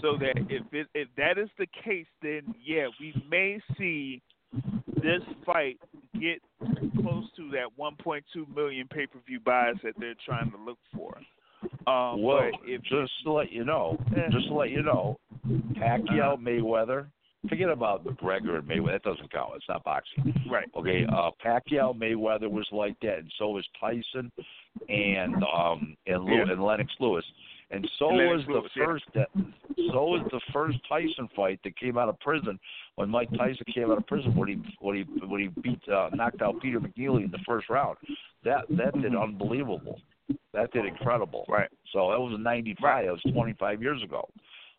So 0.00 0.16
that 0.18 0.34
if 0.50 0.64
it, 0.72 0.88
if 0.92 1.08
that 1.16 1.38
is 1.38 1.48
the 1.58 1.68
case, 1.84 2.06
then 2.20 2.52
yeah, 2.60 2.88
we 2.98 3.14
may 3.30 3.60
see 3.78 4.20
this 5.02 5.22
fight 5.46 5.78
get 6.20 6.40
close 7.00 7.30
to 7.36 7.48
that 7.50 7.68
1.2 7.78 8.54
million 8.54 8.88
pay-per-view 8.88 9.40
buys 9.40 9.76
that 9.84 9.94
they're 9.98 10.14
trying 10.24 10.50
to 10.50 10.56
look 10.56 10.78
for. 10.94 11.16
Um, 11.86 12.22
well, 12.22 12.50
if 12.64 12.82
just 12.82 13.12
to 13.24 13.32
let 13.32 13.50
you 13.52 13.64
know, 13.64 13.98
just 14.30 14.48
to 14.48 14.54
let 14.54 14.70
you 14.70 14.82
know, 14.82 15.18
Pacquiao 15.74 16.36
Mayweather. 16.38 17.06
Forget 17.48 17.70
about 17.70 18.04
McGregor 18.04 18.58
and 18.60 18.68
Mayweather. 18.68 18.92
That 18.92 19.02
doesn't 19.02 19.32
count. 19.32 19.50
It's 19.56 19.64
not 19.68 19.82
boxing. 19.82 20.32
right, 20.48 20.68
Okay, 20.76 21.04
uh 21.12 21.30
Pacquiao 21.44 21.92
Mayweather 21.96 22.48
was 22.48 22.68
like 22.70 22.94
that, 23.02 23.18
and 23.18 23.32
so 23.36 23.50
was 23.50 23.66
Tyson, 23.80 24.30
and 24.88 25.34
um 25.52 25.96
and 26.06 26.24
Lew- 26.24 26.36
Yeah. 26.36 26.52
and 26.52 26.62
Lennox 26.64 26.92
Lewis, 27.00 27.24
and 27.72 27.88
so 27.98 28.10
And 28.10 28.30
was 28.30 28.46
the 28.46 28.52
Lewis, 28.52 28.70
yeah. 28.76 28.84
first 28.84 29.04
that 29.14 29.28
so 29.90 30.04
was 30.06 30.24
the 30.30 30.40
first 30.52 30.78
Tyson 30.88 31.28
fight 31.34 31.58
that 31.64 31.76
came 31.76 31.98
out 31.98 32.08
of 32.08 32.18
prison 32.20 32.60
when 32.94 33.08
Mike 33.10 33.30
Tyson 33.36 33.66
came 33.74 33.90
out 33.90 33.98
of 33.98 34.06
prison 34.06 34.36
when 34.36 34.48
he 34.48 34.62
when 34.78 34.96
he 34.98 35.02
when 35.26 35.40
he 35.40 35.48
beat 35.62 35.80
uh, 35.88 36.10
knocked 36.14 36.42
out 36.42 36.60
Peter 36.62 36.78
McNeely 36.78 37.24
in 37.24 37.30
the 37.32 37.40
first 37.44 37.68
round. 37.68 37.96
That 38.44 38.66
that 38.70 38.92
did 39.02 39.16
unbelievable. 39.16 39.98
That 40.52 40.70
did 40.72 40.84
incredible. 40.86 41.44
right. 41.48 41.68
So 41.92 42.10
that 42.10 42.20
was 42.20 42.32
in 42.34 42.42
'95. 42.42 42.82
Right. 42.82 43.06
That 43.06 43.12
was 43.12 43.32
25 43.32 43.80
years 43.82 44.02
ago, 44.02 44.28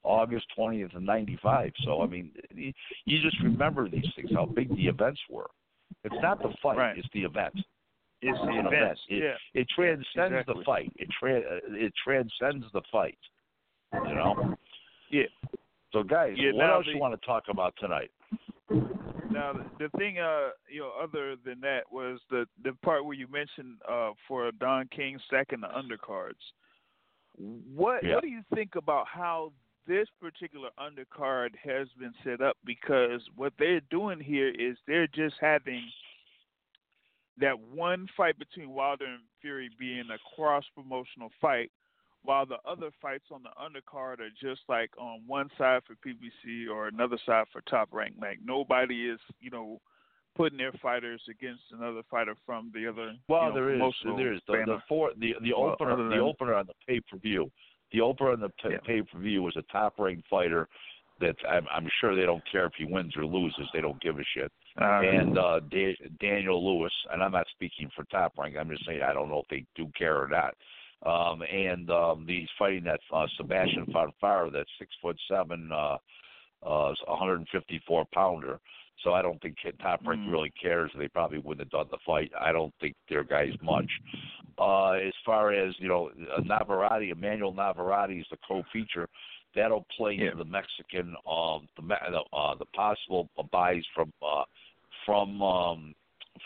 August 0.04 0.46
20th 0.58 0.96
of 0.96 1.02
'95. 1.04 1.72
So 1.84 2.02
I 2.02 2.08
mean, 2.08 2.32
you 2.54 2.72
you 3.06 3.22
just 3.22 3.40
remember 3.42 3.90
these 3.90 4.06
things, 4.16 4.30
how 4.34 4.46
big 4.46 4.70
the 4.76 4.88
events 4.88 5.20
were. 5.30 5.50
It's 6.04 6.16
not 6.22 6.42
the 6.42 6.54
fight; 6.62 6.78
Right. 6.78 6.98
it's 6.98 7.08
the 7.14 7.24
event. 7.24 7.54
It's 8.22 8.38
the 8.40 8.52
event. 8.60 8.68
event. 8.74 9.00
It, 9.10 9.24
yeah. 9.24 9.62
it 9.62 9.68
transcends 9.76 10.34
exactly. 10.34 10.56
the 10.58 10.64
fight. 10.64 10.94
It 10.98 11.10
tra- 11.20 11.60
it 11.88 11.94
transcends 12.04 12.66
the 12.74 12.82
fight. 12.92 13.18
You 13.94 14.16
know. 14.16 14.56
Yeah. 15.10 15.24
So 15.92 16.02
guys, 16.04 16.34
Yeah, 16.38 16.52
what 16.54 16.70
else 16.70 16.86
the- 16.86 16.94
you 16.94 17.00
want 17.00 17.20
to 17.20 17.26
talk 17.26 17.44
about 17.50 17.76
tonight? 17.80 18.10
Now 19.34 19.54
the 19.80 19.90
thing, 19.98 20.20
uh, 20.20 20.50
you 20.72 20.80
know, 20.82 20.92
other 21.02 21.36
than 21.44 21.60
that 21.62 21.92
was 21.92 22.20
the 22.30 22.46
the 22.64 22.74
part 22.84 23.06
where 23.06 23.16
you 23.16 23.28
mentioned 23.28 23.78
uh 23.90 24.12
for 24.28 24.52
Don 24.52 24.88
King 24.96 25.20
stacking 25.28 25.62
the 25.62 25.68
undercards. 25.68 26.34
What 27.36 28.04
Yeah. 28.04 28.16
what 28.16 28.22
do 28.24 28.30
you 28.30 28.44
think 28.54 28.76
about 28.76 29.08
how 29.08 29.52
this 29.86 30.08
particular 30.22 30.70
undercard 30.80 31.56
has 31.64 31.88
been 32.00 32.14
set 32.24 32.42
up? 32.42 32.58
Because 32.64 33.22
what 33.36 33.54
they're 33.58 33.82
doing 33.90 34.20
here 34.20 34.50
is 34.50 34.78
they're 34.88 35.08
just 35.08 35.36
having 35.42 35.84
that 37.38 37.60
one 37.60 38.08
fight 38.16 38.38
between 38.38 38.70
Wilder 38.70 39.06
and 39.06 39.24
Fury 39.42 39.70
being 39.80 40.06
a 40.12 40.36
cross 40.36 40.64
promotional 40.76 41.32
fight, 41.42 41.72
while 42.24 42.46
the 42.46 42.58
other 42.66 42.90
fights 43.02 43.26
on 43.32 43.44
the 43.44 43.50
undercard 43.62 44.20
are 44.20 44.30
just 44.42 44.62
like 44.68 44.92
on 44.98 45.22
one 45.28 45.50
side 45.58 45.82
for 45.86 45.96
PBC 45.96 46.70
or 46.70 46.88
another 46.88 47.18
side 47.26 47.46
for 47.52 47.62
Top 47.62 47.90
Rank. 47.92 48.16
Like 48.20 48.40
nobody 48.44 49.10
is, 49.10 49.20
you 49.40 49.50
know, 49.50 49.82
putting 50.36 50.58
their 50.58 50.72
fighters 50.82 51.22
against 51.30 51.62
another 51.72 52.02
fighter 52.10 52.36
from 52.46 52.72
the 52.74 52.88
other. 52.88 53.14
Well, 53.28 53.44
you 53.44 53.48
know, 53.50 53.54
there 53.54 53.88
is 53.88 53.94
there 54.18 54.34
is 54.34 54.42
the, 54.48 54.64
the 54.66 54.80
four 54.88 55.12
the 55.18 55.36
the 55.42 55.54
Well, 55.54 55.74
opener 55.74 55.92
other 55.94 56.10
the 56.10 56.20
opener 56.20 56.56
on 56.56 56.68
the 56.68 56.74
pay 56.88 57.00
per 57.02 57.18
view, 57.18 57.52
the 57.92 58.02
opener 58.02 58.32
on 58.32 58.40
the 58.40 58.50
p- 58.50 58.70
Yeah. 58.72 58.78
pay 58.86 59.02
per 59.02 59.20
view 59.20 59.44
was 59.44 59.56
a 59.58 59.64
top 59.64 60.00
ranked 60.00 60.28
fighter. 60.30 60.68
That 61.20 61.36
I'm, 61.48 61.68
I'm 61.72 61.88
sure 62.02 62.16
they 62.16 62.26
don't 62.26 62.44
care 62.52 62.66
if 62.66 62.74
he 62.76 62.86
wins 62.86 63.16
or 63.16 63.24
loses. 63.24 63.70
They 63.72 63.82
don't 63.82 64.02
give 64.02 64.18
a 64.18 64.24
shit. 64.34 64.52
Uh, 64.82 65.02
and 65.02 65.38
uh, 65.38 65.60
da- 65.70 65.96
Daniel 66.20 66.60
Lewis, 66.66 66.92
and 67.12 67.22
I'm 67.22 67.32
not 67.32 67.46
speaking 67.52 67.90
for 67.96 68.04
Top 68.06 68.34
Rank. 68.38 68.56
I'm 68.60 68.68
just 68.68 68.86
saying 68.86 69.02
I 69.04 69.14
don't 69.14 69.30
know 69.30 69.40
if 69.40 69.48
they 69.48 69.64
do 69.76 69.90
care 69.96 70.18
or 70.22 70.28
not. 70.28 70.56
Um, 71.06 71.42
and 71.42 71.90
um, 71.92 72.26
he's 72.28 72.48
fighting 72.58 72.84
that 72.86 73.00
uh, 73.14 73.28
Sebastian 73.38 73.86
Fundora, 73.88 74.52
that 74.54 74.66
six 74.80 74.92
foot 75.02 75.18
seven, 75.30 75.70
uh, 75.72 75.98
uh, 76.66 76.94
154 77.08 78.06
pounder. 78.14 78.60
So 79.04 79.14
I 79.14 79.22
don't 79.22 79.42
think 79.42 79.58
Top 79.82 80.00
Rank 80.06 80.22
Mm. 80.22 80.32
really 80.32 80.52
cares. 80.52 80.92
They 80.96 81.10
probably 81.10 81.40
wouldn't 81.40 81.66
have 81.66 81.72
done 81.72 81.88
the 81.92 81.98
fight. 82.06 82.32
I 82.40 82.52
don't 82.52 82.74
think 82.80 82.96
their 83.10 83.24
guys 83.24 83.52
much. 83.62 83.90
Uh, 84.58 84.92
as 84.92 85.14
far 85.26 85.52
as 85.52 85.74
you 85.80 85.88
know, 85.90 86.12
uh, 86.36 86.42
Navarrete, 86.42 87.10
Emmanuel 87.10 87.54
Navarrete 87.54 88.20
is 88.20 88.28
the 88.30 88.38
co-feature. 88.48 89.10
That'll 89.56 89.86
play 89.98 90.14
Yeah. 90.14 90.26
into 90.26 90.38
the 90.38 90.46
Mexican, 90.46 91.16
um, 91.28 91.68
the 91.76 91.82
the, 91.82 92.24
uh, 92.32 92.56
the 92.56 92.66
possible 92.68 93.30
buys 93.52 93.84
from 93.94 94.14
uh, 94.22 94.46
from 95.06 95.42
um, 95.42 95.96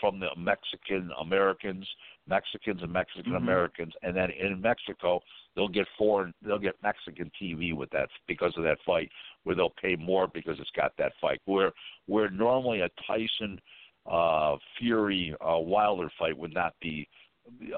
from 0.00 0.18
the 0.20 0.34
Mexican 0.36 1.10
Americans, 1.20 1.88
Mexicans 2.28 2.82
and 2.82 2.92
Mexican 2.92 3.34
Americans, 3.36 3.92
and 4.02 4.16
then 4.16 4.30
in 4.30 4.60
Mexico 4.60 5.20
they'll 5.54 5.68
get 5.68 5.86
foreign, 5.96 6.32
they'll 6.42 6.58
get 6.58 6.74
Mexican 6.82 7.30
TV 7.40 7.74
with 7.74 7.90
that 7.90 8.08
because 8.26 8.52
of 8.56 8.64
that 8.64 8.78
fight, 8.84 9.10
where 9.44 9.56
they'll 9.56 9.74
pay 9.80 9.96
more 9.96 10.28
because 10.28 10.58
it's 10.60 10.70
got 10.76 10.92
that 10.98 11.12
fight. 11.20 11.40
Where 11.46 11.72
where 12.06 12.30
normally 12.30 12.80
a 12.80 12.90
Tyson 13.06 13.60
uh, 14.10 14.56
Fury 14.78 15.34
uh, 15.40 15.58
Wilder 15.58 16.10
fight 16.18 16.36
would 16.36 16.54
not 16.54 16.74
be 16.80 17.08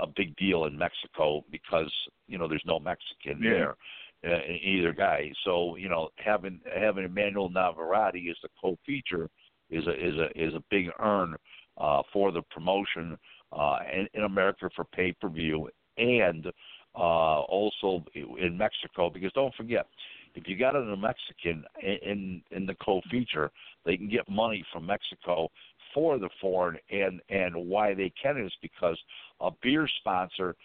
a 0.01 0.07
big 0.07 0.35
deal 0.37 0.65
in 0.65 0.77
Mexico 0.77 1.45
because 1.51 1.93
you 2.27 2.39
know 2.39 2.49
there's 2.49 2.63
no 2.67 2.79
Mexican 2.79 3.41
Yeah. 3.43 3.51
there 3.51 3.77
uh, 4.25 4.41
either 4.63 4.93
guy. 4.93 5.33
So 5.45 5.77
you 5.77 5.89
know 5.89 6.11
having 6.17 6.61
having 6.77 7.05
Emmanuel 7.05 7.49
Navarrete 7.49 8.29
as 8.31 8.37
the 8.43 8.49
co-feature 8.61 9.31
is 9.71 9.87
a 9.87 9.93
is 9.93 10.17
a 10.17 10.29
is 10.39 10.55
a 10.55 10.63
big 10.71 10.91
earn 10.99 11.37
uh, 11.79 12.03
for 12.13 12.33
the 12.33 12.43
promotion 12.43 13.17
uh, 13.53 13.79
in, 13.93 14.09
in 14.15 14.25
America 14.25 14.69
for 14.75 14.85
pay 14.85 15.13
per 15.13 15.29
view 15.29 15.69
and 15.97 16.47
uh, 16.95 17.41
also 17.43 18.05
in 18.15 18.57
Mexico 18.57 19.11
because 19.11 19.33
don't 19.33 19.55
forget 19.55 19.87
if 20.35 20.47
you 20.47 20.57
got 20.57 20.77
a 20.77 20.97
Mexican 20.97 21.65
in 21.83 22.43
in, 22.51 22.67
the 22.67 22.75
co-feature 22.85 23.51
they 23.85 23.97
can 23.97 24.09
get 24.09 24.29
money 24.29 24.65
from 24.73 24.87
Mexico 24.87 25.49
for 25.95 26.19
the 26.19 26.29
foreign 26.41 26.79
and 26.91 27.21
and 27.29 27.55
why 27.55 27.95
they 27.95 28.13
can 28.21 28.39
is 28.39 28.53
because 28.63 28.99
a 29.41 29.51
beer 29.63 29.89
sponsor 30.01 30.57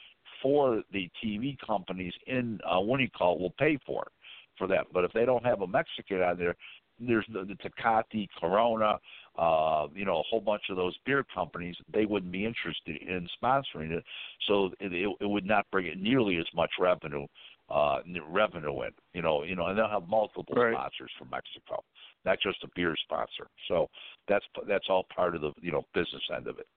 for 0.41 0.81
the 0.91 1.09
TV 1.23 1.57
companies 1.65 2.13
in 2.27 2.59
uh, 2.69 2.79
what 2.79 2.97
do 2.97 3.03
you 3.03 3.09
call 3.09 3.35
it 3.35 3.41
will 3.41 3.53
pay 3.57 3.77
for 3.85 4.03
it 4.03 4.11
for 4.57 4.67
that. 4.67 4.85
But 4.93 5.03
if 5.03 5.11
they 5.13 5.25
don't 5.25 5.45
have 5.45 5.61
a 5.61 5.67
Mexican 5.67 6.21
on 6.21 6.37
there, 6.37 6.55
there's 6.99 7.25
the, 7.31 7.43
the 7.45 7.55
Tecate, 7.55 8.27
Corona, 8.39 8.99
uh, 9.37 9.87
you 9.93 10.05
know, 10.05 10.19
a 10.19 10.23
whole 10.29 10.41
bunch 10.41 10.63
of 10.69 10.77
those 10.77 10.95
beer 11.05 11.25
companies. 11.33 11.75
They 11.93 12.05
wouldn't 12.05 12.31
be 12.31 12.45
interested 12.45 12.97
in 13.01 13.27
sponsoring 13.41 13.91
it, 13.91 14.03
so 14.47 14.71
it, 14.79 14.93
it, 14.93 15.09
it 15.19 15.25
would 15.25 15.45
not 15.45 15.65
bring 15.71 15.87
in 15.87 16.01
nearly 16.01 16.37
as 16.37 16.45
much 16.55 16.71
revenue. 16.79 17.25
Uh, 17.67 17.97
revenue 18.29 18.83
in, 18.83 18.91
you 19.15 19.23
know, 19.23 19.41
you 19.41 19.55
know, 19.55 19.65
and 19.65 19.77
they'll 19.77 19.89
have 19.89 20.07
multiple 20.07 20.45
Right. 20.55 20.75
sponsors 20.75 21.09
from 21.17 21.31
Mexico, 21.31 21.83
not 22.23 22.37
just 22.39 22.63
a 22.63 22.67
beer 22.75 22.95
sponsor. 23.05 23.47
So 23.67 23.87
that's 24.27 24.45
that's 24.67 24.85
all 24.87 25.07
part 25.15 25.33
of 25.33 25.41
the 25.41 25.51
you 25.61 25.71
know 25.71 25.81
business 25.95 26.21
end 26.35 26.45
of 26.47 26.59
it. 26.59 26.67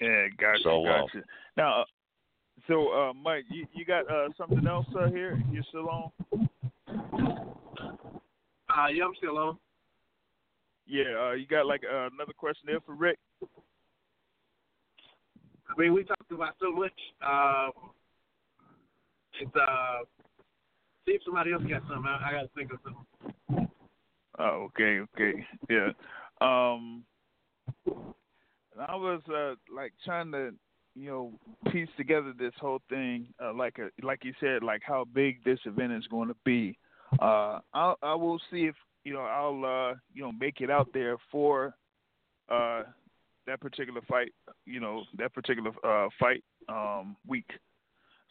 Yeah, 0.00 0.28
gotcha, 0.38 0.62
So, 0.64 0.86
uh, 0.86 1.00
gotcha. 1.02 1.24
now, 1.56 1.82
uh, 1.82 1.84
so 2.66 2.88
uh, 2.88 3.12
Mike, 3.12 3.44
you, 3.50 3.66
you 3.72 3.84
got 3.84 4.10
uh, 4.10 4.28
something 4.36 4.66
else 4.66 4.86
uh, 4.98 5.08
here? 5.10 5.38
You 5.50 5.62
still 5.68 5.88
on? 5.88 6.10
Uh, 8.72 8.86
yeah, 8.88 9.04
I'm 9.04 9.14
still 9.16 9.38
on. 9.38 9.58
Yeah, 10.86 11.28
uh, 11.28 11.32
you 11.32 11.46
got 11.46 11.66
like 11.66 11.82
uh, 11.84 12.08
another 12.12 12.32
question 12.36 12.64
there 12.66 12.80
for 12.80 12.94
Rick? 12.94 13.18
I 15.68 15.80
mean, 15.80 15.92
we 15.92 16.04
talked 16.04 16.30
about 16.30 16.54
so 16.60 16.72
much. 16.72 16.92
Um, 17.24 17.70
it's 19.40 19.56
uh, 19.56 20.04
see 21.06 21.12
if 21.12 21.22
somebody 21.24 21.52
else 21.52 21.62
got 21.62 21.82
something. 21.82 22.04
I, 22.06 22.28
I 22.28 22.32
got 22.32 22.42
to 22.42 22.48
think 22.56 22.72
of 22.72 22.78
something. 22.84 23.68
Oh, 24.38 24.68
okay, 24.68 25.00
okay, 25.14 25.46
yeah. 25.68 25.90
Um, 26.40 27.04
I 28.78 28.96
was 28.96 29.20
uh 29.28 29.54
like 29.74 29.92
trying 30.04 30.32
to, 30.32 30.50
you 30.94 31.10
know, 31.10 31.32
piece 31.70 31.88
together 31.96 32.32
this 32.36 32.54
whole 32.58 32.80
thing, 32.88 33.28
uh, 33.42 33.52
like 33.54 33.78
a 33.78 33.90
like 34.04 34.24
you 34.24 34.32
said, 34.40 34.62
like 34.62 34.82
how 34.84 35.04
big 35.04 35.44
this 35.44 35.60
event 35.66 35.92
is 35.92 36.06
going 36.08 36.28
to 36.28 36.36
be. 36.44 36.78
Uh, 37.20 37.60
I 37.74 37.94
I 38.02 38.14
will 38.14 38.40
see 38.50 38.64
if 38.64 38.74
you 39.04 39.12
know 39.12 39.20
I'll 39.20 39.64
uh 39.64 39.94
you 40.14 40.22
know 40.22 40.32
make 40.32 40.60
it 40.60 40.70
out 40.70 40.88
there 40.92 41.16
for 41.30 41.74
uh 42.48 42.82
that 43.46 43.60
particular 43.60 44.00
fight, 44.08 44.32
you 44.66 44.80
know 44.80 45.04
that 45.18 45.34
particular 45.34 45.70
uh 45.84 46.08
fight 46.18 46.42
um 46.68 47.16
week. 47.26 47.50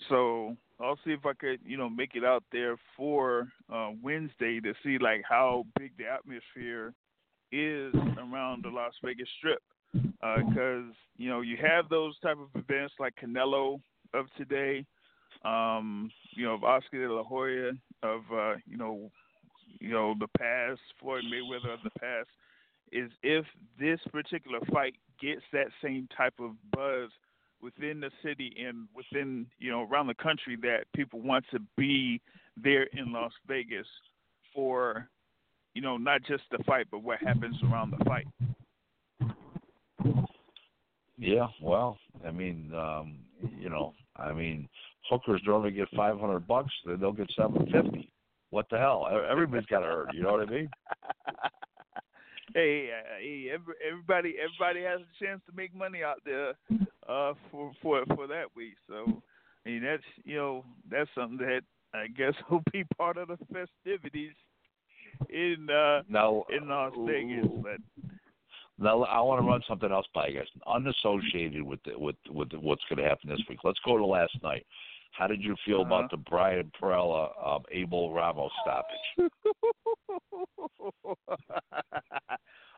So 0.10 0.58
I'll 0.80 1.00
see 1.06 1.12
if 1.12 1.26
I 1.26 1.34
could, 1.34 1.60
you 1.64 1.78
know, 1.78 1.90
make 1.90 2.16
it 2.16 2.24
out 2.24 2.44
there 2.52 2.76
for 2.98 3.48
uh, 3.72 3.92
Wednesday 4.02 4.60
to 4.60 4.74
see 4.84 4.98
like 4.98 5.22
how 5.28 5.66
big 5.78 5.92
the 5.98 6.06
atmosphere 6.06 6.94
is 7.52 7.94
around 8.18 8.64
the 8.64 8.70
Las 8.70 8.94
Vegas 9.04 9.28
Strip. 9.38 9.62
Because 9.94 10.86
you 11.18 11.30
know 11.30 11.42
you 11.42 11.58
have 11.62 11.90
those 11.90 12.18
type 12.20 12.38
of 12.38 12.48
events 12.56 12.94
like 13.00 13.14
Canelo 13.22 13.82
of 14.14 14.26
today, 14.38 14.86
um, 15.44 16.10
you 16.32 16.46
know, 16.46 16.56
Oscar 16.64 17.08
De 17.08 17.14
La 17.14 17.24
Hoya, 17.24 17.72
of 18.04 18.22
uh, 18.34 18.56
you 18.66 18.78
know, 18.78 19.12
you 19.80 19.90
know 19.90 20.16
the 20.20 20.28
past, 20.38 20.80
Floyd 21.00 21.24
Mayweather 21.26 21.74
of 21.74 21.80
the 21.84 22.00
past. 22.00 22.30
Is 22.92 23.10
if 23.24 23.46
this 23.80 24.00
particular 24.12 24.60
fight 24.72 24.96
gets 25.22 25.42
that 25.54 25.68
same 25.82 26.10
type 26.16 26.34
of 26.40 26.52
buzz 26.74 27.10
within 27.62 28.02
the 28.02 28.12
city 28.24 28.54
and 28.60 28.88
within 28.94 29.46
you 29.60 29.72
know 29.72 29.84
around 29.84 30.08
the 30.08 30.16
country 30.16 30.58
that 30.62 30.86
people 30.94 31.22
want 31.22 31.46
to 31.52 31.60
be 31.78 32.20
there 32.62 32.84
in 32.94 33.14
Las 33.14 33.32
Vegas 33.48 33.88
for 34.54 35.08
you 35.74 35.82
know 35.82 35.96
not 35.96 36.22
just 36.24 36.44
the 36.52 36.62
fight 36.66 36.88
but 36.92 37.02
what 37.02 37.20
happens 37.20 37.56
around 37.64 37.92
the 37.92 38.04
fight. 38.04 38.28
Yeah, 41.18 41.48
well, 41.62 42.00
I 42.28 42.32
mean, 42.32 42.74
um, 42.76 43.20
you 43.60 43.70
know, 43.70 43.94
I 44.18 44.34
mean, 44.34 44.68
hookers 45.10 45.42
normally 45.46 45.72
get 45.72 45.88
five 45.96 46.20
hundred 46.20 46.48
bucks, 46.48 46.74
then 46.86 47.00
they'll 47.00 47.12
get 47.12 47.32
seven 47.36 47.66
fifty. 47.72 48.12
What 48.50 48.68
the 48.70 48.78
hell? 48.78 49.08
Everybody's 49.30 49.66
got 49.68 49.80
to 49.80 49.86
earn. 49.86 50.08
You 50.14 50.24
know 50.24 50.34
what 50.34 50.48
I 50.48 50.52
mean? 50.52 50.70
hey, 52.54 52.90
uh, 52.92 53.20
hey, 53.20 53.50
everybody, 53.54 54.36
everybody 54.44 54.84
has 54.84 55.00
a 55.00 55.24
chance 55.24 55.42
to 55.50 55.56
make 55.56 55.74
money 55.74 56.04
out 56.04 56.22
there 56.26 56.54
uh, 57.08 57.34
for 57.50 57.72
for 57.82 58.06
for 58.16 58.28
that 58.28 58.48
week. 58.56 58.76
So, 58.88 59.22
I 59.66 59.70
mean, 59.70 59.84
that's 59.84 60.04
you 60.26 60.36
know 60.36 60.66
that's 60.90 61.10
something 61.16 61.38
that 61.38 61.62
I 61.94 62.08
guess 62.08 62.34
will 62.50 62.64
be 62.72 62.84
part 62.98 63.18
of 63.18 63.30
the 63.30 63.38
festivities 63.54 64.34
in 65.30 65.68
uh, 65.70 66.02
Now, 66.10 66.44
in 66.50 66.68
Las 66.68 66.94
Vegas. 66.98 67.48
But 67.64 67.78
now 68.80 69.04
I 69.04 69.22
want 69.22 69.42
to 69.42 69.48
run 69.48 69.62
something 69.68 69.92
else 69.92 70.08
by 70.14 70.28
you 70.28 70.40
guys, 70.40 70.48
unassociated 70.68 71.64
with 71.64 71.80
the, 71.86 71.98
with 71.98 72.16
with 72.30 72.50
the, 72.50 72.60
what's 72.60 72.84
going 72.90 73.02
to 73.02 73.08
happen 73.08 73.30
this 73.30 73.42
week. 73.48 73.60
Let's 73.64 73.80
go 73.86 73.98
to 73.98 74.06
last 74.06 74.34
night. 74.44 74.66
How 75.12 75.28
did 75.28 75.42
you 75.44 75.56
feel 75.66 75.82
Uh-huh. 75.82 75.94
about 75.96 76.12
the 76.12 76.18
Brian 76.18 76.72
Perrella, 76.80 77.32
um, 77.46 77.64
Abel 77.72 78.14
Ramos 78.14 78.52
stoppage? 78.62 78.98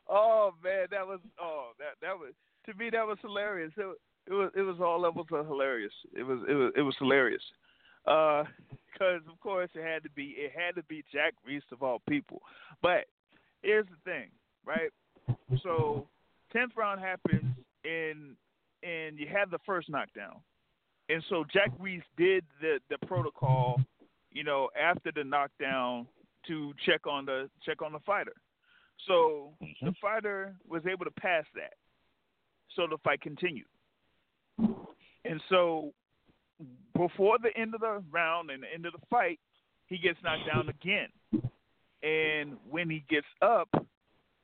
oh 0.10 0.54
man, 0.64 0.88
that 0.92 1.06
was 1.08 1.20
oh 1.40 1.72
that 1.80 1.94
that 2.02 2.18
was 2.18 2.34
to 2.66 2.74
me 2.76 2.90
that 2.90 3.06
was 3.06 3.18
hilarious. 3.22 3.72
It, 3.78 3.86
was- 3.86 3.98
it 4.26 4.32
was 4.34 4.52
it 4.56 4.62
was 4.62 4.78
all 4.80 5.02
levels 5.02 5.28
of 5.34 5.46
hilarious. 5.48 5.92
It 6.16 6.24
was 6.24 6.40
it 6.48 6.54
was 6.54 6.72
it 6.78 6.82
was 6.82 6.96
hilarious. 6.98 7.44
Because 8.06 9.22
of 9.30 9.38
course 9.42 9.70
it 9.76 9.84
had 9.84 10.02
to 10.04 10.10
be 10.12 10.36
it 10.38 10.54
had 10.56 10.76
to 10.76 10.84
be 10.84 11.04
Jack 11.12 11.34
Reiss 11.46 11.64
of 11.74 11.84
all 11.84 12.00
people. 12.08 12.42
But 12.82 13.04
here's 13.64 13.86
the 13.88 13.98
thing, 14.10 14.30
right? 14.66 14.92
So 15.62 16.08
tenth 16.54 16.72
round 16.78 17.02
happens 17.02 17.44
and 17.84 18.38
and 18.82 19.20
you 19.20 19.28
have 19.28 19.52
the 19.52 19.60
first 19.66 19.90
knockdown. 19.90 20.36
And 21.14 21.24
so 21.30 21.46
Jack 21.54 21.70
Reiss 21.80 22.02
did 22.18 22.44
the 22.60 22.80
the 22.90 22.98
protocol, 23.06 23.80
you 24.32 24.44
know, 24.44 24.70
after 24.80 25.12
the 25.14 25.24
knockdown 25.24 26.08
to 26.48 26.74
check 26.86 27.06
on 27.06 27.26
the 27.26 27.50
check 27.64 27.82
on 27.84 27.94
the 27.94 28.00
fighter. 28.00 28.34
So 29.08 29.52
Mm-hmm. 29.62 29.86
the 29.86 29.94
fighter 30.02 30.56
was 30.68 30.82
able 30.92 31.06
to 31.06 31.12
pass 31.12 31.46
that. 31.56 31.74
So 32.76 32.88
the 32.90 32.98
fight 33.04 33.22
continued. 33.22 33.68
And 34.58 35.40
so 35.50 35.94
before 36.96 37.38
the 37.42 37.56
end 37.60 37.76
of 37.76 37.82
the 37.82 38.02
round 38.12 38.50
and 38.50 38.64
the 38.64 38.74
end 38.74 38.86
of 38.86 38.94
the 38.94 39.06
fight, 39.10 39.40
he 39.88 39.98
gets 39.98 40.18
knocked 40.24 40.48
down 40.48 40.70
again. 40.70 41.10
And 42.02 42.58
when 42.70 42.90
he 42.90 43.04
gets 43.10 43.28
up, 43.42 43.70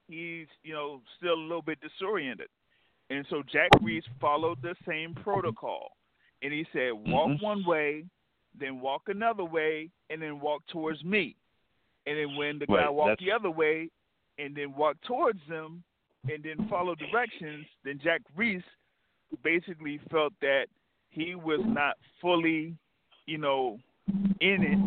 he's, 0.08 0.48
you 0.64 0.74
know, 0.74 1.02
still 1.18 1.34
a 1.34 1.48
little 1.50 1.62
bit 1.62 1.80
disoriented. 1.82 2.48
And 3.10 3.26
so 3.30 3.42
Jack 3.52 3.70
Reiss 3.82 4.06
followed 4.22 4.62
the 4.62 4.76
same 4.88 5.16
protocol. 5.16 5.92
And 6.42 6.54
he 6.54 6.66
said, 6.72 6.94
walk 6.94 7.30
Mhm. 7.30 7.42
one 7.42 7.64
way, 7.66 8.06
then 8.56 8.80
walk 8.80 9.10
another 9.10 9.44
way, 9.44 9.90
and 10.10 10.22
then 10.22 10.40
walk 10.40 10.66
towards 10.68 11.04
me. 11.04 11.36
And 12.06 12.18
then 12.18 12.36
when 12.36 12.60
the 12.60 12.66
guy 12.66 12.86
Right, 12.86 12.90
walked 12.90 13.08
that's- 13.20 13.26
the 13.26 13.32
other 13.32 13.52
way 13.52 13.90
and 14.38 14.56
then 14.56 14.74
walked 14.74 15.04
towards 15.04 15.46
them 15.48 15.84
and 16.30 16.42
then 16.44 16.68
followed 16.68 17.00
directions, 17.00 17.68
then 17.84 18.00
Jack 18.00 18.22
Reiss 18.36 18.64
basically 19.44 19.98
felt 20.10 20.34
that 20.40 20.68
he 21.10 21.36
was 21.36 21.60
not 21.66 21.98
fully, 22.20 22.76
you 23.26 23.38
know, 23.38 23.80
in 24.40 24.64
it 24.64 24.80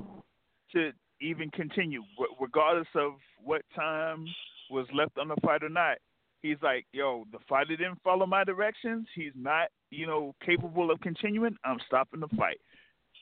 to 0.73 0.93
even 1.21 1.51
continue, 1.51 2.03
regardless 2.41 2.89
of 2.97 3.21
what 3.45 3.63
time 3.71 4.27
was 4.71 4.91
left 4.93 5.19
on 5.19 5.29
the 5.29 5.37
fight 5.37 5.63
or 5.63 5.69
not. 5.69 5.99
He's 6.43 6.59
like, 6.61 6.87
yo, 6.93 7.25
the 7.31 7.39
fighter 7.49 7.77
didn't 7.77 8.03
follow 8.03 8.27
my 8.27 8.43
directions. 8.43 9.07
He's 9.15 9.33
not, 9.37 9.69
you 9.91 10.07
know, 10.07 10.35
capable 10.45 10.91
of 10.91 11.01
continuing. 11.01 11.57
I'm 11.65 11.79
stopping 11.87 12.21
the 12.21 12.29
fight. 12.37 12.61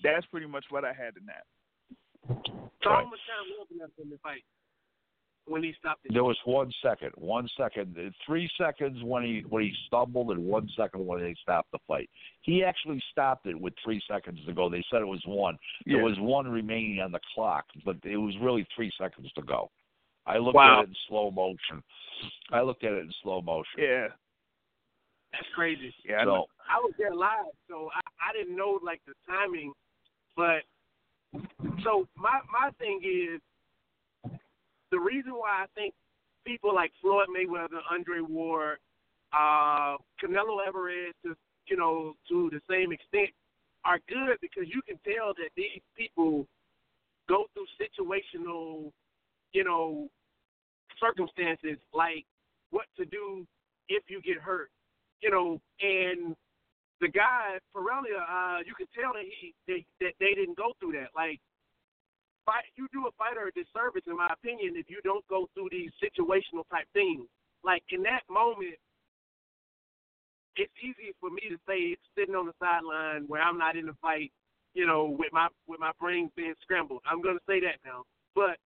That's 0.02 0.24
pretty 0.26 0.46
much 0.46 0.64
what 0.70 0.84
I 0.84 0.92
had 0.94 1.16
in 1.18 1.26
that. 1.26 1.44
So 2.82 2.90
Right. 2.90 3.04
how 3.04 3.10
much 3.10 3.20
time 3.26 3.58
was 3.58 3.68
left 3.78 3.98
in 3.98 4.08
the 4.08 4.18
fight 4.18 4.42
when 5.46 5.62
he 5.62 5.74
stopped 5.74 6.06
it? 6.06 6.14
There 6.14 6.24
was 6.24 6.38
one 6.44 6.72
second, 6.82 7.12
one 7.16 7.46
second, 7.56 8.14
three 8.24 8.48
seconds 8.56 9.02
when 9.02 9.22
he 9.22 9.40
when 9.48 9.64
he 9.64 9.74
stumbled, 9.86 10.30
and 10.30 10.46
one 10.46 10.68
second 10.74 11.04
when 11.04 11.20
they 11.20 11.34
stopped 11.42 11.70
the 11.72 11.78
fight. 11.86 12.08
He 12.40 12.64
actually 12.64 13.02
stopped 13.10 13.46
it 13.46 13.60
with 13.60 13.74
three 13.84 14.00
seconds 14.08 14.38
to 14.46 14.52
go. 14.54 14.70
They 14.70 14.84
said 14.90 15.02
it 15.02 15.08
was 15.08 15.22
one. 15.26 15.58
There 15.84 16.02
was 16.02 16.18
one 16.20 16.48
remaining 16.48 17.00
on 17.00 17.12
the 17.12 17.20
clock, 17.34 17.66
but 17.84 17.96
it 18.04 18.16
was 18.16 18.34
really 18.40 18.66
three 18.74 18.92
seconds 18.98 19.30
to 19.32 19.42
go. 19.42 19.70
I 20.26 20.38
looked 20.38 20.54
Wow. 20.56 20.80
at 20.80 20.84
it 20.84 20.88
in 20.88 20.96
slow 21.08 21.30
motion. 21.30 21.82
I 22.50 22.60
looked 22.62 22.84
at 22.84 22.92
it 22.92 22.98
in 22.98 23.12
slow 23.22 23.40
motion. 23.40 23.78
Yeah, 23.78 24.08
That's 25.32 25.48
crazy. 25.54 25.94
yeah. 26.04 26.20
I. 26.22 26.24
So 26.24 26.46
I 26.68 26.78
was 26.78 26.92
there 26.98 27.14
live, 27.14 27.46
so 27.68 27.90
I, 27.94 28.00
I 28.28 28.32
didn't 28.32 28.56
know 28.56 28.78
like 28.82 29.00
the 29.06 29.14
timing. 29.26 29.72
But 30.36 30.62
so 31.82 32.06
my 32.16 32.40
my 32.50 32.70
thing 32.78 33.00
is 33.04 33.40
the 34.90 34.98
reason 34.98 35.32
why 35.32 35.62
I 35.62 35.66
think 35.74 35.94
people 36.44 36.74
like 36.74 36.92
Floyd 37.00 37.28
Mayweather, 37.28 37.80
Andre 37.90 38.20
Ward, 38.20 38.78
uh, 39.32 39.96
Canelo 40.22 40.64
Alvarez, 40.66 41.14
to 41.24 41.36
you 41.66 41.76
know 41.76 42.14
to 42.28 42.50
the 42.50 42.60
same 42.68 42.92
extent, 42.92 43.30
are 43.84 43.98
good 44.08 44.36
because 44.40 44.64
you 44.66 44.82
can 44.82 44.98
tell 45.04 45.32
that 45.34 45.50
these 45.56 45.80
people 45.96 46.46
go 47.28 47.46
through 47.54 47.66
situational, 47.78 48.90
you 49.52 49.64
know, 49.64 50.08
circumstances 51.00 51.78
like 51.94 52.24
what 52.70 52.86
to 52.96 53.04
do 53.04 53.46
if 53.88 54.04
you 54.08 54.20
get 54.22 54.38
hurt, 54.38 54.70
you 55.22 55.30
know, 55.30 55.60
and 55.80 56.36
the 57.00 57.08
guy 57.08 57.58
Perrella, 57.74 58.12
uh, 58.20 58.58
you 58.64 58.74
can 58.76 58.86
tell 58.94 59.12
that 59.14 59.24
he 59.24 59.54
they, 59.66 59.84
that 60.00 60.12
they 60.20 60.34
didn't 60.34 60.56
go 60.56 60.72
through 60.78 60.92
that. 60.92 61.10
Like, 61.16 61.40
fight, 62.44 62.68
you 62.76 62.86
do 62.92 63.08
a 63.08 63.12
fighter 63.16 63.48
a 63.48 63.52
disservice, 63.52 64.04
in 64.06 64.16
my 64.16 64.28
opinion, 64.32 64.74
if 64.76 64.88
you 64.88 65.00
don't 65.02 65.26
go 65.28 65.48
through 65.54 65.68
these 65.72 65.90
situational 65.98 66.68
type 66.70 66.86
things. 66.92 67.26
Like 67.64 67.82
in 67.90 68.02
that 68.04 68.22
moment, 68.30 68.76
it's 70.56 70.72
easy 70.82 71.12
for 71.20 71.30
me 71.30 71.42
to 71.48 71.56
say 71.68 71.96
sitting 72.16 72.34
on 72.34 72.46
the 72.46 72.56
sideline 72.60 73.24
where 73.28 73.42
I'm 73.42 73.58
not 73.58 73.76
in 73.76 73.86
the 73.86 73.96
fight, 74.00 74.32
you 74.74 74.86
know, 74.86 75.16
with 75.18 75.32
my 75.32 75.48
with 75.66 75.80
my 75.80 75.92
brain 76.00 76.30
being 76.36 76.54
scrambled. 76.62 77.00
I'm 77.06 77.22
gonna 77.22 77.44
say 77.48 77.60
that 77.60 77.80
now, 77.84 78.04
but 78.34 78.56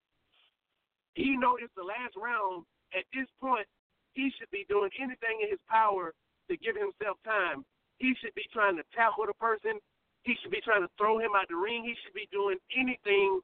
he 1.15 1.37
knows 1.37 1.59
it's 1.63 1.75
the 1.77 1.83
last 1.87 2.15
round. 2.17 2.65
At 2.95 3.05
this 3.15 3.27
point, 3.41 3.67
he 4.15 4.31
should 4.39 4.51
be 4.51 4.67
doing 4.69 4.91
anything 4.99 5.43
in 5.43 5.51
his 5.51 5.63
power 5.69 6.15
to 6.51 6.57
give 6.57 6.77
himself 6.77 7.19
time. 7.25 7.65
He 7.99 8.15
should 8.21 8.35
be 8.35 8.47
trying 8.53 8.77
to 8.77 8.85
tackle 8.95 9.27
the 9.27 9.35
person. 9.35 9.79
He 10.23 10.35
should 10.43 10.51
be 10.51 10.61
trying 10.63 10.83
to 10.83 10.91
throw 10.99 11.19
him 11.19 11.35
out 11.37 11.49
the 11.49 11.57
ring. 11.57 11.85
He 11.85 11.95
should 12.03 12.15
be 12.15 12.29
doing 12.31 12.59
anything 12.77 13.41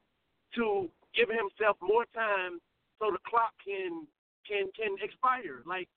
to 0.55 0.91
give 1.15 1.29
himself 1.29 1.77
more 1.83 2.07
time 2.15 2.59
so 2.99 3.11
the 3.11 3.23
clock 3.27 3.55
can 3.65 4.07
can 4.47 4.71
can 4.75 4.97
expire. 5.03 5.63
Like 5.67 5.89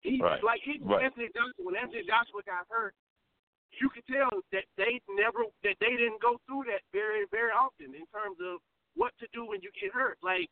he 0.00 0.20
Right. 0.20 0.42
like 0.42 0.60
even 0.66 0.88
Right. 0.88 1.04
Anthony 1.04 1.28
Joshua 1.34 1.64
when 1.64 1.76
Anthony 1.76 2.04
Joshua 2.04 2.42
got 2.44 2.66
hurt, 2.68 2.94
you 3.80 3.88
could 3.88 4.06
tell 4.06 4.30
that 4.52 4.64
they 4.76 5.00
never 5.08 5.44
that 5.62 5.76
they 5.80 5.96
didn't 5.96 6.20
go 6.20 6.40
through 6.46 6.64
that 6.64 6.82
very 6.92 7.26
very 7.30 7.52
often 7.52 7.94
in 7.94 8.06
terms 8.12 8.38
of 8.40 8.60
what 8.94 9.16
to 9.18 9.26
do 9.32 9.44
when 9.44 9.60
you 9.62 9.70
get 9.80 9.92
hurt. 9.92 10.18
Like 10.22 10.50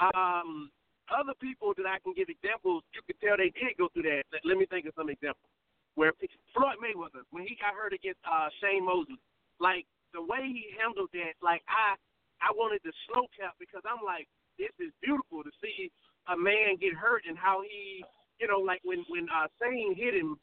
um 0.00 0.70
other 1.08 1.32
people 1.40 1.72
that 1.76 1.88
I 1.88 1.98
can 2.04 2.12
give 2.12 2.28
examples, 2.28 2.84
you 2.92 3.00
could 3.06 3.16
tell 3.24 3.40
they 3.40 3.48
did 3.56 3.80
go 3.80 3.88
through 3.88 4.04
that. 4.12 4.28
Let, 4.28 4.44
let 4.44 4.56
me 4.60 4.66
think 4.68 4.84
of 4.84 4.92
some 4.92 5.08
examples. 5.08 5.48
Where 5.96 6.12
Floyd 6.52 6.78
Mayweather, 6.78 7.24
when 7.32 7.48
he 7.48 7.56
got 7.58 7.74
hurt 7.74 7.92
against 7.92 8.20
uh 8.28 8.52
Shane 8.60 8.84
Mosley, 8.84 9.18
like 9.58 9.86
the 10.14 10.22
way 10.22 10.46
he 10.46 10.70
handled 10.78 11.10
that, 11.12 11.34
like 11.42 11.62
I 11.66 11.98
I 12.38 12.54
wanted 12.54 12.84
to 12.86 12.92
slow 13.08 13.26
cap 13.34 13.58
because 13.58 13.82
I'm 13.82 14.04
like, 14.04 14.28
this 14.58 14.70
is 14.78 14.94
beautiful 15.02 15.42
to 15.42 15.50
see 15.58 15.90
a 16.30 16.36
man 16.36 16.76
get 16.78 16.94
hurt 16.94 17.24
and 17.26 17.36
how 17.36 17.62
he 17.66 18.04
you 18.38 18.46
know, 18.46 18.58
like 18.62 18.80
when 18.84 19.04
when 19.08 19.26
uh 19.30 19.50
Shane 19.58 19.94
hit 19.94 20.14
him, 20.14 20.38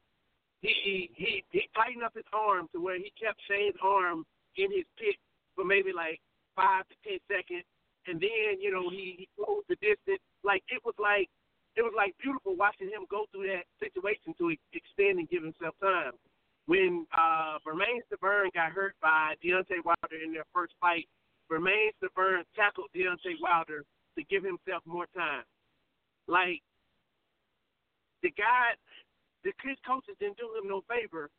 he 0.61 1.10
he 1.15 1.44
he 1.52 1.69
tightened 1.76 2.03
up 2.03 2.14
his 2.15 2.27
arm 2.34 2.68
to 2.73 2.82
where 2.82 2.98
he 2.98 3.11
kept 3.15 3.40
Shane's 3.48 3.80
arm 3.82 4.26
in 4.57 4.72
his 4.72 4.86
pit 4.99 5.15
for 5.56 5.64
maybe 5.64 5.91
like 5.95 6.19
five 6.56 6.84
to 6.88 6.95
ten 7.07 7.19
seconds, 7.27 7.64
and 8.07 8.22
then 8.22 8.61
you 8.61 8.72
know 8.72 8.90
he 8.90 9.15
he 9.18 9.30
closed 9.36 9.65
the 9.69 9.76
distance. 9.82 10.22
Like 10.44 10.64
it 10.69 10.82
was 10.86 10.95
like 10.99 11.30
it 11.76 11.82
was 11.82 11.94
like 11.95 12.15
beautiful 12.22 12.56
watching 12.56 12.88
him 12.88 13.06
go 13.10 13.26
through 13.32 13.48
that 13.48 13.68
situation 13.82 14.34
to 14.38 14.53
extend 14.73 15.19
and 15.19 15.30
give 15.30 15.44
himself 15.44 15.76
time. 15.82 16.14
When 16.65 17.06
uh 17.15 17.60
Bermane 17.65 18.02
Stiverne 18.07 18.53
got 18.53 18.72
hurt 18.72 18.95
by 19.02 19.36
Deontay 19.44 19.84
Wilder 19.84 20.19
in 20.23 20.34
their 20.34 20.48
first 20.53 20.73
fight, 20.80 21.07
Bermane 21.49 21.91
Stiverne 22.02 22.44
tackled 22.56 22.90
Deontay 22.95 23.41
Wilder 23.41 23.84
to 24.18 24.23
give 24.26 24.44
himself 24.44 24.82
more 24.86 25.07
time. 25.15 25.44
Like 26.27 26.61
the 28.23 28.32
guy, 28.32 28.73
the 29.44 29.52
his 29.64 29.77
coaches 29.86 30.15
didn't 30.19 30.38
do 30.38 30.49
him 30.57 30.69
no 30.69 30.82
favor, 30.90 31.30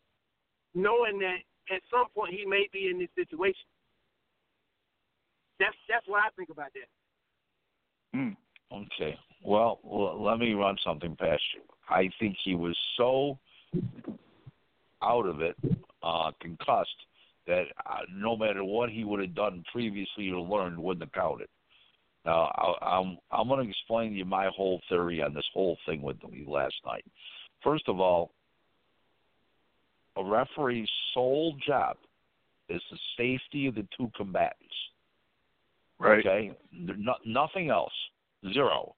knowing 0.75 1.19
that 1.21 1.43
at 1.75 1.83
some 1.91 2.07
point 2.15 2.35
he 2.35 2.47
may 2.47 2.69
be 2.73 2.89
in 2.91 2.99
this 2.99 3.11
situation. 3.17 3.67
That's 5.59 5.77
that's 5.89 6.07
what 6.07 6.23
I 6.23 6.29
think 6.37 6.51
about 6.51 6.71
that. 6.75 8.19
Mm. 8.19 8.37
Okay. 8.73 9.19
Well, 9.43 9.79
l- 9.85 10.23
let 10.23 10.39
me 10.39 10.53
run 10.55 10.77
something 10.85 11.17
past 11.17 11.43
you. 11.55 11.63
I 11.89 12.11
think 12.19 12.37
he 12.45 12.55
was 12.55 12.77
so 12.97 13.39
out 15.03 15.27
of 15.27 15.41
it, 15.41 15.57
uh, 16.03 16.33
concussed, 16.41 16.91
that 17.47 17.65
uh, 17.87 18.01
no 18.13 18.37
matter 18.37 18.65
what 18.65 18.91
he 18.91 19.05
would 19.05 19.21
have 19.21 19.35
done 19.35 19.63
previously 19.71 20.31
or 20.31 20.41
learned, 20.41 20.79
wouldn't 20.79 21.05
have 21.05 21.13
counted. 21.13 21.49
Now, 22.25 22.51
I, 22.57 22.99
I'm 22.99 23.19
I'm 23.31 23.49
going 23.49 23.65
to 23.65 23.71
explain 23.71 24.11
to 24.13 24.19
you 24.19 24.25
my 24.25 24.49
whole 24.49 24.81
theory 24.89 25.23
on 25.23 25.33
this 25.33 25.49
whole 25.55 25.79
thing 25.87 26.03
with 26.03 26.17
me 26.29 26.45
last 26.47 26.75
night. 26.85 27.05
First 27.63 27.85
of 27.89 28.01
all, 28.01 28.33
a 30.17 30.25
referee's 30.25 30.89
sole 31.15 31.57
job 31.65 31.97
is 32.69 32.83
the 32.91 32.99
safety 33.17 33.69
of 33.69 33.77
the 33.77 33.87
two 33.97 34.11
combatants. 34.17 34.75
Right. 35.99 36.21
Okay, 36.21 36.53
no, 36.73 37.15
nothing 37.25 37.71
else. 37.71 37.93
Zero. 38.53 38.95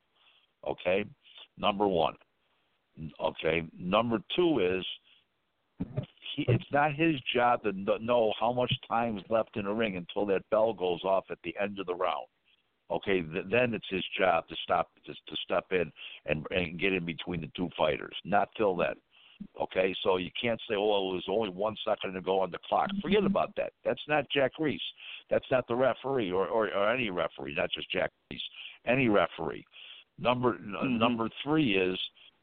Okay, 0.66 1.04
number 1.56 1.86
one. 1.86 2.14
Okay, 3.20 3.62
number 3.78 4.18
two 4.34 4.58
is 4.58 4.84
he, 6.34 6.44
it's 6.48 6.64
not 6.72 6.94
his 6.94 7.14
job 7.34 7.62
to 7.62 7.72
know 8.00 8.32
how 8.38 8.52
much 8.52 8.72
time 8.88 9.18
is 9.18 9.24
left 9.30 9.56
in 9.56 9.66
a 9.66 9.72
ring 9.72 9.96
until 9.96 10.26
that 10.26 10.48
bell 10.50 10.72
goes 10.72 11.04
off 11.04 11.24
at 11.30 11.38
the 11.44 11.54
end 11.60 11.78
of 11.78 11.86
the 11.86 11.94
round. 11.94 12.26
Okay, 12.90 13.20
th- 13.20 13.44
then 13.50 13.74
it's 13.74 13.88
his 13.90 14.04
job 14.18 14.48
to 14.48 14.56
stop 14.64 14.90
to, 15.06 15.12
to 15.12 15.36
step 15.44 15.66
in 15.70 15.92
and 16.26 16.44
and 16.50 16.80
get 16.80 16.92
in 16.92 17.04
between 17.04 17.40
the 17.40 17.50
two 17.56 17.68
fighters. 17.76 18.14
Not 18.24 18.48
till 18.56 18.76
then. 18.76 18.94
Okay, 19.60 19.94
so 20.02 20.16
you 20.16 20.30
can't 20.40 20.60
say, 20.68 20.74
"Oh, 20.76 21.10
it 21.10 21.14
was 21.14 21.24
only 21.28 21.50
one 21.50 21.76
second 21.84 22.14
to 22.14 22.20
go 22.20 22.40
on 22.40 22.50
the 22.50 22.58
clock." 22.68 22.90
Forget 23.02 23.24
about 23.24 23.54
that. 23.56 23.72
That's 23.84 24.00
not 24.08 24.28
Jack 24.30 24.52
Reiss. 24.58 24.80
That's 25.30 25.44
not 25.50 25.66
the 25.68 25.74
referee 25.76 26.30
or, 26.32 26.46
or, 26.46 26.68
or 26.72 26.92
any 26.92 27.10
referee, 27.10 27.54
not 27.54 27.70
just 27.70 27.90
Jack 27.90 28.10
Reiss, 28.30 28.42
Any 28.86 29.08
referee. 29.08 29.64
Number 30.18 30.54
Mm-hmm. 30.54 30.98
number 30.98 31.28
three 31.44 31.76
is 31.76 31.98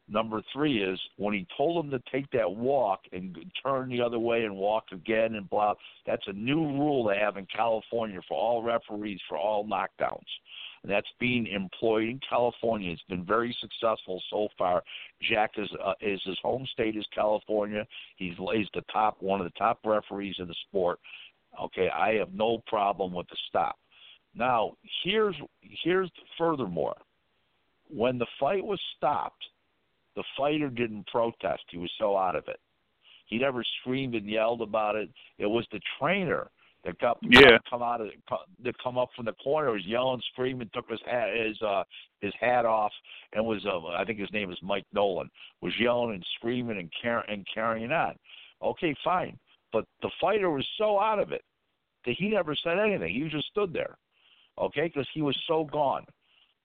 number 0.08 0.40
three 0.52 0.82
is 0.82 0.98
when 1.16 1.34
he 1.34 1.46
told 1.56 1.84
him 1.84 1.90
to 1.90 2.00
take 2.10 2.30
that 2.30 2.50
walk 2.50 3.00
and 3.12 3.36
turn 3.62 3.88
the 3.88 4.00
other 4.00 4.18
way 4.18 4.44
and 4.44 4.54
walk 4.56 4.84
again 4.92 5.34
and 5.34 5.48
blah. 5.50 5.74
That's 6.06 6.26
a 6.28 6.32
new 6.32 6.60
rule 6.60 7.04
they 7.04 7.18
have 7.18 7.36
in 7.36 7.46
California 7.46 8.20
for 8.28 8.36
all 8.36 8.62
referees 8.62 9.20
for 9.28 9.36
all 9.36 9.66
knockdowns. 9.66 10.20
And 10.82 10.92
that's 10.92 11.08
being 11.18 11.46
employed 11.46 12.04
in 12.04 12.20
California. 12.28 12.92
It's 12.92 13.02
been 13.08 13.24
very 13.24 13.56
successful 13.60 14.22
so 14.30 14.48
far. 14.56 14.82
Jack 15.30 15.52
is 15.56 15.68
uh, 15.84 15.94
is 16.00 16.20
his 16.24 16.38
home 16.42 16.66
state 16.72 16.96
is 16.96 17.06
California. 17.14 17.86
He's 18.16 18.34
he's 18.54 18.68
the 18.74 18.82
top 18.92 19.16
one 19.20 19.40
of 19.40 19.44
the 19.44 19.58
top 19.58 19.80
referees 19.84 20.36
in 20.38 20.48
the 20.48 20.54
sport. 20.68 20.98
Okay, 21.60 21.88
I 21.88 22.14
have 22.14 22.32
no 22.32 22.62
problem 22.66 23.12
with 23.12 23.28
the 23.28 23.36
stop. 23.48 23.76
Now 24.34 24.74
here's 25.02 25.36
here's 25.82 26.10
furthermore, 26.38 26.96
when 27.88 28.18
the 28.18 28.26
fight 28.38 28.64
was 28.64 28.80
stopped, 28.96 29.44
the 30.14 30.24
fighter 30.36 30.68
didn't 30.68 31.06
protest. 31.06 31.62
He 31.70 31.78
was 31.78 31.90
so 31.98 32.16
out 32.16 32.36
of 32.36 32.44
it. 32.48 32.60
He 33.26 33.38
never 33.38 33.64
screamed 33.80 34.14
and 34.14 34.28
yelled 34.28 34.62
about 34.62 34.94
it. 34.94 35.10
It 35.38 35.46
was 35.46 35.66
the 35.72 35.80
trainer 35.98 36.50
that 36.86 36.98
got 37.00 37.18
Yeah. 37.22 37.58
come 37.68 37.82
out 37.82 38.00
of 38.00 38.10
that 38.60 38.78
come 38.78 38.96
up 38.96 39.10
from 39.14 39.26
the 39.26 39.32
corner, 39.34 39.72
was 39.72 39.84
yelling, 39.84 40.22
screaming, 40.32 40.70
took 40.72 40.88
his 40.88 41.00
hat 41.02 41.34
his 41.36 41.60
uh 41.60 41.82
his 42.20 42.32
hat 42.40 42.64
off, 42.64 42.92
and 43.32 43.44
was 43.44 43.64
uh, 43.66 43.86
I 43.88 44.04
think 44.04 44.18
his 44.18 44.32
name 44.32 44.50
is 44.50 44.58
Mike 44.62 44.86
Nolan, 44.92 45.30
was 45.60 45.78
yelling 45.78 46.14
and 46.14 46.26
screaming 46.36 46.78
and 46.78 46.90
car- 47.02 47.24
and 47.28 47.46
carrying 47.52 47.92
on. 47.92 48.14
Okay, 48.62 48.94
fine, 49.04 49.38
but 49.72 49.84
the 50.00 50.10
fighter 50.20 50.48
was 50.50 50.66
so 50.78 50.98
out 51.00 51.18
of 51.18 51.32
it 51.32 51.42
that 52.04 52.14
he 52.16 52.28
never 52.28 52.54
said 52.54 52.78
anything. 52.78 53.12
He 53.12 53.28
just 53.28 53.48
stood 53.48 53.72
there. 53.72 53.98
Okay, 54.58 54.84
because 54.86 55.08
he 55.12 55.20
was 55.22 55.36
so 55.46 55.64
gone. 55.64 56.06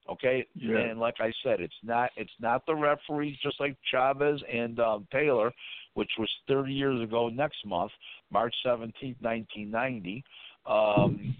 Okay, 0.09 0.45
Yeah. 0.55 0.77
and 0.77 0.99
like 0.99 1.15
I 1.19 1.31
said, 1.43 1.61
it's 1.61 1.73
not 1.83 2.09
it's 2.15 2.33
not 2.39 2.65
the 2.65 2.75
referees, 2.75 3.37
just 3.41 3.59
like 3.59 3.77
Chavez 3.89 4.41
and 4.51 4.79
um, 4.79 5.07
Taylor, 5.11 5.53
which 5.93 6.09
was 6.17 6.29
30 6.47 6.73
years 6.73 7.01
ago 7.01 7.29
next 7.29 7.65
month, 7.65 7.91
March 8.31 8.53
17th, 8.65 9.21
1990. 9.21 10.23
Um, 10.65 11.35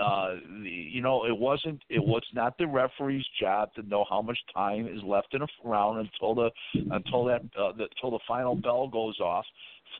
uh, 0.00 0.34
you 0.62 1.00
know, 1.00 1.24
it 1.26 1.36
wasn't 1.36 1.80
it 1.88 2.02
was 2.02 2.22
not 2.34 2.56
the 2.58 2.66
referee's 2.66 3.26
job 3.40 3.72
to 3.74 3.82
know 3.82 4.04
how 4.08 4.22
much 4.22 4.38
time 4.54 4.86
is 4.86 5.02
left 5.02 5.34
in 5.34 5.42
a 5.42 5.46
round 5.64 5.98
until 5.98 6.34
the 6.34 6.50
until 6.90 7.24
that 7.24 7.42
uh, 7.58 7.72
the, 7.72 7.88
until 7.96 8.10
the 8.12 8.24
final 8.26 8.54
bell 8.54 8.88
goes 8.88 9.18
off 9.20 9.44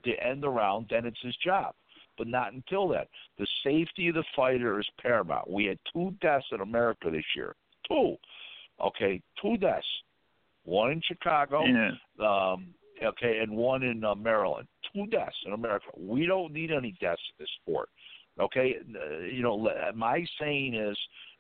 to 0.05 0.13
end 0.25 0.43
the 0.43 0.49
round. 0.49 0.87
Then 0.91 1.05
it's 1.05 1.21
his 1.23 1.37
job 1.45 1.75
but 2.17 2.27
not 2.27 2.53
until 2.53 2.89
then. 2.89 3.05
The 3.39 3.47
safety 3.63 4.09
of 4.09 4.17
the 4.17 4.25
fighter 4.35 4.81
is 4.81 4.87
paramount. 5.01 5.49
We 5.49 5.67
had 5.67 5.79
two 5.93 6.13
deaths 6.21 6.47
in 6.51 6.61
America 6.61 7.11
this 7.13 7.25
year. 7.37 7.55
Two. 7.89 8.17
Okay, 8.85 9.21
two 9.43 9.57
deaths. 9.57 9.87
One 10.65 10.93
in 10.93 11.01
Chicago, 11.03 11.65
Yeah. 11.65 11.93
um, 12.21 12.75
okay, 13.03 13.39
and 13.39 13.57
one 13.57 13.83
in 13.83 14.05
uh, 14.05 14.15
Maryland. 14.15 14.69
Two 14.95 15.07
deaths 15.07 15.37
in 15.47 15.53
America. 15.53 15.87
We 15.97 16.27
don't 16.27 16.53
need 16.53 16.71
any 16.71 16.93
deaths 17.01 17.23
in 17.31 17.43
this 17.43 17.51
sport. 17.63 17.89
Okay, 18.39 18.77
Uh, 18.95 19.19
you 19.21 19.43
know, 19.43 19.71
my 19.95 20.25
saying 20.41 20.75
is 20.75 20.97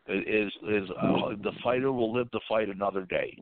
is 0.08 0.52
is 0.68 0.90
uh, 0.90 1.30
the 1.42 1.52
fighter 1.62 1.92
will 1.92 2.12
live 2.12 2.30
to 2.30 2.40
fight 2.48 2.68
another 2.68 3.04
day. 3.04 3.38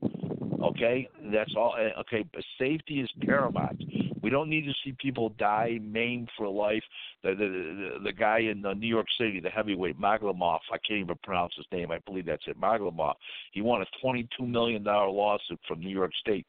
Okay, 0.62 1.08
that's 1.32 1.52
all. 1.56 1.76
Okay, 2.00 2.24
but 2.32 2.42
safety 2.58 3.00
is 3.00 3.10
paramount. 3.20 3.82
We 4.22 4.30
don't 4.30 4.48
need 4.48 4.64
to 4.64 4.72
see 4.84 4.94
people 4.98 5.28
die 5.38 5.78
maimed 5.82 6.30
for 6.36 6.48
life. 6.48 6.82
The 7.22 7.30
the 7.30 7.34
the, 7.36 8.04
the 8.04 8.12
guy 8.12 8.40
in 8.40 8.64
uh, 8.64 8.74
New 8.74 8.88
York 8.88 9.06
City, 9.18 9.38
the 9.40 9.50
heavyweight 9.50 10.00
Maglamov, 10.00 10.60
I 10.72 10.78
can't 10.78 11.00
even 11.00 11.16
pronounce 11.22 11.54
his 11.56 11.66
name. 11.70 11.90
I 11.90 11.98
believe 12.06 12.26
that's 12.26 12.46
it, 12.46 12.60
Maglamov. 12.60 13.14
He 13.52 13.60
won 13.60 13.82
a 13.82 13.86
twenty-two 14.00 14.46
million 14.46 14.82
dollar 14.82 15.10
lawsuit 15.10 15.60
from 15.68 15.80
New 15.80 15.90
York 15.90 16.12
State. 16.20 16.46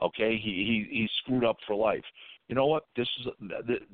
Okay, 0.00 0.38
he 0.42 0.86
he 0.90 0.96
he 0.96 1.08
screwed 1.22 1.44
up 1.44 1.56
for 1.66 1.74
life. 1.74 2.04
You 2.48 2.54
know 2.54 2.66
what? 2.66 2.84
This 2.96 3.08
is 3.20 3.26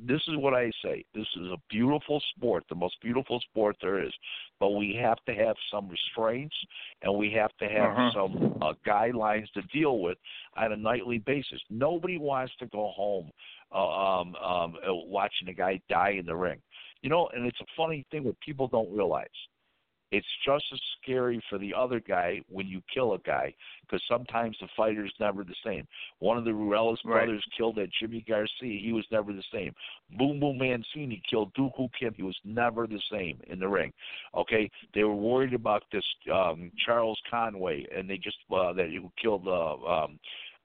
this 0.07 0.21
is 0.29 0.37
what 0.37 0.55
I 0.55 0.71
say. 0.85 1.05
This 1.13 1.27
is 1.37 1.47
a 1.49 1.57
beautiful 1.69 2.23
sport, 2.37 2.63
the 2.69 2.77
most 2.77 2.95
beautiful 3.03 3.41
sport 3.41 3.77
there 3.83 4.01
is. 4.01 4.13
But 4.61 4.71
we 4.71 4.97
have 5.03 5.19
to 5.27 5.35
have 5.35 5.57
some 5.73 5.89
restraints, 5.89 6.55
and 7.03 7.13
we 7.17 7.33
have 7.33 7.51
to 7.59 7.67
have 7.69 7.91
Uh-huh. 7.91 8.11
some 8.15 8.59
uh, 8.63 8.73
guidelines 8.87 9.51
to 9.53 9.63
deal 9.73 9.99
with 9.99 10.19
on 10.57 10.73
a 10.73 10.77
nightly 10.77 11.19
basis. 11.19 11.61
Nobody 11.69 12.17
wants 12.17 12.53
to 12.61 12.67
go 12.67 12.93
home 12.95 13.31
uh, 13.73 14.21
um, 14.21 14.35
um, 14.37 14.77
uh, 14.89 14.95
watching 14.95 15.49
a 15.49 15.53
guy 15.53 15.81
die 15.89 16.11
in 16.21 16.27
the 16.27 16.37
ring. 16.37 16.61
You 17.03 17.11
know, 17.11 17.29
and 17.35 17.45
it's 17.47 17.61
a 17.61 17.67
funny 17.77 18.07
thing 18.11 18.23
what 18.25 18.39
people 18.41 18.69
don't 18.69 18.91
realize. 18.95 19.27
It's 20.11 20.27
just 20.45 20.65
as 20.73 20.81
scary 21.03 21.43
for 21.49 21.59
the 21.59 21.75
other 21.75 22.01
guy 22.01 22.41
when 22.49 22.67
you 22.67 22.83
kill 22.93 23.15
a 23.15 23.19
guy 23.19 23.55
because 23.83 24.03
sometimes 24.09 24.57
the 24.61 24.69
fighter's 24.77 25.13
never 25.19 25.45
the 25.45 25.55
same. 25.65 25.87
One 26.21 26.39
of 26.39 26.45
the 26.45 26.53
Ruelas 26.53 26.99
Right. 27.05 27.25
brothers 27.25 27.45
killed 27.57 27.77
that 27.77 27.91
Jimmy 28.01 28.25
Garcia. 28.27 28.81
He 28.81 28.93
was 28.93 29.05
never 29.11 29.33
the 29.33 29.43
same. 29.53 29.75
Boom 30.17 30.41
Boom 30.41 30.59
Mancini 30.59 31.23
killed 31.29 31.53
Duk 31.55 31.75
Koo 31.77 31.89
Kim. 31.99 32.15
He 32.15 32.23
was 32.23 32.39
never 32.45 32.87
the 32.87 33.01
same 33.11 33.41
in 33.49 33.59
the 33.59 33.69
ring. 33.69 33.93
Okay, 34.35 34.71
they 34.95 35.05
were 35.05 35.15
worried 35.15 35.55
about 35.55 35.85
this 35.91 36.05
um, 36.33 36.71
Charles 36.85 37.21
Conwell, 37.31 37.83
and 37.95 38.09
they 38.09 38.19
just 38.19 38.39
uh, 38.53 38.73
that 38.73 38.91
who 38.91 39.11
killed 39.21 39.49
uh, 39.49 39.75
um, 39.85 40.19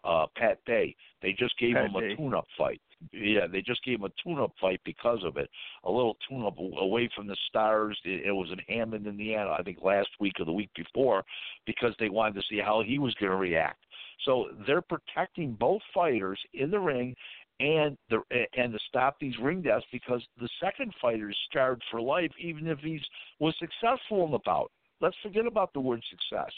uh, 0.03 0.27
Pat 0.35 0.63
Day. 0.65 0.95
They 1.21 1.33
just 1.33 1.57
gave 1.57 1.75
Pat 1.75 1.85
him 1.85 1.95
a 1.95 2.15
tune-up 2.15 2.47
fight. 2.57 2.81
Yeah, 3.13 3.47
they 3.51 3.61
just 3.61 3.83
gave 3.83 3.99
him 3.99 4.05
a 4.05 4.23
tune-up 4.23 4.51
fight 4.59 4.81
because 4.83 5.19
of 5.23 5.37
it. 5.37 5.49
A 5.85 5.91
little 5.91 6.17
tune-up 6.27 6.57
away 6.57 7.09
from 7.15 7.27
the 7.27 7.37
stars. 7.47 7.97
It, 8.03 8.25
it 8.25 8.31
was 8.31 8.49
in 8.51 8.59
Hammond, 8.73 9.07
Indiana, 9.07 9.55
I 9.57 9.63
think 9.63 9.79
last 9.81 10.09
week 10.19 10.33
or 10.39 10.45
the 10.45 10.51
week 10.51 10.69
before, 10.75 11.23
because 11.65 11.93
they 11.99 12.09
wanted 12.09 12.35
to 12.35 12.43
see 12.49 12.59
how 12.59 12.83
he 12.85 12.99
was 12.99 13.13
going 13.15 13.31
to 13.31 13.37
react. 13.37 13.85
So 14.25 14.49
they're 14.67 14.81
protecting 14.81 15.53
both 15.53 15.81
fighters 15.93 16.39
in 16.53 16.71
the 16.71 16.79
ring 16.79 17.15
and 17.59 17.97
the 18.09 18.21
and 18.57 18.73
to 18.73 18.79
stop 18.87 19.17
these 19.19 19.37
ring 19.41 19.61
deaths 19.61 19.85
because 19.91 20.23
the 20.39 20.49
second 20.61 20.93
fighter 21.01 21.29
is 21.29 21.37
scarred 21.49 21.81
for 21.91 22.01
life, 22.01 22.31
even 22.39 22.67
if 22.67 22.79
he's 22.79 23.01
was 23.39 23.55
successful 23.59 24.25
in 24.25 24.31
the 24.31 24.39
bout. 24.45 24.71
Let's 25.01 25.15
forget 25.23 25.45
about 25.45 25.73
the 25.73 25.79
word 25.79 26.03
success. 26.09 26.51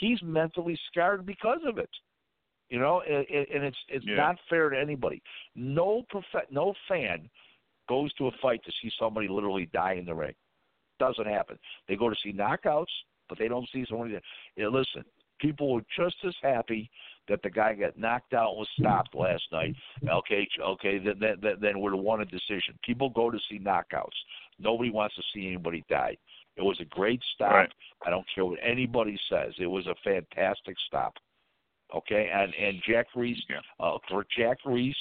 He's 0.00 0.20
mentally 0.22 0.78
scarred 0.88 1.24
because 1.24 1.60
of 1.66 1.78
it. 1.78 1.90
You 2.70 2.78
know, 2.78 3.02
and, 3.02 3.26
and 3.28 3.64
it's 3.64 3.78
it's 3.88 4.06
Yeah. 4.06 4.16
not 4.16 4.36
fair 4.48 4.70
to 4.70 4.78
anybody. 4.78 5.22
No 5.54 6.02
prof- 6.08 6.50
no 6.50 6.74
fan 6.88 7.28
goes 7.88 8.12
to 8.14 8.28
a 8.28 8.30
fight 8.42 8.62
to 8.64 8.72
see 8.80 8.90
somebody 8.98 9.28
literally 9.28 9.66
die 9.66 9.94
in 9.94 10.06
the 10.06 10.14
ring. 10.14 10.34
Doesn't 10.98 11.26
happen. 11.26 11.58
They 11.86 11.96
go 11.96 12.08
to 12.08 12.16
see 12.22 12.32
knockouts, 12.32 12.92
but 13.28 13.38
they 13.38 13.48
don't 13.48 13.68
see 13.70 13.84
somebody. 13.88 14.12
That, 14.14 14.22
you 14.56 14.64
know, 14.64 14.70
listen, 14.70 15.04
people 15.40 15.74
were 15.74 15.84
just 15.96 16.16
as 16.24 16.34
happy 16.42 16.90
that 17.28 17.42
the 17.42 17.50
guy 17.50 17.74
got 17.74 17.98
knocked 17.98 18.34
out 18.34 18.50
and 18.50 18.58
was 18.58 18.68
stopped 18.78 19.14
last 19.14 19.42
night. 19.52 19.74
Okay, 20.08 20.46
okay, 20.60 20.98
then 20.98 21.18
then, 21.18 21.56
then, 21.60 21.80
we're 21.80 21.94
have 21.94 22.00
won 22.00 22.20
a 22.20 22.24
decision. 22.24 22.78
People 22.82 23.10
go 23.10 23.30
to 23.30 23.38
see 23.48 23.58
knockouts. 23.58 24.16
Nobody 24.58 24.90
wants 24.90 25.14
to 25.16 25.22
see 25.32 25.46
anybody 25.46 25.84
die. 25.88 26.16
It 26.56 26.62
was 26.62 26.78
a 26.80 26.84
great 26.84 27.20
stop. 27.34 27.52
Right. 27.52 27.72
I 28.06 28.10
don't 28.10 28.26
care 28.34 28.44
what 28.44 28.58
anybody 28.62 29.18
says. 29.28 29.52
It 29.58 29.66
was 29.66 29.86
a 29.86 29.94
fantastic 30.04 30.76
stop. 30.86 31.14
Okay, 31.94 32.28
and 32.32 32.52
and 32.54 32.82
Jack 32.88 33.06
Reiss 33.14 33.38
Yeah. 33.48 33.60
uh, 33.78 33.98
for 34.08 34.24
Jack 34.36 34.58
Reiss 34.64 34.96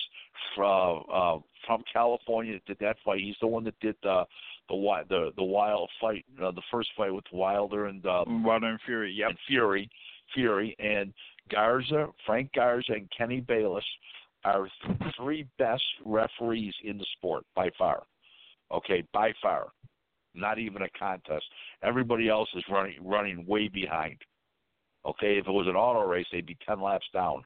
from 0.56 1.04
uh, 1.12 1.38
from 1.66 1.84
California 1.92 2.60
did 2.68 2.78
that 2.80 2.98
fight. 3.04 3.20
He's 3.20 3.36
the 3.42 3.48
one 3.48 3.64
that 3.64 3.80
did 3.80 3.96
the 4.04 4.26
the 4.70 5.04
the 5.10 5.32
the 5.36 5.44
wild 5.44 5.90
fight, 6.00 6.26
uh, 6.42 6.52
the 6.52 6.62
first 6.72 6.90
fight 6.96 7.14
with 7.14 7.26
Wilder 7.32 7.88
and 7.88 8.06
uh, 8.06 8.24
Wilder 8.28 8.68
and 8.68 8.80
Fury. 8.86 9.12
Yep. 9.14 9.30
and 9.30 9.38
Fury, 9.48 9.90
Fury, 10.34 10.76
and 10.80 11.14
Garza, 11.50 12.08
Frank 12.26 12.52
Garza, 12.54 12.94
and 12.94 13.10
Kenny 13.18 13.40
Bayless 13.42 13.86
are 14.46 14.68
th- 14.86 15.14
three 15.18 15.48
best 15.58 15.84
referees 16.06 16.74
in 16.84 16.98
the 16.98 17.06
sport 17.18 17.46
by 17.56 17.70
far. 17.78 18.04
Okay, 18.72 19.04
by 19.14 19.32
far, 19.42 19.68
not 20.36 20.60
even 20.60 20.82
a 20.84 20.90
contest. 20.98 21.46
Everybody 21.82 22.30
else 22.30 22.50
is 22.56 22.64
running 22.70 22.98
running 23.02 23.46
way 23.48 23.68
behind. 23.68 24.18
Okay, 25.06 25.38
if 25.38 25.48
it 25.48 25.52
was 25.52 25.68
an 25.68 25.76
auto 25.76 26.08
race, 26.08 26.26
they'd 26.32 26.46
be 26.46 26.58
ten 26.66 26.82
laps 26.82 27.06
down. 27.14 27.44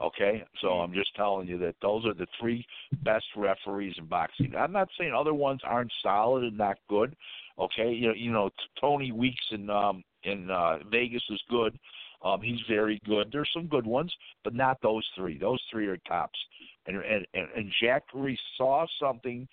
Okay, 0.00 0.42
so 0.62 0.68
I'm 0.68 0.94
just 0.94 1.14
telling 1.14 1.46
you 1.46 1.58
that 1.58 1.74
those 1.82 2.06
are 2.06 2.14
the 2.14 2.26
three 2.40 2.64
best 3.02 3.26
referees 3.36 3.94
in 3.98 4.06
boxing. 4.06 4.54
I'm 4.56 4.72
not 4.72 4.88
saying 4.98 5.12
other 5.12 5.34
ones 5.34 5.60
aren't 5.62 5.92
solid 6.02 6.44
and 6.44 6.56
not 6.56 6.78
good. 6.88 7.14
Okay, 7.58 7.92
you 7.92 8.08
know, 8.08 8.14
you 8.14 8.32
know, 8.32 8.48
Tony 8.80 9.12
Weeks 9.12 9.44
in 9.50 9.68
um 9.68 10.02
in 10.22 10.50
uh, 10.50 10.78
Vegas 10.90 11.22
is 11.30 11.40
good. 11.50 11.78
Um, 12.22 12.40
he's 12.42 12.60
very 12.68 13.00
good. 13.06 13.28
There's 13.32 13.50
some 13.54 13.66
good 13.66 13.86
ones, 13.86 14.14
but 14.44 14.54
not 14.54 14.78
those 14.82 15.06
three. 15.16 15.38
Those 15.38 15.62
three 15.70 15.86
are 15.86 15.98
tops. 16.08 16.38
And 16.86 16.96
and 16.96 17.26
and, 17.34 17.48
and 17.54 17.72
Jack 17.82 18.04
Reiss 18.14 18.38
saw 18.56 18.86
something 19.00 19.46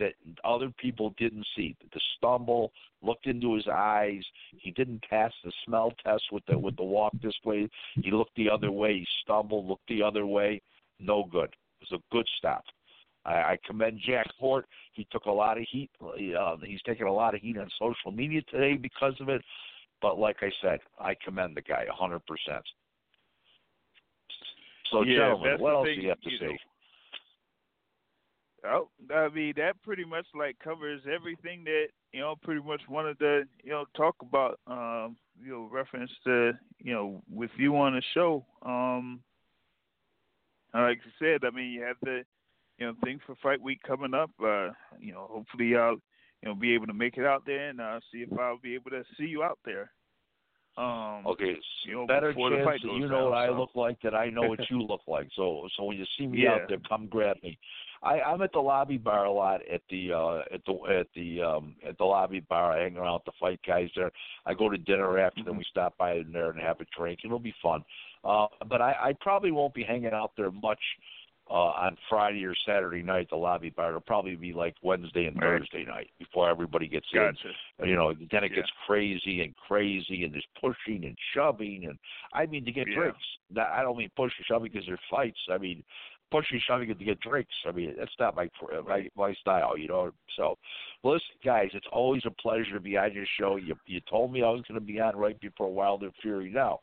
that 0.00 0.14
other 0.44 0.70
people 0.78 1.14
didn't 1.18 1.46
see. 1.56 1.76
The 1.92 2.00
stumble, 2.16 2.72
looked 3.02 3.26
into 3.26 3.54
his 3.54 3.66
eyes. 3.72 4.22
He 4.58 4.72
didn't 4.72 5.04
pass 5.08 5.32
the 5.44 5.52
smell 5.64 5.92
test 6.04 6.24
with 6.32 6.44
the 6.46 6.58
with 6.58 6.76
the 6.76 6.84
walk 6.84 7.12
this 7.22 7.36
way. 7.44 7.68
He 7.94 8.10
looked 8.10 8.34
the 8.36 8.50
other 8.50 8.72
way. 8.72 8.94
He 8.94 9.06
stumbled, 9.22 9.66
looked 9.66 9.88
the 9.88 10.02
other 10.02 10.26
way. 10.26 10.60
no 10.98 11.24
good. 11.30 11.50
It 11.80 11.88
was 11.90 12.00
a 12.00 12.14
good 12.14 12.26
stop. 12.38 12.64
I, 13.24 13.32
I 13.32 13.58
commend 13.66 14.00
Jack 14.04 14.26
Port. 14.38 14.66
He 14.92 15.06
took 15.10 15.26
a 15.26 15.30
lot 15.30 15.58
of 15.58 15.64
heat. 15.70 15.90
Uh, 16.02 16.56
he's 16.64 16.82
taking 16.82 17.06
a 17.06 17.12
lot 17.12 17.34
of 17.34 17.40
heat 17.40 17.58
on 17.58 17.68
social 17.78 18.12
media 18.12 18.42
today 18.50 18.74
because 18.76 19.14
of 19.20 19.28
it. 19.28 19.42
But 20.02 20.18
like 20.18 20.36
I 20.40 20.50
said, 20.62 20.80
I 20.98 21.14
commend 21.22 21.56
the 21.56 21.62
guy 21.62 21.84
a 21.84 21.92
100%. 21.92 22.20
So, 24.90 25.02
Yeah, 25.02 25.16
gentlemen, 25.18 25.60
what 25.60 25.74
else 25.74 25.88
do 25.94 26.00
you 26.00 26.08
have 26.08 26.20
to 26.22 26.30
say? 26.38 26.58
Oh, 28.66 28.88
I 29.14 29.28
mean 29.28 29.54
that 29.56 29.82
pretty 29.82 30.04
much 30.04 30.26
like 30.34 30.58
covers 30.58 31.00
everything 31.10 31.64
that 31.64 31.86
you 32.12 32.20
know 32.20 32.36
pretty 32.42 32.60
much 32.60 32.82
wanted 32.88 33.18
to 33.20 33.44
you 33.64 33.70
know 33.70 33.84
talk 33.96 34.16
about. 34.20 34.60
Um, 34.66 35.16
you 35.42 35.52
know, 35.52 35.68
reference 35.72 36.10
to 36.24 36.52
you 36.78 36.92
know 36.92 37.22
with 37.30 37.50
you 37.56 37.76
on 37.76 37.94
the 37.94 38.02
show. 38.12 38.44
Um, 38.62 39.20
like 40.74 40.98
I 40.98 41.10
said, 41.18 41.44
I 41.44 41.50
mean 41.50 41.70
you 41.70 41.82
have 41.82 41.96
the 42.02 42.22
you 42.78 42.86
know 42.86 42.94
thing 43.02 43.18
for 43.26 43.34
fight 43.42 43.60
week 43.62 43.80
coming 43.82 44.14
up. 44.14 44.30
Uh, 44.42 44.70
you 44.98 45.12
know, 45.12 45.26
hopefully 45.30 45.74
I'll 45.76 45.96
you 46.42 46.48
know 46.48 46.54
be 46.54 46.74
able 46.74 46.86
to 46.86 46.94
make 46.94 47.16
it 47.16 47.24
out 47.24 47.44
there 47.46 47.70
and 47.70 47.80
uh, 47.80 48.00
see 48.12 48.18
if 48.18 48.38
I'll 48.38 48.58
be 48.58 48.74
able 48.74 48.90
to 48.90 49.04
see 49.18 49.24
you 49.26 49.42
out 49.42 49.58
there. 49.64 49.90
Um, 50.76 51.24
Okay, 51.26 51.56
you 51.84 51.94
know, 51.94 52.06
better 52.06 52.32
chance 52.32 52.64
fight 52.64 52.80
that 52.82 52.92
you 52.92 53.08
know 53.08 53.24
what 53.24 53.38
I 53.38 53.48
look 53.48 53.70
like 53.74 54.00
that 54.02 54.14
I 54.14 54.30
know 54.30 54.42
what 54.42 54.60
you 54.70 54.82
look 54.82 55.02
like. 55.06 55.28
So 55.34 55.66
so 55.76 55.84
when 55.84 55.96
you 55.98 56.04
see 56.18 56.26
me 56.26 56.44
Yeah. 56.44 56.50
out 56.52 56.62
there, 56.68 56.78
come 56.88 57.06
grab 57.06 57.36
me. 57.42 57.58
I, 58.02 58.20
I'm 58.20 58.40
at 58.42 58.52
the 58.52 58.60
lobby 58.60 58.96
bar 58.96 59.26
a 59.26 59.32
lot 59.32 59.60
at 59.70 59.82
the 59.90 60.12
uh 60.12 60.38
at 60.52 60.64
the 60.66 60.72
at 61.00 61.06
the 61.14 61.42
um 61.42 61.74
at 61.86 61.98
the 61.98 62.04
lobby 62.04 62.40
bar. 62.40 62.72
I 62.72 62.84
hang 62.84 62.96
around 62.96 63.14
with 63.14 63.24
the 63.26 63.32
fight 63.38 63.60
guys 63.66 63.90
there. 63.94 64.10
I 64.46 64.54
go 64.54 64.68
to 64.70 64.78
dinner 64.78 65.18
after, 65.18 65.42
then 65.44 65.56
we 65.56 65.64
stop 65.70 65.96
by 65.98 66.14
in 66.14 66.32
there 66.32 66.50
and 66.50 66.60
have 66.60 66.80
a 66.80 66.86
drink. 66.96 67.20
It'll 67.24 67.38
be 67.38 67.54
fun. 67.62 67.84
Uh 68.24 68.46
but 68.68 68.80
I, 68.80 68.92
I 68.92 69.12
probably 69.20 69.50
won't 69.50 69.74
be 69.74 69.82
hanging 69.84 70.12
out 70.12 70.32
there 70.36 70.50
much 70.50 70.80
uh 71.50 71.52
on 71.52 71.96
Friday 72.08 72.44
or 72.44 72.54
Saturday 72.64 73.02
night 73.02 73.22
at 73.22 73.30
the 73.30 73.36
lobby 73.36 73.70
bar. 73.70 73.88
It'll 73.88 74.00
probably 74.00 74.36
be 74.36 74.52
like 74.54 74.76
Wednesday 74.82 75.26
and 75.26 75.36
Right. 75.36 75.60
Thursday 75.60 75.84
night 75.84 76.10
before 76.18 76.48
everybody 76.48 76.88
gets 76.88 77.06
in 77.12 77.18
you 77.88 77.96
know, 77.96 78.14
then 78.14 78.44
it 78.44 78.50
Yeah. 78.52 78.56
gets 78.56 78.70
crazy 78.86 79.42
and 79.42 79.54
crazy, 79.56 80.24
and 80.24 80.32
there's 80.34 80.46
pushing 80.60 81.04
and 81.04 81.16
shoving, 81.32 81.86
and 81.86 81.98
I 82.32 82.46
mean 82.46 82.64
to 82.64 82.72
get 82.72 82.88
Yeah. 82.88 82.94
drinks. 82.94 83.38
I 83.56 83.82
don't 83.82 83.96
mean 83.96 84.10
push 84.16 84.32
and 84.38 84.46
shoving 84.46 84.70
because 84.70 84.86
there's 84.86 85.00
fights. 85.10 85.40
I 85.50 85.58
mean 85.58 85.82
pushing 86.30 86.60
shoving 86.66 86.88
to 86.88 86.94
get 86.94 87.20
drinks. 87.20 87.54
I 87.66 87.72
mean 87.72 87.94
that's 87.98 88.10
not 88.18 88.36
my 88.36 88.48
my 88.86 89.08
my 89.16 89.34
style, 89.34 89.76
you 89.76 89.88
know. 89.88 90.12
So, 90.36 90.56
listen, 91.04 91.20
guys, 91.44 91.70
it's 91.74 91.86
always 91.92 92.22
a 92.26 92.30
pleasure 92.30 92.74
to 92.74 92.80
be 92.80 92.96
on 92.96 93.12
your 93.12 93.26
show. 93.38 93.56
You 93.56 93.74
you 93.86 94.00
told 94.08 94.32
me 94.32 94.42
I 94.42 94.50
was 94.50 94.62
going 94.68 94.80
to 94.80 94.86
be 94.86 95.00
on 95.00 95.16
right 95.16 95.38
before 95.40 95.72
Wild 95.72 96.02
and 96.02 96.12
Fury. 96.22 96.50
Now, 96.52 96.80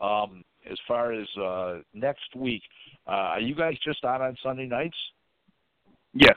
um, 0.00 0.44
as 0.70 0.78
far 0.86 1.12
as 1.12 1.26
uh 1.36 1.80
next 1.92 2.34
week, 2.36 2.62
uh, 3.06 3.10
are 3.10 3.40
you 3.40 3.54
guys 3.54 3.74
just 3.84 4.04
on 4.04 4.22
on 4.22 4.36
Sunday 4.42 4.66
nights? 4.66 4.96
Yes. 6.14 6.36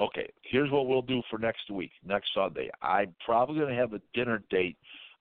Okay, 0.00 0.28
here's 0.42 0.70
what 0.70 0.86
we'll 0.86 1.02
do 1.02 1.20
for 1.28 1.38
next 1.38 1.70
week, 1.70 1.90
next 2.04 2.30
Sunday. 2.34 2.70
I'm 2.80 3.14
probably 3.24 3.58
going 3.58 3.74
to 3.74 3.80
have 3.80 3.92
a 3.92 4.00
dinner 4.14 4.42
date 4.50 4.78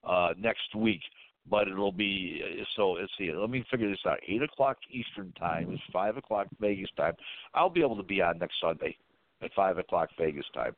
uh, 0.08 0.30
next 0.38 0.74
week, 0.76 1.02
but 1.49 1.68
it'll 1.68 1.91
be 1.91 2.41
so. 2.76 2.91
Let's 2.91 3.11
see. 3.18 3.31
Let 3.31 3.49
me 3.49 3.63
figure 3.72 3.89
this 3.89 3.99
out. 4.05 4.19
Eight 4.27 4.41
o'clock 4.41 4.77
Eastern 4.91 5.31
time 5.34 5.72
is 5.72 5.80
five 5.91 6.18
o'clock 6.18 6.47
Vegas 6.59 6.89
time. 6.95 7.13
I'll 7.53 7.69
be 7.69 7.81
able 7.81 7.97
to 7.97 8.03
be 8.03 8.22
on 8.22 8.38
next 8.38 8.55
Sunday 8.61 8.95
at 9.41 9.51
five 9.55 9.77
o'clock 9.77 10.09
Vegas 10.18 10.45
time. 10.53 10.76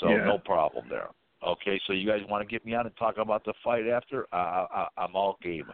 So 0.00 0.08
Yeah. 0.08 0.24
no 0.24 0.38
problem 0.38 0.88
there. 0.88 1.08
Okay, 1.42 1.80
so 1.86 1.94
you 1.94 2.06
guys 2.06 2.20
want 2.28 2.46
to 2.46 2.50
get 2.50 2.64
me 2.66 2.74
on 2.74 2.86
and 2.86 2.96
talk 2.96 3.16
about 3.16 3.44
the 3.44 3.54
fight 3.64 3.86
after? 3.86 4.26
Uh, 4.32 4.66
I, 4.70 4.88
I'm 4.98 5.16
all 5.16 5.38
game. 5.42 5.64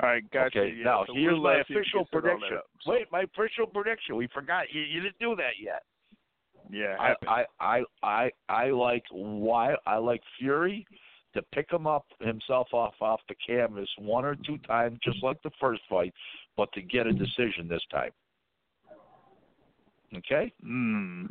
All 0.00 0.08
right, 0.08 0.22
gotcha. 0.30 0.60
Okay, 0.60 0.74
yeah. 0.78 0.84
now 0.84 1.04
so 1.06 1.14
here's 1.14 1.40
my 1.40 1.56
see 1.56 1.60
if 1.60 1.68
we 1.70 1.76
official 1.76 2.04
can 2.04 2.22
set 2.22 2.30
all 2.30 2.38
that 2.38 2.48
prediction. 2.48 2.58
Wait, 2.86 3.06
my 3.10 3.22
official 3.22 3.66
prediction. 3.66 4.16
We 4.16 4.28
forgot. 4.28 4.66
You, 4.72 4.82
you 4.82 5.00
didn't 5.00 5.18
do 5.18 5.34
that 5.36 5.58
yet. 5.60 5.82
yeah, 6.70 6.96
I. 7.00 7.14
I 7.26 7.44
I 7.60 7.82
I 8.04 8.30
I 8.48 8.70
like 8.70 9.02
why 9.10 9.74
I 9.86 9.96
like 9.96 10.22
Fury 10.38 10.86
to 11.34 11.42
pick 11.52 11.70
him 11.70 11.86
up 11.86 12.06
himself 12.20 12.68
off 12.72 12.94
off 13.00 13.20
the 13.28 13.34
canvas 13.46 13.88
one 13.98 14.24
or 14.24 14.36
two 14.46 14.58
times, 14.58 14.98
just 15.02 15.22
like 15.22 15.40
the 15.42 15.50
first 15.60 15.82
fight, 15.88 16.12
but 16.56 16.72
to 16.72 16.82
get 16.82 17.06
a 17.06 17.12
decision 17.12 17.68
this 17.68 17.82
time. 17.90 18.10
Okay. 20.16 20.52
Hmm. 20.62 21.26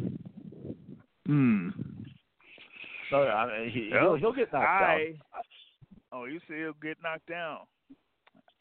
Hmm. 1.26 1.70
No, 3.12 3.24
I 3.24 3.60
mean, 3.60 3.70
he, 3.72 3.90
Well, 3.92 4.16
he'll 4.16 4.18
he'll 4.18 4.34
get 4.34 4.52
knocked 4.54 4.68
I, 4.68 4.98
down. 4.98 5.44
Oh, 6.12 6.26
you 6.26 6.40
say 6.48 6.60
he'll 6.60 6.74
get 6.82 6.98
knocked 7.02 7.28
down. 7.28 7.60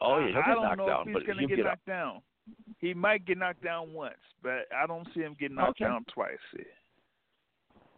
Oh 0.01 0.19
yeah, 0.19 0.27
he'll 0.27 0.37
I, 0.39 0.47
get 0.47 0.77
knocked 0.77 0.87
down, 0.87 1.05
he's 1.07 1.13
but 1.13 1.27
gonna 1.27 1.39
he'll 1.41 1.49
get, 1.49 1.55
get 1.57 1.65
up. 1.65 1.71
knocked 1.73 1.85
down. 1.85 2.21
He 2.79 2.93
might 2.93 3.25
get 3.25 3.37
knocked 3.37 3.63
down 3.63 3.93
once, 3.93 4.15
but 4.41 4.65
I 4.75 4.87
don't 4.87 5.07
see 5.13 5.21
him 5.21 5.35
getting 5.39 5.55
knocked 5.55 5.81
Okay. 5.81 5.85
down 5.85 6.05
twice. 6.13 6.37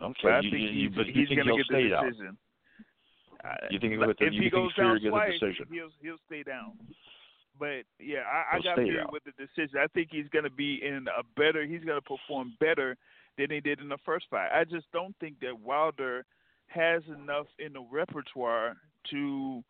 Okay, 0.01 0.13
But 0.23 0.31
I 0.31 0.39
you, 0.39 0.49
think 0.51 0.61
you, 0.63 0.69
he's, 0.89 0.97
you, 0.97 1.03
you 1.03 1.13
he's 1.13 1.29
gonna 1.37 1.57
get 1.57 1.67
the 1.69 1.89
decision. 2.09 2.27
Uh, 2.29 2.48
You 3.69 3.79
think 3.79 3.97
get 3.99 4.17
the- 4.17 4.25
if 4.25 4.33
he 4.33 4.49
goes 4.49 4.73
down 4.75 4.99
twice, 4.99 5.39
decision? 5.39 5.67
he'll 5.71 5.89
he'll 6.01 6.17
stay 6.25 6.43
down. 6.43 6.73
But 7.57 7.83
yeah, 7.99 8.23
I, 8.25 8.57
I 8.57 8.59
got 8.61 8.75
Fury 8.75 9.03
with 9.11 9.23
the 9.25 9.31
decision. 9.31 9.79
I 9.79 9.87
think 9.87 10.09
he's 10.11 10.27
gonna 10.29 10.49
be 10.49 10.81
in 10.83 11.07
a 11.07 11.23
better. 11.35 11.65
He's 11.65 11.83
gonna 11.83 12.01
perform 12.01 12.53
better 12.59 12.97
than 13.37 13.49
he 13.51 13.59
did 13.59 13.79
in 13.79 13.89
the 13.89 13.97
first 14.05 14.25
fight. 14.29 14.49
I 14.53 14.63
just 14.63 14.91
don't 14.91 15.15
think 15.19 15.39
that 15.41 15.57
Wilder 15.59 16.25
has 16.67 17.01
enough 17.07 17.47
in 17.57 17.73
the 17.73 17.81
repertoire 17.91 18.77
to 19.11 19.63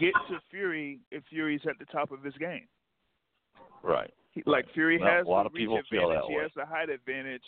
get 0.00 0.14
to 0.28 0.38
Fury 0.50 1.00
if 1.10 1.22
Fury's 1.30 1.60
at 1.68 1.78
the 1.78 1.84
top 1.86 2.10
of 2.10 2.22
his 2.22 2.34
game. 2.34 2.66
Right. 3.82 4.10
Like 4.46 4.66
Fury 4.72 4.98
Well, 4.98 5.10
has 5.10 5.26
a 5.26 5.30
lot 5.30 5.46
of 5.46 5.52
people 5.52 5.80
feel 5.90 6.08
that 6.08 6.22
he 6.28 6.34
has 6.34 6.50
the 6.56 6.64
height 6.64 6.88
advantage, 6.88 7.42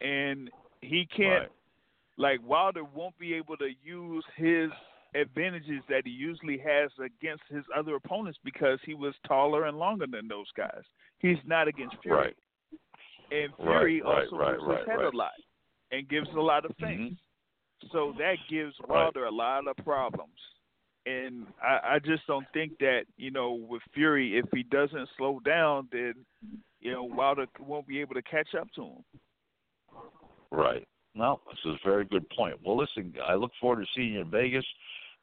and 0.00 0.50
he 0.82 1.06
can't. 1.06 1.42
Right. 1.42 1.50
Like 2.18 2.40
Wilder 2.46 2.82
won't 2.84 3.18
be 3.18 3.34
able 3.34 3.56
to 3.58 3.68
use 3.82 4.24
his 4.36 4.70
advantages 5.14 5.82
that 5.88 6.02
he 6.04 6.10
usually 6.10 6.58
has 6.58 6.90
against 6.98 7.42
his 7.48 7.64
other 7.76 7.96
opponents 7.96 8.38
because 8.44 8.78
he 8.84 8.94
was 8.94 9.14
taller 9.26 9.66
and 9.66 9.78
longer 9.78 10.06
than 10.10 10.28
those 10.28 10.50
guys. 10.56 10.82
He's 11.18 11.38
not 11.46 11.68
against 11.68 11.96
Fury. 12.02 12.18
Right. 12.18 12.36
And 13.30 13.54
Fury 13.56 14.02
right, 14.02 14.24
also 14.24 14.36
right, 14.36 14.52
moves 14.52 14.64
right, 14.66 14.78
his 14.78 14.88
head 14.88 15.00
a 15.00 15.16
lot 15.16 15.30
and 15.92 16.08
gives 16.08 16.28
a 16.30 16.40
lot 16.40 16.64
of 16.64 16.76
Mhm. 16.76 16.86
things. 16.86 17.18
So 17.92 18.12
that 18.18 18.36
gives. 18.48 18.74
Wilder 18.88 19.26
a 19.26 19.30
lot 19.30 19.66
of 19.68 19.76
problems. 19.78 20.38
And 21.06 21.46
I, 21.62 21.94
I 21.94 21.98
just 22.00 22.26
don't 22.26 22.46
think 22.52 22.76
that, 22.78 23.06
you 23.16 23.30
know, 23.30 23.52
with 23.52 23.82
Fury, 23.94 24.36
if 24.36 24.44
he 24.52 24.62
doesn't 24.64 25.08
slow 25.16 25.40
down, 25.40 25.88
then, 25.90 26.26
you 26.80 26.92
know, 26.92 27.04
Wilder 27.04 27.46
won't 27.58 27.86
be 27.86 28.00
able 28.00 28.14
to 28.14 28.22
catch 28.22 28.54
up 28.54 28.70
to 28.72 28.82
him. 28.82 29.04
Right. 30.50 30.86
No, 31.14 31.40
this 31.48 31.58
is 31.64 31.80
a 31.82 31.88
very 31.88 32.04
good 32.04 32.28
point. 32.30 32.56
Well, 32.62 32.76
listen, 32.76 33.14
I 33.26 33.34
look 33.34 33.52
forward 33.60 33.82
to 33.82 33.90
seeing 33.94 34.14
you 34.14 34.20
in 34.20 34.30
Vegas. 34.30 34.66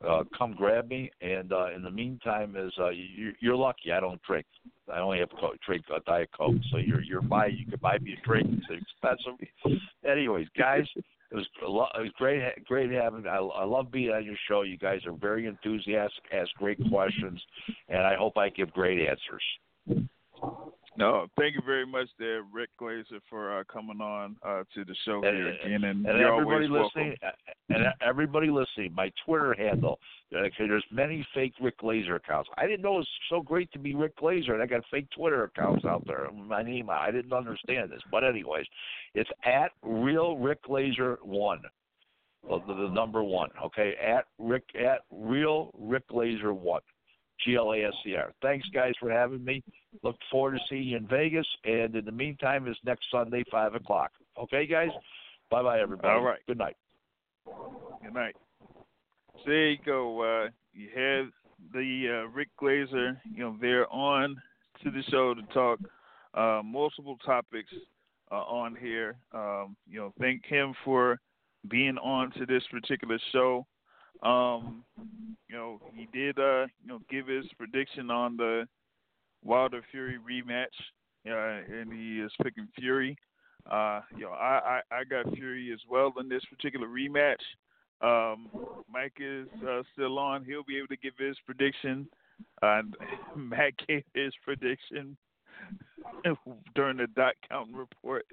Uh, 0.06 0.24
come 0.38 0.54
grab 0.54 0.90
me, 0.90 1.10
and 1.22 1.54
uh, 1.54 1.68
in 1.74 1.82
the 1.82 1.90
meantime, 1.90 2.56
is 2.58 2.72
uh, 2.80 2.90
you, 2.90 3.34
you're 3.40 3.56
lucky. 3.56 3.92
I 3.92 4.00
don't 4.00 4.22
drink. 4.24 4.46
I 4.94 5.00
only 5.00 5.20
have 5.20 5.30
Coke, 5.40 5.58
drink 5.66 5.86
Diet 6.06 6.30
Coke. 6.38 6.56
So 6.72 6.78
you're 6.78 7.02
you're 7.02 7.22
buy 7.22 7.48
you 7.48 7.66
can 7.66 7.80
buy 7.82 7.98
me 8.00 8.16
a 8.22 8.28
drink. 8.28 8.48
It's 8.70 8.84
expensive. 8.94 9.80
Anyways, 10.08 10.48
guys, 10.58 10.86
it 10.96 11.36
was 11.36 11.48
a 11.66 11.70
lo- 11.70 11.88
it 11.98 12.02
was 12.02 12.12
great 12.18 12.42
great 12.66 12.92
having. 12.92 13.26
I, 13.26 13.38
I 13.38 13.64
love 13.64 13.92
being 13.92 14.12
on 14.12 14.26
your 14.26 14.36
show. 14.48 14.62
You 14.64 14.78
guys 14.78 15.00
are 15.06 15.14
very 15.14 15.48
enthusiastic, 15.48 16.24
ask 16.32 16.52
great 16.56 16.80
questions, 16.90 17.42
and 17.88 18.02
I 18.02 18.16
hope 18.16 18.38
I 18.38 18.50
give 18.50 18.72
great 18.72 19.00
answers. 19.00 20.06
No, 20.98 21.28
thank 21.38 21.56
you 21.56 21.62
very 21.66 21.86
much, 21.86 22.08
there, 22.18 22.44
Rick 22.54 22.70
Glaser, 22.80 23.20
for 23.30 23.60
uh, 23.60 23.64
coming 23.72 24.00
on 24.00 24.38
uh, 24.46 24.64
to 24.74 24.86
the 24.86 24.96
show 25.04 25.22
And- 25.24 25.36
here 25.36 25.48
again. 25.50 25.84
And, 25.84 26.06
and 26.06 26.18
you're 26.20 26.34
everybody 26.34 26.68
always 26.68 26.86
listening, 26.86 27.16
welcome. 27.22 27.40
and 27.70 27.86
everybody 28.02 28.48
listening, 28.50 28.94
my 28.94 29.12
Twitter 29.26 29.54
handle. 29.58 30.00
Okay, 30.34 30.68
there's 30.68 30.86
many 30.92 31.26
fake 31.34 31.54
Rick 31.62 31.78
Glaser 31.80 32.16
accounts. 32.16 32.50
I 32.58 32.66
didn't 32.66 32.82
know 32.82 32.96
it 32.96 33.00
was 33.00 33.10
so 33.30 33.42
great 33.42 33.72
to 33.74 33.80
be 33.80 33.94
Rick 33.94 34.18
Glaser, 34.18 34.54
and 34.54 34.64
I 34.64 34.66
got 34.66 34.84
fake 34.90 35.08
Twitter 35.16 35.44
accounts 35.44 35.86
out 35.86 36.04
there. 36.08 36.30
My 36.32 36.64
name, 36.64 36.90
I 36.90 37.12
didn't 37.12 37.34
understand 37.34 37.92
this, 37.92 38.02
but 38.10 38.24
anyways, 38.24 38.66
it's 39.14 39.30
at 39.46 39.72
real 39.84 40.38
Rick 40.38 40.64
Glaser 40.64 41.20
one, 41.22 41.62
the, 42.50 42.60
the 42.68 42.90
number 42.94 43.24
one. 43.24 43.50
Okay, 43.66 43.96
at 44.04 44.26
Rick 44.40 44.64
at 44.80 45.02
real 45.12 45.72
Rick 45.78 46.08
Glaser 46.08 46.54
one. 46.54 46.82
G 47.44 47.56
L 47.56 47.74
A 47.74 47.78
S 47.86 47.94
E 48.06 48.16
R. 48.16 48.32
Thanks, 48.41 48.68
guys, 48.74 48.94
for 48.99 49.12
having 49.12 49.44
me. 49.44 49.64
Look 50.03 50.18
forward 50.32 50.53
to 50.53 50.60
seeing 50.70 50.88
you 50.90 50.98
in 50.98 51.07
Vegas. 51.07 51.48
And 51.64 51.95
in 51.95 52.06
the 52.06 52.12
meantime, 52.12 52.68
is 52.68 52.78
next 52.86 53.06
Sunday, 53.12 53.44
5 53.52 53.76
o'clock. 53.76 54.12
Okay, 54.38 54.66
guys? 54.66 54.90
Bye 55.52 55.64
bye, 55.64 55.80
everybody. 55.80 56.14
All 56.14 56.22
right. 56.22 56.40
Good 56.48 56.57
night. 56.57 56.76
Good 58.03 58.14
night. 58.14 58.36
So 58.64 59.41
there 59.45 59.70
you 59.70 59.78
go. 59.86 60.22
Uh, 60.22 60.49
you 60.74 60.90
have 60.95 61.28
the 61.74 62.24
uh, 62.24 62.30
Rick 62.30 62.49
Glaser, 62.57 63.22
you 63.32 63.44
know, 63.44 63.57
there 63.62 63.91
on 63.94 64.36
to 64.84 64.91
the 64.91 65.03
show 65.10 65.34
to 65.34 65.41
talk 65.53 65.80
uh, 66.34 66.62
multiple 66.64 67.18
topics 67.26 67.72
uh, 68.32 68.36
on 68.36 68.76
here. 68.76 69.16
Um, 69.34 69.76
you 69.88 69.99
know, 69.99 70.14
thank 70.20 70.45
him 70.45 70.74
for 70.84 71.20
being 71.70 71.98
on 71.98 72.32
to 72.32 72.45
this 72.45 72.64
particular 72.72 73.20
show. 73.32 73.66
Um, 74.24 74.84
you 75.48 75.56
know, 75.56 75.80
he 75.94 76.08
did, 76.14 76.40
uh, 76.40 76.68
you 76.82 76.88
know, 76.88 77.00
give 77.10 77.28
his 77.28 77.46
prediction 77.58 78.10
on 78.10 78.38
the 78.38 78.68
Wilder 79.44 79.82
Fury 79.92 80.18
rematch, 80.18 80.66
uh, 81.28 81.74
and 81.74 81.92
he 81.94 82.20
is 82.20 82.32
picking 82.42 82.68
Fury. 82.80 83.18
Uh, 83.70 84.02
you 84.16 84.22
know, 84.22 84.32
I, 84.32 84.82
I 84.92 84.98
I 85.00 85.04
got 85.04 85.34
Fury 85.36 85.72
as 85.74 85.80
well 85.90 86.14
in 86.20 86.30
this 86.30 86.44
particular 86.46 86.88
rematch. 86.88 87.42
Um, 88.02 88.50
Mike 88.92 89.18
is 89.20 89.48
uh, 89.68 89.82
still 89.94 90.20
on. 90.20 90.44
He'll 90.44 90.64
be 90.64 90.78
able 90.78 90.88
to 90.88 90.98
give 90.98 91.14
his 91.18 91.38
prediction. 91.46 92.08
Uh, 92.62 92.82
Matt 93.36 93.74
gave 93.88 94.04
his 94.14 94.34
prediction 94.44 95.18
during 96.76 96.98
the 96.98 97.08
dot 97.16 97.34
counting 97.50 97.76
report. 97.76 98.26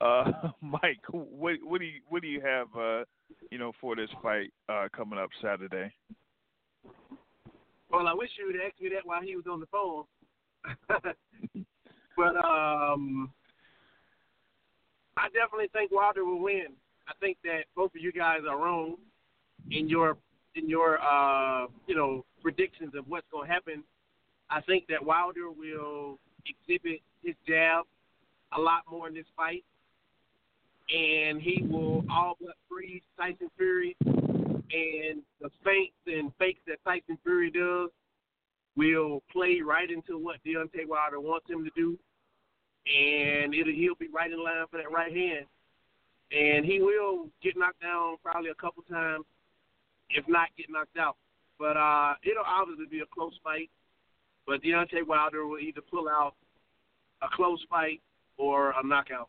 Uh, 0.00 0.30
Mike, 0.60 1.00
what 1.10 1.56
what 1.62 1.80
do 1.80 1.86
you 1.86 2.00
what 2.08 2.22
do 2.22 2.28
you 2.28 2.40
have 2.40 2.66
uh, 2.78 3.04
you 3.50 3.58
know 3.58 3.72
for 3.80 3.96
this 3.96 4.10
fight 4.22 4.52
uh, 4.68 4.88
coming 4.94 5.18
up 5.18 5.30
Saturday? 5.40 5.92
Well, 7.90 8.06
I 8.06 8.14
wish 8.14 8.30
you 8.38 8.46
would 8.46 8.56
ask 8.56 8.80
me 8.80 8.88
that 8.90 9.06
while 9.06 9.22
he 9.22 9.36
was 9.36 9.44
on 9.50 9.60
the 9.60 9.66
phone. 9.66 10.04
but 12.16 12.36
um, 12.44 13.30
I 15.16 15.26
definitely 15.28 15.68
think 15.72 15.92
Wilder 15.92 16.24
will 16.24 16.40
win. 16.40 16.68
I 17.08 17.12
think 17.20 17.36
that 17.44 17.64
both 17.76 17.94
of 17.94 18.00
you 18.00 18.12
guys 18.12 18.40
are 18.48 18.56
wrong 18.56 18.96
in 19.70 19.88
your 19.88 20.16
in 20.54 20.68
your 20.68 21.00
uh, 21.02 21.66
you 21.86 21.94
know 21.94 22.24
predictions 22.40 22.94
of 22.96 23.06
what's 23.08 23.26
going 23.30 23.48
to 23.48 23.52
happen. 23.52 23.84
I 24.50 24.60
think 24.62 24.86
that 24.88 25.04
Wilder 25.04 25.50
will 25.50 26.18
exhibit 26.46 27.00
his 27.22 27.34
jab 27.46 27.84
a 28.56 28.60
lot 28.60 28.82
more 28.90 29.08
in 29.08 29.14
this 29.14 29.26
fight, 29.36 29.64
and 30.92 31.40
he 31.40 31.62
will 31.62 32.04
all 32.10 32.36
but 32.40 32.54
freeze 32.68 33.02
Tyson 33.18 33.50
Fury. 33.56 33.96
And 34.04 35.22
the 35.40 35.50
feints 35.64 35.96
and 36.06 36.32
fakes 36.38 36.60
that 36.66 36.78
Tyson 36.84 37.18
Fury 37.22 37.50
does 37.50 37.90
will 38.76 39.22
play 39.32 39.60
right 39.64 39.90
into 39.90 40.18
what 40.18 40.36
Deontay 40.46 40.86
Wilder 40.88 41.20
wants 41.20 41.48
him 41.48 41.64
to 41.64 41.70
do, 41.76 41.98
and 42.86 43.54
it'll, 43.54 43.72
he'll 43.72 43.94
be 43.94 44.08
right 44.08 44.32
in 44.32 44.42
line 44.42 44.64
for 44.70 44.78
that 44.78 44.90
right 44.90 45.14
hand. 45.14 45.46
And 46.30 46.64
he 46.64 46.80
will 46.80 47.28
get 47.42 47.56
knocked 47.56 47.82
down 47.82 48.16
probably 48.22 48.48
a 48.48 48.54
couple 48.54 48.82
times, 48.84 49.24
if 50.10 50.24
not 50.26 50.48
get 50.56 50.66
knocked 50.70 50.96
out. 50.96 51.16
But 51.58 51.76
uh, 51.76 52.14
it'll 52.24 52.44
obviously 52.46 52.86
be 52.90 53.00
a 53.00 53.14
close 53.14 53.34
fight. 53.44 53.68
But 54.46 54.62
Deontay 54.62 55.06
Wilder 55.06 55.46
will 55.46 55.58
either 55.58 55.82
pull 55.82 56.08
out 56.08 56.34
a 57.20 57.26
close 57.36 57.60
fight 57.68 58.00
or 58.38 58.70
a 58.70 58.86
knockout. 58.86 59.28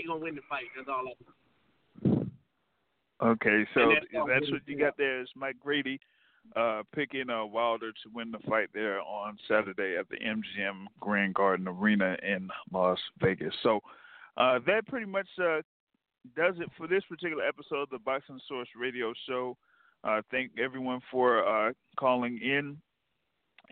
He 0.00 0.06
gonna 0.06 0.20
win 0.20 0.34
the 0.34 0.42
fight. 0.48 0.64
That's 0.76 0.88
all 0.88 1.06
I. 1.08 1.12
Okay, 3.28 3.66
so 3.74 3.88
that's 3.88 4.06
that's 4.28 4.50
what 4.50 4.60
you 4.66 4.78
got 4.78 4.96
there 4.98 5.20
is 5.22 5.28
Mike 5.34 5.56
Grady 5.58 5.98
uh, 6.54 6.82
picking 6.94 7.30
uh, 7.30 7.44
Wilder 7.44 7.90
to 7.92 8.08
win 8.14 8.30
the 8.30 8.38
fight 8.48 8.68
there 8.74 9.00
on 9.00 9.38
Saturday 9.48 9.96
at 9.98 10.08
the 10.08 10.16
MGM 10.16 10.84
Grand 11.00 11.34
Garden 11.34 11.66
Arena 11.66 12.16
in 12.22 12.48
Las 12.72 12.98
Vegas. 13.20 13.54
So 13.62 13.80
uh, 14.36 14.58
that 14.66 14.86
pretty 14.86 15.06
much 15.06 15.28
uh, 15.42 15.62
does 16.36 16.54
it 16.58 16.68
for 16.76 16.86
this 16.86 17.02
particular 17.08 17.44
episode 17.44 17.82
of 17.82 17.90
the 17.90 17.98
Boxing 17.98 18.40
Source 18.48 18.68
Radio 18.78 19.12
Show. 19.26 19.56
Uh, 20.04 20.20
thank 20.30 20.52
everyone 20.62 21.00
for 21.10 21.46
uh, 21.46 21.72
calling 21.98 22.38
in 22.42 22.76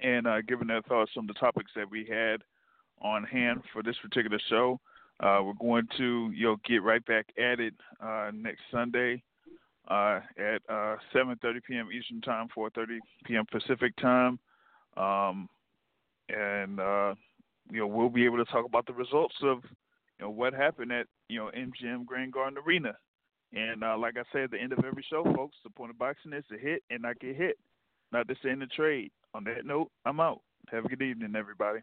and 0.03 0.27
uh, 0.27 0.41
giving 0.43 0.67
their 0.67 0.83
thoughts 0.83 1.13
on 1.17 1.27
the 1.27 1.35
topics 1.35 1.71
that 1.77 1.89
we 1.89 2.07
had 2.09 2.43
on 3.01 3.25
hand 3.25 3.61
for 3.73 3.83
this 3.83 3.97
particular 4.03 4.41
show. 4.49 4.81
Uh, 5.21 5.41
we're 5.45 5.53
going 5.61 5.87
to 5.97 6.31
you 6.35 6.45
know 6.45 6.57
get 6.67 6.83
right 6.83 7.05
back 7.07 7.27
at 7.39 7.61
it 7.61 7.75
uh, 8.03 8.31
next 8.35 8.63
Sunday 8.71 9.23
uh, 9.89 10.21
at 10.39 10.63
uh, 10.69 10.97
7:30 11.15 11.63
p.m. 11.67 11.89
Eastern 11.93 12.21
Time, 12.21 12.49
4:30 12.57 12.99
p.m. 13.25 13.45
Pacific 13.51 13.95
Time, 13.97 14.39
um, 14.97 15.49
and 16.29 16.81
uh, 16.81 17.15
you 17.71 17.81
know 17.81 17.87
we'll 17.87 18.09
be 18.09 18.25
able 18.25 18.39
to 18.39 18.51
talk 18.51 18.65
about 18.65 18.87
the 18.87 18.93
results 18.93 19.35
of 19.43 19.59
you 20.19 20.25
know 20.25 20.31
what 20.31 20.55
happened 20.55 20.93
at 20.93 21.07
you 21.29 21.39
know 21.39 21.51
MGM 21.57 22.07
Grand 22.07 22.33
Garden 22.33 22.59
Arena. 22.65 22.95
And 23.53 23.85
uh, 23.85 23.97
like 23.97 24.17
I 24.17 24.25
said 24.33 24.43
at 24.43 24.51
the 24.51 24.61
end 24.61 24.73
of 24.73 24.85
every 24.85 25.05
show, 25.09 25.23
folks, 25.37 25.57
the 25.63 25.71
point 25.71 25.91
of 25.91 25.99
boxing 25.99 26.33
is 26.33 26.45
to 26.51 26.59
hit 26.59 26.83
and 26.91 27.03
not 27.03 27.21
get 27.21 27.37
hit, 27.37 27.57
not 28.11 28.27
to 28.27 28.35
stay 28.41 28.51
in 28.51 28.59
the 28.59 28.67
trade. 28.67 29.13
On 29.33 29.45
that 29.45 29.65
note, 29.65 29.91
I'm 30.05 30.19
out. 30.19 30.41
Have 30.71 30.87
a 30.87 30.89
good 30.89 31.03
evening, 31.03 31.35
everybody. 31.37 31.81